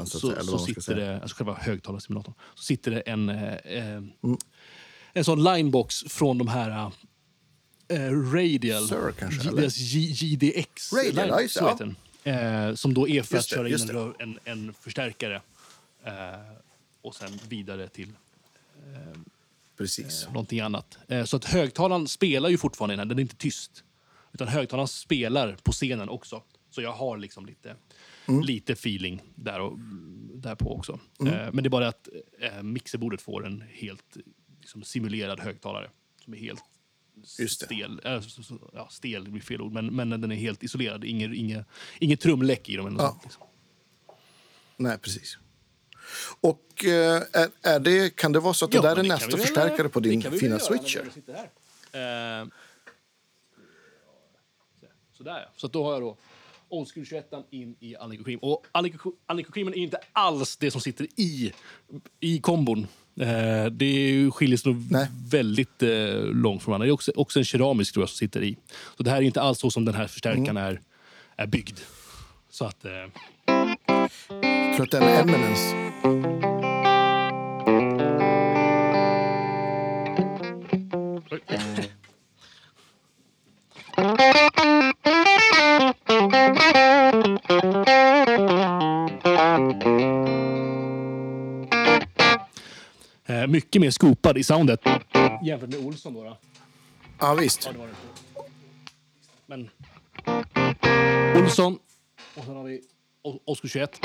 att 0.00 0.08
så, 0.08 0.30
säga, 0.30 0.42
så 0.42 0.58
sitter 0.58 0.94
det, 0.94 1.20
alltså 1.20 1.36
själva 1.36 1.54
högtalarsimulatorn, 1.54 2.34
så 2.54 2.62
sitter 2.62 2.90
det 2.90 3.00
en, 3.00 3.28
eh, 3.28 3.54
eh, 3.54 3.84
Mm. 3.96 4.38
en 5.12 5.24
sån 5.24 5.44
linebox 5.44 6.04
från 6.08 6.38
de 6.38 6.48
här 6.48 6.90
eh, 7.88 8.10
Radial, 8.10 8.88
Sir, 8.88 9.12
kanske, 9.18 9.50
deras 9.50 9.76
GDX 10.20 10.92
Radial, 10.92 11.38
line, 11.40 11.48
så 11.48 11.68
heter 11.68 11.84
den. 11.84 11.96
Eh, 12.68 12.74
som 12.74 12.94
då 12.94 13.08
är 13.08 13.22
för 13.22 13.36
Just 13.36 13.52
att 13.52 13.56
köra 13.56 13.68
in 13.68 14.14
en, 14.18 14.28
en, 14.28 14.38
en 14.44 14.74
förstärkare 14.74 15.40
eh, 16.04 16.12
och 17.02 17.14
sen 17.14 17.38
vidare 17.48 17.88
till 17.88 18.08
Precis. 19.76 20.26
någonting 20.26 20.60
annat. 20.60 20.98
Eh, 21.08 21.24
Så 21.24 21.36
att 21.36 21.44
högtalaren 21.44 22.08
spelar 22.08 22.48
ju 22.48 22.58
fortfarande 22.58 23.04
den 23.04 23.18
är 23.18 23.22
inte 23.22 23.36
tyst. 23.36 23.84
Utan 24.36 24.48
högtalaren 24.48 24.88
spelar 24.88 25.56
på 25.62 25.72
scenen 25.72 26.08
också. 26.08 26.42
Så 26.70 26.82
jag 26.82 26.92
har 26.92 27.18
liksom 27.18 27.46
lite, 27.46 27.76
Mm. 28.28 28.42
lite 28.42 28.72
feeling 28.72 29.22
där, 29.34 29.60
och, 29.60 29.78
där 30.34 30.54
på 30.54 30.76
också. 30.76 30.92
Eh, 31.20 31.26
Men 31.52 31.56
det 31.56 31.66
är 31.66 31.70
bara 31.70 31.88
att 31.88 32.08
eh, 32.40 32.62
mixerbordet 32.62 33.22
får 33.22 33.46
en 33.46 33.64
helt 33.72 34.16
liksom, 34.60 34.82
simulerad 34.82 35.40
högtalare. 35.40 35.90
Som 36.24 36.34
är 36.34 36.38
helt 36.38 36.62
det. 37.38 37.48
stel. 37.50 38.00
Äh, 38.04 38.22
ja, 38.72 38.88
stel 38.90 39.30
blir 39.30 39.42
fel 39.42 39.60
ord, 39.60 39.72
men, 39.72 39.86
men 39.86 40.10
den 40.10 40.32
är 40.32 40.36
helt 40.36 40.62
isolerad. 40.62 41.04
Inget, 41.04 41.34
inget, 41.34 41.66
inget 42.00 42.20
trumläck 42.20 42.68
i 42.68 42.76
dem. 42.76 42.96
Ja. 42.98 43.08
sånt, 43.08 43.24
liksom. 43.24 43.42
Nej, 44.76 44.98
precis. 44.98 45.38
Och 46.40 46.84
eh, 46.84 47.22
är, 47.32 47.48
är 47.62 47.80
det, 47.80 48.16
kan 48.16 48.32
det 48.32 48.40
vara 48.40 48.54
så 48.54 48.64
att 48.64 48.70
det 48.70 48.76
Ja, 48.76 48.82
där 48.82 48.90
är 48.90 48.96
det 48.96 49.02
nästa 49.02 49.36
förstärkare 49.36 49.88
på 49.88 50.00
det 50.00 50.08
din 50.08 50.22
fina 50.22 50.46
göra 50.46 50.58
switcher? 50.58 51.00
ändå 51.00 51.12
sitter 51.12 51.34
här. 51.92 52.40
Eh, 52.42 52.48
sådär. 55.26 55.48
Så 55.56 55.66
då 55.68 55.84
har 55.84 55.92
jag 55.92 56.02
då 56.02 56.16
Old 56.68 56.88
School 56.94 57.06
21 57.06 57.32
in 57.50 57.76
i 57.80 57.96
Alnico 57.96 58.24
Cream. 58.24 58.38
Och 58.42 58.66
Alnico 58.72 59.52
Creamen 59.52 59.74
är 59.74 59.78
inte 59.78 59.98
alls 60.12 60.56
det 60.56 60.70
som 60.70 60.80
sitter 60.80 61.06
i, 61.16 61.52
i 62.20 62.40
kombon. 62.40 62.86
Eh, 63.20 63.66
det 63.70 64.30
skiljer 64.30 64.56
sig 64.56 64.72
nog 64.72 64.86
Nej. 64.90 65.08
väldigt 65.30 65.82
eh, 65.82 65.88
långt 66.22 66.62
från 66.62 66.72
varandra. 66.72 66.86
Det 66.86 66.90
är 66.90 66.94
också, 66.94 67.12
också 67.16 67.38
en 67.38 67.44
keramisk 67.44 67.92
tror 67.92 68.02
jag, 68.02 68.08
som 68.08 68.16
sitter 68.16 68.42
i. 68.42 68.56
Så 68.96 69.02
det 69.02 69.10
här 69.10 69.16
är 69.16 69.22
inte 69.22 69.40
alls 69.40 69.58
så 69.58 69.70
som 69.70 69.84
den 69.84 69.94
här 69.94 70.06
förstärkaren 70.06 70.56
är, 70.56 70.80
är 71.36 71.46
byggd. 71.46 71.78
Så 72.50 72.64
att... 72.64 72.84
Eh, 72.84 72.90
Jag 74.76 74.76
tror 74.76 74.82
att 74.86 74.90
den 74.90 75.02
är 75.02 75.22
Eminence. 75.22 76.65
Eh, 93.46 93.50
mycket 93.52 93.80
mer 93.80 93.90
scoopad 93.90 94.38
i 94.38 94.44
soundet. 94.44 94.80
Jämfört 95.44 95.70
med 95.70 95.84
Olsson 95.86 96.14
då. 96.14 96.24
då. 96.24 96.38
Ja, 97.18 97.34
visst. 97.34 97.64
Ja, 97.66 97.72
det 97.72 97.78
var 97.78 97.86
det 97.86 97.90
inte. 97.90 98.02
Men... 99.46 99.70
Olsson. 101.44 101.78
Och 102.36 102.44
sen 102.44 102.56
har 102.56 102.64
vi 102.64 102.80
O- 103.24 103.40
Oscar 103.44 103.68
21. 103.68 103.98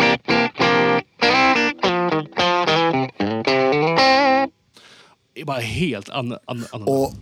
Det 5.34 5.42
är 5.42 5.46
bara 5.46 5.60
helt 5.60 6.10
an, 6.10 6.32
an, 6.46 6.66
annorlunda. 6.72 6.92
Och, 6.92 7.14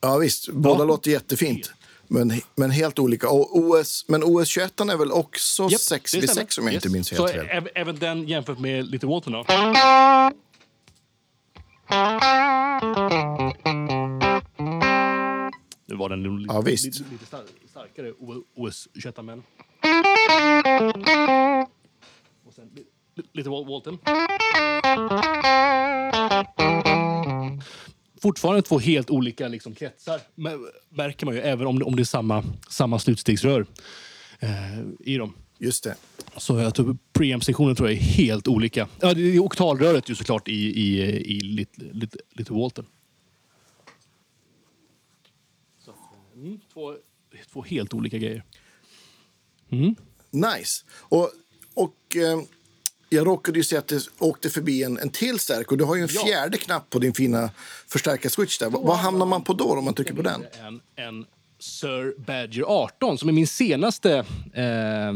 ja, 0.00 0.16
visst. 0.18 0.48
Båda 0.48 0.80
Ja. 0.80 0.84
låter 0.84 1.10
jättefint. 1.10 1.72
Men, 2.08 2.32
men 2.54 2.70
helt 2.70 2.98
olika. 2.98 3.28
Och 3.28 3.56
OS, 3.56 4.04
men 4.08 4.22
OS 4.24 4.48
21 4.48 4.80
är 4.80 4.96
väl 4.96 5.12
också 5.12 5.68
Japp, 5.70 5.80
6 5.80 6.12
det 6.12 6.20
vid 6.20 6.30
stämmer. 6.30 6.44
6 6.46 6.58
om 6.58 6.64
jag 6.66 6.74
inte 6.74 6.86
Yes. 6.88 6.92
minns 6.92 7.08
Så 7.08 7.26
helt 7.26 7.32
fel. 7.32 7.46
äv- 7.62 7.68
även 7.74 7.98
den 7.98 8.28
jämfört 8.28 8.58
med 8.58 8.86
Little 8.90 9.08
Walton 9.08 9.32
då? 9.32 9.44
Nu 15.86 15.96
var 15.96 16.08
den 16.08 16.36
lite, 16.42 16.54
Ja, 16.54 16.60
visst. 16.60 16.84
lite, 16.84 17.04
lite 17.12 17.26
star 17.26 17.42
starkare 17.70 18.12
OS 18.56 18.88
21 18.94 19.16
men... 19.24 19.42
Och 22.46 22.54
sen 22.54 22.70
li- 22.74 22.84
li- 23.14 23.24
lite 23.32 23.48
Wal- 23.50 23.68
Walton. 23.68 23.98
Fortfarande 28.22 28.62
två 28.62 28.78
helt 28.78 29.10
olika 29.10 29.48
liksom, 29.48 29.74
kretsar, 29.74 30.20
men- 30.34 30.66
märker 30.88 31.26
man 31.26 31.34
ju, 31.34 31.40
även 31.40 31.66
om 31.66 31.78
det, 31.78 31.84
om 31.84 31.96
det 31.96 32.02
är 32.02 32.04
samma, 32.04 32.44
samma 32.68 32.98
slutstegsrör 32.98 33.66
eh, 34.40 34.48
i 35.00 35.16
dem. 35.16 35.34
Just 35.62 35.84
det. 35.84 35.96
Så 36.36 36.58
jag 36.58 36.74
tror 36.74 36.96
preamp-sektionen 37.12 37.76
tror 37.76 37.88
jag 37.88 37.98
är 37.98 38.02
helt 38.02 38.48
olika. 38.48 38.88
Ja, 39.00 39.14
det 39.14 39.22
är 39.22 39.38
oktalröret 39.38 40.08
ju 40.08 40.14
såklart 40.14 40.48
i, 40.48 40.52
i, 40.52 41.00
i 41.36 41.40
Little, 41.40 42.20
Little 42.32 42.56
Walton. 42.56 42.86
Så, 45.84 45.94
mm, 46.34 46.60
två, 46.72 46.96
två 47.52 47.62
helt 47.62 47.94
olika 47.94 48.18
grejer. 48.18 48.44
Nice. 50.30 50.84
Och, 50.90 51.30
och 51.74 52.16
eh, 52.16 52.40
jag 53.08 53.26
råkade 53.26 53.58
ju 53.58 53.64
se 53.64 53.76
att 53.76 53.88
det 53.88 54.08
åkte 54.18 54.50
förbi 54.50 54.82
en, 54.82 54.98
en 54.98 55.10
till 55.10 55.38
stärk 55.38 55.72
och 55.72 55.78
du 55.78 55.84
har 55.84 55.96
ju 55.96 56.02
en 56.02 56.08
Ja. 56.12 56.24
fjärde 56.24 56.58
knapp 56.58 56.90
på 56.90 56.98
din 56.98 57.14
fina 57.14 57.50
förstärkarswitch 57.86 58.58
där. 58.58 58.70
Vad, 58.70 58.82
vad 58.82 58.96
hamnar 58.96 59.26
man 59.26 59.44
på 59.44 59.52
då 59.52 59.64
om 59.64 59.84
man 59.84 59.94
trycker 59.94 60.14
på 60.14 60.22
den? 60.22 60.46
En, 60.66 60.80
en 60.96 61.26
Sir 61.58 62.14
Badger 62.18 62.62
18 62.62 63.18
som 63.18 63.28
är 63.28 63.32
min 63.32 63.46
senaste 63.46 64.24
eh, 64.54 65.14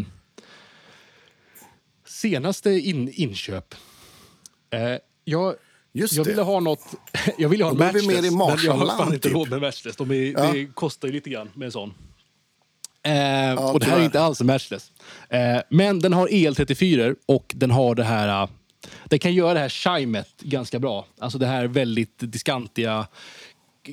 senaste 2.17 2.71
in, 2.71 3.09
inköp. 3.15 3.75
Eh, 4.71 4.81
jag, 5.25 5.55
jag 5.93 6.25
ville 6.25 6.43
ha 6.43 6.61
något... 6.61 6.85
Jag 7.39 7.49
ville 7.49 7.65
ha 7.65 7.71
en 7.71 7.79
matchless, 7.79 8.07
mer 8.07 8.25
i 8.25 8.31
men 8.31 8.59
jag 8.65 8.73
har 8.73 8.87
fan 8.99 9.15
inte 9.15 9.29
typ. 9.29 9.33
råd 9.33 9.51
med 9.51 9.61
matchless. 9.61 9.97
De 9.97 10.11
är, 10.11 10.15
Ja. 10.33 10.53
Det 10.53 10.67
kostar 10.67 11.09
ju 11.09 11.15
lite 11.15 11.31
grann 11.31 11.51
med 11.55 11.67
en 11.67 11.73
sån. 11.73 11.95
Eh, 13.03 13.55
och 13.73 13.81
det 13.81 13.87
här 13.87 14.01
är 14.01 14.05
inte 14.05 14.21
alls 14.21 14.41
en 14.41 14.47
matchless. 14.47 14.93
Eh, 15.29 15.59
men 15.71 15.99
den 15.99 16.13
har 16.13 16.29
EL34 16.29 17.17
och 17.27 17.53
den 17.57 17.71
har 17.71 17.95
det 17.95 18.05
här... 18.05 18.43
eh, 18.43 18.49
Den 19.05 19.19
kan 19.19 19.35
göra 19.35 19.55
det 19.55 19.61
här 19.61 19.69
chimet 19.69 20.29
ganska 20.41 20.79
bra. 20.79 21.07
Alltså 21.19 21.39
det 21.39 21.47
här 21.47 21.67
väldigt 21.67 22.19
diskantiga 22.19 23.07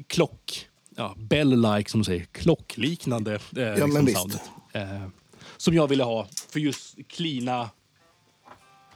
klock... 0.08 0.68
Ja, 0.95 1.16
bell-like 1.18 1.90
som 1.91 2.00
de 2.02 2.06
säger. 2.06 2.26
Klockliknande 2.32 3.34
eh, 3.58 3.62
ja, 3.64 3.86
visst. 3.86 4.18
soundet. 4.20 4.41
Eh, 4.74 5.08
som 5.58 5.74
jag 5.74 5.88
ville 5.88 6.04
ha 6.04 6.28
för 6.50 6.60
just 6.60 6.95
cleana... 7.10 7.70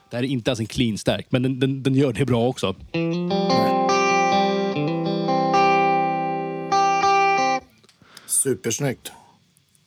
Det 0.10 0.18
här 0.18 0.24
är 0.24 0.28
inte 0.28 0.52
alls 0.52 0.60
en 0.60 0.66
clean 0.66 0.98
stärk, 0.98 1.28
men 1.30 1.44
den, 1.44 1.60
den, 1.60 1.84
den 1.84 1.96
gör 1.96 2.14
det 2.14 2.26
bra 2.26 2.48
också. 2.48 2.76
Supersnyggt. 8.26 9.12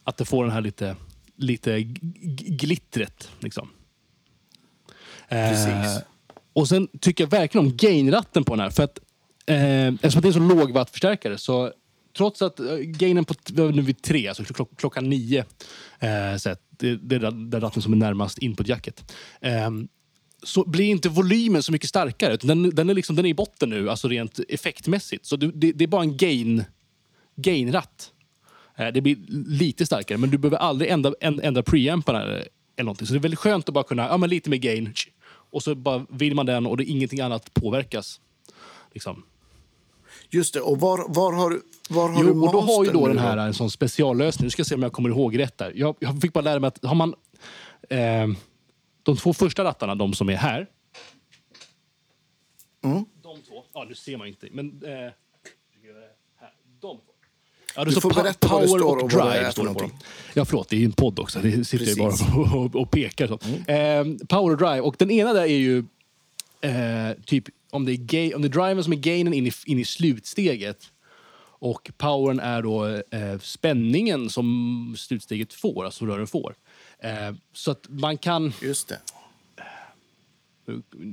Att 0.04 0.16
det 0.16 0.24
får 0.24 0.44
den 0.44 0.52
här 0.52 0.60
lite, 0.60 0.96
lite 1.36 1.82
glittret. 1.82 3.30
Liksom. 3.40 3.68
Precis. 5.28 5.66
Eh, 5.66 6.02
och 6.52 6.68
sen 6.68 6.88
tycker 7.00 7.24
jag 7.24 7.30
verkligen 7.30 7.66
om 7.66 7.76
gainratten 7.76 8.44
på 8.44 8.54
den 8.54 8.60
här. 8.60 8.70
För 8.70 8.82
att, 8.82 8.98
eh, 9.46 9.86
eftersom 9.86 10.22
det 10.22 10.28
är 10.28 10.32
så 10.32 10.38
lågwattförstärkare 10.38 11.38
så 11.38 11.72
trots 12.16 12.42
att 12.42 12.60
eh, 12.60 12.76
gainen 12.76 13.24
på 13.24 13.34
nu 13.56 13.82
vid 13.82 14.02
tre, 14.02 14.28
alltså 14.28 14.44
klock, 14.44 14.70
klockan 14.76 15.10
nio, 15.10 15.44
eh, 15.98 16.36
så 16.36 16.50
att 16.50 16.62
det, 16.70 16.96
det 16.96 17.14
är 17.14 17.20
den 17.20 17.60
ratten 17.60 17.82
som 17.82 17.92
är 17.92 17.96
närmast 17.96 18.38
inputjacket. 18.38 19.12
Eh, 19.40 19.70
så 20.42 20.64
blir 20.64 20.84
inte 20.90 21.08
volymen 21.08 21.62
så 21.62 21.72
mycket 21.72 21.88
starkare. 21.88 22.36
Den, 22.36 22.70
den, 22.70 22.90
är, 22.90 22.94
liksom, 22.94 23.16
den 23.16 23.24
är 23.24 23.30
i 23.30 23.34
botten 23.34 23.70
nu, 23.70 23.90
alltså 23.90 24.08
rent 24.08 24.40
effektmässigt. 24.48 25.26
Så 25.26 25.36
du, 25.36 25.52
det, 25.54 25.72
det 25.72 25.84
är 25.84 25.88
bara 25.88 26.02
en 26.02 26.16
gain, 26.16 26.64
gainratt. 27.36 28.12
Eh, 28.76 28.88
Det 28.88 29.00
blir 29.00 29.16
lite 29.48 29.86
starkare, 29.86 30.18
men 30.18 30.30
du 30.30 30.38
behöver 30.38 30.56
aldrig 30.56 30.90
ändra, 30.90 31.10
änd- 31.20 31.40
ändra 31.42 31.62
preamparna 31.62 32.22
eller, 32.22 32.34
eller 32.76 32.84
någonting. 32.84 33.06
Så 33.06 33.12
det 33.12 33.18
är 33.18 33.22
väldigt 33.22 33.38
skönt 33.40 33.68
att 33.68 33.74
bara 33.74 33.84
kunna, 33.84 34.02
ja 34.02 34.16
men 34.16 34.30
lite 34.30 34.50
mer 34.50 34.56
gain. 34.56 34.92
Och 35.52 35.62
så 35.62 35.74
bara 35.74 36.06
vill 36.08 36.34
man 36.34 36.46
den 36.46 36.66
och 36.66 36.76
det, 36.76 36.84
ingenting 36.84 37.20
annat 37.20 37.54
påverkas. 37.54 38.20
Liksom. 38.92 39.22
Just 40.30 40.54
det. 40.54 40.60
Och 40.60 40.80
var, 40.80 41.14
var 41.14 41.32
har, 41.32 41.60
var 41.88 42.08
har 42.08 42.24
du 42.24 42.28
Jo, 42.30 42.46
och 42.46 42.52
då 42.52 42.60
har 42.60 42.84
ju 42.84 42.90
då 42.90 43.08
den 43.08 43.18
här 43.18 43.36
en 43.36 43.54
sån 43.54 43.70
speciallösning. 43.70 44.46
Nu 44.46 44.50
ska 44.50 44.64
se 44.64 44.74
om 44.74 44.82
jag 44.82 44.92
kommer 44.92 45.08
ihåg 45.08 45.38
rätt 45.38 45.58
där. 45.58 45.72
Jag, 45.76 45.96
jag 46.00 46.20
fick 46.20 46.32
bara 46.32 46.40
lära 46.40 46.60
mig 46.60 46.68
att 46.68 46.84
har 46.84 46.94
man 46.94 47.14
eh, 47.88 48.26
de 49.02 49.16
två 49.16 49.32
första 49.34 49.64
rattarna, 49.64 49.94
de 49.94 50.14
som 50.14 50.28
är 50.28 50.36
här. 50.36 50.66
Mm. 52.84 53.04
De 53.22 53.42
två. 53.42 53.64
Ja, 53.74 53.84
nu 53.88 53.94
ser 53.94 54.16
man 54.16 54.28
inte. 54.28 54.48
Men 54.52 54.82
eh, 54.84 54.90
här, 54.90 55.12
de 56.80 56.96
två. 56.96 57.00
Ja, 57.76 57.84
Du 57.84 57.92
får 58.00 58.14
berätta 58.14 58.48
vad 58.48 58.62
det 58.62 58.66
power 58.66 58.78
står 58.80 58.96
och 58.96 59.02
och 59.04 59.12
vad 59.12 59.26
det 59.26 59.30
drive. 59.32 59.46
är 59.46 59.50
för 59.52 59.62
någonting. 59.62 59.98
Ja, 60.34 60.44
förlåt, 60.44 60.68
det 60.68 60.76
är 60.76 60.80
ju 60.80 60.84
en 60.84 60.92
podd 60.92 61.18
också. 61.18 61.38
Det 61.40 61.64
sitter 61.64 61.78
Precis. 61.84 61.98
Mm. 61.98 62.34
bara 62.50 62.58
och, 62.60 62.76
och 62.76 62.90
pekar. 62.90 63.26
Så. 63.26 63.34
Eh, 63.72 64.04
power 64.28 64.52
och 64.52 64.56
drive. 64.58 64.80
Och 64.80 64.94
den 64.98 65.10
ena 65.10 65.32
där 65.32 65.42
är 65.42 65.46
ju 65.46 65.78
eh, 66.60 67.22
typ 67.26 67.44
om 67.70 67.84
det 67.84 67.92
är, 67.92 67.96
ga- 67.96 68.34
om 68.34 68.42
det 68.42 68.48
är 68.48 68.64
driven 68.66 68.84
som 68.84 68.92
är 68.92 68.96
gainen 68.96 69.34
in 69.34 69.46
i, 69.46 69.52
in 69.66 69.78
i 69.78 69.84
slutsteget 69.84 70.84
och 71.62 71.90
powern 71.98 72.40
är 72.40 72.62
då 72.62 72.86
eh, 72.86 73.38
spänningen 73.40 74.30
som 74.30 74.94
slutsteget 74.98 75.52
får, 75.54 75.84
alltså 75.84 76.06
rören 76.06 76.26
får. 76.26 76.54
Eh, 77.02 77.34
så 77.52 77.70
att 77.70 77.86
man 77.88 78.18
kan... 78.18 78.52
Just 78.62 78.88
det. 78.88 79.00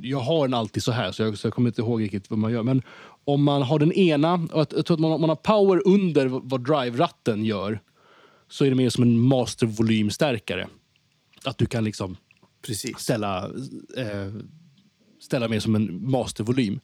Jag 0.02 0.20
har 0.20 0.48
den 0.48 0.54
alltid 0.54 0.84
så 0.84 0.92
här, 0.92 1.12
så 1.12 1.24
jag, 1.24 1.38
så 1.38 1.48
jag 1.48 1.54
kommer 1.54 1.70
inte 1.70 1.82
ihåg 1.82 2.02
riktigt 2.02 2.30
vad 2.30 2.40
man 2.40 2.52
gör. 2.52 2.64
Men 2.64 2.82
om 3.26 3.44
man 3.44 3.62
har 3.62 3.80
den 3.80 3.92
ena, 3.92 4.34
och 4.34 4.68
jag 4.74 4.86
tror 4.86 4.94
att 4.94 5.00
man, 5.00 5.22
man 5.22 5.30
har 5.30 5.36
power 5.36 5.88
under 5.88 6.26
vad 6.28 6.66
drive-ratten 6.66 7.46
gör 7.46 7.80
så 8.50 8.66
är 8.66 8.70
det 8.70 8.76
mer 8.76 8.90
som 8.90 9.04
en 9.04 9.20
mastervolymstärkare. 9.20 10.68
Att 11.44 11.58
du 11.58 11.66
kan 11.66 11.84
liksom 11.84 12.18
Precis. 12.62 12.98
ställa, 12.98 13.46
eh, 13.98 14.34
ställa 15.20 15.48
mer 15.48 15.60
som 15.60 15.76
en 15.76 16.12
mastervolym. 16.12 16.80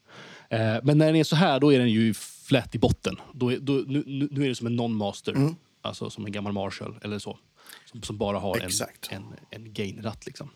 Eh, 0.49 0.75
men 0.83 0.97
när 0.97 1.05
den 1.05 1.15
är 1.15 1.23
så 1.23 1.35
här, 1.35 1.59
då 1.59 1.73
är 1.73 1.79
den 1.79 1.91
ju 1.91 2.13
flat 2.13 2.75
i 2.75 2.79
botten. 2.79 3.15
Då 3.33 3.51
är, 3.51 3.59
då, 3.59 3.73
nu, 3.73 4.27
nu 4.31 4.43
är 4.43 4.49
det 4.49 4.55
som 4.55 4.67
en 4.67 4.79
non-master. 4.79 5.55
Alltså 5.81 6.09
som 6.09 6.25
en 6.25 6.31
gammal 6.31 6.53
Marshall 6.53 6.95
eller 7.01 7.19
så. 7.19 7.37
Som, 7.85 8.01
som 8.01 8.17
bara 8.17 8.39
har 8.39 8.57
en, 8.57 8.65
Exakt. 8.65 9.11
en, 9.11 9.23
en 9.49 9.73
gain-ratt. 9.73 10.25
Liksom. 10.25 10.49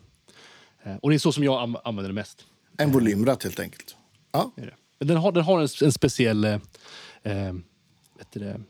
Eh, 0.82 0.96
och 0.96 1.10
det 1.10 1.16
är 1.16 1.18
så 1.18 1.32
som 1.32 1.44
jag 1.44 1.80
använder 1.84 2.08
det 2.08 2.14
mest. 2.14 2.44
En 2.76 2.92
volymratt 2.92 3.42
helt 3.42 3.60
enkelt. 3.60 3.96
Ja. 4.32 4.52
Den 4.98 5.16
har, 5.16 5.32
den 5.32 5.44
har 5.44 5.60
en, 5.60 5.68
en 5.82 5.92
speciell... 5.92 6.44
Eh, 6.44 6.52
eh, 7.22 7.52
vet 8.18 8.32
du 8.32 8.40
det, 8.40 8.60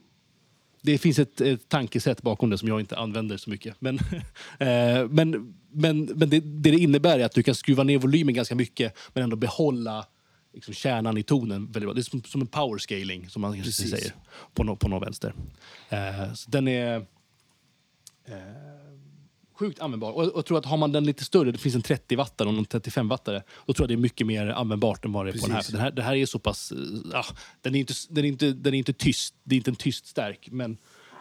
det 0.82 0.98
finns 0.98 1.18
ett, 1.18 1.40
ett 1.40 1.68
tankesätt 1.68 2.22
bakom 2.22 2.50
det 2.50 2.58
som 2.58 2.68
jag 2.68 2.80
inte 2.80 2.96
använder 2.96 3.36
så 3.36 3.50
mycket. 3.50 3.80
Men, 3.80 3.96
eh, 4.58 5.08
men, 5.10 5.54
men, 5.70 6.04
men 6.04 6.30
det, 6.30 6.40
det 6.40 6.70
det 6.70 6.78
innebär 6.78 7.18
är 7.18 7.24
att 7.24 7.34
du 7.34 7.42
kan 7.42 7.54
skruva 7.54 7.82
ner 7.82 7.98
volymen 7.98 8.34
ganska 8.34 8.54
mycket 8.54 8.96
men 9.12 9.24
ändå 9.24 9.36
behålla 9.36 10.06
liksom, 10.54 10.74
kärnan 10.74 11.18
i 11.18 11.22
tonen 11.22 11.66
väldigt 11.66 11.82
bra. 11.82 11.92
Det 11.92 12.00
är 12.00 12.02
som, 12.02 12.22
som 12.22 12.40
en 12.40 12.46
power 12.46 12.78
scaling 12.78 13.28
som 13.28 13.42
man 13.42 13.62
Precis. 13.62 13.90
säger 13.90 14.12
på, 14.54 14.64
no, 14.64 14.76
på 14.76 14.88
någon 14.88 15.00
vänster. 15.00 15.34
Eh, 15.88 16.32
så 16.34 16.50
den 16.50 16.68
är... 16.68 17.06
sjukt 19.54 19.80
användbar. 19.80 20.12
Och 20.12 20.24
jag 20.34 20.46
tror 20.46 20.58
att 20.58 20.64
har 20.66 20.76
man 20.76 20.92
den 20.92 21.04
lite 21.04 21.24
större, 21.24 21.52
det 21.52 21.58
finns 21.58 21.74
en 21.74 21.82
30 21.82 22.16
wattare 22.16 22.48
och 22.48 22.54
en 22.54 22.64
35 22.64 23.08
wattare, 23.08 23.42
då 23.66 23.72
tror 23.72 23.84
jag 23.84 23.88
det 23.88 23.94
är 23.94 24.02
mycket 24.02 24.26
mer 24.26 24.46
användbart 24.46 25.04
än 25.04 25.12
vad 25.12 25.26
det 25.26 25.30
är 25.30 25.38
på 25.38 25.46
den 25.46 25.54
här. 25.56 25.62
För 25.62 25.72
den 25.72 25.80
här. 25.80 25.90
Det 25.90 26.02
här 26.02 26.14
är 26.16 26.26
så 26.26 26.38
pass... 26.38 26.72
eh, 26.72 26.78
Ja, 27.12 27.24
den, 27.62 27.74
är 27.74 27.78
inte, 27.80 27.94
den, 28.08 28.24
är 28.24 28.28
inte, 28.28 28.52
den 28.52 28.74
är 28.74 28.78
inte 28.78 28.92
tyst, 28.92 29.34
det 29.44 29.54
är 29.54 29.56
inte 29.56 29.70
en 29.70 29.76
tyst 29.76 30.06
stärk, 30.06 30.48
men 30.50 30.76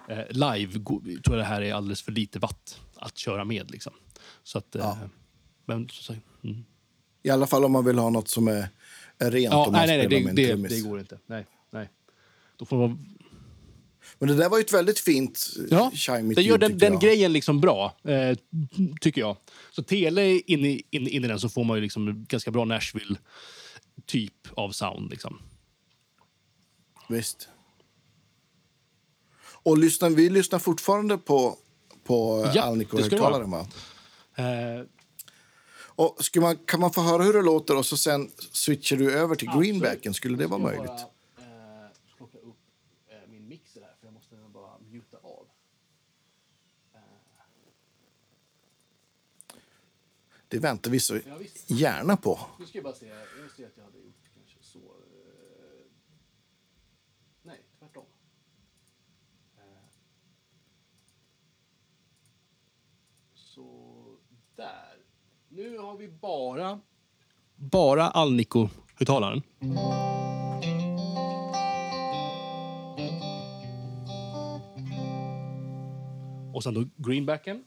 eh, 0.09 0.17
live 0.29 0.79
go- 0.79 1.01
tror 1.01 1.21
jag 1.25 1.37
det 1.37 1.43
här 1.43 1.61
är 1.61 1.73
alldeles 1.73 2.01
för 2.01 2.11
lite 2.11 2.39
watt 2.39 2.79
att 2.95 3.17
köra 3.17 3.43
med. 3.45 3.71
Liksom. 3.71 3.93
Så 4.43 4.57
att... 4.57 4.75
Eh, 4.75 4.97
men, 5.65 5.89
så, 5.89 6.13
mm. 6.43 6.65
I 7.23 7.29
alla 7.29 7.47
fall 7.47 7.65
om 7.65 7.71
man 7.71 7.85
vill 7.85 7.97
ha 7.99 8.09
något 8.09 8.27
som 8.27 8.47
är, 8.47 8.69
är 9.17 9.31
rent 9.31 9.53
Ja, 9.53 9.65
om 9.65 9.71
man 9.71 9.87
nej, 9.87 9.87
spelar 9.87 10.09
det, 10.09 10.19
med 10.23 10.29
en 10.29 10.35
det, 10.35 10.47
trummis. 10.47 10.71
det 10.83 10.89
går 10.89 10.99
inte. 10.99 11.19
Nej, 11.25 11.45
nej. 11.71 11.89
Då 12.57 12.65
får 12.65 12.77
man 12.77 13.16
Men 14.19 14.29
det 14.29 14.35
där 14.35 14.49
var 14.49 14.57
ju 14.57 14.61
ett 14.61 14.73
väldigt 14.73 14.99
fint 14.99 15.47
Ja, 15.69 15.91
chimigt 15.93 16.35
det 16.35 16.43
gör 16.43 16.57
den, 16.57 16.77
den 16.77 16.99
grejen 16.99 17.33
liksom 17.33 17.61
bra, 17.61 17.97
eh, 18.03 18.37
tycker 19.01 19.21
jag. 19.21 19.37
Så 19.71 19.83
tele 19.83 20.29
in 20.31 20.65
i, 20.65 20.83
in, 20.89 21.07
in 21.07 21.23
i 21.25 21.27
den 21.27 21.39
så 21.39 21.49
får 21.49 21.63
man 21.63 21.77
ju 21.77 21.81
liksom 21.81 22.25
ganska 22.27 22.51
bra 22.51 22.65
Nashville-typ 22.65 24.33
av 24.55 24.71
sound. 24.71 25.09
Liksom. 25.11 25.41
Visst. 27.09 27.49
Och 29.63 29.77
lyssnar, 29.77 30.09
vi 30.09 30.29
lyssnar 30.29 30.59
fortfarande 30.59 31.17
på, 31.17 31.57
på 32.03 32.51
Ja, 32.55 32.61
Alnico 32.61 32.97
det 32.97 33.03
ska 33.03 33.15
det 33.15 33.21
högtalaren 33.21 33.51
va? 33.51 33.67
Eh, 34.35 34.85
Och 35.99 36.25
ska 36.25 36.41
man, 36.41 36.57
kan 36.57 36.79
man 36.79 36.93
få 36.93 37.01
höra 37.01 37.23
hur 37.23 37.33
det 37.33 37.41
låter 37.41 37.77
och 37.77 37.85
så 37.85 37.97
sen 37.97 38.31
switchar 38.51 38.97
du 38.97 39.11
över 39.13 39.35
till 39.35 39.49
greenbacken? 39.59 40.13
Skulle 40.13 40.37
det 40.37 40.47
vara 40.47 40.59
möjligt? 40.61 40.85
Bara, 40.87 40.97
eh, 40.97 41.91
plocka 42.17 42.37
upp 42.37 42.57
eh, 43.09 43.29
min 43.31 43.47
mixer 43.47 43.81
här, 43.81 43.95
för 43.99 44.07
jag 44.07 44.13
måste 44.13 44.35
bara 44.53 44.79
muta 44.91 45.17
av. 45.17 45.47
Det 50.49 50.59
väntar 50.59 50.91
vi 50.91 50.99
så 50.99 51.19
gärna 51.67 52.17
på. 52.17 52.39
Nu 52.59 52.65
ska 52.65 52.77
jag 52.77 52.83
bara 52.83 52.93
se. 52.93 53.05
Jag 53.07 53.51
ser 53.55 53.65
att 53.65 53.77
jag 53.77 53.83
hade 53.83 53.97
gjort 53.99 54.29
kanske 54.35 54.57
så. 54.61 54.77
eh, 54.79 55.85
Nej, 57.41 57.61
tvärtom. 57.79 58.05
Eh, 59.57 59.63
Så 63.33 64.17
där. 64.55 64.97
Nu 65.49 65.77
har 65.77 65.97
vi 65.97 66.07
bara... 66.09 66.79
Bara 67.55 68.09
Alnico-högtalaren. 68.09 69.41
Och 76.53 76.63
sen 76.63 76.73
då 76.73 76.85
greenbacken. 76.97 77.63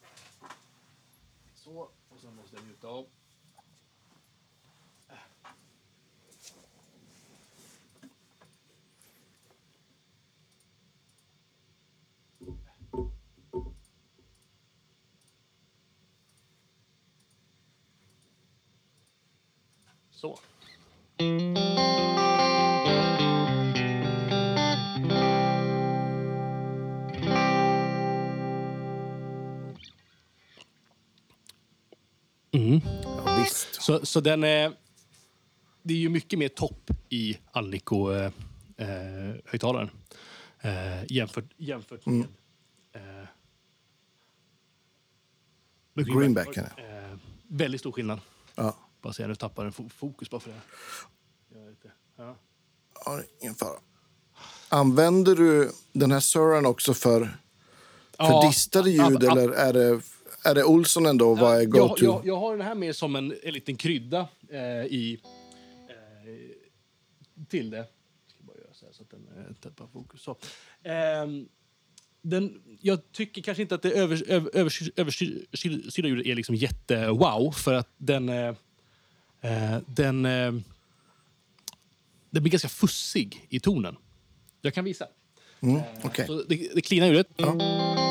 Så, 20.21 20.39
Så. 32.53 32.81
Ja, 33.25 33.37
visst. 33.43 33.83
Så, 33.83 34.07
så 34.07 34.21
den 34.21 34.45
är... 34.45 34.73
Det 35.83 35.95
är 35.95 35.99
ju 35.99 36.09
mycket 36.09 36.39
mer 36.39 36.49
topp 36.49 36.91
i 37.09 37.39
Alnico-högtalaren 37.53 39.91
eh, 40.61 41.05
jämfört, 41.09 41.45
jämfört 41.57 42.07
med... 42.07 42.21
Eh, 42.93 43.27
med 45.95 46.07
Greenbacken, 46.07 46.65
Eh, 46.77 47.17
väldigt 47.49 47.81
stor 47.81 47.93
skillnad. 47.93 48.21
Ja. 48.55 48.77
Bara 49.03 49.13
säga, 49.13 49.29
nu 49.29 49.35
tappar 49.35 49.65
den 49.65 49.73
fo- 49.73 49.89
fokus 49.89 50.31
bara 50.31 50.41
för 50.41 50.51
det. 50.51 50.61
Jag 51.55 51.61
vet 51.61 51.71
inte. 51.71 51.91
Ja. 52.17 52.37
Ja, 53.05 53.21
ingen 53.41 53.55
fara. 53.55 53.79
Använder 54.69 55.37
du 55.37 55.71
den 55.93 56.11
här 56.13 56.21
Suran 56.21 56.67
också 56.67 56.95
för, 56.95 57.21
för 57.21 57.37
Ja, 58.19 58.47
distade 58.49 58.91
ljud 58.91 59.01
ab- 59.01 59.15
ab- 59.25 59.33
eller 59.33 59.49
är 59.53 59.73
det, 59.73 60.01
är 60.45 60.55
det 60.55 60.65
Olsson 60.65 61.07
ändå? 61.07 61.35
Vad 61.35 61.57
är 61.57 61.77
jag, 61.77 61.99
jag, 61.99 62.27
jag 62.27 62.37
har 62.37 62.57
den 62.57 62.67
här 62.67 62.75
med 62.75 62.97
som 62.97 63.17
en, 63.17 63.35
en 63.43 63.55
liten 63.55 63.77
krydda 63.77 64.29
eh, 64.49 64.61
i, 64.85 65.21
eh, 65.89 67.45
till 67.49 67.71
det. 67.71 67.77
Jag 67.77 67.87
ska 68.27 68.45
bara 68.45 68.57
göra 68.57 68.75
så 68.75 68.87
här 68.87 68.93
så 68.93 69.03
att 69.03 69.11
den 69.11 69.29
eh, 69.37 69.55
tappar 69.55 69.87
fokus. 69.87 70.23
Så. 70.23 70.37
Ehm, 70.83 71.49
den, 72.23 72.63
jag 72.81 73.13
tycker 73.13 73.43
kanske 73.43 73.63
inte 73.63 73.75
att 73.75 73.83
det 73.83 73.91
övers, 73.91 74.23
över, 74.23 74.51
övers, 74.55 74.83
översida 74.97 76.09
ljudet 76.09 76.27
är 76.27 76.35
liksom 76.35 76.55
jätte-wow, 76.55 77.53
för 77.53 77.75
att 77.75 77.89
den... 77.97 78.29
Eh, 78.29 78.55
eh, 79.41 79.79
den, 79.87 80.23
den 82.31 82.43
blir 82.43 82.51
ganska 82.51 82.69
fussig 82.69 83.47
i 83.49 83.61
tonen. 83.61 83.97
Jag 84.61 84.75
kan 84.75 84.85
visa. 84.85 85.07
Mm. 85.61 85.81
Så 86.27 86.43
det, 86.49 86.75
det 86.75 86.81
cleana 86.81 87.09
ljudet. 87.09 87.29
Ja. 87.37 88.10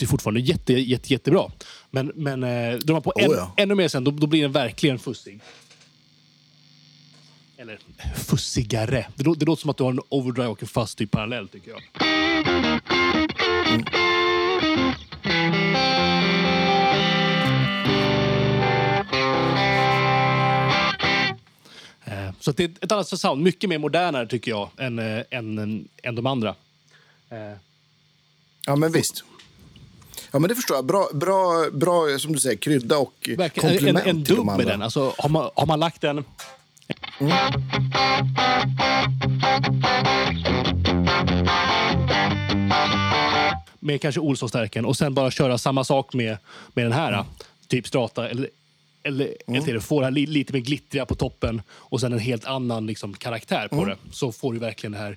Låter 0.00 0.06
ju 0.06 0.10
fortfarande 0.10 0.40
jätte, 0.40 0.72
jätte, 0.72 1.12
jättebra. 1.12 1.50
Men, 1.90 2.12
men 2.14 2.42
eh, 2.44 2.78
drar 2.78 2.92
man 2.94 3.02
på 3.02 3.10
Oh 3.16 3.24
än, 3.24 3.30
ja. 3.30 3.54
ännu 3.56 3.74
mer 3.74 3.88
sen, 3.88 4.04
då, 4.04 4.10
då 4.10 4.26
blir 4.26 4.42
den 4.42 4.52
verkligen 4.52 4.98
fussig. 4.98 5.40
Eller 7.58 7.78
fussigare. 8.26 9.06
Det, 9.16 9.24
lå- 9.24 9.36
det 9.36 9.44
låter 9.46 9.60
som 9.60 9.70
att 9.70 9.76
du 9.76 9.84
har 9.84 9.90
en 9.90 10.00
overdrive 10.08 10.48
och 10.48 10.62
en 10.62 10.68
fuzz 10.68 10.94
typ 10.94 11.10
parallell, 11.10 11.48
tycker 11.48 11.70
jag. 11.70 11.80
Eh, 22.04 22.30
Så 22.40 22.52
det 22.52 22.64
är 22.64 22.70
ett 22.80 22.92
annat 22.92 23.08
sound. 23.08 23.42
Mycket 23.42 23.68
mer 23.70 23.78
modernare, 23.78 24.26
tycker 24.26 24.50
jag, 24.50 24.70
än, 24.78 24.98
eh, 24.98 25.22
än, 25.30 25.58
än, 25.58 25.88
än 26.02 26.14
de 26.14 26.26
andra. 26.26 26.54
Eh, 27.30 27.56
Ja, 28.66 28.76
men 28.76 28.92
visst. 28.92 29.24
Ja, 30.32 30.38
men 30.38 30.48
det 30.48 30.54
förstår 30.54 30.76
jag. 30.76 30.86
Bra, 30.86 31.08
bra, 31.12 31.70
bra 31.72 32.18
som 32.18 32.32
du 32.32 32.40
säger, 32.40 32.56
krydda 32.56 32.98
och 32.98 33.28
Verkligen, 33.36 33.70
en, 33.70 33.76
komplement 33.76 34.06
en 34.06 34.24
till 34.24 34.36
de 34.36 34.46
dubb 34.46 34.56
med 34.56 34.66
den. 34.66 34.82
Alltså, 34.82 35.14
har, 35.18 35.28
man, 35.28 35.50
har 35.54 35.66
man 35.66 35.80
lagt 35.80 36.00
den... 36.00 36.24
Med 43.80 44.00
kanske 44.00 44.20
Olsson-stärken 44.20 44.84
och 44.84 44.96
sen 44.96 45.14
bara 45.14 45.30
köra 45.30 45.58
samma 45.58 45.84
sak 45.84 46.14
med, 46.14 46.36
med 46.74 46.84
den 46.84 46.92
här. 46.92 47.24
Typ 47.68 47.86
strata 47.86 48.28
eller, 48.28 48.48
eller 49.02 49.24
Mm. 49.46 49.62
mm. 49.62 49.80
det 49.88 50.04
här 50.04 50.10
li, 50.10 50.26
lite 50.26 50.52
mer 50.52 50.60
glittriga 50.60 51.06
på 51.06 51.14
toppen 51.14 51.62
och 51.70 52.00
sen 52.00 52.12
en 52.12 52.18
helt 52.18 52.44
annan 52.44 52.86
liksom, 52.86 53.14
karaktär 53.14 53.68
på 53.68 53.84
det. 53.84 53.96
Så 54.12 54.32
får 54.32 54.52
du 54.52 54.58
verkligen 54.58 54.92
det 54.92 54.98
här 54.98 55.16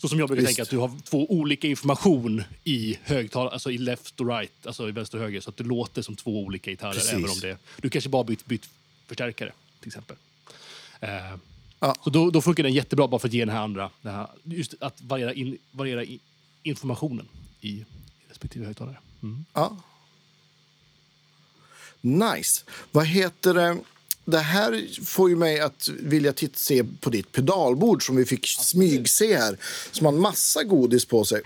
så 0.00 0.08
som 0.08 0.18
jag 0.18 0.28
brukar. 0.28 0.42
Visst. 0.42 0.48
tänka, 0.56 0.62
att 0.62 0.70
du 0.70 0.78
har 0.78 1.00
två 1.04 1.32
olika 1.32 1.68
information 1.68 2.42
i 2.64 2.98
högtalare, 3.02 3.52
alltså 3.52 3.70
i 3.70 3.78
left 3.78 4.20
och 4.20 4.28
right, 4.28 4.66
alltså 4.66 4.88
i 4.88 4.92
vänster 4.92 5.18
och 5.18 5.24
höger, 5.24 5.40
så 5.40 5.50
att 5.50 5.56
det 5.56 5.64
låter 5.64 6.02
som 6.02 6.16
två 6.16 6.40
olika 6.40 6.70
gitarrer. 6.70 6.92
Precis. 6.92 7.12
Även 7.12 7.30
om 7.30 7.40
det, 7.40 7.58
du 7.76 7.90
kanske 7.90 8.10
bara 8.10 8.24
bytt, 8.24 8.46
bytt 8.46 8.68
förstärkare, 9.06 9.52
till 9.80 9.88
exempel. 9.88 10.16
Eh, 11.00 11.08
Ja. 11.80 11.96
Så 12.04 12.10
då, 12.10 12.30
då 12.30 12.42
funkar 12.42 12.62
den 12.62 12.72
jättebra 12.72 13.08
bara 13.08 13.18
för 13.18 13.28
att 13.28 13.34
ge 13.34 13.44
den 13.44 13.54
här 13.54 13.62
andra, 13.62 13.90
den 14.02 14.14
här, 14.14 14.26
just 14.44 14.74
att 14.80 15.02
variera, 15.02 15.34
in, 15.34 15.58
variera 15.70 16.04
i, 16.04 16.20
informationen 16.62 17.28
i, 17.60 17.68
i 17.70 17.84
respektive 18.28 18.66
högtalare. 18.66 18.98
Mm. 19.22 19.44
Ja. 19.52 19.76
Nice. 22.00 22.64
Vad 22.90 23.06
heter 23.06 23.54
det? 23.54 23.78
Det 24.24 24.38
här 24.38 25.04
får 25.04 25.30
ju 25.30 25.36
mig 25.36 25.60
att 25.60 25.88
vilja 26.00 26.32
titta, 26.32 26.58
se 26.58 26.84
på 27.00 27.10
ditt 27.10 27.32
pedalbord 27.32 28.06
som 28.06 28.16
vi 28.16 28.24
fick 28.24 28.46
smygse 28.46 29.36
här. 29.36 29.58
Som 29.92 30.06
har 30.06 30.12
en 30.12 30.20
massa 30.20 30.64
godis 30.64 31.04
på 31.04 31.24
sig. 31.24 31.42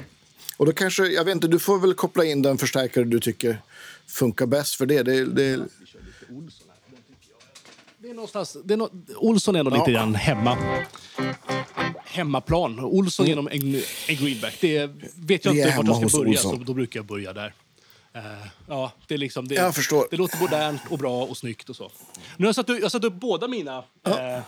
Och 0.57 0.67
då 0.67 0.73
kanske, 0.73 1.07
jag 1.07 1.25
vet 1.25 1.35
inte, 1.35 1.49
du 1.49 1.59
får 1.59 1.79
väl 1.79 1.95
koppla 1.95 2.25
in 2.25 2.43
den 2.43 2.59
förstärkare 2.59 3.05
du 3.05 3.21
tycker 3.21 3.63
funkar 4.07 4.47
bäst 4.47 4.75
för 4.75 4.87
det. 4.87 5.03
det, 5.03 5.25
det 5.25 5.57
lite 5.57 5.67
Det 7.99 8.09
är 8.11 8.15
någonstans, 8.15 8.57
det 8.65 8.75
är 8.75 8.79
nå, 8.79 8.91
Olsson 9.17 9.57
är 9.57 9.63
nog 9.63 9.73
lite 9.73 9.91
Ja. 9.91 9.99
grann 9.99 10.15
hemma. 10.15 10.59
hemmaplan. 12.05 12.81
Olsson 12.81 13.27
genom 13.27 13.49
en, 13.49 13.75
en 14.09 14.17
greenback. 14.17 14.59
Det 14.61 14.91
vet 15.15 15.45
jag 15.45 15.59
är 15.59 15.67
inte 15.67 15.77
vart 15.77 16.01
jag 16.01 16.11
ska 16.11 16.19
börja, 16.19 16.39
så 16.39 16.57
då 16.57 16.75
brukar 16.75 16.99
jag 16.99 17.07
börja 17.07 17.33
där. 17.33 17.55
Eh, 18.15 18.23
ja, 18.69 18.93
det, 19.07 19.15
är 19.15 19.19
liksom, 19.19 19.49
det, 19.49 19.55
Jag 19.55 19.74
förstår. 19.74 20.07
det 20.11 20.16
låter 20.16 20.41
modernt 20.41 20.82
och 20.91 20.99
bra 20.99 21.24
och 21.24 21.36
snyggt 21.36 21.69
och 21.69 21.77
så. 21.77 21.91
Nu 22.36 22.45
har 22.45 22.49
jag 22.49 22.55
satt, 22.55 22.69
jag 22.69 22.93
satt 22.93 23.05
upp 23.05 23.15
båda 23.15 23.49
mina... 23.49 23.85
Eh, 24.07 24.36
eh, 24.36 24.43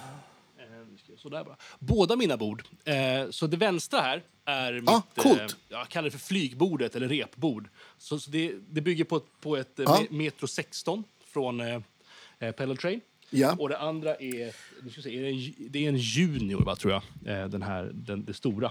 sådär 1.16 1.44
bara. 1.44 1.56
Båda 1.78 2.16
mina 2.16 2.36
bord. 2.36 2.62
Eh, 2.84 2.94
så 3.30 3.46
det 3.46 3.56
vänstra 3.56 4.00
här 4.00 4.22
är 4.44 4.72
mitt... 4.72 4.82
Ja, 4.86 5.02
coolt. 5.16 5.40
Eh, 5.40 5.46
jag 5.68 5.88
kallar 5.88 6.04
det 6.04 6.10
för 6.10 6.18
flygbordet 6.18 6.96
eller 6.96 7.08
repbord. 7.08 7.68
Så, 7.98 8.18
så 8.20 8.30
det, 8.30 8.52
det 8.70 8.80
bygger 8.80 9.04
på, 9.04 9.20
på 9.40 9.56
ett 9.56 9.72
Ja. 9.76 9.84
me- 9.84 10.12
Metro 10.12 10.46
16 10.46 11.04
från 11.26 11.60
eh, 11.60 11.80
Pedal 12.38 12.76
Train. 12.76 13.00
Ja. 13.30 13.56
Och 13.58 13.68
det 13.68 13.78
andra 13.78 14.14
är, 14.14 14.54
nu 14.84 14.90
ska 14.90 15.02
se, 15.02 15.18
är 15.18 15.22
det, 15.22 15.28
en, 15.28 15.54
det 15.70 15.84
är 15.84 15.88
en 15.88 15.96
Junior, 15.96 16.64
va, 16.64 16.76
tror 16.76 16.92
jag. 16.92 17.02
Eh, 17.42 17.48
den 17.48 17.62
här, 17.62 17.90
den, 17.94 18.24
det 18.24 18.34
stora. 18.34 18.70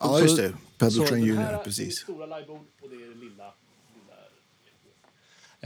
Ja, 0.00 0.12
Och 0.14 0.20
just 0.20 0.36
det. 0.36 0.52
Pedal 0.78 1.06
Train 1.08 1.24
Junior, 1.24 1.64
precis. 1.64 1.86
mitt 1.86 1.94
stora 1.96 2.26
livebord 2.38 2.66
och 2.82 2.88
det 2.90 2.96
är 2.96 3.08
det 3.08 3.14
lilla. 3.24 3.52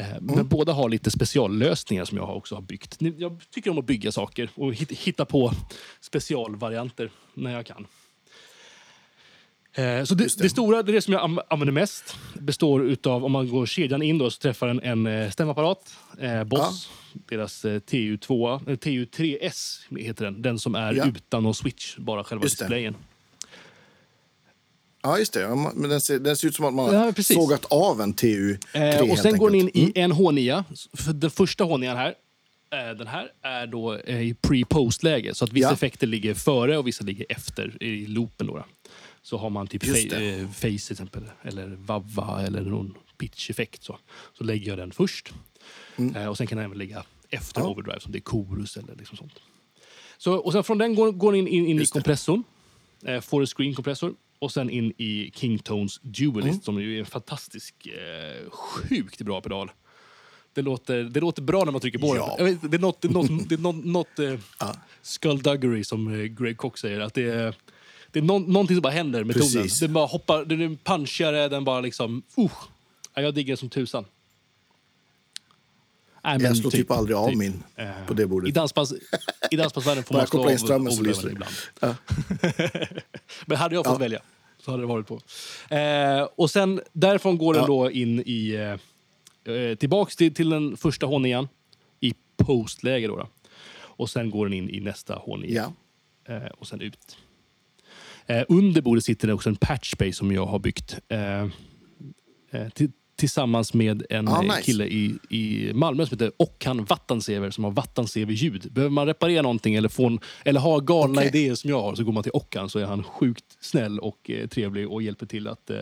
Mm. 0.05 0.25
Men 0.37 0.49
båda 0.49 0.73
har 0.73 0.89
lite 0.89 1.11
speciallösningar 1.11 2.05
som 2.05 2.19
jag 2.19 2.37
också 2.37 2.55
har 2.55 2.63
byggt. 2.63 2.97
Jag 3.19 3.41
tycker 3.51 3.71
om 3.71 3.79
att 3.79 3.85
bygga 3.87 4.13
saker 4.13 4.51
och 4.55 4.75
hit- 4.75 4.93
hitta 4.99 5.25
på 5.25 5.53
specialvarianter 6.01 7.11
när 7.35 7.53
jag 7.53 7.67
kan. 7.67 7.87
Eh, 9.73 10.05
Så 10.05 10.15
det, 10.15 10.39
det. 10.39 10.49
stora, 10.49 10.83
det, 10.83 10.91
är 10.91 10.95
det 10.95 11.03
som 11.03 11.13
jag 11.15 11.41
använder 11.51 11.73
mest, 11.73 12.17
består 12.35 12.83
utav, 12.85 13.25
om 13.25 13.33
man 13.33 13.49
går 13.49 13.67
kedjan 13.67 14.03
in 14.03 14.19
då, 14.19 14.31
så 14.31 14.41
träffar 14.41 14.69
en, 14.69 14.81
en 14.83 15.07
eh, 15.07 15.31
stämapparat, 15.31 15.97
eh, 16.21 16.45
Boss, 16.45 16.91
deras 17.13 17.65
eh, 17.65 17.81
TU2, 17.81 18.55
eh, 18.71 18.77
TU3S 18.77 19.79
heter 19.99 20.25
den, 20.25 20.43
den 20.43 20.59
som 20.59 20.75
är 20.75 20.93
Ja. 20.93 21.07
utan 21.07 21.43
någon 21.43 21.55
switch, 21.55 21.97
bara 21.97 22.25
själva 22.25 22.45
Just 22.45 22.69
det. 22.69 22.95
Ja, 25.03 25.19
just 25.19 25.33
det. 25.33 25.49
Men 25.75 25.91
den 25.91 26.01
ser, 26.01 26.19
den 26.19 26.37
ser 26.37 26.49
ut 26.49 26.55
som 26.55 26.65
att 26.65 26.75
man 26.75 26.95
har 26.95 27.07
Ja, 27.07 27.13
precis. 27.13 27.37
sågat 27.37 27.65
av 27.65 28.01
en 28.01 28.15
TU3. 28.15 28.59
Eh, 29.05 29.11
och 29.11 29.19
sen 29.19 29.39
går 29.39 29.51
den 29.51 29.59
in. 29.61 29.69
Mm. 29.75 29.93
i 29.95 30.01
en 30.01 30.13
H9. 30.13 30.65
För 30.97 31.13
den 31.13 31.31
första 31.31 31.65
H9 31.65 31.97
här, 31.97 32.15
eh, 32.91 32.97
den 32.99 33.07
här 33.07 33.33
är 33.43 33.67
då 33.67 33.95
eh, 33.95 34.21
i 34.21 34.35
pre-post-läge. 34.35 35.35
Så 35.35 35.45
att 35.45 35.53
vissa 35.53 35.69
Ja. 35.69 35.73
effekter 35.73 36.07
ligger 36.07 36.35
före 36.35 36.79
och 36.79 36.87
vissa 36.87 37.05
ligger 37.05 37.27
efter 37.29 37.83
i 37.83 38.07
loopen. 38.07 38.47
Då. 38.47 38.65
Så 39.23 39.37
har 39.39 39.51
man 39.51 39.67
typ 39.67 39.83
fa- 39.85 40.11
det. 40.11 40.41
eh, 40.41 40.49
face 40.51 40.93
exempel, 40.93 41.23
eller 41.43 41.67
vavva 41.67 42.43
eller 42.47 42.61
någon 42.63 42.95
pitch-effekt. 43.19 43.83
Så. 43.85 43.99
så 44.39 44.45
lägger 44.45 44.69
jag 44.69 44.79
den 44.79 44.93
först. 44.93 45.33
Eh, 46.17 46.27
och 46.27 46.37
sen 46.37 46.47
kan 46.47 46.59
den 46.59 46.65
även 46.65 46.79
ligga 46.79 47.03
efter 47.31 47.61
Mm. 47.61 47.67
Ja. 47.69 47.73
overdrive, 47.73 48.01
som 48.01 48.13
det 48.13 48.19
är 48.19 48.23
chorus 48.31 48.77
eller 48.77 48.95
liksom 48.97 49.17
sånt. 49.19 49.33
Så, 50.19 50.33
och 50.35 50.53
sen 50.53 50.65
från 50.65 50.79
den 50.79 50.95
går, 50.95 51.13
går 51.13 51.33
den 51.33 51.41
in, 51.41 51.49
in, 51.49 51.67
in 51.67 51.77
i 51.77 51.81
det. 51.81 51.91
kompressorn. 51.91 52.45
Eh, 53.05 53.21
Forest 53.21 53.57
Screen 53.57 53.75
kompressor. 53.75 54.15
Och 54.39 54.53
sen 54.53 54.71
in 54.71 54.93
i 54.97 55.31
Kingtones 55.35 55.99
Dualist 56.03 56.49
Mm. 56.49 56.61
som 56.61 56.79
är 56.79 56.99
en 56.99 57.07
fantastisk, 57.07 57.87
eh, 57.87 58.51
sjukt 58.51 59.23
bra 59.23 59.41
pedal. 59.41 59.71
Det 60.53 60.63
låter, 60.63 61.03
det 61.03 61.21
låter 61.21 61.43
bra 61.43 61.65
när 61.65 61.73
man 61.73 61.81
trycker 61.81 61.99
på 61.99 62.17
Ja. 62.17 62.35
den. 62.39 62.59
Det 62.63 62.77
är 62.77 62.81
något, 62.81 63.01
det 63.03 63.09
är 63.09 63.13
något, 63.13 63.49
det 63.49 63.55
är 63.55 63.59
något, 63.59 63.85
något 63.85 64.19
eh, 64.19 64.35
skullduggery 65.03 65.85
som 65.85 66.09
eh, 66.21 66.25
Greg 66.25 66.57
Cox 66.57 66.81
säger. 66.81 67.01
Att 67.01 67.15
det 67.15 67.23
är, 67.23 67.55
det 68.13 68.19
är 68.19 68.23
nå- 68.23 68.39
någonting 68.39 68.77
som 68.77 68.83
bara 68.83 68.93
händer 68.93 69.25
med 69.25 69.37
tonen. 69.37 69.53
Precis. 69.63 69.81
Den 69.81 69.93
bara 69.93 70.07
hoppar, 70.07 70.45
den 70.45 70.61
är 70.61 70.77
punchigare, 70.85 71.49
den 71.49 71.65
bara 71.65 71.81
liksom... 71.81 72.23
Uh, 72.39 72.51
ja, 73.15 73.23
jag 73.23 73.35
diggar 73.35 73.47
den 73.49 73.57
som 73.57 73.69
tusan. 73.71 74.05
Nej, 76.25 76.39
men 76.39 76.47
Jag 76.47 76.57
slår 76.57 76.71
typ, 76.71 76.91
aldrig 76.91 77.17
av 77.17 77.37
min 77.37 77.63
Eh, 77.77 78.07
på 78.07 78.15
det 78.15 78.23
I 78.23 78.27
bordet. 78.27 78.55
dansbands, 78.55 78.95
i 79.51 79.57
dansbandsvärlden 79.57 80.05
får 80.05 80.15
man 80.15 80.27
slå 80.27 80.49
in 80.49 80.55
av 80.55 80.57
strömmen 80.59 80.93
så 80.93 81.01
overdriven 81.01 81.25
lyser 81.25 81.31
ibland. 81.31 81.97
Men 83.47 83.57
hade 83.59 83.75
jag 83.75 83.85
fått 83.85 83.95
Ja. 83.95 83.99
välja 83.99 84.21
så 84.65 84.71
hade 84.71 84.83
det 84.83 84.87
varit 84.87 85.07
på. 85.07 85.21
Eh, 85.75 86.23
och 86.37 86.51
sen 86.51 86.81
därifrån 86.93 87.39
går 87.39 87.55
den 87.55 87.63
Ja. 87.63 87.67
då 87.67 87.91
in 87.91 88.23
i... 88.27 88.55
Eh, 89.47 89.55
eh, 89.55 89.75
tillbaks 89.75 90.17
till, 90.17 90.35
till 90.35 90.49
den 90.51 90.77
första 90.77 91.07
H9 91.07 91.49
i 92.01 92.15
postläge. 92.37 93.07
Då, 93.07 93.17
då. 93.17 93.29
Och 93.81 94.11
sen 94.11 94.31
går 94.31 94.47
den 94.47 94.53
in 94.59 94.71
i 94.71 94.81
nästa 94.81 95.15
H9 95.19 95.45
Ja. 95.49 95.73
eh, 96.35 96.43
och 96.47 96.67
sen 96.69 96.81
ut. 96.81 97.17
Eh, 98.27 98.43
under 98.49 98.81
bordet 98.83 99.05
sitter 99.05 99.27
det 99.29 99.35
också 99.35 99.49
en 99.49 99.57
patchbase 99.57 100.13
som 100.13 100.33
jag 100.33 100.47
har 100.47 100.59
byggt. 100.59 100.99
Eh, 101.09 101.49
till, 102.75 102.91
tillsammans 103.19 103.75
med 103.75 104.03
en 104.11 104.29
Ah, 104.29 104.37
eh, 104.37 104.43
nice. 104.43 104.63
kille 104.63 104.87
i, 104.87 105.19
i 105.31 105.73
Malmö 105.75 106.07
som 106.07 106.15
heter 106.19 106.33
Ockan 106.37 106.85
Vattensever 106.85 107.51
som 107.51 107.65
har 107.65 107.71
Vattensever-ljud. 107.71 108.73
Behöver 108.73 108.91
man 108.91 109.07
reparera 109.07 109.43
någonting 109.43 109.75
eller, 109.75 109.89
få 109.89 110.07
en, 110.07 110.21
eller 110.45 110.61
ha 110.61 110.79
galna 110.79 111.21
Okej. 111.21 111.29
idéer 111.29 111.55
som 111.55 111.71
jag 111.71 111.83
har 111.83 111.95
så 111.95 112.05
går 112.05 112.13
man 112.13 112.23
till 112.23 112.33
Ockan 112.35 112.71
så 112.71 112.79
är 112.79 112.85
han 112.85 113.03
sjukt 113.05 113.45
snäll 113.61 113.99
och 113.99 114.31
eh, 114.31 114.47
trevlig 114.49 114.89
och 114.89 115.03
hjälper 115.03 115.27
till 115.27 115.49
att 115.49 115.71
eh, 115.71 115.81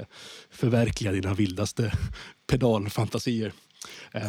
förverkliga 0.51 1.13
dina 1.13 1.35
vildaste 1.35 1.93
pedalfantasier. 2.51 3.53
Eh, 4.13 4.23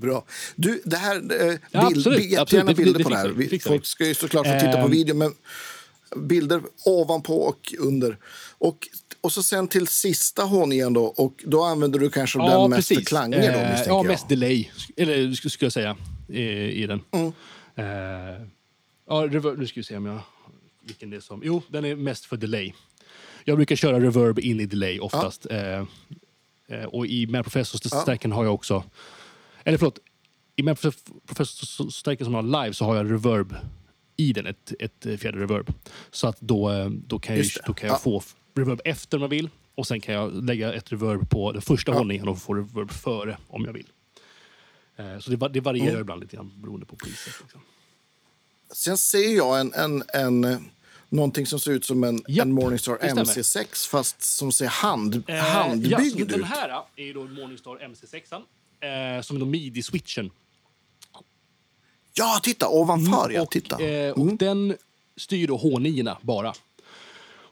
Bra. 0.00 0.24
Du, 0.56 0.80
det 0.84 0.96
här... 0.96 1.16
Eh, 1.16 1.54
Ja, 1.70 1.88
bild, 1.88 1.98
absolut, 1.98 2.18
bi- 2.18 2.24
jättegärna 2.32 2.40
absolut. 2.42 2.66
Det- 2.76 2.84
bilder 2.84 2.98
det 2.98 3.04
på 3.04 3.10
det 3.10 3.16
här. 3.16 3.28
vi, 3.28 3.48
fixar 3.48 3.70
folk 3.70 3.86
ska 3.86 4.06
ju 4.06 4.14
såklart 4.14 4.46
få 4.46 4.52
titta 4.52 4.72
på 4.72 4.78
Ehm. 4.78 4.90
video, 4.90 5.14
men 5.14 5.32
bilder 6.16 6.60
ovanpå 6.84 7.40
och 7.40 7.74
under. 7.78 8.18
Och, 8.58 8.88
och 9.26 9.32
så 9.32 9.42
sen 9.42 9.68
till 9.68 9.86
sista 9.86 10.42
håningen 10.42 10.92
då, 10.92 11.04
och 11.04 11.44
då 11.46 11.64
använder 11.64 11.98
du 11.98 12.10
kanske 12.10 12.38
den 12.38 12.70
mest 12.70 12.88
för 12.88 12.94
klanger 13.00 13.38
då, 13.52 13.58
Eh, 13.58 13.70
ja, 13.78 13.82
jag. 13.86 14.06
mest 14.06 14.28
delay, 14.28 14.70
eller 14.96 15.16
sk- 15.16 15.48
skulle 15.48 15.66
jag 15.66 15.72
säga, 15.72 15.96
i, 16.28 16.42
i 16.82 16.86
den. 16.86 17.00
Mm. 17.10 17.26
Eh, 17.74 18.46
ja, 19.08 19.14
rever- 19.26 19.56
nu 19.56 19.66
ska 19.66 19.80
vi 19.80 19.84
se 19.84 19.96
om 19.96 20.06
jag... 20.06 20.18
Vilken 20.82 21.10
det 21.10 21.16
är 21.16 21.20
som... 21.20 21.40
Jo, 21.44 21.62
den 21.68 21.84
är 21.84 21.96
mest 21.96 22.24
för 22.24 22.36
delay. 22.36 22.72
Jag 23.44 23.56
brukar 23.56 23.76
köra 23.76 24.00
reverb 24.00 24.38
in 24.38 24.60
i 24.60 24.66
delay 24.66 25.00
oftast. 25.00 25.46
Eh, 25.50 25.78
eh, 26.68 26.84
och 26.84 27.06
i 27.06 27.26
Mad 27.26 27.44
Professor-stärken 27.44 28.32
har 28.32 28.44
jag 28.44 28.54
också... 28.54 28.84
Eller 29.64 29.78
förlåt. 29.78 29.98
I 30.56 30.62
Mad 30.62 30.78
Professor-stärken 31.26 32.24
som 32.24 32.34
jag 32.34 32.42
har 32.42 32.62
live 32.64 32.74
så 32.74 32.84
har 32.84 32.96
jag 32.96 33.12
reverb 33.12 33.54
i 34.16 34.32
den, 34.32 34.46
ett, 34.46 34.72
ett 34.80 35.20
fjärde 35.20 35.38
reverb. 35.38 35.72
Så 36.10 36.28
att 36.28 36.40
då, 36.40 36.70
eh, 36.72 36.86
då 36.90 37.18
kan 37.18 37.36
jag, 37.36 37.46
då 37.66 37.74
kan 37.74 37.86
jag 37.88 37.94
Ja. 37.94 37.98
få 37.98 38.22
reverb 38.56 38.80
efter 38.84 39.16
om 39.16 39.22
jag 39.22 39.28
vill. 39.28 39.50
Och 39.74 39.86
sen 39.86 40.00
kan 40.00 40.14
jag 40.14 40.44
lägga 40.44 40.72
ett 40.74 40.92
reverb 40.92 41.30
på 41.30 41.52
den 41.52 41.62
första 41.62 41.92
hållningen 41.92 42.28
och 42.28 42.38
få 42.42 42.54
reverb 42.54 42.90
före 42.90 43.38
om 43.48 43.64
jag 43.64 43.72
vill. 43.72 43.86
Eh, 44.96 45.18
Så 45.18 45.30
det, 45.30 45.48
det 45.48 45.60
varierar 45.60 45.88
Mm. 45.88 46.00
ibland 46.00 46.20
lite 46.20 46.36
grann 46.36 46.52
beroende 46.56 46.86
på 46.86 46.96
priset. 46.96 47.32
Liksom. 47.42 47.60
Sen 48.72 48.98
ser 48.98 49.36
jag 49.36 49.60
en, 49.60 49.72
en, 49.74 50.02
en, 50.14 50.44
eh, 50.44 50.58
någonting 51.08 51.46
som 51.46 51.60
ser 51.60 51.70
ut 51.72 51.84
som 51.84 52.04
en, 52.04 52.22
Japp, 52.28 52.46
en 52.46 52.52
Morningstar 52.52 52.92
det 53.00 53.06
stämmer. 53.10 53.24
MC6 53.24 53.88
fast 53.88 54.22
som 54.22 54.52
ser 54.52 54.66
hand, 54.66 55.24
Eh, 55.28 55.36
handbyggd 55.36 55.92
ja, 55.92 56.10
så 56.10 56.24
den 56.24 56.40
ut. 56.40 56.46
här 56.46 56.68
är 56.96 57.14
då 57.14 57.24
Morningstar 57.24 57.76
MC6. 57.76 58.32
Eh, 59.16 59.22
som 59.22 59.36
är 59.36 59.40
då 59.40 59.46
midi-switchen. 59.46 60.30
Ja, 62.14 62.40
titta! 62.42 62.68
Ovanför, 62.68 63.30
ja. 63.30 63.42
och, 63.42 63.50
Titta. 63.50 63.84
Eh, 63.84 64.12
och 64.12 64.26
den 64.36 64.76
styr 65.16 65.46
då 65.48 65.58
H9 65.58 66.16
bara. 66.22 66.52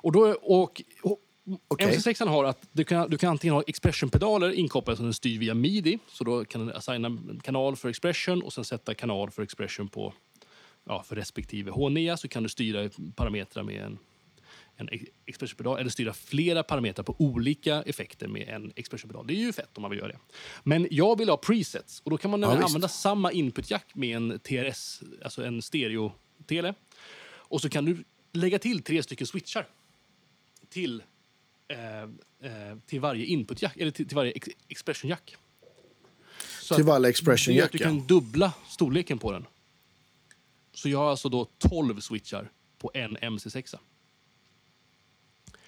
Och 0.04 0.12
då, 0.12 0.20
och, 0.42 0.82
och 1.02 1.20
Okej. 1.68 1.96
MC6 1.96 2.26
har 2.28 2.44
att 2.44 2.68
du 2.72 2.84
kan, 2.84 3.10
du 3.10 3.18
kan 3.18 3.30
antingen 3.30 3.54
ha 3.54 3.62
expression-pedaler 3.66 4.50
inkopplade 4.52 4.96
som 4.96 5.06
den 5.06 5.14
styr 5.14 5.38
via 5.38 5.54
midi. 5.54 5.98
Så 6.08 6.24
då 6.24 6.44
kan 6.44 6.66
den 6.66 6.76
assigna 6.76 7.08
en 7.08 7.40
kanal 7.42 7.76
för 7.76 7.88
expression 7.88 8.42
och 8.42 8.52
sen 8.52 8.64
sätta 8.64 8.94
kanal 8.94 9.30
för 9.30 9.42
expression 9.42 9.88
på 9.88 10.14
ja, 10.84 11.02
för 11.02 11.16
respektive 11.16 11.70
H9 11.70 12.16
så 12.16 12.28
kan 12.28 12.42
du 12.42 12.48
styra 12.48 12.90
parametrar 13.16 13.62
med 13.62 13.82
en, 13.84 13.98
en 14.76 14.88
ex- 14.92 15.04
expression-pedal 15.26 15.78
eller 15.78 15.90
styra 15.90 16.12
flera 16.12 16.62
parametrar 16.62 17.04
på 17.04 17.16
olika 17.18 17.82
effekter 17.82 18.28
med 18.28 18.48
en 18.48 18.72
expression-pedal. 18.76 19.26
Det 19.26 19.34
är 19.34 19.38
ju 19.38 19.52
fett 19.52 19.70
om 19.78 19.82
man 19.82 19.90
vill 19.90 20.00
göra 20.00 20.12
det. 20.12 20.18
Men 20.62 20.88
jag 20.90 21.18
vill 21.18 21.28
ha 21.28 21.36
presets 21.36 22.00
och 22.04 22.10
då 22.10 22.16
kan 22.16 22.30
man 22.30 22.40
Ja, 22.42 22.46
även 22.46 22.58
visst. 22.58 22.68
använda 22.68 22.88
samma 22.88 23.32
input-jack 23.32 23.94
med 23.94 24.16
en 24.16 24.38
TRS, 24.38 25.00
alltså 25.24 25.44
en 25.44 25.62
stereo-tele. 25.62 26.74
Och 27.26 27.60
så 27.60 27.68
kan 27.68 27.84
du 27.84 28.04
lägga 28.32 28.58
till 28.58 28.82
tre 28.82 29.02
stycken 29.02 29.26
switchar 29.26 29.66
till, 30.74 31.02
eh, 31.68 32.02
eh, 32.02 32.78
till 32.86 33.00
varje 33.00 33.24
input-jack, 33.24 33.76
eller 33.76 33.90
till, 33.90 34.08
till 34.08 34.16
varje 34.16 34.32
ex- 34.32 34.48
expression-jack. 34.68 35.36
Så 36.60 36.74
Till 36.74 36.84
varje 36.84 37.02
det 37.02 37.08
expression 37.08 37.54
gör 37.54 37.64
att 37.64 37.72
du 37.72 37.78
kan 37.78 38.06
dubbla 38.06 38.52
storleken 38.68 39.18
på 39.18 39.32
den. 39.32 39.46
Så 40.72 40.88
jag 40.88 40.98
har 40.98 41.10
alltså 41.10 41.28
då 41.28 41.44
12 41.58 42.00
switchar 42.00 42.50
på 42.78 42.90
en 42.94 43.16
MC6. 43.16 43.74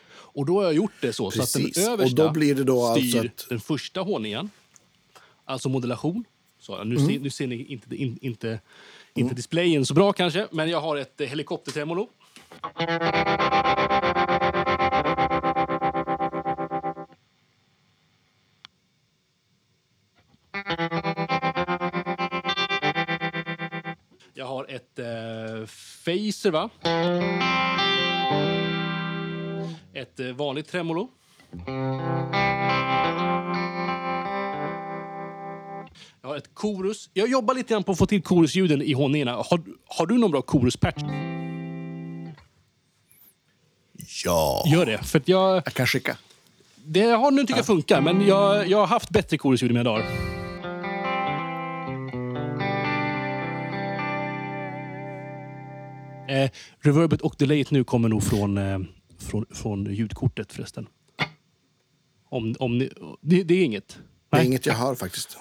Och 0.09 0.47
då 0.47 0.57
har 0.59 0.65
jag 0.65 0.75
gjort 0.75 0.93
det 1.01 1.13
så, 1.13 1.31
så 1.31 1.43
att 1.43 1.53
Precis. 1.53 1.75
den 1.75 1.85
Och 1.87 1.93
översta 1.93 2.25
då 2.27 2.33
blir 2.33 2.55
det 2.55 2.65
då 2.65 2.95
styr 2.95 3.03
alltså 3.19 3.19
att- 3.45 3.49
den 3.49 3.61
första 3.61 4.01
håningen, 4.01 4.51
alltså 5.45 5.69
modulation. 5.69 6.25
Så, 6.59 6.85
nu, 6.85 6.95
Mm. 6.97 7.09
ser, 7.09 7.21
nu 7.21 7.31
ser 7.31 7.47
ni 7.47 7.65
inte, 7.65 7.97
in, 7.97 8.19
inte, 8.23 8.61
inte 9.15 9.35
displayen 9.35 9.87
så 9.87 9.95
bra 9.95 10.13
kanske, 10.13 10.49
men 10.51 10.69
jag 10.71 10.81
har 10.81 10.97
ett 10.97 11.21
eh, 11.21 11.27
helikoptertremolo. 11.29 12.09
Phaser, 26.17 26.51
va? 26.51 26.71
ett 29.95 30.21
eh, 30.21 30.27
vanligt 30.27 30.69
tremolo. 30.69 31.09
Jag 36.23 36.29
har 36.29 36.37
ett 36.37 36.51
chorus. 36.55 37.11
Jag 37.13 37.29
jobbar 37.29 37.55
lite 37.55 37.75
grann 37.75 37.85
på 37.85 37.93
att 37.93 37.99
få 37.99 38.07
till 38.07 38.23
chorusljuden 38.23 38.83
i 38.83 38.93
hållningarna. 38.93 39.33
Har, 39.33 39.61
har 39.87 40.07
du 40.07 40.19
någon 40.19 40.31
bra 40.31 40.43
chorus-patch? 40.43 41.03
Ja. 44.25 44.65
Gör 44.67 44.87
det. 44.87 44.99
För 44.99 45.23
jag, 45.25 45.57
Jag 45.57 45.65
kan 45.65 45.87
skicka. 45.87 46.17
det 46.85 47.03
har 47.03 47.31
nu 47.31 47.43
tycker 47.43 47.57
jag 47.59 47.67
funkar, 47.67 48.01
men 48.01 48.27
jag, 48.27 48.69
jag 48.69 48.79
har 48.79 48.87
haft 48.87 49.11
bättre 49.11 49.39
chorusljud 49.39 49.71
i 49.71 49.75
mina 49.75 49.85
dagar. 49.85 50.26
Eh, 56.29 56.51
reverbet 56.81 57.21
och 57.21 57.35
delayet 57.39 57.71
nu 57.71 57.85
kommer 57.85 58.09
nog 58.09 58.25
från, 58.25 58.59
eh, 58.59 58.79
från, 59.19 59.47
från 59.51 59.95
ljudkortet 59.95 60.53
förresten. 60.53 60.87
Om, 62.29 62.55
om 62.59 62.79
ni, 62.79 62.91
det, 63.21 63.43
det 63.43 63.55
är 63.55 63.65
inget? 63.65 63.89
Det 63.89 64.37
är 64.37 64.39
Nej. 64.39 64.47
inget 64.47 64.67
jag 64.67 64.75
har 64.75 64.95
faktiskt. 64.95 65.39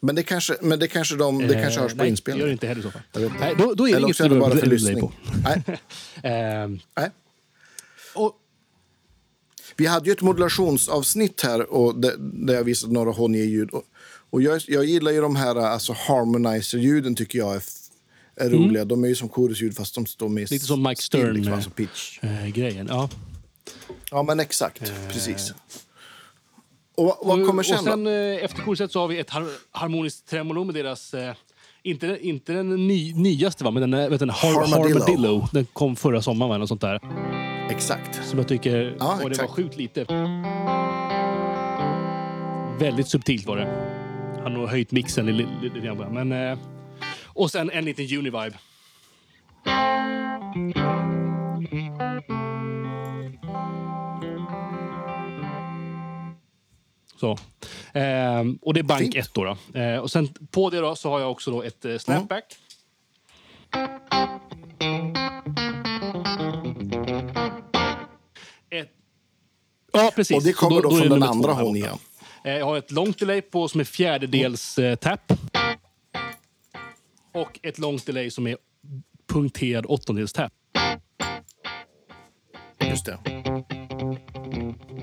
Men 0.00 0.14
det 0.14 0.22
kanske, 0.22 0.56
men 0.62 0.78
det 0.78 0.88
kanske, 0.88 1.16
de, 1.16 1.38
det 1.38 1.54
kanske 1.54 1.80
hörs 1.80 1.94
på 1.94 1.96
Eh, 1.96 1.96
nej, 1.96 1.96
det 1.96 2.04
gör 2.04 2.10
inspelningen. 2.10 2.46
det 2.46 2.52
inte 2.52 2.66
heller 2.66 2.82
så 2.82 2.90
fall. 2.90 3.02
Nej, 3.40 3.54
då, 3.58 3.74
då 3.74 3.88
är 3.88 3.90
det 3.90 3.96
Eller 3.96 4.06
inget 4.06 4.20
är 4.20 4.28
det 4.28 4.40
bara 4.40 4.50
för 4.50 4.56
reverb 4.56 4.72
lyssning. 4.72 5.12
Nej, 5.44 5.62
på. 5.66 5.72
Eh, 6.28 6.68
nej. 6.96 7.10
och, 8.14 8.32
Vi 9.76 9.86
hade 9.86 10.06
ju 10.06 10.12
ett 10.12 10.20
modulationsavsnitt 10.20 11.42
här 11.42 11.72
och 11.72 12.00
där, 12.00 12.14
där 12.18 12.54
jag 12.54 12.64
visade 12.64 12.92
några 12.92 13.10
Honje-ljud. 13.10 13.70
Och, 13.70 13.82
och 14.30 14.42
jag, 14.42 14.60
jag 14.66 14.84
gillar 14.84 15.12
ju 15.12 15.20
de 15.20 15.36
här 15.36 15.56
alltså 15.56 15.92
harmonizer-ljuden 15.92 17.14
tycker 17.14 17.38
jag 17.38 17.56
är, 17.56 17.62
är 18.36 18.50
roliga. 18.50 18.84
De 18.84 19.04
är 19.04 19.08
ju 19.08 19.14
som 19.14 19.28
chorusljud 19.28 19.76
fast 19.76 19.94
de 19.94 20.06
står 20.06 20.28
med 20.28 20.38
Mm. 20.40 20.48
Lite 20.50 20.64
som 20.64 20.82
Mike 20.82 21.02
still, 21.02 21.20
Stern, 21.20 21.34
Liksom, 21.34 21.52
eh, 21.52 21.56
alltså 21.56 21.70
pitch. 21.70 22.18
eh, 22.22 22.46
grejen. 22.46 22.86
Ja. 22.90 23.08
Ja, 24.10 24.22
men 24.22 24.40
exakt. 24.40 24.92
Precis. 25.12 25.54
Och 26.96 27.16
vad- 27.22 27.46
kommer 27.46 27.62
sen, 27.62 27.78
och 27.78 27.84
sen 27.84 28.04
då? 28.04 28.10
eh, 28.10 28.44
efter 28.44 28.62
kurset 28.62 28.92
så 28.92 29.00
har 29.00 29.08
vi 29.08 29.18
ett 29.18 29.30
har 29.30 29.46
harmoniskt 29.70 30.28
tremolo 30.28 30.64
med 30.64 30.74
deras... 30.74 31.14
Eh, 31.14 31.34
inte, 31.82 32.18
inte 32.20 32.52
den 32.52 32.86
ny, 32.88 33.14
nyaste, 33.14 33.64
va? 33.64 33.70
men 33.70 33.90
den, 33.90 34.10
vet 34.10 34.20
den 34.20 34.30
har, 34.30 34.52
Harmadillo. 34.54 34.98
Harmadillo. 35.00 35.48
Den 35.52 35.66
kom 35.72 35.96
förra 35.96 36.22
sommaren, 36.22 36.50
va? 36.50 36.58
Något 36.58 36.68
sånt 36.68 36.80
där. 36.80 37.00
Exakt. 37.70 38.28
Som 38.28 38.38
jag 38.38 38.48
tycker... 38.48 38.96
Ja, 38.98 39.18
och 39.22 39.30
det 39.30 39.38
var 39.38 39.48
sjukt 39.48 39.76
lite. 39.76 40.04
Väldigt 42.80 43.08
subtilt 43.08 43.46
var 43.46 43.56
det. 43.56 43.90
Han 44.42 44.56
har 44.56 44.66
höjt 44.66 44.90
mixen 44.90 45.26
lite 45.26 45.50
li, 45.62 45.70
li, 45.74 45.80
grann 45.80 45.96
men 46.26 46.32
eh, 46.32 46.58
Och 47.34 47.50
sen 47.50 47.70
en 47.70 47.84
liten 47.84 48.18
Univibe. 48.18 48.58
Så. 57.16 57.38
Ehm, 57.92 58.58
och 58.62 58.74
det 58.74 58.80
är 58.80 58.84
bank 58.84 59.00
Fint. 59.00 59.16
1 59.16 59.34
då. 59.34 59.44
då. 59.72 59.80
Eh, 59.80 59.98
och 59.98 60.10
sen 60.10 60.28
på 60.50 60.70
det 60.70 60.80
då 60.80 60.96
så 60.96 61.10
har 61.10 61.20
jag 61.20 61.30
också 61.30 61.50
då 61.50 61.62
ett 61.62 61.84
eh, 61.84 61.98
snapback. 61.98 62.44
Ett... 68.70 68.90
Ja, 69.92 70.12
precis. 70.14 70.36
Och 70.36 70.42
det 70.42 70.52
kommer 70.52 70.82
då, 70.82 70.90
är 70.90 70.94
det 71.02 71.08
från 71.08 71.20
den 71.20 71.28
andra 71.28 71.48
två 71.48 71.54
här 71.54 71.62
borta. 71.62 71.68
Honjan. 71.68 71.98
Eh, 72.44 72.52
Jag 72.52 72.66
har 72.66 72.78
ett 72.78 72.90
långt 72.90 73.18
delay 73.18 73.40
på 73.40 73.68
som 73.68 73.80
är 73.80 73.84
fjärdedels 73.84 74.78
eh, 74.78 74.94
tap. 74.94 75.32
Och 77.34 77.60
ett 77.62 77.78
långt 77.78 78.06
delay 78.06 78.30
som 78.30 78.46
är 78.46 78.56
punkterad 79.26 79.86
åttondels 79.86 80.32
tap. 80.32 80.52
Just 82.80 83.06
det. 83.06 83.18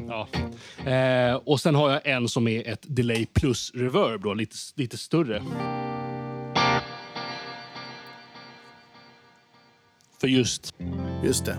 Ja. 0.07 0.27
Eh, 0.91 1.35
och 1.35 1.61
sen 1.61 1.75
har 1.75 1.89
jag 1.89 2.07
en 2.07 2.29
som 2.29 2.47
är 2.47 2.67
ett 2.67 2.85
delay 2.87 3.25
plus 3.25 3.71
reverb, 3.75 4.21
då, 4.23 4.33
lite, 4.33 4.55
lite 4.75 4.97
större. 4.97 5.43
För 10.21 10.27
just... 10.27 10.73
Just 11.23 11.45
det. 11.45 11.57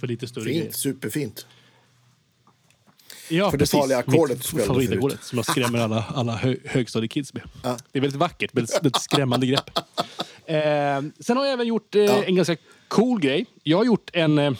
För 0.00 0.06
lite 0.06 0.26
större 0.26 0.44
grejer. 0.44 0.62
Fint. 0.62 0.76
Superfint. 0.76 1.46
Ja, 3.28 3.50
För 3.50 3.58
det 3.58 3.70
farliga 3.70 3.98
ackordet 3.98 4.44
spelade 4.44 4.62
du 4.62 4.66
Favoritakkordet 4.68 5.24
som 5.24 5.38
jag 5.38 5.46
skrämmer 5.46 5.78
alla, 5.78 6.04
alla 6.14 6.32
hö, 6.36 6.56
högstadiekids 6.64 7.34
med. 7.34 7.42
Ja. 7.62 7.76
Det 7.92 7.98
är 7.98 8.00
väldigt 8.00 8.18
vackert, 8.20 8.50
väldigt, 8.54 8.76
väldigt 8.76 9.02
skrämmande 9.02 9.46
grepp. 9.46 9.70
Eh, 10.46 10.56
sen 11.20 11.36
har 11.36 11.44
jag 11.44 11.52
även 11.52 11.66
gjort 11.66 11.94
eh, 11.94 12.02
Ja. 12.02 12.22
en 12.24 12.34
ganska 12.36 12.56
cool 12.88 13.20
grej. 13.20 13.46
Jag 13.62 13.76
har 13.78 13.84
gjort 13.84 14.10
en... 14.12 14.38
Eh, 14.38 14.52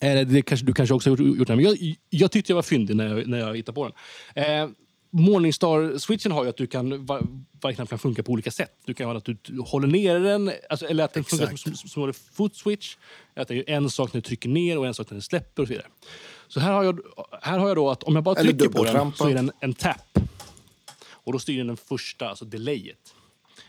eh, 0.00 0.26
det 0.26 0.42
kanske, 0.42 0.66
du 0.66 0.72
kanske 0.74 0.94
också 0.94 1.10
har 1.10 1.16
gjort, 1.16 1.38
gjort 1.38 1.48
den, 1.48 1.56
men 1.56 1.64
jag, 1.64 1.96
jag 2.10 2.30
tyckte 2.32 2.52
jag 2.52 2.56
var 2.56 2.62
fyndig 2.62 2.96
när 2.96 3.16
jag, 3.16 3.26
när 3.28 3.38
jag 3.38 3.56
hittade 3.56 3.74
på 3.74 3.90
den. 4.34 4.44
Eh, 4.44 4.68
Morningstar-switchen 5.12 6.32
har 6.32 6.42
ju 6.44 6.50
att 6.50 6.56
du 6.56 6.66
kan, 6.66 7.06
var, 7.06 7.22
varje 7.60 7.76
knapp 7.76 7.88
kan 7.88 7.98
funka 7.98 8.22
på 8.22 8.32
olika 8.32 8.50
sätt. 8.50 8.72
Du 8.84 8.94
kan 8.94 9.06
ha 9.06 9.16
att 9.16 9.24
du 9.24 9.38
håller 9.66 9.88
ner 9.88 10.18
den, 10.20 10.52
alltså, 10.70 10.86
eller 10.86 11.04
att 11.04 11.12
den 11.14 11.24
funkar 11.24 11.46
som, 11.56 11.74
som, 11.74 11.88
som 11.88 12.04
en 12.04 12.14
foot 12.14 12.56
switch. 12.56 12.96
Att 13.34 13.48
det 13.48 13.54
är 13.56 13.76
en 13.76 13.90
sak 13.90 14.12
när 14.12 14.20
du 14.20 14.26
trycker 14.26 14.48
ner 14.48 14.78
och 14.78 14.86
en 14.86 14.94
sak 14.94 15.10
när 15.10 15.14
du 15.16 15.22
släpper 15.22 15.62
och 15.62 15.68
så 15.68 15.72
vidare. 15.72 15.86
Så 16.48 16.60
här 16.60 16.72
har 16.72 16.84
jag, 16.84 17.00
här 17.42 17.58
har 17.58 17.68
jag 17.68 17.76
då 17.76 17.90
att 17.90 18.02
om 18.02 18.14
jag 18.14 18.24
bara 18.24 18.34
trycker 18.34 18.68
på 18.68 18.84
den 18.84 19.12
så 19.12 19.28
är 19.28 19.34
den 19.34 19.52
en 19.60 19.74
tap. 19.74 20.18
Och 21.24 21.32
då 21.32 21.38
styr 21.38 21.58
den 21.58 21.66
den 21.66 21.76
första, 21.76 22.28
alltså 22.28 22.44
delayet. 22.44 23.14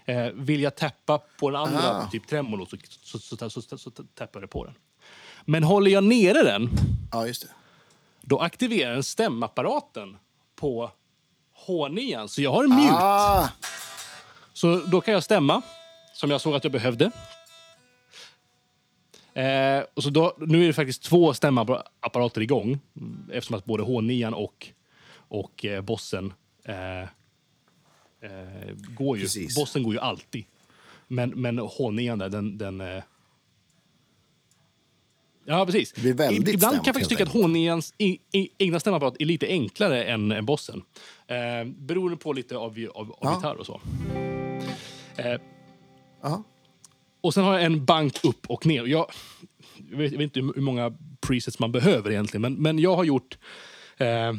Eh, 0.06 0.26
vill 0.34 0.62
jag 0.62 0.76
tappa 0.76 1.18
på 1.40 1.50
den 1.50 1.62
andra, 1.62 1.80
Ah. 1.80 2.10
typ 2.12 2.28
tremolo, 2.28 2.66
så, 2.66 2.78
så, 3.04 3.20
så, 3.20 3.50
så, 3.50 3.62
så, 3.62 3.78
så 3.78 3.92
tappar 3.92 4.42
jag 4.42 4.50
på 4.50 4.66
den. 4.66 4.74
Men 5.46 5.64
håller 5.64 5.92
jag 5.92 6.04
nere 6.04 6.44
den, 6.44 6.70
Ja, 7.12 7.28
just 7.28 7.42
det. 7.42 7.50
då 8.22 8.40
aktiverar 8.40 8.94
den 8.94 9.04
stämapparaten 9.04 10.18
på 10.56 10.92
H9. 11.68 12.28
Så 12.28 12.42
jag 12.42 12.52
har 12.52 12.64
en 12.64 12.70
mute. 12.76 12.94
Ah, 12.94 13.50
Så 14.54 14.76
då 14.76 15.02
kan 15.02 15.14
jag 15.14 15.24
stämma, 15.24 15.62
som 16.14 16.32
jag 16.32 16.42
såg 16.42 16.56
att 16.56 16.64
jag 16.64 16.74
behövde. 16.74 17.12
Eh, 19.34 19.84
och 19.94 20.04
så 20.04 20.10
då, 20.10 20.36
nu 20.40 20.64
är 20.64 20.68
det 20.68 20.74
faktiskt 20.74 21.04
två 21.04 21.34
stämapparater 21.34 22.42
igång 22.42 22.80
eftersom 23.32 23.58
att 23.58 23.66
både 23.66 23.84
H9 23.84 24.34
och, 24.34 24.68
och 25.16 25.66
eh, 25.66 25.82
bossen 25.82 26.34
eh, 26.66 27.02
eh, 27.02 27.08
går 28.76 29.18
ju. 29.18 29.24
Precis. 29.24 29.56
Bossen 29.56 29.84
går 29.84 29.94
ju 29.94 30.00
alltid. 30.00 30.46
Men, 31.08 31.30
men 31.30 31.60
H9 31.60 32.18
där, 32.18 32.30
den... 32.30 32.58
den 32.58 32.82
eh, 32.82 33.04
Ja, 35.46 35.66
precis. 35.66 35.94
Ibland 35.98 36.18
kan 36.30 36.42
jag 36.54 36.60
stämt, 36.60 36.86
faktiskt 36.86 37.10
tycka 37.10 37.24
att 37.24 37.30
H9ans 37.34 37.94
i- 37.98 38.20
i- 38.32 38.50
egna 38.58 38.80
stämapparat 38.80 39.16
är 39.20 39.26
lite 39.26 39.48
enklare 39.48 40.04
än, 40.04 40.32
än 40.32 40.46
bossen. 40.46 40.82
Eh, 41.28 41.68
beroende 41.78 42.18
på 42.18 42.34
lite 42.34 42.58
av, 42.58 42.88
av, 42.96 43.12
av 43.12 43.18
Ja. 43.22 43.36
gitarr 43.36 43.56
och 43.56 43.66
så. 43.66 43.82
Eh, 45.18 45.40
ja. 46.22 46.44
och 47.22 47.34
sen 47.34 47.44
har 47.44 47.54
jag 47.54 47.64
en 47.64 47.86
bank 47.86 48.24
upp 48.26 48.46
och 48.50 48.66
ner. 48.66 48.86
Jag, 48.86 49.12
jag, 49.92 49.98
vet, 49.98 50.12
jag 50.12 50.18
vet 50.20 50.38
inte 50.38 50.40
hur 50.56 50.62
många 50.62 50.94
presets 51.28 51.60
man 51.60 51.72
behöver 51.72 52.12
egentligen, 52.12 52.42
men, 52.42 52.54
men 52.54 52.80
jag 52.80 52.96
har 52.96 53.04
gjort... 53.04 53.38
Eh, 53.98 54.34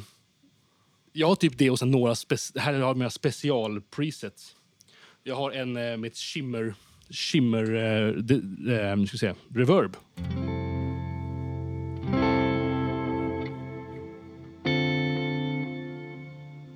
jag 1.16 1.28
har 1.28 1.35
typ 1.36 1.59
det 1.59 1.70
och 1.70 1.78
sen 1.78 1.90
några 1.90 2.14
här 2.56 2.72
har 2.72 2.81
jag 2.81 2.97
mina 2.97 3.10
special-presets. 3.10 4.56
Jag 5.22 5.36
har 5.36 5.51
en 5.51 5.76
eh, 5.76 5.97
med 5.97 6.05
ett 6.05 6.16
shimmer, 6.16 6.74
shimmer 7.10 7.74
eh, 7.74 8.12
de, 8.12 8.35
eh, 9.01 9.05
ska 9.06 9.16
se, 9.18 9.35
reverb. 9.55 9.97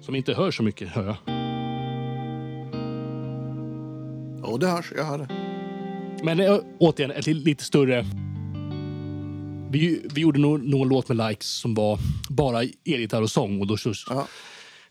Som 0.08 0.14
inte 0.14 0.34
hör 0.34 0.50
så 0.50 0.62
mycket, 0.62 0.88
hör 0.88 1.04
jag. 1.04 1.16
Och 4.52 4.58
det 4.58 4.66
hörs. 4.66 4.92
Jag 4.96 5.04
hör 5.04 5.18
det. 5.18 5.28
Men 6.24 6.40
äh, 6.40 6.58
återigen, 6.78 7.10
ett 7.10 7.26
li- 7.26 7.34
lite 7.34 7.64
större... 7.64 8.04
Vi, 9.70 10.06
vi 10.14 10.20
gjorde 10.20 10.40
nog 10.40 10.64
någon 10.64 10.88
låt 10.88 11.08
med 11.08 11.28
likes 11.28 11.46
som 11.48 11.74
var 11.74 11.98
bara 12.30 12.62
elgitarr 12.84 13.22
och 13.22 13.30
sång. 13.30 13.60
Och 13.60 13.66
då, 13.66 13.76
Ja. 14.10 14.26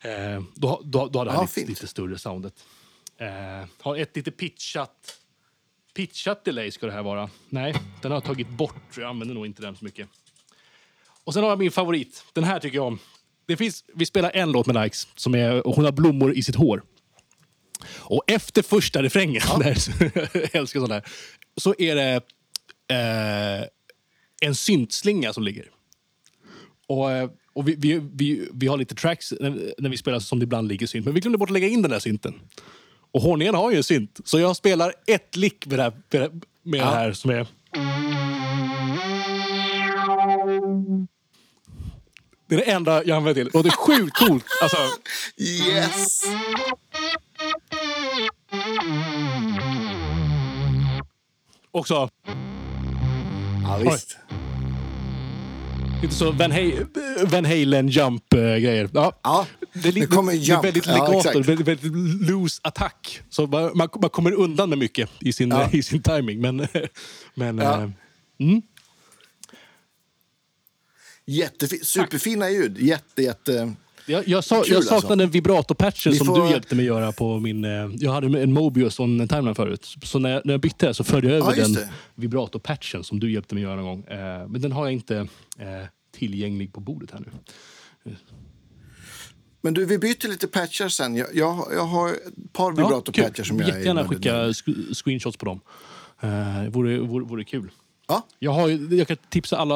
eh, 0.01 0.43
då, 0.55 0.81
då, 0.83 1.07
då 1.07 1.19
hade 1.19 1.31
han 1.31 1.39
Ja, 1.39 1.47
lite, 1.55 1.69
lite 1.69 1.87
större 1.87 2.17
soundet. 2.17 2.53
Eh, 3.17 3.67
har 3.81 3.95
ett 3.97 4.15
lite 4.15 4.31
pitchat... 4.31 5.19
Pitchat 5.93 6.45
delay 6.45 6.71
ska 6.71 6.85
det 6.85 6.91
här 6.91 7.03
vara. 7.03 7.29
Nej, 7.49 7.73
den 8.01 8.11
har 8.11 8.15
jag 8.15 8.23
tagit 8.23 8.49
bort. 8.49 8.97
Jag 8.97 9.09
använder 9.09 9.35
nog 9.35 9.45
inte 9.45 9.61
den 9.61 9.75
så 9.75 9.85
mycket. 9.85 10.07
Och 11.23 11.33
sen 11.33 11.43
har 11.43 11.49
jag 11.49 11.59
min 11.59 11.71
favorit. 11.71 12.25
Den 12.33 12.43
här 12.43 12.59
tycker 12.59 12.75
jag 12.77 12.87
om. 12.87 12.99
Det 13.47 13.57
finns, 13.57 13.83
vi 13.95 14.05
spelar 14.05 14.31
en 14.33 14.51
låt 14.51 14.67
med 14.67 14.83
likes 14.83 15.07
som 15.15 15.35
är 15.35 15.67
och 15.67 15.75
hon 15.75 15.85
har 15.85 15.91
blommor 15.91 16.33
i 16.33 16.43
sitt 16.43 16.55
hår. 16.55 16.83
Och 17.95 18.23
efter 18.27 18.61
första 18.61 19.03
refrängen, 19.03 19.41
där, 19.59 19.77
jag 20.33 20.55
älskar 20.55 20.79
sånt 20.79 20.89
där, 20.89 21.03
så 21.57 21.75
är 21.77 21.95
det 21.95 22.15
eh, 22.95 23.67
en 24.41 24.55
syntslinga 24.55 25.33
som 25.33 25.43
ligger. 25.43 25.69
Och, 26.87 27.11
eh, 27.11 27.29
och 27.53 27.67
vi, 27.67 27.75
vi, 27.77 28.01
vi, 28.13 28.49
vi 28.53 28.67
har 28.67 28.77
lite 28.77 28.95
tracks 28.95 29.33
när, 29.39 29.73
när 29.77 29.89
vi 29.89 29.97
spelar 29.97 30.19
som 30.19 30.39
det 30.39 30.43
ibland 30.43 30.67
ligger 30.67 30.87
synt, 30.87 31.05
men 31.05 31.13
vi 31.13 31.19
glömde 31.19 31.37
bort 31.37 31.49
att 31.49 31.53
lägga 31.53 31.67
in 31.67 31.81
den 31.81 31.91
där 31.91 31.99
synten. 31.99 32.33
Och 33.11 33.21
Horningen 33.21 33.55
har 33.55 33.71
ju 33.71 33.77
en 33.77 33.83
synt. 33.83 34.19
Så 34.25 34.39
jag 34.39 34.55
spelar 34.55 34.93
ett 35.07 35.35
lick 35.35 35.65
med 35.65 35.79
det 35.79 35.83
här, 35.83 35.93
med 36.09 36.41
med 36.67 36.79
det 36.79 36.85
här 36.85 37.13
som 37.13 37.31
är... 37.31 37.47
Det 42.47 42.55
är 42.55 42.59
det 42.59 42.71
enda 42.71 43.03
jag 43.05 43.17
använder 43.17 43.43
till. 43.43 43.47
Och 43.57 43.63
det 43.63 43.69
är 43.69 43.71
sjukt 43.71 44.17
coolt. 44.17 44.45
Alltså, 44.61 44.77
Yes! 45.37 46.21
också 51.71 52.09
Ja, 53.63 53.77
visst. 53.91 54.17
lite 56.01 56.13
så 56.15 56.31
Van, 56.31 56.51
Hay- 56.51 56.85
Van 57.31 57.45
Halen 57.45 57.87
jump-grejer. 57.87 58.89
Ja. 58.93 59.11
Ja, 59.23 59.45
Det 59.73 59.87
är, 59.87 59.93
lite, 59.93 60.07
kommer 60.07 60.31
det 60.31 60.37
är 60.37 60.41
jump. 60.41 60.65
väldigt 60.65 60.85
Ja, 60.85 60.93
legato, 60.93 61.17
exakt. 61.17 61.35
väldigt, 61.47 61.67
väldigt 61.67 61.91
loose 62.29 62.59
attack. 62.63 63.21
Så 63.29 63.47
man, 63.47 63.71
man, 63.75 63.89
kommer 63.89 64.31
undan 64.33 64.69
med 64.69 64.77
mycket 64.77 65.09
i 65.19 65.33
sin, 65.33 65.49
Ja. 65.49 65.69
i 65.73 65.83
sin 65.83 66.01
timing. 66.01 66.41
Men, 66.41 66.67
men 67.35 67.57
Ja. 67.57 67.81
eh, 67.83 67.89
Jättefin, 71.29 71.79
superfina 71.83 72.49
ljud. 72.49 72.77
Jätte, 72.77 73.21
jätte... 73.21 73.73
jag, 74.05 74.27
jag, 74.27 74.43
sa, 74.43 74.63
Kul 74.63 74.73
jag 74.73 74.83
saknade 74.83 75.13
alltså. 75.13 75.23
en 75.23 75.29
vibrato-patchen 75.29 76.11
Vi 76.11 76.17
som 76.17 76.27
får- 76.27 76.43
du 76.45 76.49
hjälpte 76.51 76.75
mig 76.75 76.85
göra 76.85 77.11
på 77.11 77.39
min... 77.39 77.65
eh, 77.65 77.89
Jag 77.95 78.11
hade 78.11 78.41
en 78.43 78.53
Mobius 78.53 78.99
och 78.99 79.05
en 79.05 79.27
timeline 79.27 79.55
förut. 79.55 79.95
Så 80.03 80.19
när 80.19 80.29
jag, 80.29 80.41
när 80.45 80.53
jag 80.53 80.61
bytte 80.61 80.93
så 80.93 81.03
förde 81.03 81.27
jag 81.27 81.37
över 81.37 81.49
Ja, 81.51 81.55
just 81.55 81.75
den 81.75 81.83
det. 81.83 81.89
vibrato-patchen 82.15 83.03
som 83.03 83.19
du 83.19 83.31
hjälpte 83.31 83.55
mig 83.55 83.63
göra 83.63 83.75
någon 83.75 83.85
gång. 83.85 84.03
Eh, 84.17 84.47
Men 84.47 84.61
den 84.61 84.71
har 84.71 84.85
jag 84.85 84.93
inte 84.93 85.17
eh, 85.59 85.65
tillgänglig 86.17 86.73
på 86.73 86.79
bordet 86.79 87.11
här 87.11 87.19
nu. 87.25 87.31
Men 89.61 89.73
du, 89.73 89.85
vi 89.85 89.97
byter 89.97 90.27
lite 90.27 90.47
patchar 90.47 90.89
sen. 90.89 91.15
Jag, 91.15 91.27
jag, 91.33 91.67
jag 91.73 91.85
har 91.85 92.09
ett 92.09 92.53
par 92.53 92.71
vibrato-patchar 92.71 93.43
som 93.43 93.59
jag 93.59 93.69
är 93.69 93.73
Jättegärna 93.73 94.07
skicka 94.07 94.47
sk- 94.47 94.93
screenshots 94.93 95.37
på 95.37 95.45
dem. 95.45 95.59
Eh, 96.21 96.69
vore, 96.69 96.99
vore, 96.99 97.25
vore 97.25 97.43
kul. 97.43 97.71
Ja, 98.07 98.27
Jag, 98.39 98.51
har, 98.51 98.93
jag 98.93 99.07
kan 99.07 99.17
tipsa 99.29 99.57
alla 99.57 99.73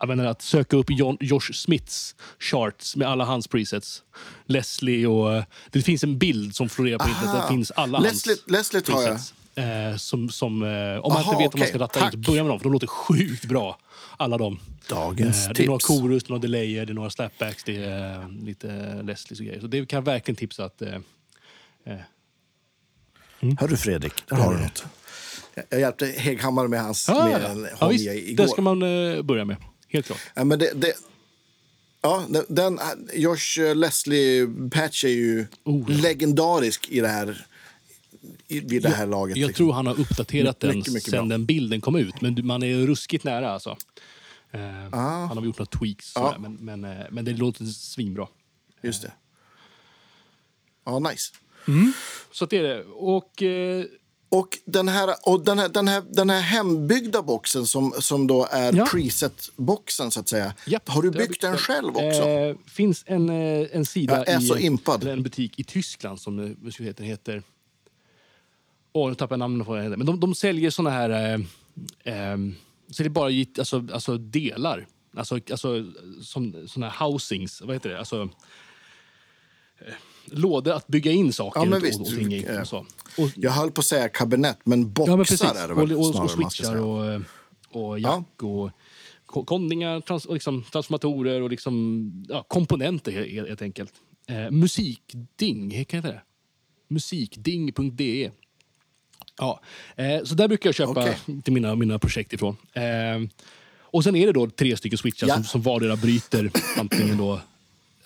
H9-användare 0.00 0.30
att 0.30 0.42
söka 0.42 0.76
upp 0.76 0.86
John, 0.90 1.16
Josh 1.20 1.52
Smiths 1.52 2.14
charts 2.38 2.96
med 2.96 3.08
alla 3.08 3.24
hans 3.24 3.48
presets. 3.48 4.02
Leslie 4.46 5.06
och... 5.06 5.34
eh, 5.34 5.44
Det 5.70 5.82
finns 5.82 6.04
en 6.04 6.18
bild 6.18 6.54
som 6.54 6.68
florerar 6.68 6.98
på 6.98 7.08
internet. 7.08 7.28
Aha. 7.34 7.40
Där 7.42 7.48
finns 7.48 7.70
alla 7.70 7.98
Leslie- 7.98 8.28
hans 8.28 8.72
Leslie 8.72 8.82
jag. 8.86 9.04
presets. 9.04 9.34
Eh, 9.54 9.96
som, 9.96 10.28
som, 10.30 10.62
eh, 10.62 10.68
om 10.68 11.12
man 11.12 11.22
Aha, 11.22 11.32
inte 11.32 11.42
vet 11.44 11.54
om 11.54 11.60
man 11.60 11.68
ska 11.68 11.78
ratta 11.78 12.00
Tack. 12.00 12.14
ut, 12.14 12.26
börja 12.26 12.42
med 12.42 12.50
dem. 12.50 12.58
För 12.58 12.64
de 12.64 12.72
låter 12.72 12.86
sjukt 12.86 13.44
bra. 13.44 13.78
Alla 14.16 14.38
de. 14.38 14.60
Dagens 14.88 15.48
det 15.54 15.62
är 15.62 15.66
några 15.66 15.78
tips. 15.78 15.86
chorus, 15.88 16.22
det 16.22 16.26
är 16.28 16.30
några 16.30 16.42
delayer, 16.42 16.86
det 16.86 16.92
är 16.92 16.94
några 16.94 17.10
slapbacks, 17.10 17.64
det 17.64 17.76
är 17.84 18.20
eh, 18.22 18.28
lite 18.44 19.02
Leslies 19.02 19.40
och 19.40 19.46
grejer. 19.46 19.60
Så 19.60 19.66
det 19.66 19.86
kan 19.86 19.96
jag 19.96 20.02
verkligen 20.04 20.36
tipsa 20.36 20.64
att... 20.64 20.82
Eh, 20.82 20.98
Hör 23.60 23.68
du 23.68 23.76
Fredrik, 23.76 24.12
där 24.28 24.36
har 24.36 24.54
du 24.54 24.60
något. 24.60 24.84
Jag, 25.54 25.64
jag 25.68 25.80
hjälpte 25.80 26.06
Heghammar 26.06 26.68
med 26.68 26.82
hans 26.82 27.08
ja, 27.08 27.24
med 27.24 27.42
ja, 27.42 27.48
en 27.48 27.68
ja, 27.80 27.86
H9 27.86 27.88
visst, 27.90 28.06
igår. 28.06 28.44
det 28.44 28.48
ska 28.50 28.62
man 28.62 28.82
eh, 28.82 29.22
börja 29.22 29.44
med. 29.44 29.56
Helt 29.90 30.06
klart. 30.06 30.20
Ja, 30.34 30.44
men 30.44 30.58
det, 30.58 30.72
det, 30.74 30.92
ja, 32.02 32.26
den, 32.28 32.44
den, 32.48 32.78
Josh 33.14 33.60
eh, 33.60 33.74
Leslie-patch 33.74 35.04
är 35.04 35.08
ju 35.08 35.46
Oh, 35.64 35.84
ja. 35.92 35.96
legendarisk 36.02 36.88
i 36.88 37.00
det 37.00 37.08
här, 37.08 37.46
i, 38.48 38.60
vid 38.60 38.82
det 38.82 38.88
här 38.88 39.06
laget. 39.06 39.36
Jag 39.36 39.46
liksom. 39.46 39.64
tror 39.64 39.72
han 39.72 39.86
har 39.86 40.00
uppdaterat 40.00 40.60
den 40.60 40.76
Mycket, 40.76 40.92
mycket 40.92 41.10
sen 41.10 41.28
bra. 41.28 41.36
den 41.36 41.46
bilden 41.46 41.80
kom 41.80 41.96
ut. 41.96 42.20
Men 42.20 42.46
man 42.46 42.62
är 42.62 42.86
ruskigt 42.86 43.24
nära 43.24 43.50
alltså. 43.50 43.76
Eh, 44.50 44.60
Han 44.92 45.28
har 45.38 45.44
gjort 45.44 45.58
några 45.58 45.70
tweaks, 45.78 46.12
Ja. 46.14 46.20
sådär, 46.20 46.38
men, 46.48 46.80
men, 46.80 46.98
eh, 47.00 47.06
men 47.10 47.24
det 47.24 47.32
låter 47.32 47.64
svinbra. 47.64 48.28
Just 48.82 49.02
det. 49.02 49.12
Ja, 50.84 50.98
nice. 50.98 51.32
Så 52.32 52.44
att 52.44 52.50
det 52.50 52.56
är 52.58 52.62
det. 52.62 52.84
Och 52.84 53.42
eh, 53.42 53.84
Och 54.32 54.58
den 54.64 54.88
här, 54.88 55.14
och 55.22 55.44
den 55.44 55.58
här, 55.58 55.68
den 55.68 55.88
här, 55.88 56.02
den 56.10 56.30
här 56.30 56.40
hembyggda 56.40 57.22
boxen 57.22 57.66
som, 57.66 57.92
som 58.00 58.26
då 58.26 58.48
är 58.50 58.76
Ja. 58.76 58.86
preset-boxen, 58.92 60.10
så 60.10 60.20
att 60.20 60.28
säga. 60.28 60.54
japp, 60.66 60.88
har 60.88 61.02
du 61.02 61.10
det 61.10 61.18
har 61.20 61.26
byggt 61.26 61.40
den 61.40 61.56
själv 61.56 61.96
också? 61.96 62.28
Eh, 62.28 62.56
finns 62.66 63.04
en, 63.06 63.28
eh, 63.28 63.68
en 63.72 63.86
sida 63.86 64.24
i 64.38 64.42
så 64.42 64.56
impad. 64.56 65.04
en 65.04 65.22
butik 65.22 65.58
i 65.58 65.64
Tyskland 65.64 66.20
som 66.20 66.38
eh, 66.38 66.70
den 66.96 67.06
heter... 67.06 67.42
Åh, 68.92 69.08
nu 69.08 69.14
tappar 69.14 69.32
jag 69.34 69.38
namnet 69.38 69.66
på 69.66 69.76
heter. 69.76 69.96
Men 69.96 70.06
de, 70.06 70.20
de 70.20 70.34
säljer 70.34 70.70
såna 70.70 70.90
här... 70.90 71.10
Eh, 71.10 71.40
eh, 72.14 72.38
säljer 72.90 73.10
bara 73.10 73.30
alltså, 73.58 73.86
alltså 73.92 74.16
delar. 74.18 74.86
Alltså, 75.16 75.34
alltså 75.34 75.92
som 76.22 76.68
såna 76.68 76.88
här 76.88 77.06
housings. 77.06 77.60
Vad 77.60 77.76
heter 77.76 77.90
det? 77.90 77.98
Alltså, 77.98 78.28
eh, 79.78 79.94
lådor 80.32 80.72
att 80.72 80.86
bygga 80.86 81.10
in 81.12 81.32
saker 81.32 81.60
Ja, 81.66 81.76
och, 81.76 81.84
visst. 81.84 82.00
och, 82.00 82.06
och 82.06 82.12
ting 82.12 82.32
i. 82.34 82.46
Och 82.62 82.68
så. 82.68 82.78
Och, 83.18 83.30
Jag 83.36 83.50
höll 83.50 83.70
på 83.70 83.80
att 83.80 83.84
säga 83.86 84.08
kabinett, 84.08 84.58
men 84.64 84.92
boxar 84.92 85.12
Ja, 85.12 85.16
men 85.16 85.24
precis. 85.26 85.42
är 85.42 85.68
det 85.68 85.74
väl 85.74 85.92
och, 85.92 85.98
och, 85.98 86.06
snarare 86.06 86.24
och 86.24 86.30
switchar 86.30 86.64
säga. 86.64 86.82
och, 86.84 87.06
eh, 87.12 87.20
och 87.72 88.00
jack 88.00 88.42
och 88.42 88.70
ko- 89.26 89.44
kondingar, 89.44 90.00
trans, 90.00 90.24
och 90.26 90.34
liksom, 90.34 90.62
transformatorer 90.72 91.42
och 91.42 91.50
liksom, 91.50 92.24
ja, 92.28 92.44
komponenter 92.48 93.12
he- 93.12 93.26
he- 93.42 93.48
helt 93.48 93.62
enkelt. 93.62 93.92
Eh, 94.28 94.50
musikding, 94.50 95.84
kan 95.84 96.02
jag 96.02 96.14
det? 96.14 96.20
Musikding.de. 96.88 98.30
Ja, 99.38 99.60
eh, 99.96 100.24
så 100.24 100.34
där 100.34 100.48
brukar 100.48 100.68
jag 100.68 100.74
köpa 100.74 100.90
Okej. 100.90 101.16
till 101.44 101.52
mina, 101.52 101.74
mina 101.74 101.98
projekt 101.98 102.32
ifrån. 102.32 102.56
Eh, 102.72 102.82
och 103.80 104.04
sen 104.04 104.16
är 104.16 104.26
det 104.26 104.32
då 104.32 104.50
tre 104.50 104.76
stycken 104.76 104.98
switchar 104.98 105.26
Ja. 105.26 105.34
som, 105.34 105.44
som 105.44 105.62
vardera 105.62 105.96
bryter 105.96 106.50
antingen 106.78 107.16
då 107.18 107.40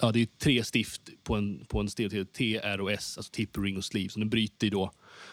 Ja, 0.05 0.13
det 0.13 0.21
är 0.21 0.27
tre 0.27 0.65
stift 0.65 1.03
på 1.23 1.35
en, 1.35 1.65
på 1.69 1.81
en 1.81 1.89
stereo 1.89 2.25
T, 2.25 2.61
R 2.63 2.81
och 2.81 2.93
S, 2.93 3.19
alltså 3.19 3.33
tip, 3.33 3.59
ring 3.59 3.77
och 3.77 3.85
sleeve. 3.85 4.09
Så 4.09 4.19
den 4.19 4.31
bryter 4.31 4.67
ju 4.67 4.71
då, 4.71 4.91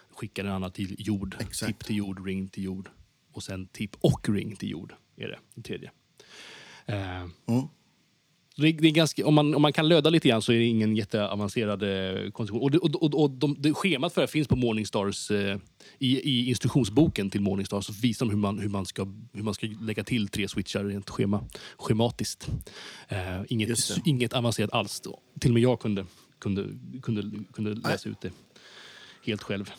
skickar 0.10 0.44
den 0.44 0.54
andra 0.54 0.70
till 0.70 0.96
jord. 1.00 1.36
Exakt. 1.40 1.68
Tip 1.68 1.88
till 1.88 1.96
jord, 1.96 2.26
ring 2.26 2.48
till 2.48 2.64
jord. 2.64 2.90
Och 3.32 3.44
sen 3.44 3.68
tip 3.68 3.96
och 4.00 4.30
ring 4.30 4.56
till 4.56 4.70
jord 4.70 4.94
är 5.18 5.28
det, 5.28 5.40
den 5.56 5.64
tredje. 5.64 5.92
Eh, 6.86 7.28
så 7.46 7.70
det, 8.56 8.72
det 8.72 8.88
är 8.88 8.92
ganska, 8.92 9.28
om, 9.28 9.34
man, 9.34 9.56
om 9.56 9.62
man 9.62 9.74
kan 9.74 9.88
löda 9.88 10.10
lite 10.10 10.28
grann 10.28 10.42
så 10.42 10.52
är 10.52 10.58
det 10.58 10.66
ingen 10.66 10.96
jätteavancerad 10.96 11.84
eh, 11.84 12.32
konstruktion. 12.32 12.62
Och, 12.62 12.72
det, 12.72 12.78
och, 12.78 13.04
och, 13.04 13.24
och 13.24 13.32
de, 13.32 13.56
det, 13.60 13.74
schemat 13.74 14.14
för 14.14 14.22
det 14.22 14.28
finns 14.28 14.48
på 14.48 14.56
Morningstars, 14.56 15.32
eh, 15.32 15.58
i, 16.00 16.20
i 16.20 16.50
instruktionsboken 16.50 17.30
till 17.30 17.42
Morningstar 17.42 17.82
så 17.82 17.94
visar 17.94 18.26
de 18.26 18.30
hur 18.30 18.38
man, 18.38 18.60
hur, 18.60 18.70
man 18.70 18.86
ska, 18.86 19.08
hur 19.34 19.44
man 19.44 19.54
ska 19.54 19.68
lägga 19.82 20.04
till 20.04 20.28
tre 20.28 20.48
switchar 20.48 20.84
rent 20.84 21.10
schema, 21.10 21.44
schematiskt. 21.78 22.48
Eh, 23.08 23.42
inget, 23.48 23.80
inget 24.06 24.34
avancerat 24.34 24.74
alls. 24.74 25.02
Då. 25.02 25.20
Till 25.40 25.50
och 25.50 25.54
med 25.54 25.64
jag 25.64 25.80
kunde, 25.80 26.06
kunde, 26.40 26.66
kunde, 27.02 27.24
kunde 27.54 27.74
läsa 27.74 28.10
ut 28.10 28.22
det 28.22 28.32
helt 29.26 29.44
själv. 29.44 29.72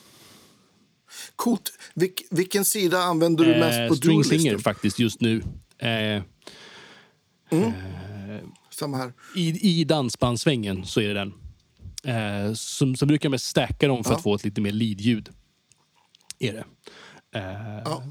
Coolt. 1.37 1.79
Vilk, 1.95 2.23
vilken 2.31 2.65
sida 2.65 2.99
använder 2.99 3.45
du 3.45 3.51
mest 3.51 3.89
på 3.89 3.97
String 3.97 4.25
Singer 4.25 4.59
faktiskt 4.59 4.99
just 4.99 5.21
nu. 5.21 5.43
Eh, 5.79 6.23
Samma 8.73 8.97
här. 8.97 9.13
i, 9.37 9.81
I 9.81 9.85
dansbandssvängen 9.85 10.85
så 10.87 11.01
är 11.01 11.09
det 11.09 11.15
den. 11.15 11.33
Eh, 12.05 12.53
som, 12.55 12.97
som 12.97 13.09
brukar 13.09 13.27
jag 13.27 13.31
mest 13.31 13.47
stacka 13.47 13.89
dem 13.89 14.05
för 14.05 14.11
Ja. 14.11 14.17
att 14.17 14.23
få 14.23 14.35
ett 14.35 14.45
lite 14.45 14.61
mer 14.61 14.73
lead-ljud. 14.73 15.29
Är 16.39 16.53
det. 16.53 16.65
Eh, 17.39 17.83
Ja. 17.85 18.03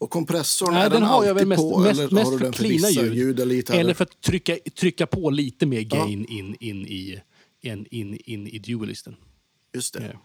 Och 0.00 0.10
kompressorn, 0.10 0.74
Nej, 0.74 0.82
är 0.86 0.90
den 0.90 1.00
den, 1.00 1.08
har 1.10 1.24
jag 1.24 1.34
väl 1.34 1.46
mest, 1.46 1.62
på? 1.62 1.78
mest, 1.78 2.00
eller 2.00 2.10
mest 2.14 2.24
har 2.24 2.32
du 2.32 2.38
för 2.38 2.44
den 2.44 2.52
för 2.52 2.64
cleana 2.64 2.88
vissa 2.88 3.02
ljud. 3.02 3.14
ljud 3.14 3.40
eller 3.40 3.54
gitarrer? 3.54 3.80
eller 3.80 3.94
för 3.94 4.04
att 4.04 4.20
trycka, 4.20 4.56
trycka 4.76 5.06
på 5.06 5.30
lite 5.30 5.66
mer 5.66 5.80
gain 5.80 6.24
in, 6.26 6.56
in, 6.60 6.86
i, 6.86 7.20
in, 7.60 7.86
in, 7.90 8.18
in 8.24 8.46
i 8.46 8.58
dualisten. 8.58 9.16
Just 9.74 9.94
det. 9.94 10.10
Ja. 10.12 10.20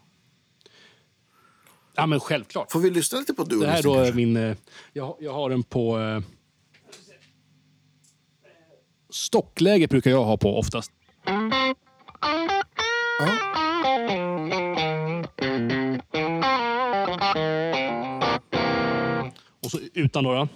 ja, 1.96 2.06
men 2.06 2.20
självklart. 2.20 2.72
Får 2.72 2.80
vi 2.80 2.90
lyssna 2.90 3.20
lite 3.20 3.34
på 3.34 3.44
Det 3.44 3.68
här 3.68 3.84
då 3.84 3.94
kanske? 3.96 4.14
min... 4.14 4.38
eh, 4.38 4.56
Jag, 4.94 5.18
jag 5.20 5.34
har 5.34 5.50
den 5.50 5.64
på... 5.64 5.98
Stockläge 9.14 9.88
brukar 9.88 10.12
jag 10.12 10.24
ha 10.24 10.38
på 10.38 10.60
oftast. 10.60 10.92
Ja. 11.26 11.50
Och 19.64 19.72
så 19.72 19.80
utan 19.94 20.24
då. 20.24 20.48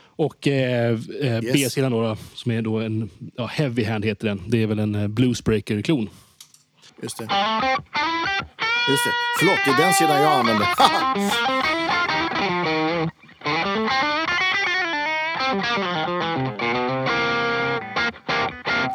Och 0.00 0.48
eh, 0.48 0.98
eh, 1.20 1.40
B-sidan 1.40 1.92
då, 1.92 2.02
då, 2.02 2.16
som 2.34 2.52
är 2.52 2.62
då 2.62 2.80
en 2.80 3.10
ja, 3.36 3.46
heavy 3.46 3.84
hand 3.84 4.04
heter 4.04 4.28
den. 4.28 4.42
Det 4.46 4.62
är 4.62 4.66
väl 4.66 4.78
en 4.78 4.94
eh, 4.94 5.08
bluesbreaker-klon. 5.08 6.10
Just 7.02 7.18
det. 7.18 7.24
Just 8.88 9.04
det. 9.04 9.12
Förlåt, 9.38 9.58
det 9.64 9.70
är 9.70 9.84
den 9.84 9.92
sidan 9.92 10.22
jag 10.22 10.32
använder. 10.32 10.68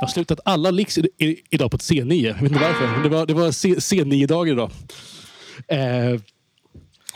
har 0.04 0.12
slutat 0.12 0.40
alla 0.46 0.72
licks 0.72 1.00
idag 1.50 1.72
på 1.72 1.76
ett 1.76 1.82
C9. 1.82 2.28
Jag 2.28 2.34
vet 2.34 2.44
inte 2.44 2.60
varför. 2.60 3.04
Det 3.04 3.10
var, 3.10 3.26
det 3.26 3.34
var 3.34 3.52
C, 3.52 3.70
C9-dagar 3.70 4.54
idag. 4.54 4.72
Eh, 5.68 6.20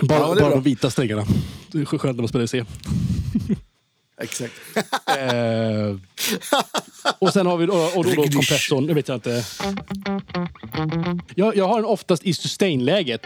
bara 0.02 0.20
Ja, 0.20 0.36
bara 0.40 0.50
de 0.50 0.62
vita 0.62 0.90
strängarna. 0.90 1.26
Det 1.72 1.80
är 1.80 1.86
skönt 1.86 2.04
när 2.04 2.22
man 2.22 2.28
spelar 2.28 2.46
i 2.46 2.48
C. 2.48 2.66
Exakt. 4.22 4.54
Eh, 5.08 5.96
och 7.20 7.34
sen 7.34 7.46
har 7.46 7.58
vi 7.58 7.66
då, 7.66 7.74
och 7.96 8.04
då, 8.04 8.10
då 8.12 8.24
kompressorn, 8.24 8.86
nu 8.86 8.94
vet 8.94 9.08
jag 9.08 9.18
inte. 9.18 9.44
Jag, 11.36 11.56
jag 11.56 11.68
har 11.68 11.76
den 11.76 11.86
oftast 11.86 12.24
i 12.24 12.34
sustain-läget. 12.34 13.22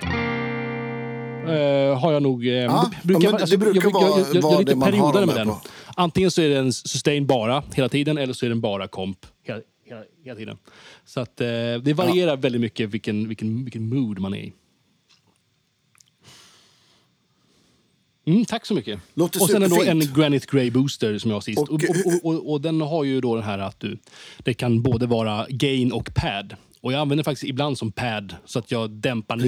Eh, 1.48 2.00
har 2.00 2.12
jag 2.14 2.24
nog... 2.24 2.48
Eh, 2.48 2.54
Ja, 2.54 2.92
men 3.02 3.02
det 3.02 3.08
brukar 3.08 3.28
jag, 3.28 3.92
vara- 3.92 4.20
jag, 4.20 4.20
jag, 4.36 4.44
jag, 4.44 4.54
är 4.54 4.60
lite 4.60 4.72
dem 5.20 5.26
med 5.26 5.36
den. 5.36 5.48
på. 5.48 5.62
Antingen 5.96 6.32
så 6.32 6.42
är 6.42 6.50
den 6.50 6.74
sustain 6.74 7.26
bara 7.28 7.64
hela 7.74 7.90
tiden 7.90 8.18
eller 8.18 8.34
så 8.34 8.46
är 8.46 8.50
den 8.50 8.62
bara 8.62 8.88
komp 8.88 9.18
hela, 9.44 9.60
hela, 9.86 10.02
hela 10.24 10.36
tiden. 10.38 10.58
Så 11.06 11.20
att, 11.20 11.42
eh, 11.42 11.48
det 11.84 11.94
varierar 11.96 12.38
väldigt 12.38 12.62
mycket 12.62 12.90
vilken, 12.90 13.28
vilken, 13.28 13.64
vilken 13.64 13.90
mood 13.90 14.20
man 14.20 14.34
är 14.34 14.38
i. 14.38 14.54
Mm, 18.26 18.46
tack 18.46 18.66
så 18.66 18.74
mycket. 18.74 19.00
Låter 19.14 19.42
och 19.42 19.50
sen 19.50 19.64
är 19.64 19.68
då 19.70 19.84
en. 19.84 20.00
Granite 20.16 20.48
Grey 20.52 20.72
Booster 20.72 21.18
som 21.18 21.32
jag 21.32 21.36
har 21.36 21.42
sist. 21.42 21.60
Och, 21.60 21.70
Och- 21.72 21.82
och, 22.06 22.26
och, 22.36 22.52
och, 22.52 22.62
den 22.62 22.82
har 22.82 23.04
ju 23.04 23.22
då 23.22 23.36
den 23.36 23.44
här 23.44 23.60
att 23.60 23.80
du, 23.80 23.98
det 24.38 24.54
kan 24.54 24.82
både 24.82 25.06
vara 25.08 25.46
gain 25.50 25.92
och 25.92 26.10
pad. 26.16 26.56
Och 26.82 26.94
jag 26.94 27.00
använder 27.00 27.24
faktiskt 27.24 27.44
ibland 27.50 27.78
som 27.78 27.92
pad 27.92 28.36
så 28.46 28.60
att 28.60 28.72
jag 28.72 28.90
dämpar 28.90 29.36
ner. 29.36 29.48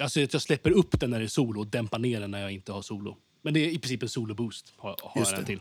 Alltså 0.00 0.22
att 0.22 0.32
jag 0.32 0.42
släpper 0.42 0.70
upp 0.70 1.00
den 1.00 1.10
när 1.10 1.18
det 1.18 1.24
är 1.24 1.28
solo 1.28 1.60
och 1.60 1.66
dämpar 1.66 1.98
ner 1.98 2.20
den 2.20 2.30
när 2.30 2.40
jag 2.40 2.52
inte 2.52 2.72
har 2.72 2.82
solo. 2.82 3.16
Men 3.42 3.54
det 3.54 3.60
är 3.60 3.70
i 3.70 3.78
princip 3.78 4.02
en 4.02 4.08
solo-boost 4.08 4.72
har, 4.76 4.96
har 5.02 5.20
jag 5.20 5.34
den 5.34 5.44
till. 5.44 5.60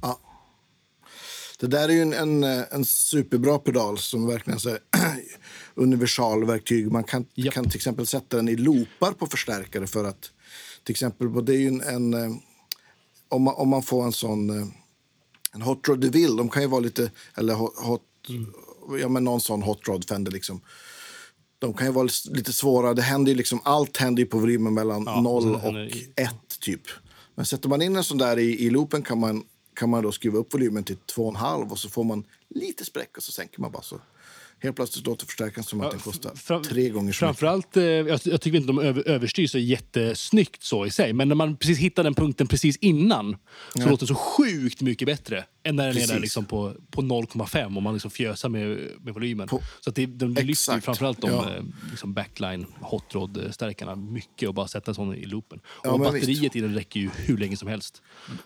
Ja. 0.00 0.20
Det 1.58 1.66
där 1.66 1.88
är 1.88 1.92
ju 1.92 2.02
en, 2.02 2.12
en, 2.12 2.44
en 2.44 2.84
superbra 2.84 3.58
pedal 3.58 3.98
som 3.98 4.26
verkligen 4.26 4.58
är 4.58 4.78
universalverktyg. 5.74 6.92
Man 6.92 7.04
kan, 7.04 7.26
Japp. 7.34 7.54
kan 7.54 7.64
till 7.64 7.76
exempel 7.76 8.06
sätta 8.06 8.36
den 8.36 8.48
i 8.48 8.56
loopar 8.56 9.12
på 9.12 9.26
förstärkare 9.26 9.86
för 9.86 10.04
att 10.04 10.32
till 10.84 10.92
exempel, 10.92 11.44
det 11.44 11.56
är 11.56 11.68
en, 11.68 11.80
en 11.80 12.14
eh, 12.14 12.36
om, 13.28 13.42
man, 13.42 13.54
om 13.54 13.68
man 13.68 13.82
får 13.82 14.04
en 14.04 14.12
sån 14.12 14.50
eh, 14.50 14.66
en 15.52 15.62
Hot 15.62 15.88
Rod 15.88 16.00
DeVille, 16.00 16.36
de 16.36 16.48
kan 16.48 16.62
ju 16.62 16.68
vara 16.68 16.80
lite, 16.80 17.10
eller 17.34 17.54
hot, 17.54 17.74
hot, 17.76 18.02
ja 19.00 19.08
men 19.08 19.24
någon 19.24 19.40
sån 19.40 19.62
Hot 19.62 19.88
Rod 19.88 20.08
Fender 20.08 20.32
liksom. 20.32 20.60
De 21.60 21.74
kan 21.74 21.86
ju 21.86 21.92
vara 21.92 22.08
lite 22.30 22.52
svåra, 22.52 22.94
det 22.94 23.02
händer 23.02 23.32
ju 23.32 23.36
liksom, 23.38 23.60
allt 23.64 23.96
händer 23.96 24.22
ju 24.22 24.26
på 24.26 24.38
volymen 24.38 24.74
mellan 24.74 25.02
Ja, 25.06 25.16
och 25.16 25.22
0 25.22 25.42
sen 25.42 25.54
och 25.54 25.60
händer 25.60 25.90
det- 26.14 26.22
1 26.22 26.34
typ. 26.60 26.80
Men 27.34 27.46
sätter 27.46 27.68
man 27.68 27.82
in 27.82 27.96
en 27.96 28.04
sån 28.04 28.18
där 28.18 28.38
i, 28.38 28.64
i 28.66 28.70
loopen 28.70 29.02
kan 29.02 29.18
man, 29.20 29.44
kan 29.74 29.90
man 29.90 30.02
då 30.02 30.12
skruva 30.12 30.38
upp 30.38 30.54
volymen 30.54 30.84
till 30.84 30.96
2,5 31.16 31.70
och 31.70 31.78
så 31.78 31.88
får 31.88 32.04
man 32.04 32.24
lite 32.54 32.84
spräck 32.84 33.16
och 33.16 33.22
så 33.22 33.32
sänker 33.32 33.60
man 33.60 33.72
bara 33.72 33.82
så. 33.82 34.00
Helt 34.62 34.76
plötsligt 34.76 35.06
låter 35.06 35.26
förstärkaren 35.26 35.64
som 35.64 35.80
att 35.80 35.90
den 35.90 36.00
kostar 36.00 36.34
Fram- 36.34 36.62
tre 36.62 36.88
gånger 36.88 36.94
så 36.94 37.00
mycket. 37.06 37.16
Framförallt, 37.16 37.76
eh, 37.76 37.82
jag, 37.84 38.20
tycker 38.40 38.54
inte 38.56 38.66
de 38.66 38.78
över, 38.78 39.08
överstyrs 39.08 39.50
så 39.50 39.58
jättesnyggt 39.58 40.62
så 40.62 40.86
i 40.86 40.90
sig. 40.90 41.12
Men 41.12 41.28
när 41.28 41.34
man 41.34 41.56
precis 41.56 41.78
hittar 41.78 42.04
den 42.04 42.14
punkten 42.14 42.46
precis 42.46 42.76
innan 42.76 43.36
så 43.74 43.88
låter 43.88 44.00
det 44.00 44.06
så 44.06 44.14
sjukt 44.14 44.80
mycket 44.80 45.06
bättre 45.06 45.44
än 45.62 45.76
när 45.76 45.82
den 45.86 45.90
är 45.90 45.94
där 46.00 46.06
Precis. 46.06 46.20
liksom 46.22 46.44
på, 46.44 46.74
på 46.90 47.02
0,5 47.02 47.76
och 47.76 47.82
man 47.82 47.92
liksom 47.94 48.10
fjösar 48.10 48.48
med, 48.48 48.78
med 49.00 49.14
volymen. 49.14 49.48
På- 49.48 49.60
så 49.80 49.90
att 49.90 49.96
det, 49.96 50.06
de 50.06 50.34
lyfter 50.34 50.74
ju 50.74 50.80
framförallt 50.80 51.20
de 51.20 51.30
ja. 51.30 51.54
eh, 51.56 51.62
liksom 51.90 52.12
backline 52.14 52.66
hot 52.80 53.14
rod-stärkarna 53.14 53.94
mycket 53.96 54.48
och 54.48 54.54
bara 54.54 54.68
sätta 54.68 54.90
en 54.90 54.94
sån 54.94 55.14
i 55.14 55.24
loopen. 55.24 55.60
Ja, 55.84 55.90
och 55.90 56.00
batteriet 56.00 56.28
visst. 56.42 56.56
i 56.56 56.60
den 56.60 56.74
räcker 56.74 57.00
ju 57.00 57.10
hur 57.16 57.38
länge 57.38 57.56
som 57.56 57.68
helst. 57.68 58.02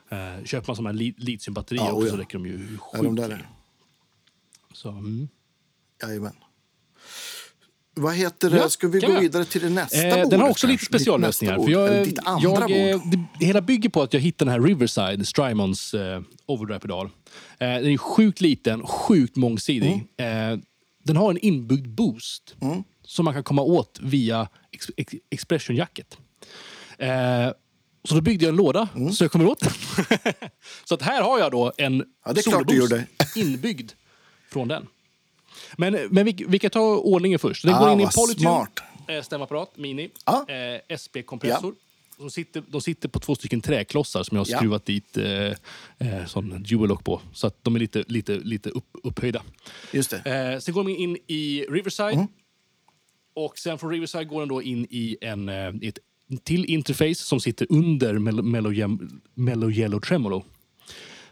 Eh, 0.09 0.45
köper 0.45 0.67
man 0.69 0.77
sådana 0.77 0.89
här 0.89 0.97
li- 0.97 1.15
litiumbatterier 1.17 1.85
Ja, 1.85 1.93
också 1.93 2.07
ja. 2.07 2.11
så 2.13 2.17
räcker 2.17 2.39
de 2.39 2.47
ju 2.47 2.53
Ja, 2.73 2.79
sjukt 2.99 3.05
de 3.05 3.17
där. 3.17 3.49
Så, 4.73 4.89
mm. 4.89 5.29
Jajamän. 6.09 6.33
Vad 7.97 8.15
heter 8.15 8.51
det? 8.51 8.71
Ska 8.71 8.89
vi 8.89 9.01
gå 9.01 9.21
vidare 9.21 9.45
till 9.45 9.61
det 9.61 9.71
nästa 9.71 9.97
Eh, 10.07 10.15
bordet? 10.15 10.31
den 10.31 10.41
har 10.41 10.49
också 10.51 10.67
lite 10.67 10.85
speciallösningar. 10.85 11.53
För 11.55 11.61
bord, 11.61 11.71
jag, 11.71 12.05
ditt 12.05 12.19
andra 12.25 12.69
jag, 12.69 12.91
eh, 12.91 12.99
bord. 12.99 13.11
det, 13.13 13.25
det 13.39 13.47
hela 13.47 13.61
bygger 13.61 13.89
på 13.89 14.03
att 14.03 14.13
jag 14.13 14.21
hittade 14.21 14.51
den 14.51 14.61
här 14.63 14.69
Riverside, 14.69 15.27
Strymons 15.27 15.95
eh, 15.95 16.21
overdrive-pedal. 16.47 17.07
Eh, 17.07 17.11
den 17.69 17.87
är 17.87 17.97
sjukt 17.97 18.41
liten, 18.41 18.87
sjukt 18.87 19.37
mångsidig. 19.37 20.05
Mm. 20.19 20.53
Eh, 20.53 20.59
den 21.05 21.17
har 21.17 21.31
en 21.31 21.39
inbyggd 21.39 21.89
boost 21.89 22.55
som 23.03 23.25
man 23.25 23.35
kan 23.35 23.45
komma 23.45 23.63
åt 23.63 23.99
via 24.03 24.49
ex, 24.73 24.87
ex, 24.97 25.15
expression-jacket. 25.31 26.19
Eh, 26.99 27.09
så 28.09 28.15
då 28.15 28.21
byggde 28.21 28.45
jag 28.45 28.51
en 28.51 28.57
låda 28.57 28.89
så 29.13 29.25
jag 29.25 29.33
kommer 29.33 29.47
åt 29.47 29.61
den. 29.61 29.73
så 30.85 30.95
att 30.95 31.03
här 31.03 31.23
har 31.23 31.39
jag 31.39 31.51
då 31.53 31.73
en 31.79 31.95
Mm. 31.95 32.07
Ja, 32.25 32.33
gjorde. 32.75 33.07
inbyggd 33.37 33.93
från 34.53 34.69
den. 34.69 34.87
Men, 35.79 35.99
men 36.11 36.25
vi, 36.27 36.45
vi 36.49 36.59
kan 36.59 36.71
ta 36.71 36.97
ordningen 36.97 37.39
först. 37.39 37.65
Den 37.65 37.75
Ah, 37.75 37.81
går 37.81 37.93
in 37.93 38.01
i 38.01 38.07
Polytune 38.15 38.67
eh, 39.09 39.23
stämapparat, 39.23 39.77
Mini, 39.77 40.11
Ja. 40.27 40.47
eh, 40.49 40.97
SP-kompressor. 40.99 41.75
De 42.19 42.31
sitter, 42.31 42.63
de 42.69 42.81
sitter 42.81 43.09
på 43.09 43.21
två 43.21 43.35
stycken 43.35 43.61
träklossar 43.61 44.23
som 44.23 44.37
jag 44.37 44.45
har 44.45 44.51
Ja. 44.51 44.57
skruvat 44.59 44.87
dit 44.87 45.17
eh, 45.17 45.25
eh, 45.99 46.27
sån 46.27 46.63
dual 46.63 46.89
lock 46.89 47.05
på. 47.05 47.21
Så 47.33 47.47
att 47.47 47.65
de 47.65 47.75
är 47.77 47.81
lite, 47.81 48.05
lite, 48.09 48.33
lite 48.35 48.71
upp, 48.71 48.87
upphöjda. 49.03 49.43
Just 49.93 50.11
det. 50.11 50.53
Eh, 50.53 50.59
sen 50.59 50.75
går 50.75 50.85
de 50.85 50.91
in 50.97 51.17
i 51.27 51.67
Riverside. 51.71 52.13
Mm. 52.15 52.27
Och 53.35 53.59
sen 53.59 53.79
från 53.79 53.91
Riverside 53.91 54.25
går 54.25 54.41
den 54.41 54.49
då 54.49 54.63
in 54.63 54.87
i 54.91 55.17
en, 55.21 55.49
eh, 55.49 55.71
i 55.83 55.89
ett 55.89 55.99
till 56.45 56.65
interface 56.65 57.15
som 57.15 57.41
sitter 57.41 57.67
under 57.71 58.19
Mellow, 58.19 58.99
Mellow 59.35 59.73
Yellow 59.73 60.01
Tremolo. 60.01 60.45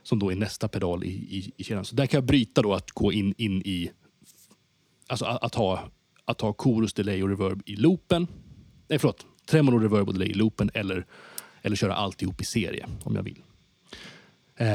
Som 0.03 0.19
då 0.19 0.33
är 0.33 0.37
nästa 0.37 0.69
pedal 0.69 1.05
i, 1.05 1.09
i, 1.09 1.53
i 1.57 1.65
kedjan. 1.65 1.85
Så 1.85 1.95
där 1.95 2.07
kan 2.07 2.19
jag 2.19 2.25
bryta 2.25 2.63
då 2.63 2.75
att 2.75 2.91
gå 2.91 3.13
in, 3.13 3.35
in 3.39 3.63
i... 3.63 3.91
Alltså 5.13 5.25
att, 5.25 5.43
att 5.45 5.55
ha, 5.55 5.89
att 6.25 6.41
ha 6.41 6.55
chorus, 6.59 6.93
delay 6.95 7.23
och 7.23 7.29
reverb 7.29 7.63
i 7.67 7.77
loopen. 7.77 8.27
Nej, 8.89 8.99
förlåt. 8.99 9.27
Tremolo, 9.47 9.79
reverb 9.79 10.09
och 10.09 10.15
delay 10.15 10.29
i 10.29 10.35
loopen. 10.35 10.71
Eller, 10.75 11.07
eller 11.63 11.77
köra 11.77 11.95
alltihop 11.95 12.41
i 12.41 12.45
serie 12.45 12.87
om 13.05 13.17
jag 13.17 13.23
vill. 13.23 13.43
Eh, 14.57 14.69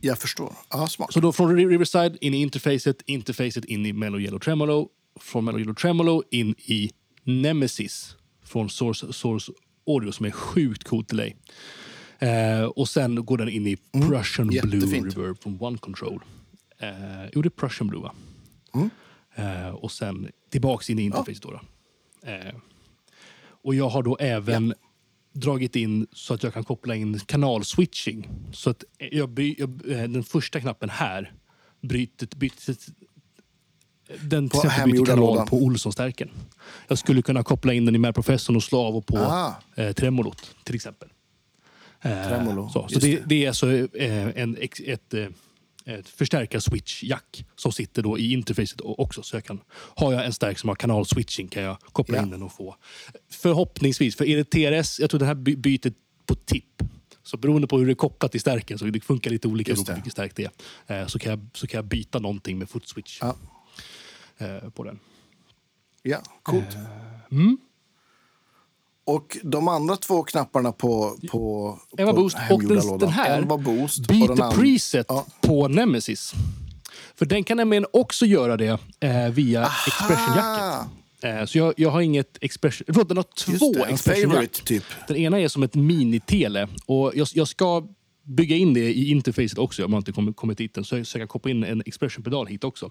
Jag 0.00 0.18
förstår. 0.18 0.52
Ja, 0.70 0.86
smart. 0.86 1.12
så 1.12 1.20
då 1.20 1.32
från 1.32 1.56
Ri- 1.56 1.68
Riverside 1.68 2.16
in 2.20 2.34
i 2.34 2.42
interfacet, 2.42 3.02
interfacet 3.06 3.64
in 3.64 3.86
i 3.86 3.92
Mellow 3.92 4.20
Yellow 4.20 4.38
Tremolo, 4.38 4.88
från 5.20 5.44
Mellow 5.44 5.60
Yellow 5.60 5.74
Tremolo 5.74 6.22
in 6.30 6.54
i 6.58 6.90
Nemesis 7.24 8.16
från 8.44 8.70
Source, 8.70 9.12
Source 9.12 9.52
Audio 9.86 10.12
som 10.12 10.26
är 10.26 10.30
sjukt 10.30 10.84
coolt 10.84 11.08
delay. 11.08 11.34
Eh, 12.18 12.62
och 12.64 12.88
sen 12.88 13.24
går 13.24 13.38
den 13.38 13.48
in 13.48 13.66
i 13.66 13.76
Prussian 13.76 14.46
Blue 14.48 14.60
Mm. 14.62 14.80
Jättefint. 14.80 15.16
Reverb 15.16 15.42
från 15.42 15.56
One 15.60 15.78
Control. 15.78 16.20
Eh, 16.78 16.88
jo, 17.32 17.42
det 17.42 17.48
är 17.48 17.50
Prussian 17.50 17.88
Blue 17.88 18.02
va? 18.02 18.14
Mm. 18.74 18.90
Eh, 19.34 19.68
och 19.68 19.92
sen 19.92 20.28
tillbaks 20.50 20.90
in 20.90 20.98
i 20.98 21.02
interfacet 21.02 21.42
då. 21.42 21.50
då. 21.50 21.60
Eh, 22.30 22.54
och 23.64 23.74
jag 23.74 23.88
har 23.88 24.02
då 24.02 24.16
även 24.20 24.74
dragit 25.32 25.76
in 25.76 26.06
så 26.12 26.34
att 26.34 26.42
jag 26.42 26.54
kan 26.54 26.64
koppla 26.64 26.94
in 26.94 27.18
kanalswitching. 27.20 28.28
Så 28.52 28.70
att 28.70 28.84
jag, 28.98 29.28
by, 29.30 29.54
jag 29.58 29.70
eh, 29.90 30.08
den 30.08 30.24
första 30.24 30.60
knappen 30.60 30.90
här 30.90 31.32
bryter, 31.80 32.28
byter, 32.36 32.76
den 34.22 34.48
till 34.48 34.60
exempel 34.64 34.92
byter 34.92 35.04
kanal 35.04 35.18
lådan. 35.26 35.46
på 35.46 35.56
Olsson-stärken. 35.56 36.30
Jag 36.88 36.98
skulle 36.98 37.22
kunna 37.22 37.42
koppla 37.42 37.72
in 37.72 37.84
den 37.84 37.94
i 37.94 37.98
Mer 37.98 38.12
Professorn 38.12 38.56
och 38.56 38.62
slå 38.62 38.78
av 38.80 38.96
och 38.96 39.06
på 39.06 39.16
Ah. 39.18 39.54
eh, 39.74 39.92
tremolot 39.92 40.54
till 40.64 40.74
exempel. 40.74 41.08
Eh, 42.00 42.28
Tremolo, 42.28 42.68
Så, 42.68 42.88
så 42.88 42.98
det, 42.98 43.22
det. 43.26 43.44
är 43.44 43.48
alltså 43.48 43.72
eh, 43.96 44.42
en, 44.42 44.56
ex- 44.60 44.80
ett, 44.86 45.14
ett 45.84 46.08
förstärkar-switch-jack 46.08 47.44
som 47.56 47.72
sitter 47.72 48.02
då 48.02 48.18
i 48.18 48.32
interfacet 48.32 48.80
också. 48.84 49.22
Så 49.22 49.36
jag 49.36 49.44
kan, 49.44 49.60
har 49.96 50.12
jag 50.12 50.26
en 50.26 50.32
stärk 50.32 50.58
som 50.58 50.68
har 50.68 50.76
kanal-switching 50.76 51.48
kan 51.48 51.62
jag 51.62 51.76
koppla 51.92 52.16
Ja. 52.16 52.22
in 52.22 52.30
den 52.30 52.42
och 52.42 52.52
få 52.52 52.76
förhoppningsvis, 53.30 54.16
för 54.16 54.24
är 54.24 54.36
det 54.36 54.44
TRS, 54.44 55.00
jag 55.00 55.10
tror 55.10 55.20
det 55.20 55.26
här 55.26 55.34
by- 55.34 55.56
byter 55.56 55.92
på 56.26 56.34
tipp. 56.34 56.82
Så 57.22 57.36
beroende 57.36 57.66
på 57.68 57.78
hur 57.78 57.86
det 57.86 57.92
är 57.92 57.94
kopplat 57.94 58.30
till 58.32 58.40
stärken, 58.40 58.78
så 58.78 58.84
det 58.84 59.00
funkar 59.00 59.30
lite 59.30 59.48
olika 59.48 59.72
beroende 59.72 59.90
på 59.92 59.94
vilken 59.94 60.10
stärk 60.12 60.36
det 60.36 60.50
är, 60.86 61.00
eh, 61.00 61.06
så 61.06 61.18
kan, 61.18 61.30
jag, 61.30 61.46
så 61.54 61.66
kan 61.66 61.78
jag 61.78 61.84
byta 61.84 62.18
någonting 62.18 62.58
med 62.58 62.70
footswitch 62.70 63.18
Ja, 63.20 63.36
eh, 64.38 64.70
på 64.70 64.84
den. 64.84 64.98
ja 66.02 66.22
coolt. 66.42 66.74
Eh, 66.74 67.32
mm. 67.32 67.58
Och 69.04 69.36
de 69.42 69.68
andra 69.68 69.96
två 69.96 70.22
knapparna 70.22 70.72
på, 70.72 71.16
på, 71.30 71.78
En 71.96 72.06
var 72.06 72.12
på 72.12 72.20
boost 72.20 72.36
och 72.50 72.62
den, 72.64 72.98
den 72.98 73.08
här 73.08 73.38
En 73.38 73.48
var 73.48 73.58
boost. 73.58 74.06
byter 74.08 74.30
andra- 74.30 74.50
preset 74.50 75.06
Ja. 75.08 75.26
på 75.40 75.68
Nemesis. 75.68 76.32
För 77.14 77.26
den 77.26 77.44
kan 77.44 77.56
nämligen 77.56 77.86
också 77.92 78.26
göra 78.26 78.56
det 78.56 78.78
eh, 79.00 79.28
via 79.32 79.70
expression-jacket. 79.86 80.44
Ah, 80.44 80.84
Eh, 81.24 81.44
så 81.44 81.58
jag, 81.58 81.74
jag 81.76 81.90
har 81.90 82.00
inget 82.00 82.38
expression... 82.40 82.84
Förlåt, 82.86 83.08
den 83.08 83.16
har 83.16 83.24
två 83.58 83.72
det, 83.72 83.82
en 83.84 83.94
expression-jack. 83.94 84.32
favorite 84.32 84.62
typ. 84.64 84.84
Den 85.08 85.16
ena 85.16 85.40
är 85.40 85.48
som 85.48 85.62
ett 85.62 85.74
mini-tele. 85.74 86.68
Och 86.86 87.12
jag, 87.14 87.28
jag 87.34 87.48
ska 87.48 87.82
bygga 88.24 88.56
in 88.56 88.74
det 88.74 88.80
i 88.94 89.10
interfacet 89.10 89.58
också 89.58 89.84
om 89.84 89.92
jag 89.92 90.00
inte 90.00 90.12
kommit, 90.12 90.36
kommit 90.36 90.58
dit 90.58 90.76
än. 90.76 90.84
Så 90.84 90.96
jag 90.96 91.06
kan 91.06 91.28
koppla 91.28 91.50
in 91.50 91.64
en 91.64 91.82
expression-pedal 91.86 92.46
hit 92.46 92.64
också. 92.64 92.90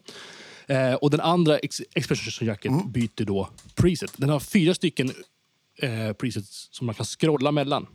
Eh, 0.68 0.94
och 0.94 1.10
den 1.10 1.20
andra 1.20 1.58
ex, 1.58 1.82
expression-jacket 1.96 2.72
Mm. 2.72 2.92
byter 2.92 3.26
då 3.26 3.50
preset. 3.76 4.14
Den 4.18 4.30
har 4.30 4.40
fyra 4.40 4.74
stycken 4.74 5.12
eh, 5.82 6.14
presets 6.14 6.68
som 6.72 6.86
man 6.86 6.95
kan 6.95 7.06
scrolla 7.06 7.52
mellan. 7.52 7.88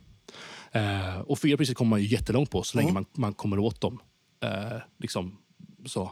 Eh, 0.71 1.19
och 1.19 1.39
fyra 1.39 1.57
preset 1.57 1.77
kommer 1.77 1.89
man 1.89 2.01
ju 2.01 2.07
jättelångt 2.07 2.51
på 2.51 2.63
så 2.63 2.77
länge 2.77 2.89
Mm. 2.89 2.93
man, 2.93 3.05
man 3.21 3.33
kommer 3.33 3.59
åt 3.59 3.81
dem. 3.81 3.99
Eh, 4.43 4.77
liksom 4.99 5.37
så. 5.85 6.11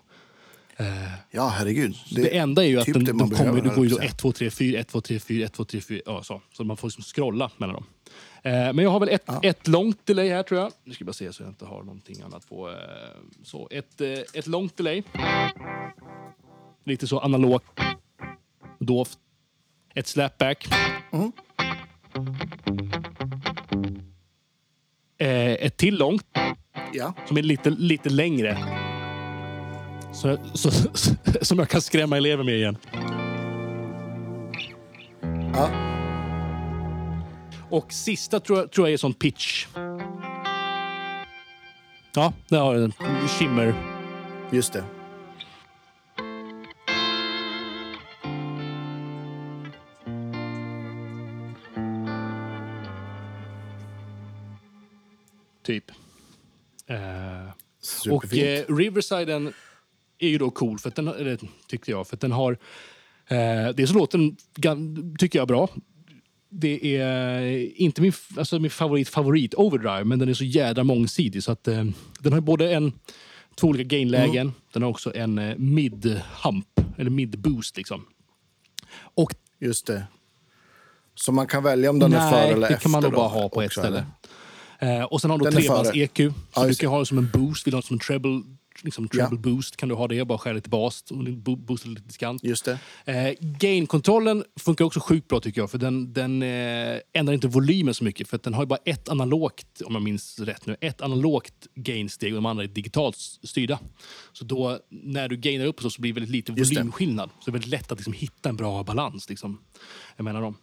Ja, 1.31 1.47
herregud. 1.47 1.95
Det, 2.11 2.38
enda 2.38 2.64
är 2.64 2.68
ju 2.68 2.80
att 2.80 2.85
typ 2.85 2.93
den, 2.93 3.03
det 3.03 3.11
de 3.11 3.30
kommer, 3.30 3.61
det 3.61 3.69
går 3.76 3.85
ju 3.85 3.89
då 3.89 3.95
höll 3.95 4.03
jag 4.03 4.03
1, 4.06 4.18
2, 4.18 4.31
3, 4.31 4.49
4, 4.52 4.80
1, 4.80 4.88
2, 4.88 5.02
3, 5.02 5.19
4, 5.19 5.45
1, 5.45 5.53
2, 5.53 5.65
3, 5.65 5.81
4. 5.81 6.02
Ja, 6.06 6.23
så. 6.23 6.41
så 6.53 6.64
man 6.64 6.77
får 6.77 6.88
liksom 6.88 7.03
scrolla 7.03 7.52
mellan 7.57 7.73
dem. 7.76 7.85
Eh, 8.43 8.52
men 8.52 8.77
jag 8.77 8.89
har 8.89 8.99
väl 8.99 9.10
ett, 9.10 9.30
ett 9.43 9.68
långt 9.68 10.06
delay 10.06 10.30
här 10.30 10.43
tror 10.43 10.60
jag. 10.60 10.72
Nu 10.84 10.93
ska 10.93 11.02
jag 11.02 11.06
bara 11.07 11.14
se 11.14 11.34
så 11.34 11.43
jag 11.43 11.49
inte 11.49 11.65
har 11.65 11.84
någonting 11.84 12.22
annat 12.22 12.49
på. 12.49 12.69
Eh, 12.69 12.76
så 13.43 13.68
ett, 13.72 14.02
eh, 14.02 14.10
ett 14.34 14.47
långt 14.47 14.77
delay. 14.77 15.03
Lite 16.85 17.07
så 17.07 17.19
analogt. 17.19 17.80
Dovt. 18.80 19.18
Ett 19.93 20.07
slapback. 20.07 20.68
Eh, 25.19 25.51
ett 25.51 25.77
till 25.77 25.97
långt 25.97 26.25
Ja. 26.93 27.13
som 27.27 27.37
är 27.37 27.41
lite, 27.41 27.69
lite 27.69 28.09
längre. 28.09 28.57
Så, 30.13 30.37
så, 30.53 30.71
som 31.41 31.59
jag 31.59 31.69
kan 31.69 31.81
skrämma 31.81 32.17
elever 32.17 32.43
med 32.43 32.55
igen. 32.55 32.77
ja. 35.53 35.69
Och 37.69 37.93
sista 37.93 38.39
tror 38.39 38.59
jag, 38.59 38.71
tror 38.71 38.87
jag 38.87 38.93
är 38.93 38.97
sån 38.97 39.13
pitch. 39.13 39.67
Ja, 42.15 42.33
där 42.47 42.59
har 42.59 42.73
jag 42.75 42.83
en 42.83 42.93
shimmer. 43.27 43.73
Just 44.51 44.73
det. 44.73 44.83
Typ. 55.65 55.91
Eh, 56.87 58.11
och 58.11 58.33
eh, 58.37 58.65
Riversiden 58.67 59.53
är 60.19 60.27
ju 60.27 60.37
då 60.37 60.49
cool, 60.49 60.79
för 60.79 60.91
den, 60.95 61.07
eller, 61.07 61.39
tyckte 61.67 61.91
jag. 61.91 62.07
För 62.07 62.17
den 62.17 62.31
har... 62.31 62.57
Eh, 63.27 63.69
dels 63.75 63.89
så 63.89 63.97
låter 63.97 64.17
den, 64.17 64.35
gan- 64.55 65.17
tycker 65.17 65.39
jag, 65.39 65.47
bra. 65.47 65.69
Det 66.49 66.97
är 66.97 67.41
inte 67.81 68.01
min, 68.01 68.13
alltså 68.37 68.59
min 68.59 68.71
favorit, 68.71 69.09
favorit 69.09 69.53
Overdrive, 69.53 70.03
men 70.03 70.19
den 70.19 70.29
är 70.29 70.33
så 70.33 70.43
jädra 70.43 70.83
mångsidig. 70.83 71.43
Så 71.43 71.51
att, 71.51 71.67
eh, 71.67 71.85
den 72.19 72.33
har 72.33 72.41
både 72.41 72.73
en, 72.73 72.93
två 73.55 73.67
olika 73.67 73.83
gainlägen. 73.83 74.53
Den 74.73 74.83
har 74.83 74.89
också 74.89 75.15
en 75.15 75.37
eh, 75.37 75.55
mid-hump, 75.55 76.81
eller 76.97 77.09
mid-boost. 77.09 77.77
Liksom. 77.77 78.05
Och 78.97 79.35
Just 79.59 79.87
det. 79.87 80.03
Så 81.15 81.31
man 81.31 81.47
kan 81.47 81.63
välja 81.63 81.89
om 81.89 81.99
den 81.99 82.13
är 82.13 82.31
före 82.31 82.41
eller 82.41 82.67
det 82.67 82.73
efter? 82.73 82.83
kan 82.83 82.91
man 82.91 83.03
nog 83.03 83.13
bara 83.13 83.27
ha 83.27 83.49
på 83.49 83.61
ett 83.61 83.71
ställe. 83.71 84.05
Eh, 84.80 85.03
och 85.03 85.22
sen 85.22 85.31
har 85.31 85.38
du 85.38 85.43
Den 85.43 85.53
är 85.57 85.61
trebands 85.61 85.89
före. 85.89 85.99
EQ. 85.99 86.18
Så 86.18 86.34
Ja, 86.56 86.68
du 86.68 86.76
kan 86.76 86.89
ha 86.89 86.99
det 86.99 87.06
som 87.06 87.18
en 87.18 87.30
boost. 87.34 87.68
Vill 87.68 87.72
du 87.72 87.76
ha 87.76 87.81
det 87.81 87.88
som 87.88 87.93
en 87.95 87.99
treble, 87.99 88.41
liksom 88.84 89.07
treble 89.07 89.27
Ja. 89.31 89.38
boost 89.38 89.77
kan 89.77 89.89
du 89.89 89.95
ha 89.95 90.07
det. 90.07 90.26
Bara 90.26 90.38
skära 90.38 90.53
lite 90.53 90.69
bas 90.69 91.03
och 91.11 91.18
bo- 91.18 91.56
boosta 91.56 91.89
lite 91.89 92.02
diskant. 92.02 92.43
Just 92.43 92.65
det. 92.65 92.80
Eh, 93.06 93.34
Gain-kontrollen 93.39 94.43
funkar 94.60 94.85
också 94.85 94.99
sjukt 94.99 95.27
bra 95.27 95.39
tycker 95.39 95.61
jag. 95.61 95.72
För 95.72 95.77
den, 95.77 96.14
den 96.14 96.41
eh, 96.43 96.99
ändrar 97.14 97.34
inte 97.34 97.47
volymen 97.47 97.93
så 97.93 98.03
mycket. 98.03 98.27
För 98.27 98.39
den 98.43 98.53
har 98.53 98.61
ju 98.64 98.68
bara 98.68 98.80
ett 98.85 99.10
analogt, 99.10 99.81
om 99.85 99.93
jag 99.93 100.02
minns 100.03 100.39
rätt 100.39 100.65
nu, 100.65 100.76
ett 100.81 101.02
analogt 101.02 101.68
gain-steg 101.76 102.31
och 102.34 102.35
de 102.38 102.45
andra 102.45 102.64
är 102.64 102.68
digitalt 102.68 103.18
styrda. 103.43 103.80
Så 104.34 104.45
då 104.45 104.80
när 104.89 105.27
du 105.30 105.38
gainar 105.38 105.65
upp 105.65 105.81
så, 105.81 105.89
så 105.89 106.02
blir 106.02 106.14
det 106.14 106.19
väldigt 106.19 106.31
lite 106.35 106.52
volymskillnad. 106.52 107.30
Så 107.39 107.45
det 107.45 107.49
är 107.49 107.53
väldigt 107.53 107.69
lätt 107.72 107.91
att 107.91 107.97
liksom 107.99 108.14
hitta 108.14 108.49
en 108.49 108.56
bra 108.56 108.84
balans. 108.84 109.30
Liksom, 109.30 109.61
jag 110.18 110.23
menar 110.23 110.41
dem. 110.41 110.57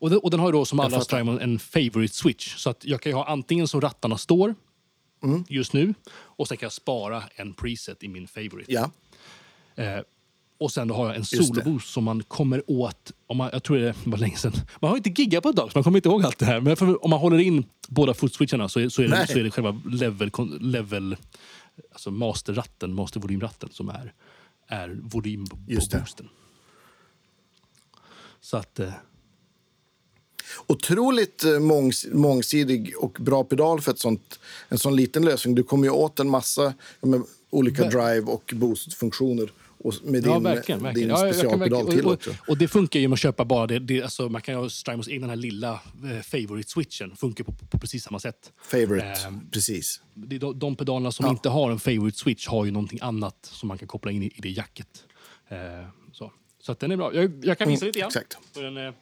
Och, 0.00 0.10
den, 0.10 0.18
och 0.18 0.30
den 0.30 0.40
har 0.40 0.52
då 0.52 0.64
som 0.64 0.80
alla. 0.80 1.00
Strymon 1.00 1.40
en 1.40 1.58
favorite 1.58 2.14
switch. 2.14 2.56
Så 2.56 2.70
att 2.70 2.84
jag 2.84 3.00
kan 3.00 3.12
ha 3.12 3.26
antingen 3.26 3.68
som 3.68 3.80
rattarna 3.80 4.18
står 4.18 4.54
Mm. 5.22 5.44
just 5.48 5.72
nu 5.72 5.94
och 6.12 6.48
sen 6.48 6.56
kan 6.56 6.66
jag 6.66 6.72
spara 6.72 7.22
en 7.36 7.54
preset 7.54 8.02
i 8.02 8.08
min 8.08 8.28
favorite. 8.28 8.72
Ja. 8.72 8.90
Eh, 9.74 10.00
och 10.58 10.72
sen 10.72 10.88
då 10.88 10.94
har 10.94 11.06
jag 11.06 11.16
en 11.16 11.24
soloboost 11.24 11.92
som 11.92 12.04
man 12.04 12.22
kommer 12.22 12.70
åt. 12.70 13.12
Om 13.26 13.36
man, 13.36 13.50
jag 13.52 13.62
tror 13.62 13.76
det 13.76 13.94
var 14.04 14.18
länge 14.18 14.36
sedan. 14.36 14.52
Man 14.80 14.90
har 14.90 14.96
inte 14.96 15.22
giggat 15.22 15.42
på 15.42 15.48
ett 15.48 15.56
tag, 15.56 15.72
så 15.72 15.78
man 15.78 15.84
kommer 15.84 15.98
inte 15.98 16.08
ihåg 16.08 16.24
allt 16.24 16.38
det 16.38 16.46
här. 16.46 16.60
Men 16.60 16.76
för, 16.76 17.04
om 17.04 17.10
man 17.10 17.20
håller 17.20 17.38
in 17.38 17.64
båda 17.88 18.14
footswitcharna 18.14 18.68
så 18.68 18.80
är, 18.80 18.88
så 18.88 19.02
är, 19.02 19.08
det, 19.08 19.26
så 19.26 19.38
är 19.38 19.44
det 19.44 19.50
själva 19.50 19.80
level, 19.90 20.30
level 20.60 21.16
alltså 21.92 22.10
masterratten, 22.10 22.94
mastervolymratten 22.94 23.68
som 23.72 23.88
är, 23.88 24.12
är 24.66 24.98
volym 25.02 25.46
på, 25.46 25.56
boosten. 25.56 26.28
Så 28.40 28.56
att... 28.56 28.80
Eh, 30.58 30.64
Otroligt 30.66 31.44
eh, 31.44 31.58
mångs 31.58 32.06
mångsidig 32.12 32.94
och 33.00 33.16
bra 33.20 33.44
pedal 33.44 33.80
för 33.80 33.92
ett 33.92 33.98
sånt, 33.98 34.40
en 34.68 34.78
sån 34.78 34.96
liten 34.96 35.24
lösning. 35.24 35.54
Du 35.54 35.62
kommer 35.62 35.84
ju 35.84 35.90
åt 35.90 36.20
en 36.20 36.28
massa 36.30 36.74
ja, 37.00 37.08
med 37.08 37.22
olika 37.50 37.84
drive 37.84 38.22
och 38.26 38.52
boost-funktioner 38.56 39.50
med 40.02 40.22
din, 40.22 40.32
ja, 40.32 40.38
verkligen. 40.38 40.82
verkligen. 40.82 41.08
din 41.08 41.16
Ja, 41.18 41.32
specialpedal 41.32 41.86
till 41.86 42.06
och, 42.06 42.12
också. 42.12 42.30
och, 42.30 42.48
och 42.48 42.58
det 42.58 42.68
funkar 42.68 43.00
ju 43.00 43.08
med 43.08 43.14
att 43.14 43.20
köpa 43.20 43.44
bara 43.44 43.66
det. 43.66 43.78
det 43.78 44.02
alltså, 44.02 44.28
man 44.28 44.42
kan 44.42 44.54
ju 44.54 44.60
ha 44.60 44.68
Strymos 44.70 45.08
egen 45.08 45.20
den 45.20 45.30
här 45.30 45.36
lilla 45.36 45.72
eh, 45.72 46.22
favorite-switchen. 46.22 47.16
Funkar 47.16 47.44
på, 47.44 47.52
på, 47.52 47.66
på 47.66 47.78
precis 47.78 48.04
samma 48.04 48.18
sätt. 48.20 48.52
Favorite, 48.62 49.06
Ehm, 49.26 49.50
precis. 49.50 50.00
Det 50.14 50.38
de, 50.38 50.58
de 50.58 50.76
pedalerna 50.76 51.12
som 51.12 51.26
inte 51.26 51.48
har 51.48 51.70
en 51.70 51.78
favorite 51.78 52.18
switch 52.18 52.46
har 52.48 52.64
ju 52.64 52.70
någonting 52.70 52.98
annat 53.02 53.36
som 53.52 53.68
man 53.68 53.78
kan 53.78 53.88
koppla 53.88 54.10
in 54.10 54.22
i, 54.22 54.26
i 54.26 54.40
det 54.40 54.50
jacket. 54.50 54.88
Eh, 55.48 55.56
så. 56.12 56.32
så 56.62 56.74
den 56.80 56.90
är 56.92 56.96
bra. 56.96 57.14
Jag, 57.14 57.44
jag 57.44 57.58
kan 57.58 57.68
visa 57.68 57.84
Mm, 57.84 57.88
lite 57.88 57.98
grann. 57.98 58.06
exakt. 58.08 58.38
Den, 58.54 58.76
eh, 58.76 58.92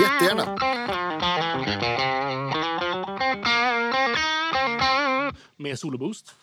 Jättegärna. 0.00 0.56
med 5.56 5.78
soloboost. 5.78 6.34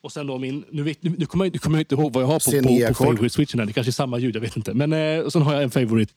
Och 0.00 0.12
sen 0.12 0.26
då 0.26 0.38
min... 0.38 0.64
Nu, 0.70 0.82
vet, 0.82 1.02
nu, 1.02 1.14
nu, 1.18 1.26
kommer 1.26 1.44
jag, 1.44 1.52
nu 1.52 1.58
kommer 1.58 1.78
jag 1.78 1.80
inte 1.82 1.94
ihåg 1.94 2.12
vad 2.12 2.22
jag 2.22 2.28
har 2.28 2.38
på, 2.38 2.50
på, 2.50 2.62
på 2.62 2.68
C9-ackord. 2.68 3.18
favorite-switchen. 3.18 3.66
Det 3.66 3.72
kanske 3.72 3.90
är 3.90 3.92
samma 3.92 4.18
ljud, 4.18 4.36
jag 4.36 4.40
vet 4.40 4.56
inte. 4.56 4.74
Men 4.74 4.92
eh, 4.92 5.20
och 5.20 5.32
sen 5.32 5.42
har 5.42 5.54
jag 5.54 5.62
en 5.62 5.70
favorite. 5.70 6.12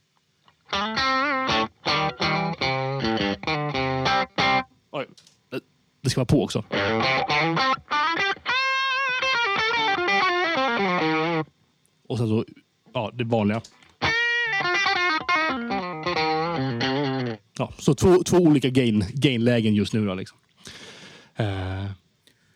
Oj, 4.92 5.06
det 6.02 6.10
ska 6.10 6.20
vara 6.20 6.26
på 6.26 6.44
också. 6.44 6.64
Och 12.10 12.18
sen 12.18 12.28
så, 12.28 12.46
ja, 12.94 13.12
det 13.14 13.24
vanliga. 13.24 13.62
Ja, 17.58 17.74
så 17.78 17.96
två, 17.96 18.24
två 18.24 18.38
olika 18.38 18.70
gain, 18.70 19.06
gain-lägen 19.14 19.76
just 19.76 19.94
nu. 19.94 20.06
Då, 20.06 20.14
liksom. 20.14 20.38
Eh, 21.36 21.86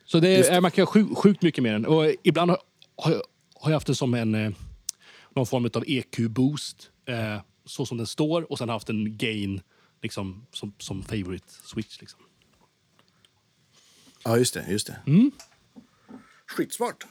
så 0.06 0.20
det 0.20 0.50
är, 0.50 0.62
man 0.62 0.72
kan 0.72 0.82
göra 0.82 0.92
sjukt, 0.92 1.18
sjukt 1.18 1.42
mycket 1.42 1.64
med 1.64 1.74
den. 1.74 1.86
Och 1.86 2.14
ibland 2.24 2.52
har, 2.52 2.60
har, 2.96 3.12
jag, 3.12 3.22
har 3.56 3.72
jag 3.72 3.76
haft 3.76 3.88
den 3.88 3.96
som 3.96 4.14
en, 4.14 4.36
eh, 4.36 4.52
någon 5.36 5.46
form 5.46 5.66
av 5.66 5.84
EQ-boost, 5.88 6.90
eh, 7.06 7.42
så 7.66 7.86
som 7.86 7.98
den 7.98 8.08
står. 8.08 8.52
Och 8.52 8.58
sen 8.58 8.70
haft 8.70 8.90
en 8.90 9.18
gain 9.18 9.62
liksom, 10.02 10.46
som, 10.52 10.74
som 10.78 11.04
favorite 11.04 11.48
switch. 11.64 12.00
Liksom. 12.00 12.20
Ja, 14.24 14.38
just 14.38 14.54
det. 14.54 14.66
Just 14.70 14.88
det. 14.88 14.98
Mm. 15.08 15.32
Skitsmart. 16.48 17.06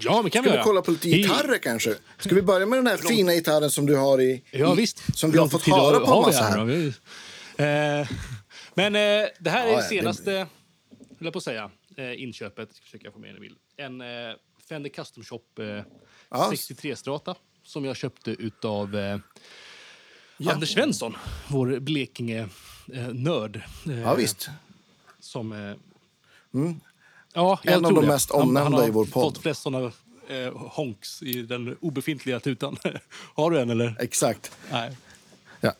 Ja, 0.00 0.22
men 0.22 0.30
kan 0.30 0.42
Ska 0.44 0.52
vi 0.52 0.56
vi 0.58 0.62
kolla 0.64 0.82
på 0.82 0.90
lite 0.90 1.08
gitarrer 1.08 1.58
kanske? 1.58 1.94
Ska 2.18 2.34
vi 2.34 2.42
börja 2.42 2.66
med 2.66 2.78
den 2.78 2.86
här 2.86 2.96
fina 2.96 3.32
gitarren 3.34 3.70
som 3.70 3.86
du 3.86 3.96
har 3.96 4.20
i... 4.20 4.42
Ja, 4.50 4.74
visst. 4.74 5.16
Som 5.18 5.30
vi 5.30 5.38
har 5.38 5.48
fått 5.48 5.66
höra 5.66 6.00
på 6.00 6.14
en 6.14 6.20
massa 6.22 6.44
här. 6.44 6.92
här. 7.58 8.00
Eh, 8.00 8.08
men 8.74 8.94
eh, 8.96 9.28
det 9.38 9.50
här 9.50 9.66
är 9.66 9.70
Ja, 9.70 9.72
ja, 9.72 9.76
det 9.76 9.82
det- 9.82 9.88
senaste, 9.88 10.30
höll 10.30 10.46
jag 11.18 11.32
på 11.32 11.38
att 11.38 11.42
säga, 11.44 11.70
eh, 11.96 12.22
inköpet. 12.22 12.74
Ska 12.74 12.84
försöka 12.84 13.10
få 13.10 13.18
med 13.18 13.34
en 13.34 13.40
bild. 13.40 13.56
En 13.76 14.00
eh, 14.00 14.06
Fender 14.68 14.90
Custom 14.90 15.24
Shop 15.24 15.40
eh, 15.58 15.64
Ja. 16.30 16.50
63-strata 16.52 17.34
som 17.64 17.84
jag 17.84 17.96
köpte 17.96 18.30
utav 18.30 18.96
eh, 18.96 19.18
Ja. 20.38 20.52
Anders 20.52 20.72
Svensson, 20.72 21.16
vår 21.48 21.78
Blekinge-nörd. 21.80 23.56
Eh, 23.88 24.00
Ja, 24.00 24.14
visst. 24.14 24.48
Som... 25.20 25.52
Eh, 25.52 25.74
Ja, 27.36 27.60
En 27.62 27.72
jag 27.72 27.84
av 27.86 27.94
de 27.94 28.00
det. 28.00 28.06
mest 28.06 28.32
Han- 28.32 28.40
omnämnda 28.42 28.62
han 28.62 28.72
har 28.72 28.88
i 28.88 28.90
vår 28.90 29.04
podd. 29.04 29.34
fått 29.34 29.42
flest 29.42 29.62
såna 29.62 29.92
eh, 30.28 30.52
honks 30.56 31.22
i 31.22 31.42
den 31.42 31.76
obefintliga 31.80 32.40
tutan. 32.40 32.76
har 33.34 33.50
du 33.50 33.60
en 33.60 33.70
eller? 33.70 33.96
Exakt. 34.00 34.50
Nej. 34.72 34.96
Ja. 35.60 35.72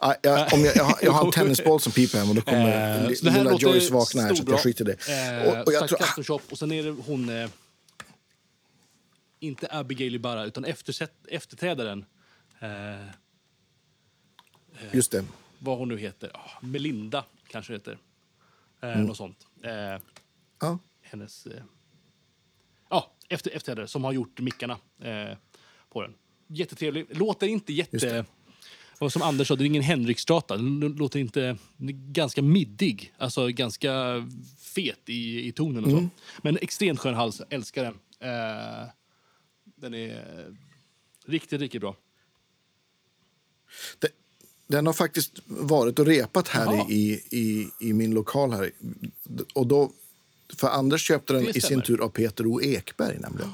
Ja, 0.00 0.14
jag, 0.22 0.52
om 0.54 0.64
jag, 0.64 0.76
jag, 0.76 0.84
har, 0.84 0.98
jag 1.02 1.12
har 1.12 1.24
en 1.26 1.30
tennisboll 1.32 1.80
som 1.80 1.92
piper 1.92 2.18
hem 2.18 2.28
och 2.28 2.34
då 2.34 2.40
kommer 2.42 3.02
Eh, 3.04 3.08
lilla 3.10 3.52
Joyce 3.58 3.90
vakna 3.92 4.22
här 4.22 4.34
så 4.34 4.44
jag 4.46 4.60
skiter 4.60 4.88
i 4.90 4.94
det. 5.06 5.42
Eh, 5.42 5.48
Och, 5.60 5.66
och 5.66 5.72
jag 5.72 5.88
tror, 5.88 6.40
och 6.50 6.58
sen 6.58 6.72
är 6.72 6.82
det 6.82 6.90
hon... 7.06 7.28
Eh, 7.28 7.48
inte 9.40 9.68
Abigail 9.70 10.14
Ibarra, 10.14 10.44
utan 10.44 10.64
eftersätt, 10.64 11.12
efterträdaren. 11.28 12.04
Eh, 12.60 12.68
just 14.92 15.12
det. 15.12 15.24
vad 15.58 15.78
hon 15.78 15.88
nu 15.88 15.98
heter. 15.98 16.30
Ah, 16.34 16.50
Melinda 16.60 17.24
kanske 17.48 17.72
heter. 17.72 17.92
Eh, 18.82 18.88
Mm. 18.92 19.04
Något 19.04 19.16
sånt. 19.16 19.38
Eh, 19.62 20.00
Ja. 20.64 20.78
hennes... 21.02 21.46
Eh, 21.46 21.62
ja, 22.90 23.12
efter, 23.28 23.50
efterträdare 23.50 23.88
som 23.88 24.04
har 24.04 24.12
gjort 24.12 24.40
mickarna 24.40 24.78
eh, 25.00 25.36
på 25.92 26.02
den. 26.02 26.14
Jättetrevlig. 26.46 27.06
Låter 27.10 27.46
inte 27.46 27.72
jätte... 27.72 28.24
Och 28.98 29.12
som 29.12 29.22
Anders 29.22 29.48
sa, 29.48 29.56
det 29.56 29.64
är 29.64 29.66
ingen 29.66 29.82
Henrik-strata. 29.82 30.56
Den 30.56 30.80
låter 30.80 31.18
inte... 31.20 31.56
Ganska 32.12 32.42
middig. 32.42 33.14
Alltså 33.18 33.48
ganska 33.48 33.92
fet 34.58 35.08
i, 35.08 35.46
i 35.48 35.52
tonen 35.52 35.84
och 35.84 35.90
Mm. 35.90 36.04
så. 36.04 36.40
Men 36.42 36.58
extremt 36.62 37.00
skön 37.00 37.14
hals. 37.14 37.42
Älskar 37.50 37.84
den. 37.84 37.94
Eh, 38.30 38.88
Den 39.76 39.94
är 39.94 40.56
riktigt, 41.26 41.60
riktigt 41.60 41.80
bra. 41.80 41.96
Det, 43.98 44.08
den 44.66 44.86
har 44.86 44.92
faktiskt 44.92 45.38
varit 45.46 45.98
och 45.98 46.06
repat 46.06 46.48
här 46.48 46.90
i, 46.92 47.20
i, 47.30 47.70
i 47.80 47.92
min 47.92 48.14
lokal 48.14 48.52
här. 48.52 48.70
Och 49.54 49.66
då, 49.66 49.92
för 50.56 50.68
Anders 50.68 51.02
köpte 51.08 51.32
den 51.32 51.48
i 51.48 51.60
sin 51.60 51.82
tur 51.82 52.00
av 52.00 52.08
Peter 52.08 52.46
O. 52.46 52.60
Ekberg, 52.62 53.18
nämligen. 53.18 53.50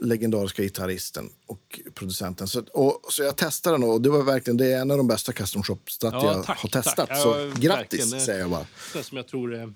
Legendariska 0.00 0.62
gitarristen 0.62 1.30
och 1.46 1.80
producenten. 1.94 2.48
Så, 2.48 2.60
och, 2.72 3.00
så 3.12 3.22
jag 3.22 3.36
testade 3.36 3.74
den 3.78 3.84
och 3.90 4.00
det 4.02 4.08
var 4.10 4.22
verkligen 4.22 4.56
det 4.56 4.72
är 4.72 4.80
en 4.80 4.90
av 4.90 4.96
de 4.96 5.06
bästa 5.06 5.32
custom 5.32 5.62
shop-strat 5.62 6.12
Ja, 6.14 6.24
jag 6.36 6.44
tack, 6.46 6.58
har 6.58 6.68
testat. 6.68 7.08
tack. 7.08 7.18
Så 7.18 7.28
Ja, 7.28 7.44
grattis, 7.60 8.00
verkligen. 8.00 8.20
säger 8.26 8.40
jag 8.40 8.50
bara. 8.50 8.66
Det 8.92 9.02
som 9.02 9.16
jag 9.16 9.26
tror... 9.28 9.54
eh, 9.54 9.68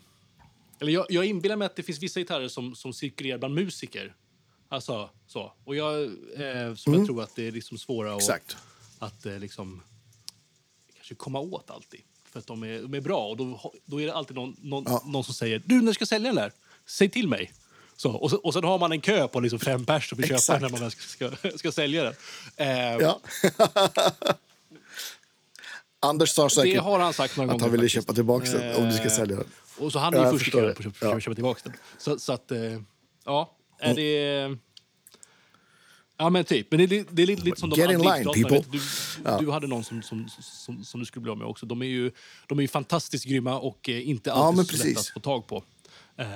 Eller 0.81 0.93
jag, 0.93 1.07
jag 1.09 1.25
inbillar 1.25 1.57
mig 1.57 1.67
att 1.67 1.77
det 1.77 1.83
finns 1.83 1.99
vissa 2.03 2.21
gitarrer 2.21 2.49
som, 2.49 2.75
som 2.75 2.93
cirkulerar 2.93 3.39
bland 3.39 3.55
musiker. 3.55 4.15
Alltså, 4.69 5.11
så. 5.27 5.53
Och 5.65 5.77
jag, 5.77 6.03
eh, 6.05 6.75
som 6.77 6.95
jag 6.95 7.07
tror 7.07 7.23
att 7.23 7.37
det 7.37 7.47
är 7.49 7.53
liksom 7.53 7.79
svåra 7.79 8.15
att, 8.15 8.29
Mm. 8.29 8.41
Att 8.99 9.27
eh, 9.27 9.39
liksom, 9.39 9.83
kanske 10.97 11.15
komma 11.15 11.41
åt 11.41 11.71
alltid. 11.71 12.01
För 12.37 12.41
att 12.41 12.47
de 12.47 12.63
är, 12.63 12.83
de 12.83 12.95
är 12.95 13.01
bra 13.01 13.27
och 13.29 13.37
då, 13.37 13.73
då 13.85 14.01
är 14.01 14.07
det 14.07 14.15
alltid 14.15 14.37
någon, 14.37 14.57
någon, 14.63 14.85
Ja. 14.87 15.03
någon 15.07 15.25
som 15.25 15.35
säger 15.35 15.63
du 15.65 15.83
när 15.83 15.93
ska 15.93 16.07
sälja 16.07 16.29
den 16.29 16.37
där? 16.37 16.53
Säg 16.87 17.09
till 17.09 17.29
mig. 17.29 17.53
Så, 17.97 18.11
och, 18.13 18.31
så, 18.31 18.37
och 18.37 18.53
sen 18.55 18.65
har 18.65 18.79
man 18.79 18.93
en 18.93 19.01
kö 19.01 19.29
på 19.29 19.41
liksom 19.41 19.59
fem 19.59 19.85
pers 19.85 20.09
som 20.09 20.19
vill 20.19 20.29
köpa 20.29 20.53
den 20.59 20.63
när 20.73 20.81
man 20.81 20.91
ska, 20.91 21.01
ska, 21.03 21.59
ska 21.59 21.73
sälja 21.73 22.05
den. 22.05 22.15
Eh, 22.57 22.97
Ja. 22.97 23.21
Anders 26.01 26.31
sa 26.31 26.45
det 26.45 26.51
säkert 26.51 26.83
har 26.83 26.99
han 27.01 27.13
sagt 27.13 27.37
några 27.37 27.53
att 27.55 27.61
han 27.61 27.71
ville 27.71 27.83
faktiskt. 27.83 27.95
köpa 27.95 28.13
tillbaka 28.15 28.51
den 28.51 28.77
om 28.77 28.85
du 28.89 28.93
ska 28.97 29.05
Eh, 29.05 29.11
sälja 29.11 29.37
den. 29.37 29.47
Och 29.79 29.93
så 29.93 29.99
han 29.99 30.15
är 30.15 30.25
ju 30.25 30.39
först 30.39 30.49
i 30.49 30.51
kön 30.51 30.63
det. 30.63 30.75
på 30.75 30.79
att 30.79 30.85
köpa, 30.95 31.07
Ja. 31.07 31.21
köpa 31.21 31.35
tillbaka 31.35 31.61
den. 31.65 31.73
Så, 31.99 32.19
så 32.19 32.33
att, 32.33 32.51
eh, 32.51 32.59
ja, 33.25 33.53
är 33.79 33.95
det... 33.95 34.57
Ja, 36.19 36.31
men 36.31 36.45
typ. 36.45 36.67
Men 36.71 36.89
det, 36.89 36.99
är- 36.99 37.05
det 37.11 37.23
är 37.23 37.27
lite, 37.27 37.43
lite 37.45 37.61
som 37.61 37.71
de 37.71 37.77
Get 37.81 37.91
in 37.91 37.99
line, 37.99 38.09
adlibsdatorna. 38.29 38.49
people. 38.49 38.81
Du, 39.39 39.45
du 39.45 39.51
hade 39.51 39.67
någon 39.67 39.85
som, 39.85 40.03
som, 40.03 40.29
som, 40.41 40.85
som 40.85 41.01
du 41.01 41.07
skulle 41.07 41.23
bli 41.23 41.31
av 41.31 41.39
med 41.39 41.47
också. 41.47 41.67
De 41.67 41.83
är 41.83 41.87
ju, 41.87 42.11
de 42.47 42.59
är 42.59 42.63
ju 42.63 42.69
fantastiskt 42.69 43.25
grymma 43.25 43.59
och 43.59 43.89
eh, 43.89 44.09
inte 44.09 44.33
alltid 44.33 44.57
men 44.57 44.65
så 44.67 44.73
lätta 44.73 44.83
precis. 44.85 44.99
att 44.99 45.09
få 45.13 45.21
tag 45.21 45.47
på. 45.47 45.65
Eh, 46.17 46.27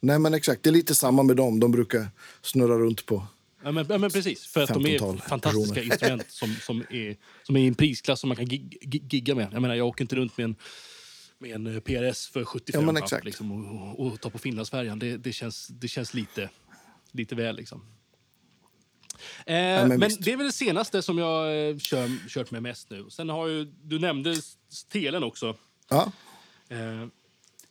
Nej, 0.00 0.18
men 0.18 0.34
exakt. 0.34 0.62
Det 0.62 0.70
är 0.70 0.72
lite 0.72 0.94
samma 0.94 1.22
med 1.22 1.36
dem. 1.36 1.60
De 1.60 1.70
brukar 1.72 2.06
snurra 2.42 2.78
runt 2.78 3.06
på. 3.06 3.26
Ja, 3.64 3.72
men, 3.72 3.86
ja, 3.88 3.98
men 3.98 4.10
precis. 4.10 4.46
För 4.46 4.62
att 4.62 4.68
de 4.74 4.86
är 4.86 4.98
15-tal 4.98 5.18
fantastiska 5.20 5.74
personer. 5.74 5.92
instrument 5.92 6.24
som, 6.28 6.54
som, 6.62 6.80
är, 6.90 7.16
som 7.42 7.56
är 7.56 7.60
i 7.60 7.66
en 7.66 7.74
prisklass 7.74 8.20
som 8.20 8.28
man 8.28 8.36
kan 8.36 8.46
gig, 8.46 8.78
gig, 8.80 9.12
gigga 9.14 9.34
med. 9.34 9.48
Jag 9.52 9.62
menar, 9.62 9.74
jag 9.74 9.86
åker 9.86 10.04
inte 10.04 10.16
runt 10.16 10.36
med 10.38 10.44
en, 10.44 10.56
med 11.38 11.50
en 11.54 11.66
eh, 11.66 11.80
PRS 11.80 12.26
för 12.28 12.44
75 12.44 12.80
Ja, 12.80 12.86
men 12.86 13.02
exakt. 13.02 13.24
liksom, 13.24 13.52
och, 13.52 14.00
och, 14.00 14.06
och 14.12 14.20
ta 14.20 14.30
på 14.30 14.38
Finlandsfärjan. 14.38 14.98
Det, 14.98 15.16
det, 15.16 15.32
känns, 15.32 15.66
det 15.68 15.88
känns 15.88 16.14
lite, 16.14 16.48
lite 17.18 17.34
väl. 17.34 17.56
Liksom. 17.56 17.80
Eh, 19.46 19.54
men 19.54 19.88
men 19.88 20.00
visst. 20.00 20.24
det 20.24 20.32
är 20.32 20.36
väl 20.36 20.46
det 20.46 20.52
senaste 20.52 21.02
som 21.02 21.18
jag 21.18 21.68
eh, 21.70 21.78
kör, 21.78 22.28
kört 22.28 22.50
med 22.50 22.62
mest 22.62 22.90
nu. 22.90 23.10
Sen 23.10 23.28
har 23.28 23.46
ju, 23.46 23.64
du 23.64 23.98
nämnde 23.98 24.36
telen 24.88 25.22
också. 25.22 25.56
Ja, 25.88 26.12
Eh, 26.70 26.76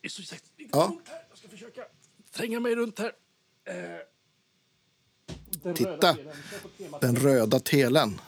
det 0.00 0.06
är 0.06 0.08
så 0.08 0.20
lite 0.22 0.36
Ja. 0.72 0.96
här. 1.06 1.18
Jag 1.28 1.38
ska 1.38 1.48
försöka 1.48 1.84
tränga 2.32 2.60
mig 2.60 2.74
runt 2.74 2.98
här. 2.98 3.12
Eh, 3.64 3.74
den 5.62 5.74
Titta. 5.74 6.16
röda 6.16 6.32
den 7.00 7.16
röda 7.16 7.60
telen. 7.60 8.20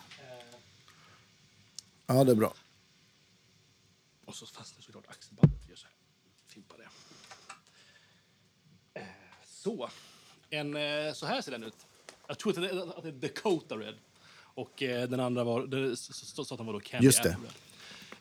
Ja, 2.06 2.24
det 2.24 2.30
är 2.32 2.36
bra. 2.36 2.55
Och 4.26 4.34
så 4.34 4.47
fastnar 4.47 4.82
såklart 4.82 5.05
axelbandet. 5.09 5.68
Gör 5.68 5.76
så 5.76 5.86
här. 5.86 5.94
Fimpa 6.47 6.74
det. 6.76 6.88
Eh, 9.01 9.06
Så. 9.47 9.90
En, 10.51 10.77
eh, 10.77 11.12
så 11.12 11.27
här 11.27 11.40
ser 11.43 11.51
den 11.52 11.64
ut. 11.64 11.74
Jag 12.28 12.39
tror 12.39 12.52
att 12.52 12.62
det 12.62 12.68
är, 12.70 12.98
att 12.98 13.02
det 13.02 13.09
är 13.09 13.12
Dakota 13.12 13.74
Red. 13.77 13.94
Och 14.55 14.82
eh, 14.82 15.09
den 15.09 15.20
andra 15.20 15.44
var, 15.44 15.66
det 15.66 15.97
stod 15.97 16.52
att 16.52 16.56
den 16.59 16.66
var 16.66 16.72
då 16.72 16.81
Candy 16.81 17.05
Just 17.06 17.22
det. 17.22 17.28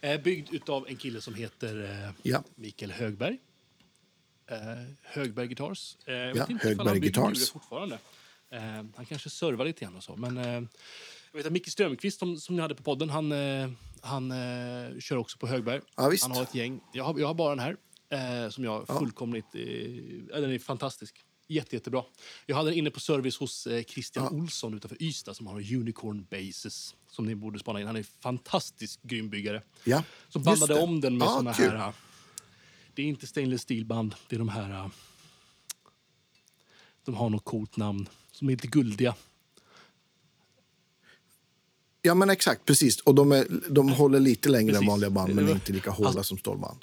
Red. 0.01 0.15
Eh, 0.15 0.21
byggd 0.21 0.69
av 0.69 0.87
en 0.87 0.95
kille 0.95 1.21
som 1.21 1.33
heter 1.33 2.03
eh, 2.05 2.11
Ja. 2.23 2.43
Mikael 2.55 2.91
Högberg. 2.91 3.37
Eh, 4.47 4.57
Högberg 5.01 5.47
Guitars. 5.47 5.97
Eh, 6.05 6.13
Ja, 6.15 6.45
Högberg 6.61 6.99
Guitars. 6.99 7.49
fortfarande. 7.51 7.97
Eh, 8.49 8.61
han 8.95 9.05
kanske 9.09 9.29
servar 9.29 9.65
lite 9.65 9.85
grann 9.85 9.95
och 9.95 10.03
så. 10.03 10.15
Men 10.15 10.37
eh, 10.37 10.45
jag 11.31 11.37
vet 11.37 11.45
att 11.45 11.51
Micke 11.51 11.69
Strömqvist 11.71 12.19
som, 12.19 12.37
som 12.37 12.55
ni 12.55 12.61
hade 12.61 12.75
på 12.75 12.83
podden, 12.83 13.09
han, 13.09 13.31
eh, 13.31 13.69
han 14.01 14.31
eh, 14.31 14.99
kör 14.99 15.17
också 15.17 15.37
på 15.37 15.47
Högberg. 15.47 15.81
Ja, 15.95 16.09
visst. 16.09 16.23
Han 16.23 16.31
har 16.35 16.43
ett 16.43 16.55
gäng. 16.55 16.81
Jag 16.93 17.03
har, 17.03 17.19
jag 17.19 17.27
har 17.27 17.33
bara 17.33 17.55
den 17.55 17.59
här 17.59 17.77
eh, 18.45 18.49
som 18.49 18.63
jag 18.63 18.87
fullkomligt... 18.87 19.55
Eh, 19.55 19.61
ja, 20.29 20.39
den 20.39 20.51
är 20.51 20.59
fantastisk. 20.59 21.25
Jätte, 21.51 21.75
jättebra. 21.75 22.03
Jag 22.45 22.55
hade 22.55 22.69
den 22.69 22.77
inne 22.77 22.89
på 22.91 22.99
service 22.99 23.37
hos 23.37 23.67
eh, 23.67 23.83
Christian 23.83 24.27
Olsson 24.29 24.73
utanför 24.73 25.03
Ystad 25.03 25.33
som 25.33 25.47
har 25.47 25.73
Unicorn 25.73 26.27
Bases 26.31 26.95
som 27.11 27.25
ni 27.25 27.35
borde 27.35 27.59
spana 27.59 27.79
in. 27.81 27.87
Han 27.87 27.95
är 27.95 27.99
en 27.99 28.03
fantastisk 28.19 28.99
grym 29.03 29.29
byggare. 29.29 29.61
Ja, 29.83 30.03
Som 30.29 30.43
bandade 30.43 30.79
om 30.79 31.01
den 31.01 31.17
med 31.17 31.25
Ja, 31.25 31.35
såna 31.37 31.53
kul. 31.53 31.69
här... 31.69 31.87
eh, 31.87 31.93
Det 32.93 33.01
är 33.01 33.05
inte 33.05 33.27
stainless 33.27 33.61
steel-band. 33.61 34.15
Det 34.29 34.35
är 34.35 34.39
de 34.39 34.49
här... 34.49 34.69
eh, 34.71 34.87
De 37.05 37.15
har 37.15 37.29
något 37.29 37.45
coolt 37.45 37.77
namn. 37.77 38.09
Som 38.31 38.47
är 38.47 38.51
lite 38.51 38.67
guldiga. 38.67 39.15
Ja, 42.01 42.13
men 42.13 42.29
exakt. 42.29 42.65
Precis. 42.65 42.99
Och 42.99 43.15
de, 43.15 43.31
är, 43.31 43.45
de 43.69 43.89
håller 43.89 44.19
lite 44.19 44.49
längre 44.49 44.71
Precis. 44.71 44.81
än 44.81 44.87
vanliga 44.87 45.09
band, 45.09 45.35
men 45.35 45.49
inte 45.49 45.71
lika 45.73 45.91
hårda 45.91 46.07
alltså- 46.09 46.23
som 46.23 46.37
stålband. 46.37 46.77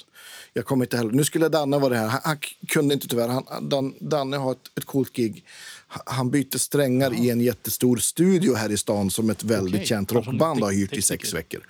Jag 0.52 0.64
kommer 0.64 0.84
inte 0.84 0.96
heller... 0.96 1.10
Nu 1.12 1.24
skulle 1.24 1.48
Danne 1.48 1.78
vara 1.78 1.92
det 1.92 1.98
här. 1.98 2.08
Han, 2.08 2.20
han 2.24 2.38
kunde 2.68 2.94
inte 2.94 3.08
tyvärr. 3.08 3.28
Han, 3.28 3.68
Dan, 3.68 3.94
Danne 4.00 4.36
har 4.36 4.52
ett, 4.52 4.78
ett 4.78 4.84
coolt 4.84 5.12
gig. 5.12 5.44
Han- 5.88 6.30
byter 6.30 6.58
strängar 6.58 7.14
i 7.24 7.30
en 7.30 7.40
jättestor 7.40 7.96
studio 7.96 8.54
här 8.54 8.70
i 8.70 8.76
stan 8.76 9.10
som 9.10 9.30
ett 9.30 9.44
väldigt 9.44 9.74
Okej. 9.74 9.86
känt 9.86 10.10
Kanske 10.12 10.30
rockband 10.30 10.62
har 10.62 10.72
hyrt 10.72 10.92
i 10.92 11.02
sex 11.02 11.34
veckor. 11.34 11.66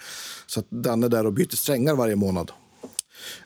Så 0.46 0.60
att 0.60 0.70
Danne 0.70 1.06
är 1.06 1.10
där 1.10 1.26
och 1.26 1.32
byter 1.32 1.56
strängar 1.56 1.94
varje 1.94 2.16
månad. 2.16 2.52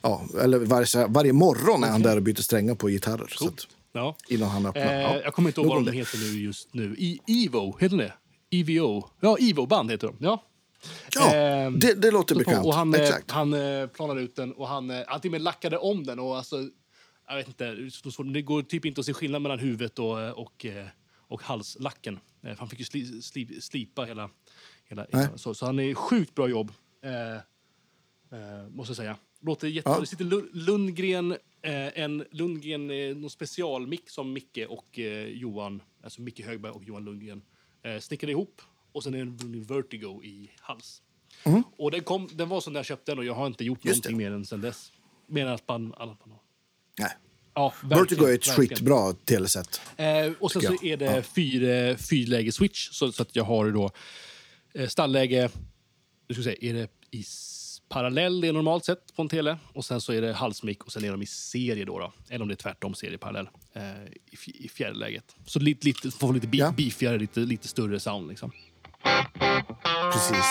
Ja, 0.02 0.22
eller 0.42 0.58
varje, 0.58 1.06
varje 1.06 1.32
morgon 1.32 1.84
är 1.84 1.88
han 1.88 2.02
där 2.02 2.16
och 2.16 2.22
byter 2.22 2.42
strängar 2.42 2.74
på 2.74 2.88
gitarrer. 2.88 3.34
Så 3.38 3.46
att, 3.48 3.66
Ja. 3.92 4.16
innan 4.28 4.48
han 4.48 4.66
öppnar. 4.66 4.94
Eh, 4.94 5.00
ja. 5.00 5.20
Jag 5.24 5.34
kommer 5.34 5.48
inte 5.48 5.60
ihåg 5.60 5.68
vad 5.68 5.78
de 5.84 5.90
det. 5.90 5.96
heter 5.96 6.18
nu 6.18 6.40
just 6.44 6.74
nu. 6.74 6.94
I, 6.98 7.20
Evo, 7.46 7.76
heter 7.80 7.96
det? 7.96 8.12
EVO? 8.50 9.08
Ja, 9.20 9.36
Evo-band 9.40 9.90
heter 9.90 10.06
de. 10.06 10.16
Ja. 10.20 10.42
Ja, 11.14 11.34
Ehm, 11.34 11.78
det, 11.78 11.94
det 11.94 12.10
låter 12.10 12.34
bekant. 12.34 12.66
Och 12.66 12.74
han, 12.74 12.94
eh, 12.94 13.00
Exakt. 13.00 13.30
han 13.30 13.54
eh, 13.54 13.86
planade 13.86 14.20
ut 14.20 14.36
den 14.36 14.52
och 14.52 14.68
han, 14.68 14.90
eh, 14.90 15.02
han 15.06 15.20
till 15.20 15.28
och 15.28 15.32
med 15.32 15.42
lackade 15.42 15.78
om 15.78 16.04
den. 16.04 16.18
Och 16.18 16.36
alltså, 16.36 16.68
jag 17.28 17.36
vet 17.36 17.48
inte, 17.48 17.76
det 18.32 18.42
går 18.42 18.62
typ 18.62 18.84
inte 18.84 19.00
att 19.00 19.06
se 19.06 19.12
skillnad 19.12 19.42
mellan 19.42 19.58
huvudet 19.58 19.98
och, 19.98 20.20
eh, 20.20 20.30
och, 20.30 20.66
eh, 20.66 20.86
och 21.28 21.42
halslacken. 21.42 22.18
Eh, 22.42 22.56
Han 22.58 22.68
fick 22.68 22.78
ju 22.78 22.84
sli, 22.84 23.22
sli, 23.22 23.60
slipa 23.60 24.04
hela... 24.04 24.30
hela, 24.88 25.06
hela 25.12 25.38
så, 25.38 25.54
så 25.54 25.66
han 25.66 25.78
är 25.78 25.94
sjukt 25.94 26.34
bra 26.34 26.48
jobb, 26.48 26.72
eh, 27.04 27.34
eh, 28.38 28.68
måste 28.70 28.90
jag 28.90 28.96
säga. 28.96 29.16
Låter 29.42 29.68
jättebra. 29.68 29.94
Ja. 29.96 30.00
Det 30.00 30.06
sitter 30.06 30.24
Lu- 30.24 30.48
Lundgren, 30.52 31.32
eh, 31.62 31.98
en 32.02 32.24
Lundgren, 32.30 32.90
eh, 32.90 33.16
någon 33.16 33.30
specialmick 33.30 34.10
som 34.10 34.32
Micke 34.32 34.58
och 34.68 34.98
eh, 34.98 35.26
Johan, 35.28 35.82
alltså 36.04 36.22
Micke 36.22 36.40
Högberg 36.46 36.72
och 36.72 36.84
Johan 36.84 37.04
Lundgren 37.04 37.42
eh, 37.82 37.98
snickrade 38.00 38.32
ihop. 38.32 38.62
Och 38.92 39.02
sen 39.04 39.14
är 39.14 39.18
det 39.18 39.22
en 39.22 39.36
Lundgren 39.36 39.64
Vertigo 39.64 40.22
i 40.24 40.50
hals. 40.60 41.02
Och 41.78 41.90
den, 41.90 42.00
kom, 42.02 42.28
den 42.32 42.48
var 42.48 42.60
som 42.60 42.72
när 42.72 42.78
jag 42.80 42.86
köpte 42.86 43.12
den 43.12 43.18
och 43.18 43.24
jag 43.24 43.34
har 43.34 43.46
inte 43.46 43.64
gjort 43.64 43.84
Mm. 43.84 43.88
Just 43.94 44.04
någonting 44.04 44.16
mer 44.26 44.32
än 44.36 44.46
sen 44.46 44.60
dess. 44.60 44.92
Mer 45.26 45.46
än 45.46 45.52
att 45.52 45.68
man... 45.68 45.94
Alla, 45.96 46.16
man 46.24 46.38
Nej. 46.98 47.10
ja, 47.54 47.74
Vertigo 47.82 48.24
är 48.24 48.34
ett 48.34 48.46
skitbra 48.46 49.12
teleset. 49.12 49.80
Eh, 49.96 50.32
och 50.40 50.52
sen 50.52 50.62
så 50.62 50.68
jag. 50.72 50.84
är 50.84 50.96
det 50.96 51.04
Ja. 51.16 51.22
fyr, 51.22 51.62
eh, 51.64 51.96
fyrläge-switch. 51.96 52.88
Så, 52.92 53.12
så 53.12 53.22
att 53.22 53.36
jag 53.36 53.44
har 53.44 53.70
då 53.70 53.90
eh, 54.74 54.88
stallläge... 54.88 55.50
Nu 56.28 56.34
ska 56.34 56.42
vi 56.50 56.56
se, 56.56 56.68
är 56.70 56.74
det 56.74 56.88
i 57.10 57.20
s- 57.20 57.56
parallell 57.90 58.44
är 58.44 58.52
normalt 58.52 58.84
sett 58.84 59.16
på 59.16 59.22
en 59.22 59.28
tele. 59.28 59.58
Och 59.72 59.84
sen 59.84 60.00
så 60.00 60.12
är 60.12 60.20
det 60.22 60.32
halsmick 60.32 60.84
och 60.84 60.92
sen 60.92 61.04
är 61.04 61.10
de 61.10 61.22
i 61.22 61.26
serie 61.26 61.84
då. 61.84 61.98
då. 61.98 62.12
Eller 62.28 62.42
om 62.42 62.48
det 62.48 62.54
är 62.54 62.56
tvärtom, 62.56 62.94
serie 62.94 63.18
parallell. 63.18 63.48
Eh, 63.72 63.82
i, 64.46 64.64
I 64.64 64.68
fjärde 64.68 64.98
läget. 64.98 65.36
Så 65.46 65.58
lite, 65.58 65.86
lite, 65.86 66.10
får 66.10 66.34
lite 66.34 66.48
Ja. 66.56 66.74
beefigare, 66.76 67.18
lite, 67.18 67.40
lite 67.40 67.68
större 67.68 68.00
sound 68.00 68.28
liksom. 68.28 68.52
Precis. 70.12 70.46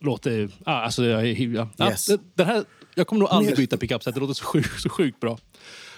Låter... 0.00 0.48
Ah, 0.64 0.72
alltså, 0.80 1.04
jag, 1.04 1.26
är- 1.28 1.54
ja, 1.54 1.68
ja, 1.76 1.88
Yes. 1.90 2.06
det- 2.06 2.20
den 2.34 2.46
här, 2.46 2.64
jag 3.00 3.06
kommer 3.06 3.20
nog 3.20 3.28
aldrig 3.28 3.56
byta 3.56 3.76
pickupset. 3.76 4.14
Det 4.14 4.20
låter 4.20 4.34
så 4.34 4.44
sjukt, 4.44 4.80
så 4.80 4.88
sjukt 4.88 5.20
bra. 5.20 5.38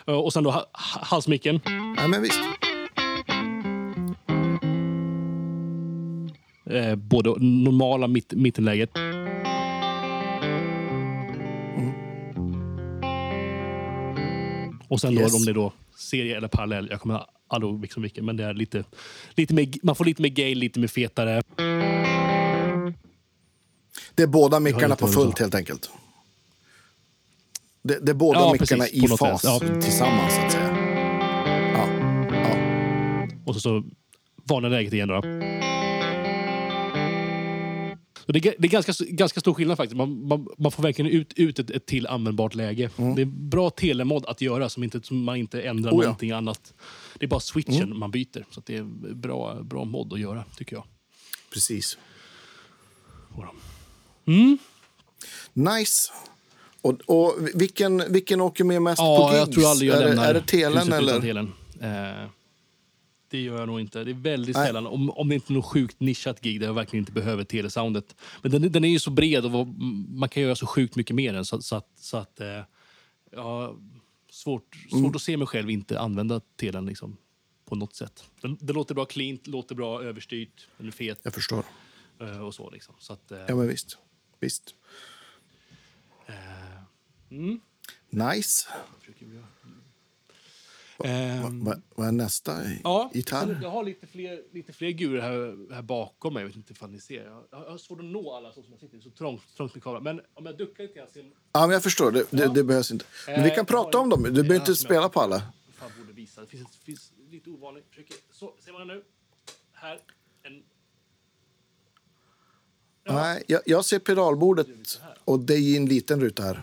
Eh, 0.07 0.15
och 0.15 0.33
sen 0.33 0.45
då 0.45 0.51
ha, 0.51 0.59
ha- 0.73 1.05
halsmicken. 1.05 1.61
Ja, 1.97 2.09
men 2.09 2.23
visst. 2.23 2.41
Eh, 6.71 6.95
både 6.95 7.31
normala 7.45 8.07
mitt, 8.07 8.33
mittenläget. 8.33 8.91
Och 14.89 15.01
sen 15.01 15.15
då 15.15 15.21
Yes. 15.21 15.35
om 15.35 15.45
det 15.45 15.51
är 15.51 15.55
då 15.55 15.73
serie 15.97 16.37
eller 16.37 16.49
parallell. 16.49 16.89
Jag 16.91 17.01
kommer 17.01 17.25
aldrig 17.49 17.71
ihåg 17.73 17.83
liksom 17.83 18.03
vilken, 18.03 18.25
men 18.25 18.37
det 18.37 18.45
är 18.45 18.55
lite, 18.55 18.85
lite 19.35 19.55
mer, 19.55 19.69
man 19.83 19.95
får 19.95 20.05
lite 20.05 20.23
mer 20.23 20.29
gain, 20.29 20.59
lite 20.59 20.81
mer 20.81 20.89
fetare. 20.89 21.43
Det 24.15 24.23
är 24.23 24.27
båda 24.27 24.61
mickarna 24.61 24.97
på 24.97 25.07
fullt 25.09 25.39
helt 25.39 25.55
enkelt. 25.55 25.91
Det, 27.83 27.99
det 28.07 28.13
är 28.13 28.15
båda 28.15 28.41
Ja, 28.41 28.53
mickarna 28.53 28.89
i 28.89 29.09
fas. 29.09 29.45
Ja. 29.45 29.59
tillsammans 29.59 30.35
så 30.35 30.41
att 30.41 30.53
säga. 30.53 30.77
Ja, 31.75 31.89
ja. 32.35 33.29
Och 33.47 33.55
så, 33.55 33.61
så 33.61 33.85
vanliga 34.49 34.71
läget 34.71 34.93
igen 34.93 35.09
då. 35.09 35.23
Så 38.27 38.33
det, 38.33 38.39
är, 38.47 38.55
det 38.59 38.67
är 38.67 38.71
ganska, 38.71 38.93
ganska 39.09 39.41
stor 39.41 39.55
skillnad 39.55 39.77
faktiskt. 39.77 39.97
Man, 39.97 40.27
man, 40.27 40.49
man 40.59 40.73
får 40.73 40.83
verkligen 40.83 41.11
ut, 41.11 41.33
ut 41.37 41.59
ett, 41.59 41.71
ett 41.71 41.87
till 41.87 42.07
användbart 42.07 42.55
läge. 42.55 42.91
Det 43.17 43.23
är 43.23 43.27
bra 43.27 43.71
telemod 43.71 44.27
att 44.27 44.41
göra 44.41 44.69
som, 44.69 44.85
inte, 44.85 45.03
som 45.03 45.25
man 45.25 45.37
inte 45.37 45.63
ändrar 45.63 45.91
Mm. 45.91 45.99
Oh 45.99 46.05
ja. 46.05 46.09
någonting 46.09 46.31
annat. 46.31 46.75
Det 47.19 47.25
är 47.27 47.29
bara 47.29 47.41
switchen 47.41 47.99
man 47.99 48.11
byter. 48.11 48.45
Så 48.51 48.63
det 48.67 48.77
är 48.77 48.83
bra, 49.15 49.63
bra 49.63 49.85
mod 49.85 50.13
att 50.13 50.21
göra 50.21 50.45
tycker 50.57 50.77
jag. 50.77 50.85
Precis. 51.53 51.99
Jodå. 53.37 53.55
Nice. 55.53 56.13
Och, 56.83 57.01
och 57.07 57.35
vilken, 57.55 58.13
vilken 58.13 58.41
åker 58.41 58.65
med 58.65 58.83
mest 58.83 58.99
Ja, 58.99 59.17
på 59.29 59.37
gigs? 59.37 59.39
jag 59.47 59.53
tror 59.55 59.71
aldrig 59.71 59.91
jag 59.91 59.97
är, 59.97 60.01
det, 60.03 60.09
lämnar 60.09 60.29
är 60.29 60.35
det 60.35 60.41
telen 60.47 60.93
eller? 60.93 61.21
telen. 61.21 61.53
Eh, 61.81 62.29
det 63.29 63.41
gör 63.41 63.59
jag 63.59 63.67
nog 63.69 63.81
inte. 63.81 64.05
Det 64.05 64.11
är 64.11 64.15
väldigt 64.15 64.57
Nej. 64.57 64.67
sällan. 64.67 64.87
Om, 64.87 65.11
om 65.11 65.29
det 65.29 65.35
inte 65.35 65.53
är 65.53 65.55
något 65.55 65.65
sjukt 65.65 66.01
nischat 66.01 66.41
gig 66.41 66.61
där 66.61 66.67
jag 66.67 66.75
verkligen 66.75 67.03
inte 67.03 67.13
behöver 67.13 67.45
telesoundet. 67.45 68.17
Men 68.43 68.53
den, 68.53 68.73
den 68.73 68.85
är 68.85 68.89
ju 68.89 68.99
så 68.99 69.11
bred 69.11 69.45
och 69.45 69.67
man 70.09 70.29
kan 70.29 70.43
göra 70.43 70.57
så 70.57 70.67
sjukt 70.67 70.97
mycket 70.97 71.17
mer 71.17 71.35
än. 71.35 71.45
Så, 71.45 71.63
så 71.63 71.77
att, 71.77 71.89
så 71.97 72.17
att 72.17 72.41
eh, 72.41 72.61
ja, 73.31 73.77
svårt, 74.31 74.77
svårt 74.91 74.99
Mm. 75.01 75.15
att 75.17 75.23
se 75.23 75.37
mig 75.37 75.47
själv 75.47 75.71
inte 75.71 76.01
använda 76.01 76.41
telen 76.57 76.87
liksom, 76.87 77.17
på 77.65 77.75
något 77.75 77.95
sätt. 77.95 78.25
Den, 78.41 78.57
det 78.61 78.73
låter 78.73 78.95
bra 78.95 79.05
cleant, 79.05 79.47
låter 79.47 79.75
bra 79.75 80.03
överstyrt, 80.03 80.69
är 80.79 80.91
fet 80.91 81.21
Jag 81.23 81.35
förstår. 81.35 81.65
eh, 82.21 82.39
och 82.47 82.55
så. 82.55 82.71
Liksom. 82.71 82.95
så 82.99 83.13
att, 83.13 83.33
eh, 83.33 83.39
Ja, 83.49 83.55
men 83.57 83.69
visst. 83.69 83.99
Visst. 84.41 84.75
Mm. 87.39 87.61
Nice. 88.11 88.69
Ehm, 91.05 91.65
Vad 91.65 91.83
vad 91.97 92.09
är 92.09 92.13
nästa 92.13 92.59
Ja, 92.85 93.11
gitarr? 93.15 93.59
jag 93.63 93.71
har 93.71 93.85
lite 93.85 94.07
fler, 94.07 94.43
lite 94.53 94.73
fler 94.73 94.91
gurer 94.91 95.21
här, 95.21 95.75
här 95.75 95.83
bakom 95.83 96.35
mig. 96.35 96.41
Jag 96.43 96.47
vet 96.49 96.57
inte 96.57 96.73
ifall 96.73 96.91
ni 96.91 97.01
ser. 97.01 97.25
Jag, 97.25 97.45
jag 97.51 97.71
har 97.71 97.79
svårt 97.79 97.99
att 97.99 98.05
nå 98.05 98.35
alla 98.37 98.53
som 98.53 98.65
jag 98.71 98.81
sitter. 98.81 99.01
Så 99.01 99.11
trångt, 99.11 99.43
trångt 99.57 99.75
med 99.75 99.83
kameran. 99.83 100.03
Men 100.03 100.21
om 100.35 100.47
jag 100.47 100.59
duckar 100.59 100.83
lite 100.83 100.95
grann 100.99 101.09
ser 101.09 101.31
Ja, 101.53 101.61
men 101.61 101.71
jag 101.71 101.83
förstår. 101.83 102.11
Det, 102.11 102.27
det, 102.31 102.55
det 102.55 102.65
behövs 102.65 102.91
inte. 102.91 103.05
Men 103.27 103.43
vi 103.43 103.49
Eh, 103.51 103.55
kan 103.57 103.67
prata 103.67 103.99
har- 103.99 104.03
om 104.05 104.11
dem. 104.11 104.23
Du 104.23 104.31
behöver 104.33 104.55
inte 104.55 104.75
spela 104.75 105.09
på 105.09 105.21
alla. 105.21 105.43
Fan, 105.75 105.91
borde 105.99 106.13
visa. 106.13 106.41
Det 106.41 106.47
finns, 106.47 106.77
finns 106.77 107.13
lite 107.31 107.51
ovanligt. 107.51 107.85
Försöker, 107.91 108.17
så, 108.31 108.55
ser 108.65 108.73
man 108.73 108.81
den 108.89 108.97
nu? 108.97 109.05
Här. 109.73 110.01
En, 110.43 110.63
Ja. 113.05 113.13
Nej, 113.15 113.43
jag, 113.49 113.61
jag 113.67 113.85
ser 113.85 113.99
pedalbordet 113.99 114.67
och 115.25 115.41
det 115.41 115.55
är 115.55 115.59
i 115.59 115.77
en 115.77 115.87
liten 115.87 116.21
ruta 116.21 116.43
här. 116.43 116.63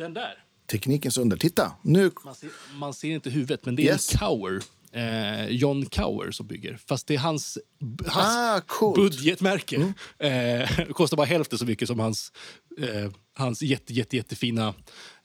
Den 0.00 0.14
där. 0.14 0.44
Teknikens 0.70 1.18
under. 1.18 1.36
Titta, 1.36 1.72
nu. 1.82 2.10
Man 2.24 2.34
ser, 2.34 2.50
man 2.74 2.94
ser 2.94 3.08
inte 3.10 3.30
huvudet, 3.30 3.64
men 3.66 3.76
det 3.76 3.82
är 3.88 3.92
Yes. 3.92 4.12
en 4.14 4.18
Cower. 4.18 4.60
Eh, 4.92 5.46
John 5.48 5.86
Cower 5.86 6.30
som 6.30 6.46
bygger. 6.46 6.78
Fast 6.86 7.06
det 7.06 7.14
är 7.14 7.18
hans, 7.18 7.58
hans 8.06 8.36
Ah, 8.36 8.60
coolt. 8.66 8.96
budgetmärke. 8.96 9.92
Eh, 10.18 10.84
kostar 10.92 11.16
bara 11.16 11.26
hälften 11.26 11.58
så 11.58 11.64
mycket 11.64 11.88
som 11.88 11.98
hans, 11.98 12.32
eh, 12.78 13.10
hans 13.34 13.62
jätte, 13.62 13.92
jätte, 13.92 14.16
jättefina, 14.16 14.74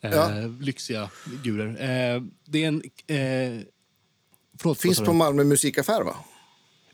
eh, 0.00 0.10
Ja. 0.10 0.30
lyxiga 0.60 1.10
gurer. 1.44 1.68
Eh, 2.16 2.22
det 2.46 2.64
är 2.64 2.68
en... 2.68 2.82
Eh, 3.06 3.62
förlåt, 4.58 4.80
Finns 4.80 5.00
på? 5.00 5.12
Malmö 5.12 5.44
musikaffär, 5.44 6.02
va? 6.02 6.16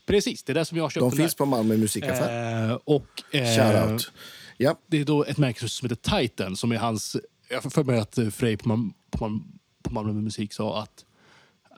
Precis, 0.07 0.43
det 0.43 0.53
är 0.53 0.55
där 0.55 0.65
som 0.65 0.77
jag 0.79 0.85
har 0.85 0.91
köpt 0.91 1.01
De 1.01 1.13
finns 1.13 1.35
på 1.35 1.47
Malmö 1.47 1.77
musikaffär. 1.77 2.79
Och, 2.89 3.07
eh, 3.35 3.57
Shoutout. 3.57 4.13
Ja, 4.57 4.79
det 4.87 5.01
är 5.01 5.05
då 5.05 5.25
ett 5.25 5.39
märke 5.39 5.69
som 5.69 5.89
heter 5.91 6.21
Titan 6.21 6.57
som 6.57 6.73
är 6.73 6.77
hans... 6.77 7.17
Jag 7.53 7.63
får 7.63 7.71
för 7.71 7.85
mig 7.85 7.99
att 7.99 8.19
eh, 8.19 8.29
Frej 8.29 8.57
på, 8.57 8.91
på, 9.11 9.41
på 9.83 9.93
Malmö 9.93 10.13
Musik 10.13 10.53
sa 10.53 10.83
att 10.83 11.05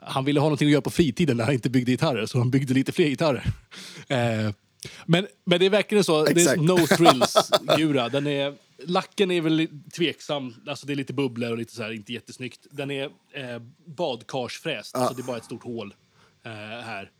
han 0.01 0.25
ville 0.25 0.39
ha 0.39 0.45
någonting 0.45 0.67
att 0.67 0.71
göra 0.71 0.81
på 0.81 0.89
fritiden 0.89 1.37
när 1.37 1.43
han 1.43 1.53
inte 1.53 1.69
byggde 1.69 1.91
gitarrer, 1.91 2.25
så 2.25 2.37
han 2.37 2.51
byggde 2.51 2.73
lite 2.73 2.91
fler 2.91 3.07
gitarrer. 3.07 3.43
Eh, 4.07 4.51
men, 5.05 5.27
men 5.43 5.59
det 5.59 5.65
är 5.65 5.69
verkligen 5.69 6.03
så. 6.03 6.23
Det 6.23 6.31
är 6.31 6.37
Exakt. 6.37 6.61
no 6.61 6.77
thrills-gura. 6.77 8.09
Den 8.09 8.27
är, 8.27 8.55
lacken 8.77 9.31
är 9.31 9.41
väl 9.41 9.67
tveksam. 9.93 10.55
Alltså 10.67 10.87
det 10.87 10.93
är 10.93 10.95
lite 10.95 11.13
bubblor 11.13 11.51
och 11.51 11.57
lite 11.57 11.75
så 11.75 11.83
här, 11.83 11.91
inte 11.91 12.13
jättesnyggt. 12.13 12.67
Den 12.71 12.91
är 12.91 13.03
eh, 13.33 13.59
badkarsfräst, 13.85 14.91
så 14.91 15.13
det 15.13 15.21
är 15.21 15.27
bara 15.27 15.37
ett 15.37 15.45
stort 15.45 15.63
hål 15.63 15.93
eh, 16.45 16.51
här. 16.85 17.11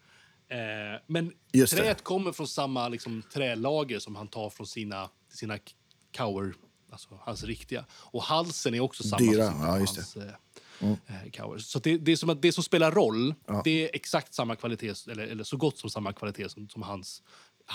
Eh, 0.49 1.02
men 1.07 1.32
Just 1.53 1.76
det. 1.76 1.82
träet 1.82 2.03
kommer 2.03 2.32
från 2.32 2.48
samma 2.48 2.90
liksom, 2.90 3.23
trälager 3.34 3.99
som 3.99 4.15
han 4.15 4.27
tar 4.27 4.49
från 4.49 4.68
sina, 4.68 5.10
sina 5.34 5.57
Cower, 6.18 6.53
alltså 6.95 7.19
hans 7.22 7.43
riktiga. 7.43 7.85
Och 7.91 8.23
halsen 8.23 8.73
är 8.73 8.80
också 8.80 9.03
samma 9.03 9.31
Dyra, 9.31 9.51
som 9.51 9.61
ja, 9.61 9.80
just 9.80 9.95
hans, 9.95 10.17
eh, 10.17 10.89
eh, 10.89 11.31
Cower. 11.31 11.57
Så 11.57 11.80
det, 11.80 11.97
det, 11.97 12.17
som 12.17 12.38
det 12.41 12.51
som 12.51 12.63
spelar 12.63 12.91
roll, 12.91 13.34
Ja. 13.47 13.61
det 13.63 13.84
är 13.84 13.89
exakt 13.93 14.34
samma 14.34 14.55
kvalitet, 14.55 14.93
eller, 15.11 15.23
eller 15.23 15.43
så 15.43 15.57
gott 15.57 15.77
som 15.77 15.89
samma 15.89 16.13
kvalitet 16.13 16.49
som, 16.49 16.69
som 16.69 16.81
hans 16.81 17.23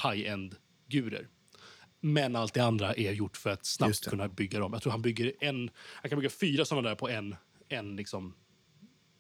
high-end 0.05 0.55
gurer. 0.89 1.29
Men 2.01 2.37
allt 2.37 2.55
det 2.55 2.61
andra 2.61 2.95
är 2.95 3.13
gjort 3.13 3.37
för 3.37 3.51
att 3.51 3.67
snabbt 3.67 4.09
kunna 4.11 4.29
bygga 4.29 4.59
dem. 4.59 4.73
Jag 4.73 4.83
tror 4.83 4.91
han 4.91 5.03
bygger 5.03 5.33
en, 5.41 5.71
han 5.77 6.11
kan 6.11 6.19
bygga 6.19 6.31
fyra 6.31 6.65
sådana 6.65 6.89
där 6.89 6.95
på 6.95 7.09
en, 7.09 7.37
en, 7.69 7.97
liksom, 7.97 8.35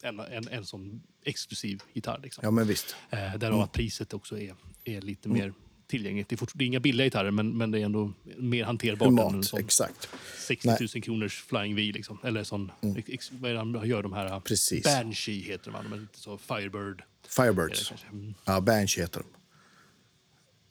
en, 0.02 0.20
en, 0.20 0.48
en 0.48 0.66
sån 0.66 1.02
exklusiv 1.24 1.82
gitarr. 1.92 2.20
Liksom. 2.22 2.44
ja 2.44 2.50
men 2.50 2.66
visst. 2.66 2.96
Eh, 3.10 3.34
därav 3.34 3.60
att 3.60 3.72
priset 3.72 4.14
också 4.14 4.38
är, 4.38 4.54
är 4.84 5.00
lite 5.00 5.28
mer 5.28 5.52
tillgängligt. 5.90 6.28
Det 6.28 6.34
är, 6.34 6.36
fort, 6.36 6.50
det 6.54 6.64
är 6.64 6.66
inga 6.66 6.80
billiga 6.80 7.06
gitarrer, 7.06 7.30
men, 7.30 7.58
men 7.58 7.70
det 7.70 7.78
är 7.80 7.84
ändå 7.84 8.12
mer 8.38 8.64
hanterbart 8.64 9.08
än 9.08 9.18
en 9.18 9.24
Humant, 9.24 9.46
sån 9.46 9.60
exakt. 9.60 10.08
60 10.38 10.68
000 10.68 10.88
kronors 11.02 11.42
Flying 11.42 11.74
V. 11.74 11.82
Liksom. 11.94 12.18
Eller 12.24 12.44
sån, 12.44 12.72
ex, 13.06 13.32
vad 13.32 13.50
är 13.50 13.54
det 13.54 13.60
han 13.60 13.88
gör 13.88 14.02
de 14.02 14.12
här? 14.12 14.26
Mm. 14.26 14.42
Precis. 14.42 14.84
Banshee 14.84 15.40
heter 15.42 15.70
de, 15.70 16.00
lite 16.00 16.18
så 16.18 16.38
Firebird. 16.38 17.02
Firebirds. 17.28 17.92
Mm. 18.12 18.34
Ja, 18.44 18.60
Banshee 18.60 19.00
heter 19.02 19.20
de. 19.20 19.26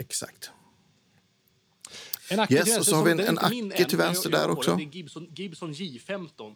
Exakt. 0.04 0.52
En 2.32 2.40
Acke 2.40 2.54
Yes, 2.54 2.78
och 2.80 2.86
så 2.86 2.96
har 2.96 3.06
vi 3.06 3.12
en- 3.12 3.20
en 3.20 3.38
Acke 3.38 3.86
till 3.86 3.98
men 3.98 4.08
vänster 4.08 4.30
där 4.30 4.50
också. 4.50 4.76
Det 4.76 4.84
är 4.84 4.86
Gibson, 4.86 5.28
Gibson 5.36 5.74
J15. 5.74 6.56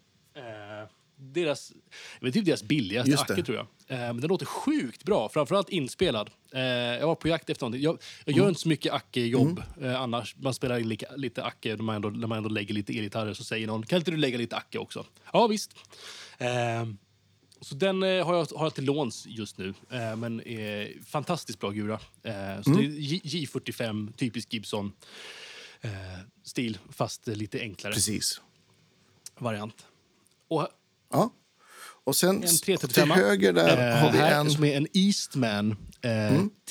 Deras, 1.32 1.72
jag 2.20 2.26
vet 2.28 2.36
inte 2.36 2.50
deras 2.52 2.64
billigaste 2.64 3.12
det. 3.12 3.20
Acke 3.34 3.44
tror 3.44 3.58
jag. 3.58 3.68
Eh, 3.88 4.00
men 4.14 4.18
den 4.22 4.28
låter 4.28 4.46
sjukt 4.46 5.04
bra, 5.04 5.30
framförallt 5.30 5.70
inspelad. 5.70 6.30
Eh, 6.54 6.62
jag 6.62 7.08
var 7.08 7.16
på 7.16 7.28
jakt 7.28 7.50
efter 7.50 7.64
någonting. 7.66 7.82
Jag, 7.84 7.98
jag 8.26 8.34
Mm. 8.34 8.38
gör 8.44 8.50
inte 8.50 8.62
så 8.62 8.68
mycket 8.70 8.94
Acke-jobb 8.94 9.64
eh, 9.82 10.02
annars. 10.02 10.36
Man 10.38 10.54
spelar 10.54 10.80
in 10.80 10.88
lika, 10.90 11.16
lite 11.16 11.44
Acke 11.44 11.76
när 11.76 11.84
man, 11.84 11.96
ändå, 11.96 12.10
när 12.10 12.28
man 12.28 12.38
ändå 12.38 12.50
lägger 12.50 12.74
lite 12.74 12.94
elgitarrer 12.98 13.34
så 13.34 13.44
säger 13.44 13.68
någon 13.68 13.86
kan 13.86 13.98
inte 13.98 14.12
du 14.12 14.18
lägga 14.18 14.38
lite 14.38 14.56
Acke 14.56 14.78
också? 14.78 15.06
Ja 15.34 15.48
visst. 15.48 15.72
Eh, 16.38 16.86
så 17.62 17.76
den 17.76 18.02
har, 18.02 18.10
jag, 18.10 18.46
har 18.56 18.66
jag 18.66 18.76
till 18.76 18.84
låns 18.86 19.26
just 19.28 19.58
nu. 19.58 19.74
Eh, 19.90 20.16
men 20.16 20.48
är 20.48 20.94
fantastiskt 21.06 21.60
bra 21.60 21.70
gura. 21.70 21.94
Eh, 22.24 22.62
så 22.62 22.70
Mm. 22.72 22.82
det 22.82 22.86
är 22.86 22.90
J, 23.00 23.22
J45, 23.24 24.14
typisk 24.14 24.54
Gibson. 24.54 24.92
Eh, 25.82 25.92
stil, 26.44 26.78
fast 26.92 27.28
lite 27.28 27.60
enklare 27.60 27.94
Precis. 27.94 28.42
variant. 29.38 29.86
Och 30.48 30.68
Ja. 31.14 31.34
Och 32.06 32.16
sen 32.16 32.36
en 32.38 32.44
s- 32.44 32.62
335 32.62 33.10
till 33.10 33.24
höger 33.24 33.54
där 33.54 33.92
eh, 33.92 33.98
har 34.04 34.12
vi 34.12 34.18
här, 34.18 34.40
en... 34.40 34.52
som 34.52 34.64
är 34.64 34.78
en 34.78 34.88
Eastman 34.94 35.72
eh, 36.02 36.10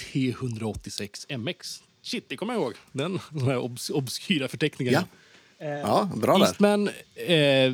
T186 0.01 1.37
MX. 1.39 1.83
Shit, 2.03 2.29
det 2.29 2.37
kommer 2.37 2.55
jag 2.55 2.63
ihåg. 2.63 2.75
Den, 2.93 3.19
de 3.31 3.43
här 3.47 3.59
obs 3.59 3.91
obskyra 3.91 4.49
förteckningarna. 4.49 4.99
Ja. 4.99 5.17
Ja, 5.59 6.11
bra 6.17 6.39
där. 6.39 6.45
Eastman, 6.47 6.89
eh, 7.29 7.73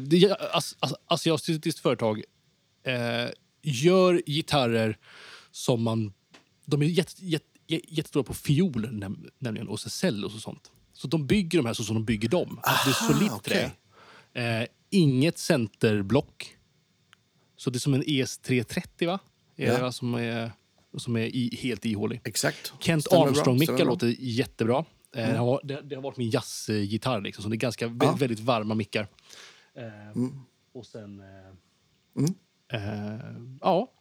as, 0.53 0.77
as, 0.81 0.93
asiatiskt 1.07 1.79
företag, 1.81 2.23
eh, 2.87 3.31
gör 3.63 4.23
gitarrer 4.27 4.99
som 5.51 5.83
man... 5.83 6.13
De 6.65 6.83
är 6.83 6.87
jätte, 6.87 7.27
jätte, 7.27 7.45
jättestora 7.67 8.23
på 8.25 8.35
fiol 8.35 8.89
näm, 8.93 9.27
nämligen, 9.39 9.69
och 9.69 9.81
cellos 9.81 10.35
och 10.35 10.41
sånt. 10.41 10.71
Så 10.93 11.09
de 11.09 11.27
bygger 11.27 11.59
de 11.59 11.67
här 11.67 11.75
så 11.75 11.85
som 11.85 11.95
de 11.95 12.05
bygger 12.05 12.29
dem. 12.29 12.61
Alltså, 12.63 12.89
det 12.89 13.13
är 13.13 13.19
solitt 13.19 13.45
trä. 13.45 13.71
Eh, 14.61 14.67
inget 14.91 15.39
centerblock. 15.39 16.57
Så 17.59 17.71
det 17.71 17.77
är 17.77 17.81
som 17.81 17.95
en 17.95 18.03
ES330, 18.03 19.07
va? 19.07 19.19
Är 19.57 19.67
Ja. 19.73 19.83
va? 19.83 19.93
Som 19.93 20.15
är, 20.15 20.53
som 20.97 21.17
är 21.17 21.21
i, 21.27 21.59
helt 21.63 21.85
ihålig. 21.85 22.21
Exakt. 22.25 22.73
Kent 22.81 23.07
Armstrong-mickar. 23.13 23.75
Mm. 23.75 23.87
låter 23.87 24.15
jättebra. 24.19 24.85
Eh, 25.17 25.29
det, 25.29 25.39
har, 25.39 25.61
det, 25.65 25.81
det 25.83 25.95
har 25.95 26.03
varit 26.03 26.17
min 26.17 26.31
jazzgitarr, 26.31 27.21
liksom, 27.21 27.43
så 27.43 27.49
det 27.51 27.57
är 27.57 27.59
ganska 27.59 27.85
Ja. 27.85 28.07
Mm. 28.07 28.17
väldigt 28.19 28.41
varma 28.41 28.75
mickar. 28.75 29.09
Eh, 29.77 30.23
Och 30.75 30.87
sen... 30.87 31.21
Eh, 31.21 32.75
eh, 32.81 33.21
ja, 33.61 33.93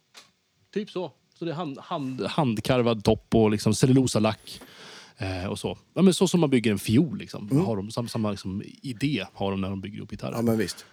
typ 0.74 0.90
så. 0.90 1.12
Så 1.38 1.44
det 1.44 1.50
är 1.50 1.54
hand, 1.54 1.78
hand, 1.78 2.22
handkarvad 2.26 3.04
topp 3.04 3.34
och 3.34 3.50
liksom 3.50 3.74
cellulosalack. 3.74 4.60
Eh, 5.16 5.46
och 5.46 5.58
så. 5.58 5.78
Ja, 5.94 6.02
men 6.02 6.14
så 6.14 6.28
som 6.28 6.40
man 6.40 6.50
bygger 6.50 6.70
en 6.72 6.78
fiol. 6.78 7.18
Liksom. 7.18 7.66
Har 7.66 7.76
de, 7.76 7.90
samma 7.90 8.08
samma 8.08 8.30
liksom, 8.30 8.62
idé 8.82 9.26
har 9.34 9.50
de 9.50 9.60
när 9.60 9.70
de 9.70 9.80
bygger 9.80 10.00
upp 10.00 10.10
gitarrer. 10.10 10.32
Mm. 10.32 10.46
Ja, 10.46 10.50
men 10.52 10.58
visst. 10.58 10.86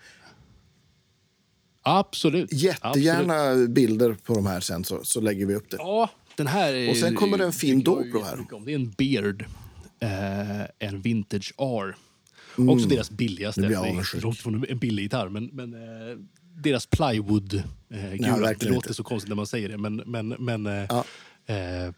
Absolut. 1.85 2.43
Absolut. 2.43 2.63
Jättegärna 2.63 3.67
bilder 3.67 4.13
på 4.23 4.33
de 4.35 4.45
här 4.45 4.59
sen 4.59 4.83
så, 4.83 4.99
så 5.03 5.21
lägger 5.21 5.45
vi 5.45 5.55
upp 5.55 5.69
det. 5.69 5.77
Ja, 5.79 6.09
den 6.35 6.47
här 6.47 6.73
är, 6.73 6.89
Och 6.89 6.97
sen 6.97 7.15
kommer 7.15 7.37
det 7.37 7.43
en 7.45 7.51
fin 7.53 7.83
dobro 7.83 8.23
här. 8.23 8.45
Det 8.65 8.71
är 8.71 8.75
en 8.75 8.91
Beard. 8.91 9.45
Eh, 9.99 10.61
en 10.89 11.01
Vintage 11.01 11.53
R. 11.57 11.95
Också 12.69 12.87
deras 12.87 13.09
billigaste. 13.11 13.61
Det 13.61 14.19
långt 14.21 14.37
ifrån 14.39 14.65
en 14.69 14.77
billig 14.79 15.03
gitarr, 15.03 15.29
men, 15.29 15.45
men 15.53 15.73
eh, 15.73 16.17
deras 16.57 16.85
plywood 16.85 17.53
eh, 17.89 18.11
gula, 18.13 18.37
Det 18.37 18.53
låter 18.53 18.73
inte. 18.75 18.93
så 18.93 19.03
konstigt 19.03 19.29
när 19.29 19.35
man 19.35 19.47
säger 19.47 19.69
det, 19.69 19.77
men, 19.77 19.95
men, 20.05 20.27
men 20.27 20.65
eh, 20.65 20.73
Ja. 20.89 21.05
eh, 21.45 21.93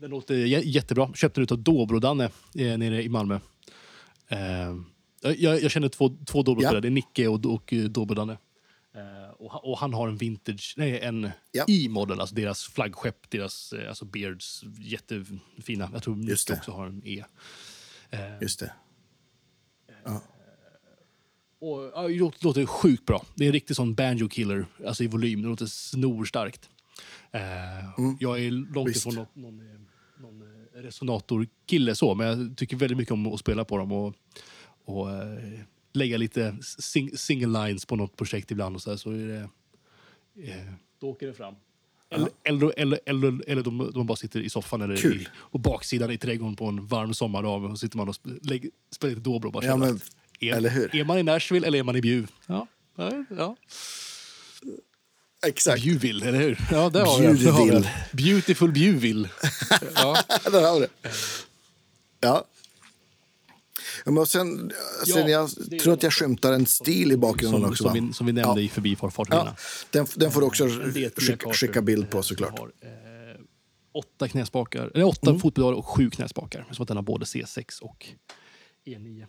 den 0.00 0.10
låter 0.10 0.34
jä- 0.34 0.62
jättebra. 0.64 1.10
Köpte 1.14 1.40
den 1.40 1.48
av 1.50 1.58
Dobro-Danne 1.58 2.24
eh, 2.54 2.78
nere 2.78 3.02
i 3.02 3.08
Malmö. 3.08 3.38
Eh, 4.28 4.38
jag, 5.38 5.62
jag 5.62 5.70
känner 5.70 5.88
två, 5.88 6.16
två 6.26 6.42
Dobro-spelare, 6.42 6.76
Ja. 6.76 6.80
det 6.80 6.88
är 6.88 6.90
Nicke 6.90 7.28
och, 7.28 7.46
och 7.54 7.72
eh, 7.72 7.84
Dobro-Danne. 7.84 8.36
Eh, 8.94 9.30
och, 9.30 9.52
han- 9.52 9.60
och 9.64 9.78
han 9.78 9.94
har 9.94 10.08
en 10.08 10.16
vintage, 10.16 10.74
nej 10.76 11.00
en 11.00 11.30
Ja. 11.52 11.64
E-model, 11.68 12.20
alltså 12.20 12.34
deras 12.34 12.64
flaggskepp, 12.64 13.30
deras 13.30 13.72
eh, 13.72 13.88
alltså 13.88 14.04
Beards, 14.04 14.64
jättefina. 14.78 15.90
Jag 15.92 16.02
tror 16.02 16.16
Just 16.18 16.48
Nicke 16.48 16.54
det. 16.54 16.58
också 16.60 16.72
har 16.72 16.86
en 16.86 17.02
E. 17.06 17.24
Just 18.40 18.60
det. 18.60 18.72
Och, 21.60 21.90
ja, 21.94 22.02
det 22.08 22.14
låter, 22.14 22.44
låter 22.44 22.66
sjukt 22.66 23.06
bra. 23.06 23.24
Det 23.34 23.44
är 23.44 23.46
en 23.46 23.52
riktig 23.52 23.76
sån 23.76 23.94
banjo-killer, 23.94 24.66
alltså 24.86 25.04
i 25.04 25.06
volym. 25.06 25.42
Det 25.42 25.48
låter 25.48 25.66
snorstarkt. 25.66 26.68
Eh, 27.30 27.40
Jag 28.20 28.40
är 28.44 28.50
långt 28.50 28.76
Mm. 28.76 28.84
Visst. 28.84 29.06
ifrån 29.06 29.14
någon, 29.14 29.26
någon, 29.34 29.60
eh, 29.74 29.80
någon 30.22 30.42
eh, 30.42 30.78
resonator-kille 30.82 31.94
så, 31.94 32.14
men 32.14 32.26
jag 32.26 32.56
tycker 32.56 32.76
väldigt 32.76 32.98
mycket 32.98 33.12
om 33.12 33.26
att 33.26 33.40
spela 33.40 33.64
på 33.64 33.76
dem 33.78 33.92
och, 33.92 34.14
och 34.84 35.10
eh, 35.10 35.60
lägga 35.92 36.16
lite 36.16 36.56
sing, 36.78 37.18
single 37.18 37.66
lines 37.66 37.84
på 37.86 37.96
något 37.96 38.16
projekt 38.16 38.50
ibland 38.50 38.76
och 38.76 38.82
så, 38.82 38.90
här, 38.90 38.96
så 38.96 39.10
är 39.10 39.26
det, 39.28 39.48
eh, 40.50 40.72
då 41.00 41.10
åker 41.10 41.26
det 41.26 41.34
fram. 41.34 41.54
Eller, 42.10 42.28
eller, 42.44 42.72
eller, 42.76 43.00
eller, 43.06 43.42
eller 43.50 43.62
de, 43.62 43.90
de 43.94 44.06
bara 44.06 44.16
sitter 44.16 44.40
i 44.40 44.50
soffan 44.50 44.82
eller 44.82 44.96
Kul. 44.96 45.20
i, 45.22 45.26
och 45.34 45.60
baksidan 45.60 46.10
i 46.10 46.18
trädgården 46.18 46.56
på 46.56 46.66
en 46.66 46.86
varm 46.86 47.14
sommardag 47.14 47.64
och 47.64 47.78
sitter 47.78 47.96
man 47.96 48.08
och 48.08 48.16
lägger, 48.42 48.70
spelar 48.90 49.10
lite 49.10 49.22
dobro 49.30 49.46
och 49.46 49.52
bara 49.52 49.64
Ja, 49.64 49.76
men, 49.76 50.00
är, 50.40 50.54
eller 50.54 50.70
hur? 50.70 50.96
är 50.96 51.04
man 51.04 51.18
i 51.18 51.22
Nashville 51.22 51.66
eller 51.66 51.78
är 51.78 51.82
man 51.82 51.96
i 51.96 52.00
Bjuv? 52.00 52.30
Ja. 52.46 52.66
Ja. 53.36 53.56
Exakt. 55.46 55.82
Bjuville, 55.82 56.26
eller 56.28 56.40
hur? 56.40 56.58
Ja, 56.70 56.90
där 56.90 57.04
har 57.04 57.20
vi. 57.20 57.26
Bjuville. 57.38 57.80
Det. 57.80 58.16
Beautiful 58.16 58.72
Bjuville. 58.72 59.30
Ja. 59.94 60.16
Där 60.44 60.62
har 60.62 60.80
vi 60.80 60.86
det. 60.86 61.10
Ja. 62.20 62.44
Ja, 64.04 64.10
Men 64.12 64.26
sen, 64.26 64.72
sen 65.06 65.28
jag 65.30 65.50
det 65.68 65.76
är 65.76 65.80
tror 65.80 65.92
att 65.94 66.02
jag 66.02 66.12
skymtar 66.12 66.52
en 66.52 66.66
stil 66.66 67.12
i 67.12 67.16
bakgrunden 67.16 67.60
Som, 67.60 67.70
också. 67.70 67.84
som, 67.84 68.06
vi, 68.08 68.12
som 68.12 68.26
vi 68.26 68.32
nämnde 68.32 68.60
Ja. 68.60 68.64
i 68.66 68.68
Förbifart 68.68 69.14
Ja, 69.30 69.56
den, 69.90 70.06
den 70.16 70.30
får 70.32 70.40
du 70.40 70.46
också 70.46 70.64
En 70.64 70.70
D10 70.70 71.20
skicka, 71.20 71.52
skicka 71.52 71.82
bild 71.82 72.10
på 72.10 72.18
eh, 72.18 72.22
såklart. 72.22 72.56
som 72.58 72.70
Har, 72.82 72.88
eh, 72.88 73.40
åtta 73.94 74.28
knäspakar, 74.28 74.90
eller 74.94 75.04
åtta 75.04 75.30
Mm. 75.30 75.40
fotpedaler 75.40 75.78
och 75.78 75.86
sju 75.86 76.10
knäspakar. 76.10 76.66
Så 76.70 76.82
att 76.82 76.88
den 76.88 76.96
har 76.96 77.04
både 77.04 77.24
C6 77.24 77.80
och 77.82 78.06
E9. 78.86 79.26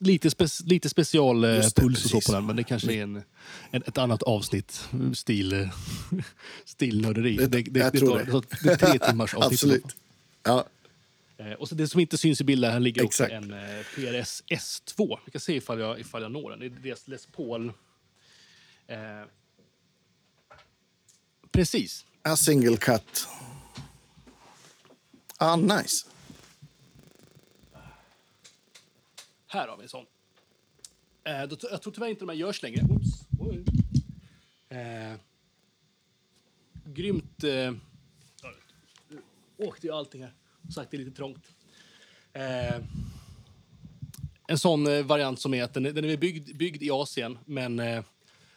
Lite, 0.00 0.30
spe, 0.30 0.46
lite 0.64 0.88
special 0.88 1.44
eh, 1.44 1.50
det, 1.50 1.84
och 1.84 1.96
så 1.98 2.20
på 2.20 2.32
den, 2.32 2.46
men 2.46 2.56
det 2.56 2.64
kanske 2.64 2.92
är 2.92 3.02
en, 3.02 3.22
en, 3.70 3.82
ett 3.86 3.98
annat 3.98 4.22
avsnitt. 4.22 4.88
Stil, 5.14 5.52
eh, 5.52 5.68
stilnörderi. 6.64 7.36
Det- 7.36 7.46
Det, 7.46 7.62
det, 7.62 7.80
jag 7.80 7.92
det, 7.92 7.98
tror 7.98 8.18
det. 8.18 8.30
så 8.30 8.42
det 8.62 8.70
är 8.72 8.76
tre 8.76 8.98
timmars 8.98 9.34
avsnitt. 9.34 9.52
Absolut. 9.52 9.84
Ja, 10.42 10.58
Eh, 10.58 10.64
och 11.58 11.68
så 11.68 11.74
det 11.74 11.88
som 11.88 12.00
inte 12.00 12.18
syns 12.18 12.40
i 12.40 12.44
bilden, 12.44 12.72
här 12.72 12.80
ligger 12.80 13.04
också 13.04 13.24
Exakt. 13.24 13.44
en 13.44 13.52
eh, 13.52 13.84
PRS 13.94 14.42
S2. 14.46 15.18
Vi 15.24 15.32
kan 15.32 15.40
se 15.40 15.56
ifall 15.56 15.80
jag, 15.80 16.00
ifall 16.00 16.22
jag 16.22 16.32
når 16.32 16.50
den. 16.50 16.60
Det 16.60 16.66
är 16.66 16.70
deras 16.70 17.08
Les 17.08 17.26
Paul. 17.26 17.72
Eh, 18.86 18.98
precis. 21.50 22.06
a 22.22 22.36
single 22.36 22.76
cut. 22.76 23.28
Ah, 25.36 25.56
nice. 25.56 26.06
Här 29.46 29.68
har 29.68 29.76
vi 29.76 29.82
en 29.82 29.88
sån. 29.88 30.06
Eh, 31.24 31.42
då, 31.42 31.56
jag 31.70 31.82
tror 31.82 31.92
tyvärr 31.92 32.08
inte 32.08 32.20
de 32.20 32.28
här 32.28 32.36
görs 32.36 32.62
längre. 32.62 32.82
Oops. 32.82 33.08
Oj. 33.40 33.64
Eh, 34.68 35.14
grymt... 36.84 37.44
Eh, 37.44 37.74
åkte 39.56 39.86
ju 39.86 39.92
allting 39.92 40.22
här. 40.22 40.32
Sagt, 40.74 40.90
det 40.90 40.96
är 40.96 40.98
lite 40.98 41.16
trångt. 41.16 41.48
Eh, 42.32 42.76
en 44.48 44.58
sån 44.58 44.86
eh, 44.86 45.02
variant 45.04 45.40
som 45.40 45.54
är 45.54 45.62
att 45.64 45.74
den, 45.74 45.82
den 45.82 46.04
är 46.04 46.16
byggd, 46.16 46.56
byggd 46.56 46.82
i 46.82 46.90
Asien, 46.90 47.38
men 47.44 47.80
eh, 47.80 48.04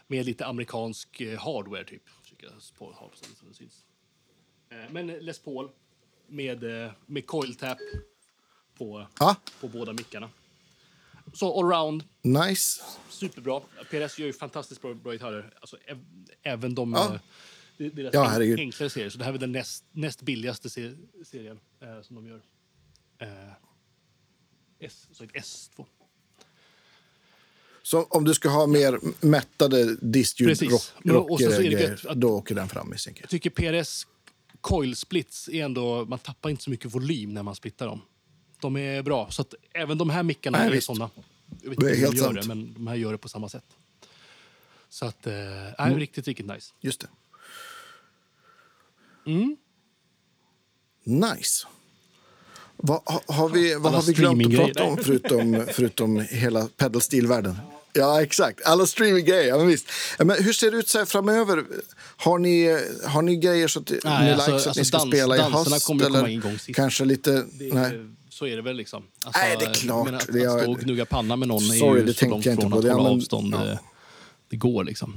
med 0.07 0.25
lite 0.25 0.45
amerikansk 0.45 1.21
eh, 1.21 1.39
hardware, 1.39 1.83
typ. 1.83 2.03
Eh, 4.69 4.77
men 4.91 5.07
Les 5.07 5.39
Paul 5.39 5.69
med, 6.27 6.63
med 7.05 7.25
coil 7.25 7.55
tap 7.55 7.77
på, 8.77 9.07
Ja, 9.19 9.35
på 9.61 9.67
båda 9.67 9.93
mickarna. 9.93 10.29
Så 11.33 11.59
allround, 11.59 12.03
nice. 12.21 12.83
superbra. 13.09 13.61
PRS 13.89 14.19
gör 14.19 14.27
ju 14.27 14.33
fantastiskt 14.33 14.81
bra, 14.81 14.93
bra 14.93 15.11
gitarrer. 15.11 15.53
Alltså, 15.61 15.77
äv, 15.85 16.05
även 16.41 16.75
de... 16.75 16.93
Ja. 16.93 17.19
Det- 17.77 17.89
deras 17.89 18.13
Ja, 18.13 18.23
herregud. 18.23 18.59
enklare 18.59 18.89
serier. 18.89 19.09
Så 19.09 19.17
det 19.17 19.23
här 19.25 19.33
är 19.33 19.37
den 19.37 19.51
näst, 19.51 19.83
näst 19.91 20.21
billigaste 20.21 20.69
se, 20.69 20.91
serien 21.25 21.59
eh, 21.81 22.01
som 22.01 22.15
de 22.15 22.27
gör. 22.27 22.41
Eh, 23.19 23.51
S, 24.79 25.07
så 25.11 25.23
ett 25.23 25.31
S2. 25.33 25.85
Så 27.83 28.03
om 28.03 28.23
du 28.23 28.33
ska 28.33 28.49
ha 28.49 28.67
mer 28.67 28.99
mättade 29.25 29.95
distljud, 29.95 30.49
är 30.49 30.55
då 32.15 32.29
åker 32.29 32.55
den 32.55 32.67
fram 32.69 32.89
misstänker 32.89 33.21
jag. 33.21 33.23
Jag 33.25 33.29
tycker 33.29 33.49
PRS 33.83 34.07
coil 34.61 34.95
splits 34.95 35.49
är 35.49 35.65
ändå... 35.65 36.05
Man 36.05 36.19
tappar 36.19 36.49
inte 36.49 36.63
så 36.63 36.69
mycket 36.69 36.93
volym 36.95 37.33
när 37.33 37.43
man 37.43 37.55
splittar 37.55 37.87
dem. 37.87 38.01
De 38.59 38.77
är 38.77 39.01
bra. 39.01 39.31
Så 39.31 39.41
att 39.41 39.53
även 39.73 39.97
de 39.97 40.09
här 40.09 40.23
mickarna 40.23 40.57
Nej, 40.57 40.67
är 40.67 40.71
visst. 40.71 40.87
såna. 40.87 41.09
Jag 41.63 41.69
vet 41.69 41.79
Det 41.79 41.91
är 41.91 41.95
helt 41.95 42.11
de 42.11 42.17
gör 42.17 42.23
sant. 42.25 42.41
det, 42.41 42.47
men 42.47 42.73
de 42.73 42.87
här 42.87 42.95
gör 42.95 43.11
det 43.11 43.17
på 43.17 43.29
samma 43.29 43.49
sätt. 43.49 43.63
Så 44.89 45.05
att... 45.05 45.27
Eh, 45.27 45.33
är 45.33 45.75
Mm. 45.87 45.99
riktigt, 45.99 46.27
riktigt 46.27 46.45
nice. 46.47 46.73
Just 46.81 46.99
det. 47.01 47.07
Mm. 49.25 49.55
Nice. 51.03 51.67
Vad 52.77 53.01
ha, 53.05 53.21
har 53.27 53.49
vi, 53.49 53.75
vad 53.75 53.93
har 53.93 54.01
vi 54.01 54.13
glömt 54.13 54.45
att 54.45 54.51
prata 54.55 54.83
om 54.83 54.97
förutom, 54.97 55.65
förutom 55.73 56.19
hela 56.29 56.67
pedalstilvärlden? 56.77 57.55
Ja, 57.93 58.21
exakt. 58.21 58.61
Alla 58.65 58.85
streaminggrejer. 58.85 59.47
Ja, 59.47 59.57
men 59.57 59.67
visst. 59.67 59.89
Men 60.19 60.43
hur 60.43 60.53
ser 60.53 60.71
det 60.71 60.77
ut 60.77 60.87
så 60.89 60.97
här 60.97 61.05
framöver? 61.05 61.63
Har 62.17 62.39
ni, 62.39 62.79
har 63.05 63.21
ni 63.21 63.35
grejer 63.35 63.67
så 63.67 63.79
att 63.79 63.89
ni 63.89 63.99
Nej, 64.03 64.31
alltså- 64.33 64.51
likes 64.51 64.61
att 64.61 64.67
alltså 64.67 64.79
ni 64.81 64.85
ska 64.85 64.97
dans- 64.97 65.09
spela 65.09 65.35
i 65.37 65.39
komma 65.79 66.05
eller 66.05 66.73
kanske 66.73 67.05
lite... 67.05 67.31
Det, 67.31 67.73
nej. 67.73 67.91
Så 68.29 68.47
är 68.47 68.55
det 68.55 68.61
väl 68.61 68.75
liksom. 68.75 69.03
Alltså, 69.25 69.41
Nej, 69.41 69.57
det 69.59 69.65
är 69.65 69.73
klart. 69.73 70.05
menar 70.05 70.19
Att, 70.19 70.27
Det 70.33 70.45
att 70.45 70.61
stå 70.61 70.71
och 70.71 70.79
gnugga 70.79 71.05
panna 71.05 71.35
med 71.35 71.47
någon 71.47 71.61
Sorry, 71.61 71.95
är 72.01 72.05
ju 72.05 72.05
det 72.05 72.13
så 72.13 72.25
långt 72.29 72.45
jag 72.45 72.53
inte 72.53 72.61
från 72.61 72.73
att 72.73 72.81
Det- 72.81 72.91
hålla 72.93 73.09
avstånd. 73.09 73.53
ja. 73.57 73.71
eh, 73.71 73.77
Det 74.49 74.55
går 74.57 74.83
liksom. 74.83 75.15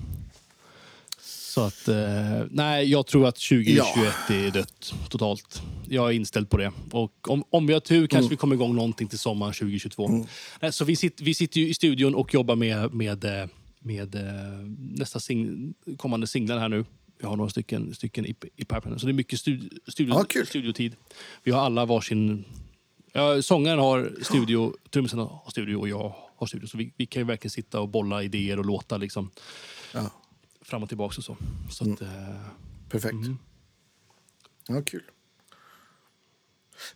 Så 1.58 1.64
att, 1.64 1.88
eh, 1.88 2.46
nej, 2.50 2.90
jag 2.90 3.06
tror 3.06 3.26
att 3.26 3.34
2021 3.36 4.30
är 4.30 4.50
dött 4.50 4.94
totalt. 5.08 5.62
Jag 5.88 6.08
är 6.08 6.12
inställd 6.12 6.50
på 6.50 6.56
det. 6.56 6.72
Och 6.90 7.30
om, 7.30 7.44
om 7.50 7.66
vi 7.66 7.72
har 7.72 7.80
tur 7.80 8.06
kanske 8.06 8.18
Mm. 8.18 8.30
vi 8.30 8.36
kommer 8.36 8.54
igång 8.54 8.74
någonting 8.74 9.08
till 9.08 9.18
sommaren 9.18 9.52
2022. 9.52 10.26
Nej, 10.60 10.72
så 10.72 10.84
vi, 10.84 10.96
sitter, 10.96 11.24
vi 11.24 11.34
sitter 11.34 11.60
ju 11.60 11.68
i 11.68 11.74
studion 11.74 12.14
och 12.14 12.34
jobbar 12.34 12.56
med, 12.56 12.94
med, 12.94 13.24
eh, 13.24 13.46
med 13.80 14.14
eh, 14.14 14.22
nästa 14.78 15.20
sing, 15.20 15.74
kommande 15.96 16.26
singlar 16.26 16.58
här 16.58 16.68
nu. 16.68 16.84
Vi 17.20 17.26
har 17.26 17.36
några 17.36 17.50
stycken, 17.50 17.94
stycken 17.94 18.26
i, 18.26 18.34
i 18.56 18.64
pipeline. 18.64 18.98
Så 18.98 19.06
det 19.06 19.12
är 19.12 19.14
mycket 19.14 19.38
studi, 19.40 19.68
studio, 19.88 20.14
Ja, 20.14 20.24
kul. 20.24 20.46
studiotid. 20.46 20.96
Vi 21.42 21.50
har 21.50 21.60
alla 21.60 21.84
varsin... 21.86 22.44
Ja, 23.12 23.42
sångaren 23.42 23.78
har 23.78 24.12
studio, 24.22 24.74
trummisen 24.90 25.18
har 25.18 25.50
studio 25.50 25.76
och 25.76 25.88
jag 25.88 26.14
har 26.36 26.46
studio. 26.46 26.66
Så 26.66 26.78
vi, 26.78 26.92
vi 26.96 27.06
kan 27.06 27.20
ju 27.22 27.26
verkligen 27.26 27.50
sitta 27.50 27.80
och 27.80 27.88
bolla 27.88 28.22
idéer 28.22 28.58
och 28.58 28.64
låta 28.66 28.96
liksom, 28.96 29.30
Ja, 29.94 30.10
fram 30.68 30.82
och 30.82 30.88
tillbaka 30.88 31.14
och 31.18 31.24
så. 31.24 31.36
så 31.70 31.84
Mm. 31.84 31.94
att, 31.94 32.02
eh, 32.02 32.08
perfekt. 32.88 33.12
Mm. 33.14 33.38
Ja, 34.68 34.82
kul. 34.82 35.02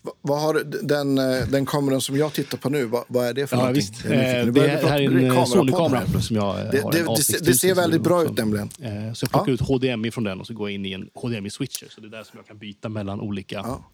Va- 0.02 0.12
Vad 0.20 0.40
har 0.42 0.54
den, 0.82 1.18
eh, 1.18 1.48
den 1.48 1.66
kameran 1.66 2.00
som 2.00 2.16
jag 2.16 2.32
tittar 2.32 2.58
på 2.58 2.68
nu, 2.70 2.84
vad, 2.84 3.04
vad 3.08 3.26
är 3.26 3.34
det 3.34 3.46
för 3.46 3.56
ja, 3.56 3.60
någonting? 3.60 3.80
visst. 3.92 4.04
Eh, 4.04 4.10
det, 4.10 4.88
här 4.88 5.00
är 5.00 5.08
en 5.18 5.30
eh, 5.30 5.44
Sony-kamera 5.44 6.00
plötsligt. 6.00 6.24
som 6.24 6.36
jag 6.36 6.60
eh, 6.60 6.70
Det, 6.70 6.80
har. 6.80 6.92
det, 6.92 6.98
det, 6.98 7.04
A6000 7.04 7.16
ser- 7.22 7.44
det 7.44 7.54
ser 7.54 7.74
väldigt 7.74 8.02
bra 8.02 8.24
ut 8.24 8.36
nämligen. 8.36 8.68
Eh, 8.80 9.12
så 9.12 9.24
jag 9.24 9.30
plockar 9.30 9.52
ut 9.52 9.60
HDMI 9.60 10.10
från 10.10 10.24
den 10.24 10.40
och 10.40 10.46
så 10.46 10.54
går 10.54 10.70
jag 10.70 10.74
in 10.74 10.86
i 10.86 10.92
en 10.92 11.10
HDMI-switcher. 11.14 11.88
Så 11.90 12.00
det 12.00 12.06
är 12.06 12.10
där 12.10 12.24
som 12.24 12.36
jag 12.38 12.46
kan 12.46 12.58
byta 12.58 12.88
mellan 12.88 13.20
olika, 13.20 13.54
Ja. 13.56 13.84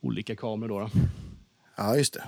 olika 0.00 0.36
kameror. 0.36 0.80
Då, 0.80 0.88
då. 0.94 1.00
Ja, 1.76 1.96
just 1.96 2.14
det. 2.14 2.24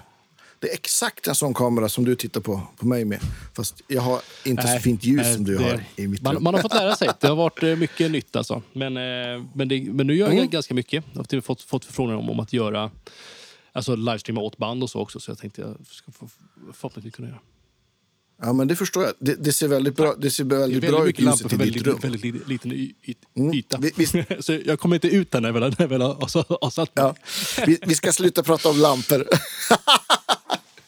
Det 0.58 0.68
är 0.70 0.74
exakt 0.74 1.26
en 1.26 1.34
sån 1.34 1.54
kamera 1.54 1.88
som 1.88 2.04
du 2.04 2.14
tittar 2.16 2.40
på, 2.40 2.62
på 2.76 2.86
mig 2.86 3.04
med. 3.04 3.20
Fast 3.56 3.82
jag 3.88 4.02
har 4.02 4.20
inte 4.44 4.62
så 4.62 4.68
Nej, 4.68 4.80
fint 4.80 5.04
ljus 5.04 5.20
nej, 5.22 5.34
som 5.34 5.44
du 5.44 5.56
det- 5.56 5.64
har 5.64 5.84
i 5.96 6.06
mitt 6.08 6.22
man, 6.22 6.34
rum. 6.34 6.44
man 6.44 6.54
har 6.54 6.62
fått 6.62 6.74
lära 6.74 6.96
sig. 6.96 7.08
Det 7.20 7.26
har 7.28 7.36
varit 7.36 7.62
eh, 7.62 7.76
mycket 7.76 8.10
nytt 8.10 8.36
alltså. 8.36 8.62
Men, 8.72 8.96
eh, 8.96 9.44
men, 9.54 9.68
det, 9.68 9.80
men 9.80 10.06
nu 10.06 10.14
gör 10.14 10.26
jag 10.26 10.36
Mm. 10.36 10.50
ganska 10.50 10.74
mycket. 10.74 11.04
Jag 11.12 11.18
har 11.18 11.24
till 11.24 11.42
fått, 11.42 11.62
fått 11.62 11.84
förfrågningar 11.84 12.18
om, 12.18 12.30
om 12.30 12.40
att 12.40 12.52
göra 12.52 12.90
alltså 13.72 13.96
livestreama 13.96 14.40
åt 14.40 14.56
band 14.56 14.82
och 14.82 14.90
så 14.90 15.00
också. 15.00 15.20
Så 15.20 15.30
jag 15.30 15.38
tänkte 15.38 15.60
jag 15.60 15.76
ska 15.90 16.12
få, 16.12 16.28
förhoppningsvis 16.74 17.14
kunna 17.14 17.28
göra. 17.28 17.38
Ja, 18.42 18.52
men 18.52 18.68
det 18.68 18.76
förstår 18.76 19.04
jag. 19.04 19.12
Det, 19.18 19.34
det 19.34 19.52
ser 19.52 19.68
väldigt 19.68 19.96
bra, 19.96 20.14
det 20.18 20.30
ser 20.30 20.44
Det 20.44 20.56
är 20.56 20.58
väldigt 20.60 20.84
väldigt 20.84 20.90
bra 20.98 21.08
ut 21.08 21.18
ljuset 21.20 21.40
i 21.46 21.48
för 21.48 21.48
ditt 21.48 21.60
väldigt, 21.60 21.86
rum. 21.86 21.98
väldigt, 22.02 22.24
väldigt 22.24 22.48
liten 22.48 22.72
Mm. 23.36 23.54
yta. 23.54 23.78
Vi- 23.78 23.92
vi- 23.96 24.24
så 24.42 24.58
jag 24.64 24.80
kommer 24.80 24.96
inte 24.96 25.08
ut 25.08 25.30
där 25.30 25.40
när 25.40 25.48
jag 25.48 25.52
väl, 25.54 25.62
när 25.62 25.74
jag 25.78 25.88
väl 25.88 26.02
har, 26.02 26.14
har, 26.64 26.70
satt 26.70 26.96
mig. 26.96 27.04
Ja. 27.04 27.14
Vi, 27.66 27.78
vi 27.86 27.94
ska 27.94 28.12
sluta 28.12 28.42
prata 28.42 28.68
om 28.68 28.76
lampor. 28.78 29.26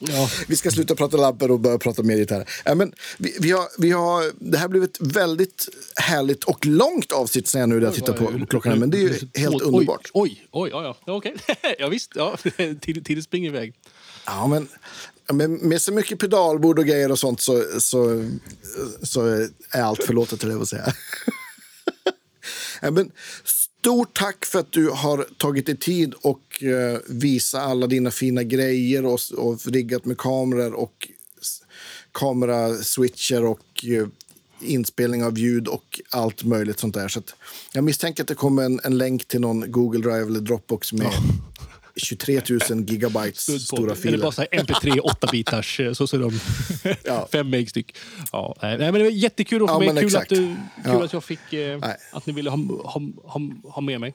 Ja. 0.01 0.29
Vi 0.47 0.55
ska 0.55 0.71
sluta 0.71 0.95
prata 0.95 1.17
lampor 1.17 1.51
och 1.51 1.59
börja 1.59 1.77
prata 1.77 2.03
mer 2.03 2.15
gitarr. 2.17 2.49
Ja, 2.65 2.75
men 2.75 2.93
vi, 3.17 3.37
vi 3.39 3.51
har, 3.51 3.65
vi 3.77 3.91
har, 3.91 4.23
det 4.51 4.57
här 4.57 4.67
blev 4.67 4.83
ett 4.83 4.97
väldigt 4.99 5.69
härligt 5.95 6.43
och 6.43 6.65
långt 6.65 7.11
avsnitt 7.11 7.53
jag 7.53 7.69
nu 7.69 7.75
när 7.75 7.81
jag 7.81 7.93
tittar 7.93 8.13
på 8.13 8.45
klockan. 8.45 8.79
Men 8.79 8.89
det 8.89 8.97
är 8.97 9.01
ju 9.01 9.13
helt 9.35 9.55
oj, 9.55 9.61
underbart. 9.63 10.09
Oj, 10.13 10.45
oj, 10.51 10.71
oj, 10.73 10.95
ja, 11.05 11.13
okej. 11.13 11.35
ja, 11.79 11.87
visst. 11.87 12.11
Ja. 12.15 12.37
Tiden 12.81 13.23
springer 13.23 13.49
iväg. 13.49 13.73
Ja, 14.25 14.47
men, 14.47 14.67
med, 15.33 15.49
med 15.49 15.81
så 15.81 15.93
mycket 15.93 16.19
pedalbord 16.19 16.79
och 16.79 16.85
grejer 16.85 17.11
och 17.11 17.19
sånt 17.19 17.41
så, 17.41 17.63
så, 17.79 18.29
så 19.03 19.25
är 19.71 19.81
allt 19.81 20.03
förlåtet, 20.03 20.43
höll 20.43 20.51
jag 20.51 20.59
på 20.59 20.63
att 20.63 20.69
säga. 20.69 20.93
ja, 22.81 22.91
men, 22.91 23.11
stort 23.79 24.17
tack 24.17 24.45
för 24.45 24.59
att 24.59 24.71
du 24.71 24.89
har 24.89 25.27
tagit 25.37 25.65
dig 25.65 25.77
tid 25.77 26.13
och 26.13 26.63
eh, 26.63 26.99
visa 27.07 27.61
alla 27.61 27.87
dina 27.87 28.11
fina 28.11 28.43
grejer 28.43 29.05
och, 29.05 29.19
och 29.37 29.67
riggat 29.67 30.05
med 30.05 30.17
kameror 30.17 30.73
och 30.73 31.07
kameraswitcher 32.11 33.45
och 33.45 33.85
eh, 33.85 34.07
inspelning 34.61 35.23
av 35.23 35.37
ljud 35.37 35.67
och 35.67 36.01
allt 36.09 36.43
möjligt 36.43 36.79
sånt 36.79 36.93
där. 36.93 37.07
Så 37.07 37.19
att 37.19 37.35
jag 37.71 37.83
misstänker 37.83 38.23
att 38.23 38.27
det 38.27 38.35
kommer 38.35 38.63
en, 38.63 38.79
en 38.83 38.97
länk 38.97 39.25
till 39.27 39.41
någon 39.41 39.71
Google 39.71 40.01
Drive 40.01 40.25
eller 40.25 40.39
Dropbox 40.39 40.93
med 40.93 41.11
23 41.99 42.41
000 42.69 42.83
gigabytes 42.83 43.39
Stud 43.41 43.55
på. 43.55 43.59
stora 43.59 43.91
Eller 43.91 43.95
filer. 44.01 44.17
bara 44.17 44.31
så 44.31 44.41
här 44.41 44.47
MP3 44.63 44.99
8-bitars, 44.99 45.93
så, 45.93 46.07
så 46.07 46.15
är 46.15 46.19
de 46.21 46.39
Ja. 47.03 47.27
fem 47.31 47.49
meg 47.49 47.69
styck. 47.69 47.95
Ja, 48.31 48.55
nej, 48.61 48.77
men 48.77 48.93
det 48.93 49.03
var 49.03 49.09
jättekul 49.09 49.63
att 49.63 49.69
få 49.69 49.83
Ja, 49.83 49.93
med. 49.93 50.03
Kul, 50.09 50.15
att, 50.17 50.29
du, 50.29 50.35
kul 50.35 50.55
Ja. 50.85 51.03
att 51.03 51.13
jag 51.13 51.23
fick, 51.23 51.53
eh, 51.53 51.79
att 52.11 52.25
ni 52.25 52.33
ville 52.33 52.49
ha, 52.49 52.57
ha, 52.83 53.01
ha, 53.23 53.41
ha 53.63 53.81
med 53.81 53.99
mig 53.99 54.13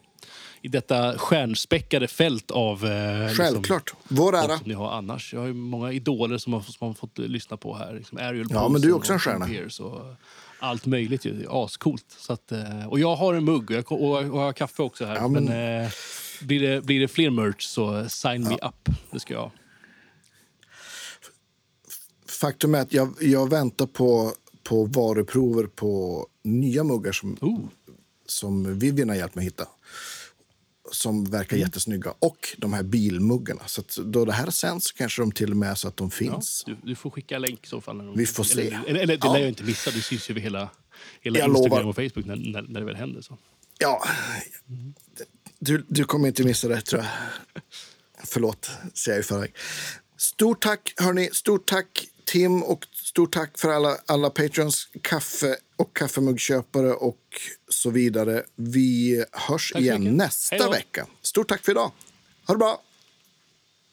i 0.63 0.69
detta 0.69 1.19
stjärnspäckade 1.19 2.09
fält 2.09 2.51
av... 2.51 2.85
Eh, 2.87 3.21
liksom, 3.29 3.45
Självklart. 3.45 3.95
Vår 4.09 4.33
folk 4.33 4.45
ära. 4.45 4.59
som 4.59 4.69
ni 4.69 4.75
har 4.75 4.91
annars. 4.93 5.33
Jag 5.33 5.41
har 5.41 5.47
ju 5.47 5.55
många 5.55 5.93
idoler 5.93 6.39
som 6.39 6.53
har, 6.53 6.61
som 6.61 6.87
har 6.87 6.95
fått 6.95 7.19
eh, 7.19 7.25
lyssna 7.25 7.57
på 7.57 7.77
här. 7.77 7.95
Liksom 7.95 8.19
Ariel 8.19 8.47
Ja, 8.51 8.69
men 8.69 8.81
du 8.81 8.89
är 8.89 8.97
också 8.97 9.13
en 9.13 9.19
stjärna. 9.19 9.47
Och 9.81 10.01
allt 10.59 10.87
möjligt. 10.87 11.25
ju. 11.25 11.47
Ascoolt. 11.51 12.05
Så 12.19 12.33
att, 12.33 12.53
eh, 12.53 12.87
och 12.89 12.99
jag 13.01 13.17
har 13.17 13.35
en 13.35 13.45
mugg 13.45 13.71
och 13.71 13.77
jag, 13.77 13.93
och 13.93 14.23
jag 14.25 14.29
har 14.29 14.53
kaffe 14.53 14.83
också 14.83 15.05
här. 15.07 15.15
Ja, 15.17 15.29
men... 15.29 15.45
men- 15.45 15.85
eh, 15.85 15.91
blir, 16.41 16.61
det, 16.61 16.81
blir 16.85 17.01
det 17.01 17.09
fler 17.09 17.31
merch 17.31 17.63
så 17.63 18.09
sign 18.09 18.43
me 18.45 18.55
up. 18.55 18.89
Det 19.11 19.21
ska 19.21 19.35
jag. 19.35 19.51
Faktum 22.41 22.75
är 22.75 22.81
att 22.81 22.93
jag, 22.93 23.15
jag 23.21 23.51
väntar 23.51 23.87
på, 23.87 24.33
på 24.63 24.85
varuprover 24.85 25.65
på 25.67 26.27
nya 26.45 26.85
muggar 26.85 27.13
som, 27.13 27.37
Oh. 27.41 27.61
som 28.27 28.79
Vivian 28.79 29.09
har 29.09 29.17
hjälpt 29.17 29.35
mig 29.35 29.45
hitta. 29.45 29.69
Som 30.93 31.25
verkar 31.25 31.57
Mm. 31.57 31.67
jättesnygga. 31.67 32.15
Och 32.19 32.49
de 32.59 32.73
här 32.73 32.83
bilmuggarna. 32.83 33.63
Så 33.67 33.83
då 34.05 34.25
det 34.25 34.33
här 34.33 34.51
sänds 34.51 34.93
kanske 34.93 35.23
de 35.23 35.33
till 35.33 35.51
och 35.51 35.57
med 35.57 35.79
så 35.79 35.89
att 35.89 35.97
de 35.97 36.05
Ja, 36.07 36.11
finns. 36.11 36.63
du, 36.67 36.77
du 36.83 36.95
får 36.95 37.11
skicka 37.11 37.39
länk 37.39 37.65
i 37.65 37.69
så 37.69 37.81
fall. 37.81 37.97
När 37.97 38.05
de, 38.05 38.17
Vi 38.17 38.27
får 38.27 38.45
se. 38.45 38.61
Eller, 38.67 38.85
eller, 38.89 39.01
eller 39.01 39.17
det 39.17 39.27
Ja. 39.27 39.33
lär 39.33 39.41
jag 39.41 39.49
inte 39.49 39.65
missa. 39.65 39.91
Det 39.91 40.01
syns 40.03 40.31
ju 40.31 40.33
över 40.33 40.41
hela, 40.41 40.69
hela 41.21 41.39
Jag 41.39 41.49
Instagram 41.49 41.71
lovar. 41.71 41.89
och 41.89 41.95
Facebook 41.97 42.27
när, 42.27 42.37
när, 42.37 42.63
när 42.63 42.81
det 42.81 42.87
väl 42.87 42.97
händer. 42.97 43.21
Så. 43.23 43.39
Ja, 43.79 44.05
du, 45.65 45.85
du 45.89 46.05
kommer 46.05 46.29
inte 46.29 46.43
missa 46.45 46.69
det 46.69 46.81
tror 46.81 47.03
jag. 47.03 47.11
Förlåt, 48.25 48.71
säger 48.95 49.17
jag 49.19 49.25
i 49.25 49.27
förväg. 49.27 49.55
Stort 50.17 50.63
tack, 50.63 50.95
hörni. 50.97 51.29
Stort 51.33 51.67
tack, 51.69 52.07
Tim. 52.25 52.63
Och 52.63 52.87
stort 52.93 53.33
tack 53.33 53.59
för 53.59 53.69
alla, 53.69 53.97
alla 54.07 54.31
Patreons, 54.31 54.89
kaffe 55.03 55.57
och 55.77 55.97
kaffemuggköpare 55.97 56.93
och 56.93 57.19
så 57.69 57.91
vidare. 57.91 58.43
Vi 58.57 59.25
hörs 59.33 59.73
Tack 59.73 59.83
igen 59.83 60.01
mycket. 60.01 60.17
nästa 60.17 60.57
Hej 60.57 60.65
då. 60.65 60.71
vecka. 60.71 61.07
Stort 61.23 61.49
tack 61.49 61.65
för 61.65 61.73
idag. 61.73 61.93
Ha 62.47 62.55
det 62.55 62.59
bra. 62.59 62.83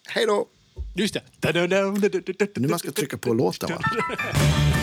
Hej 0.08 0.26
då. 0.26 0.48
Just 0.96 1.14
det. 1.42 2.54
Nu 2.56 2.68
man 2.68 2.80
ska 2.80 2.92
trycka 2.92 3.18
på 3.18 3.34
låten, 3.34 3.70
va? 3.70 3.82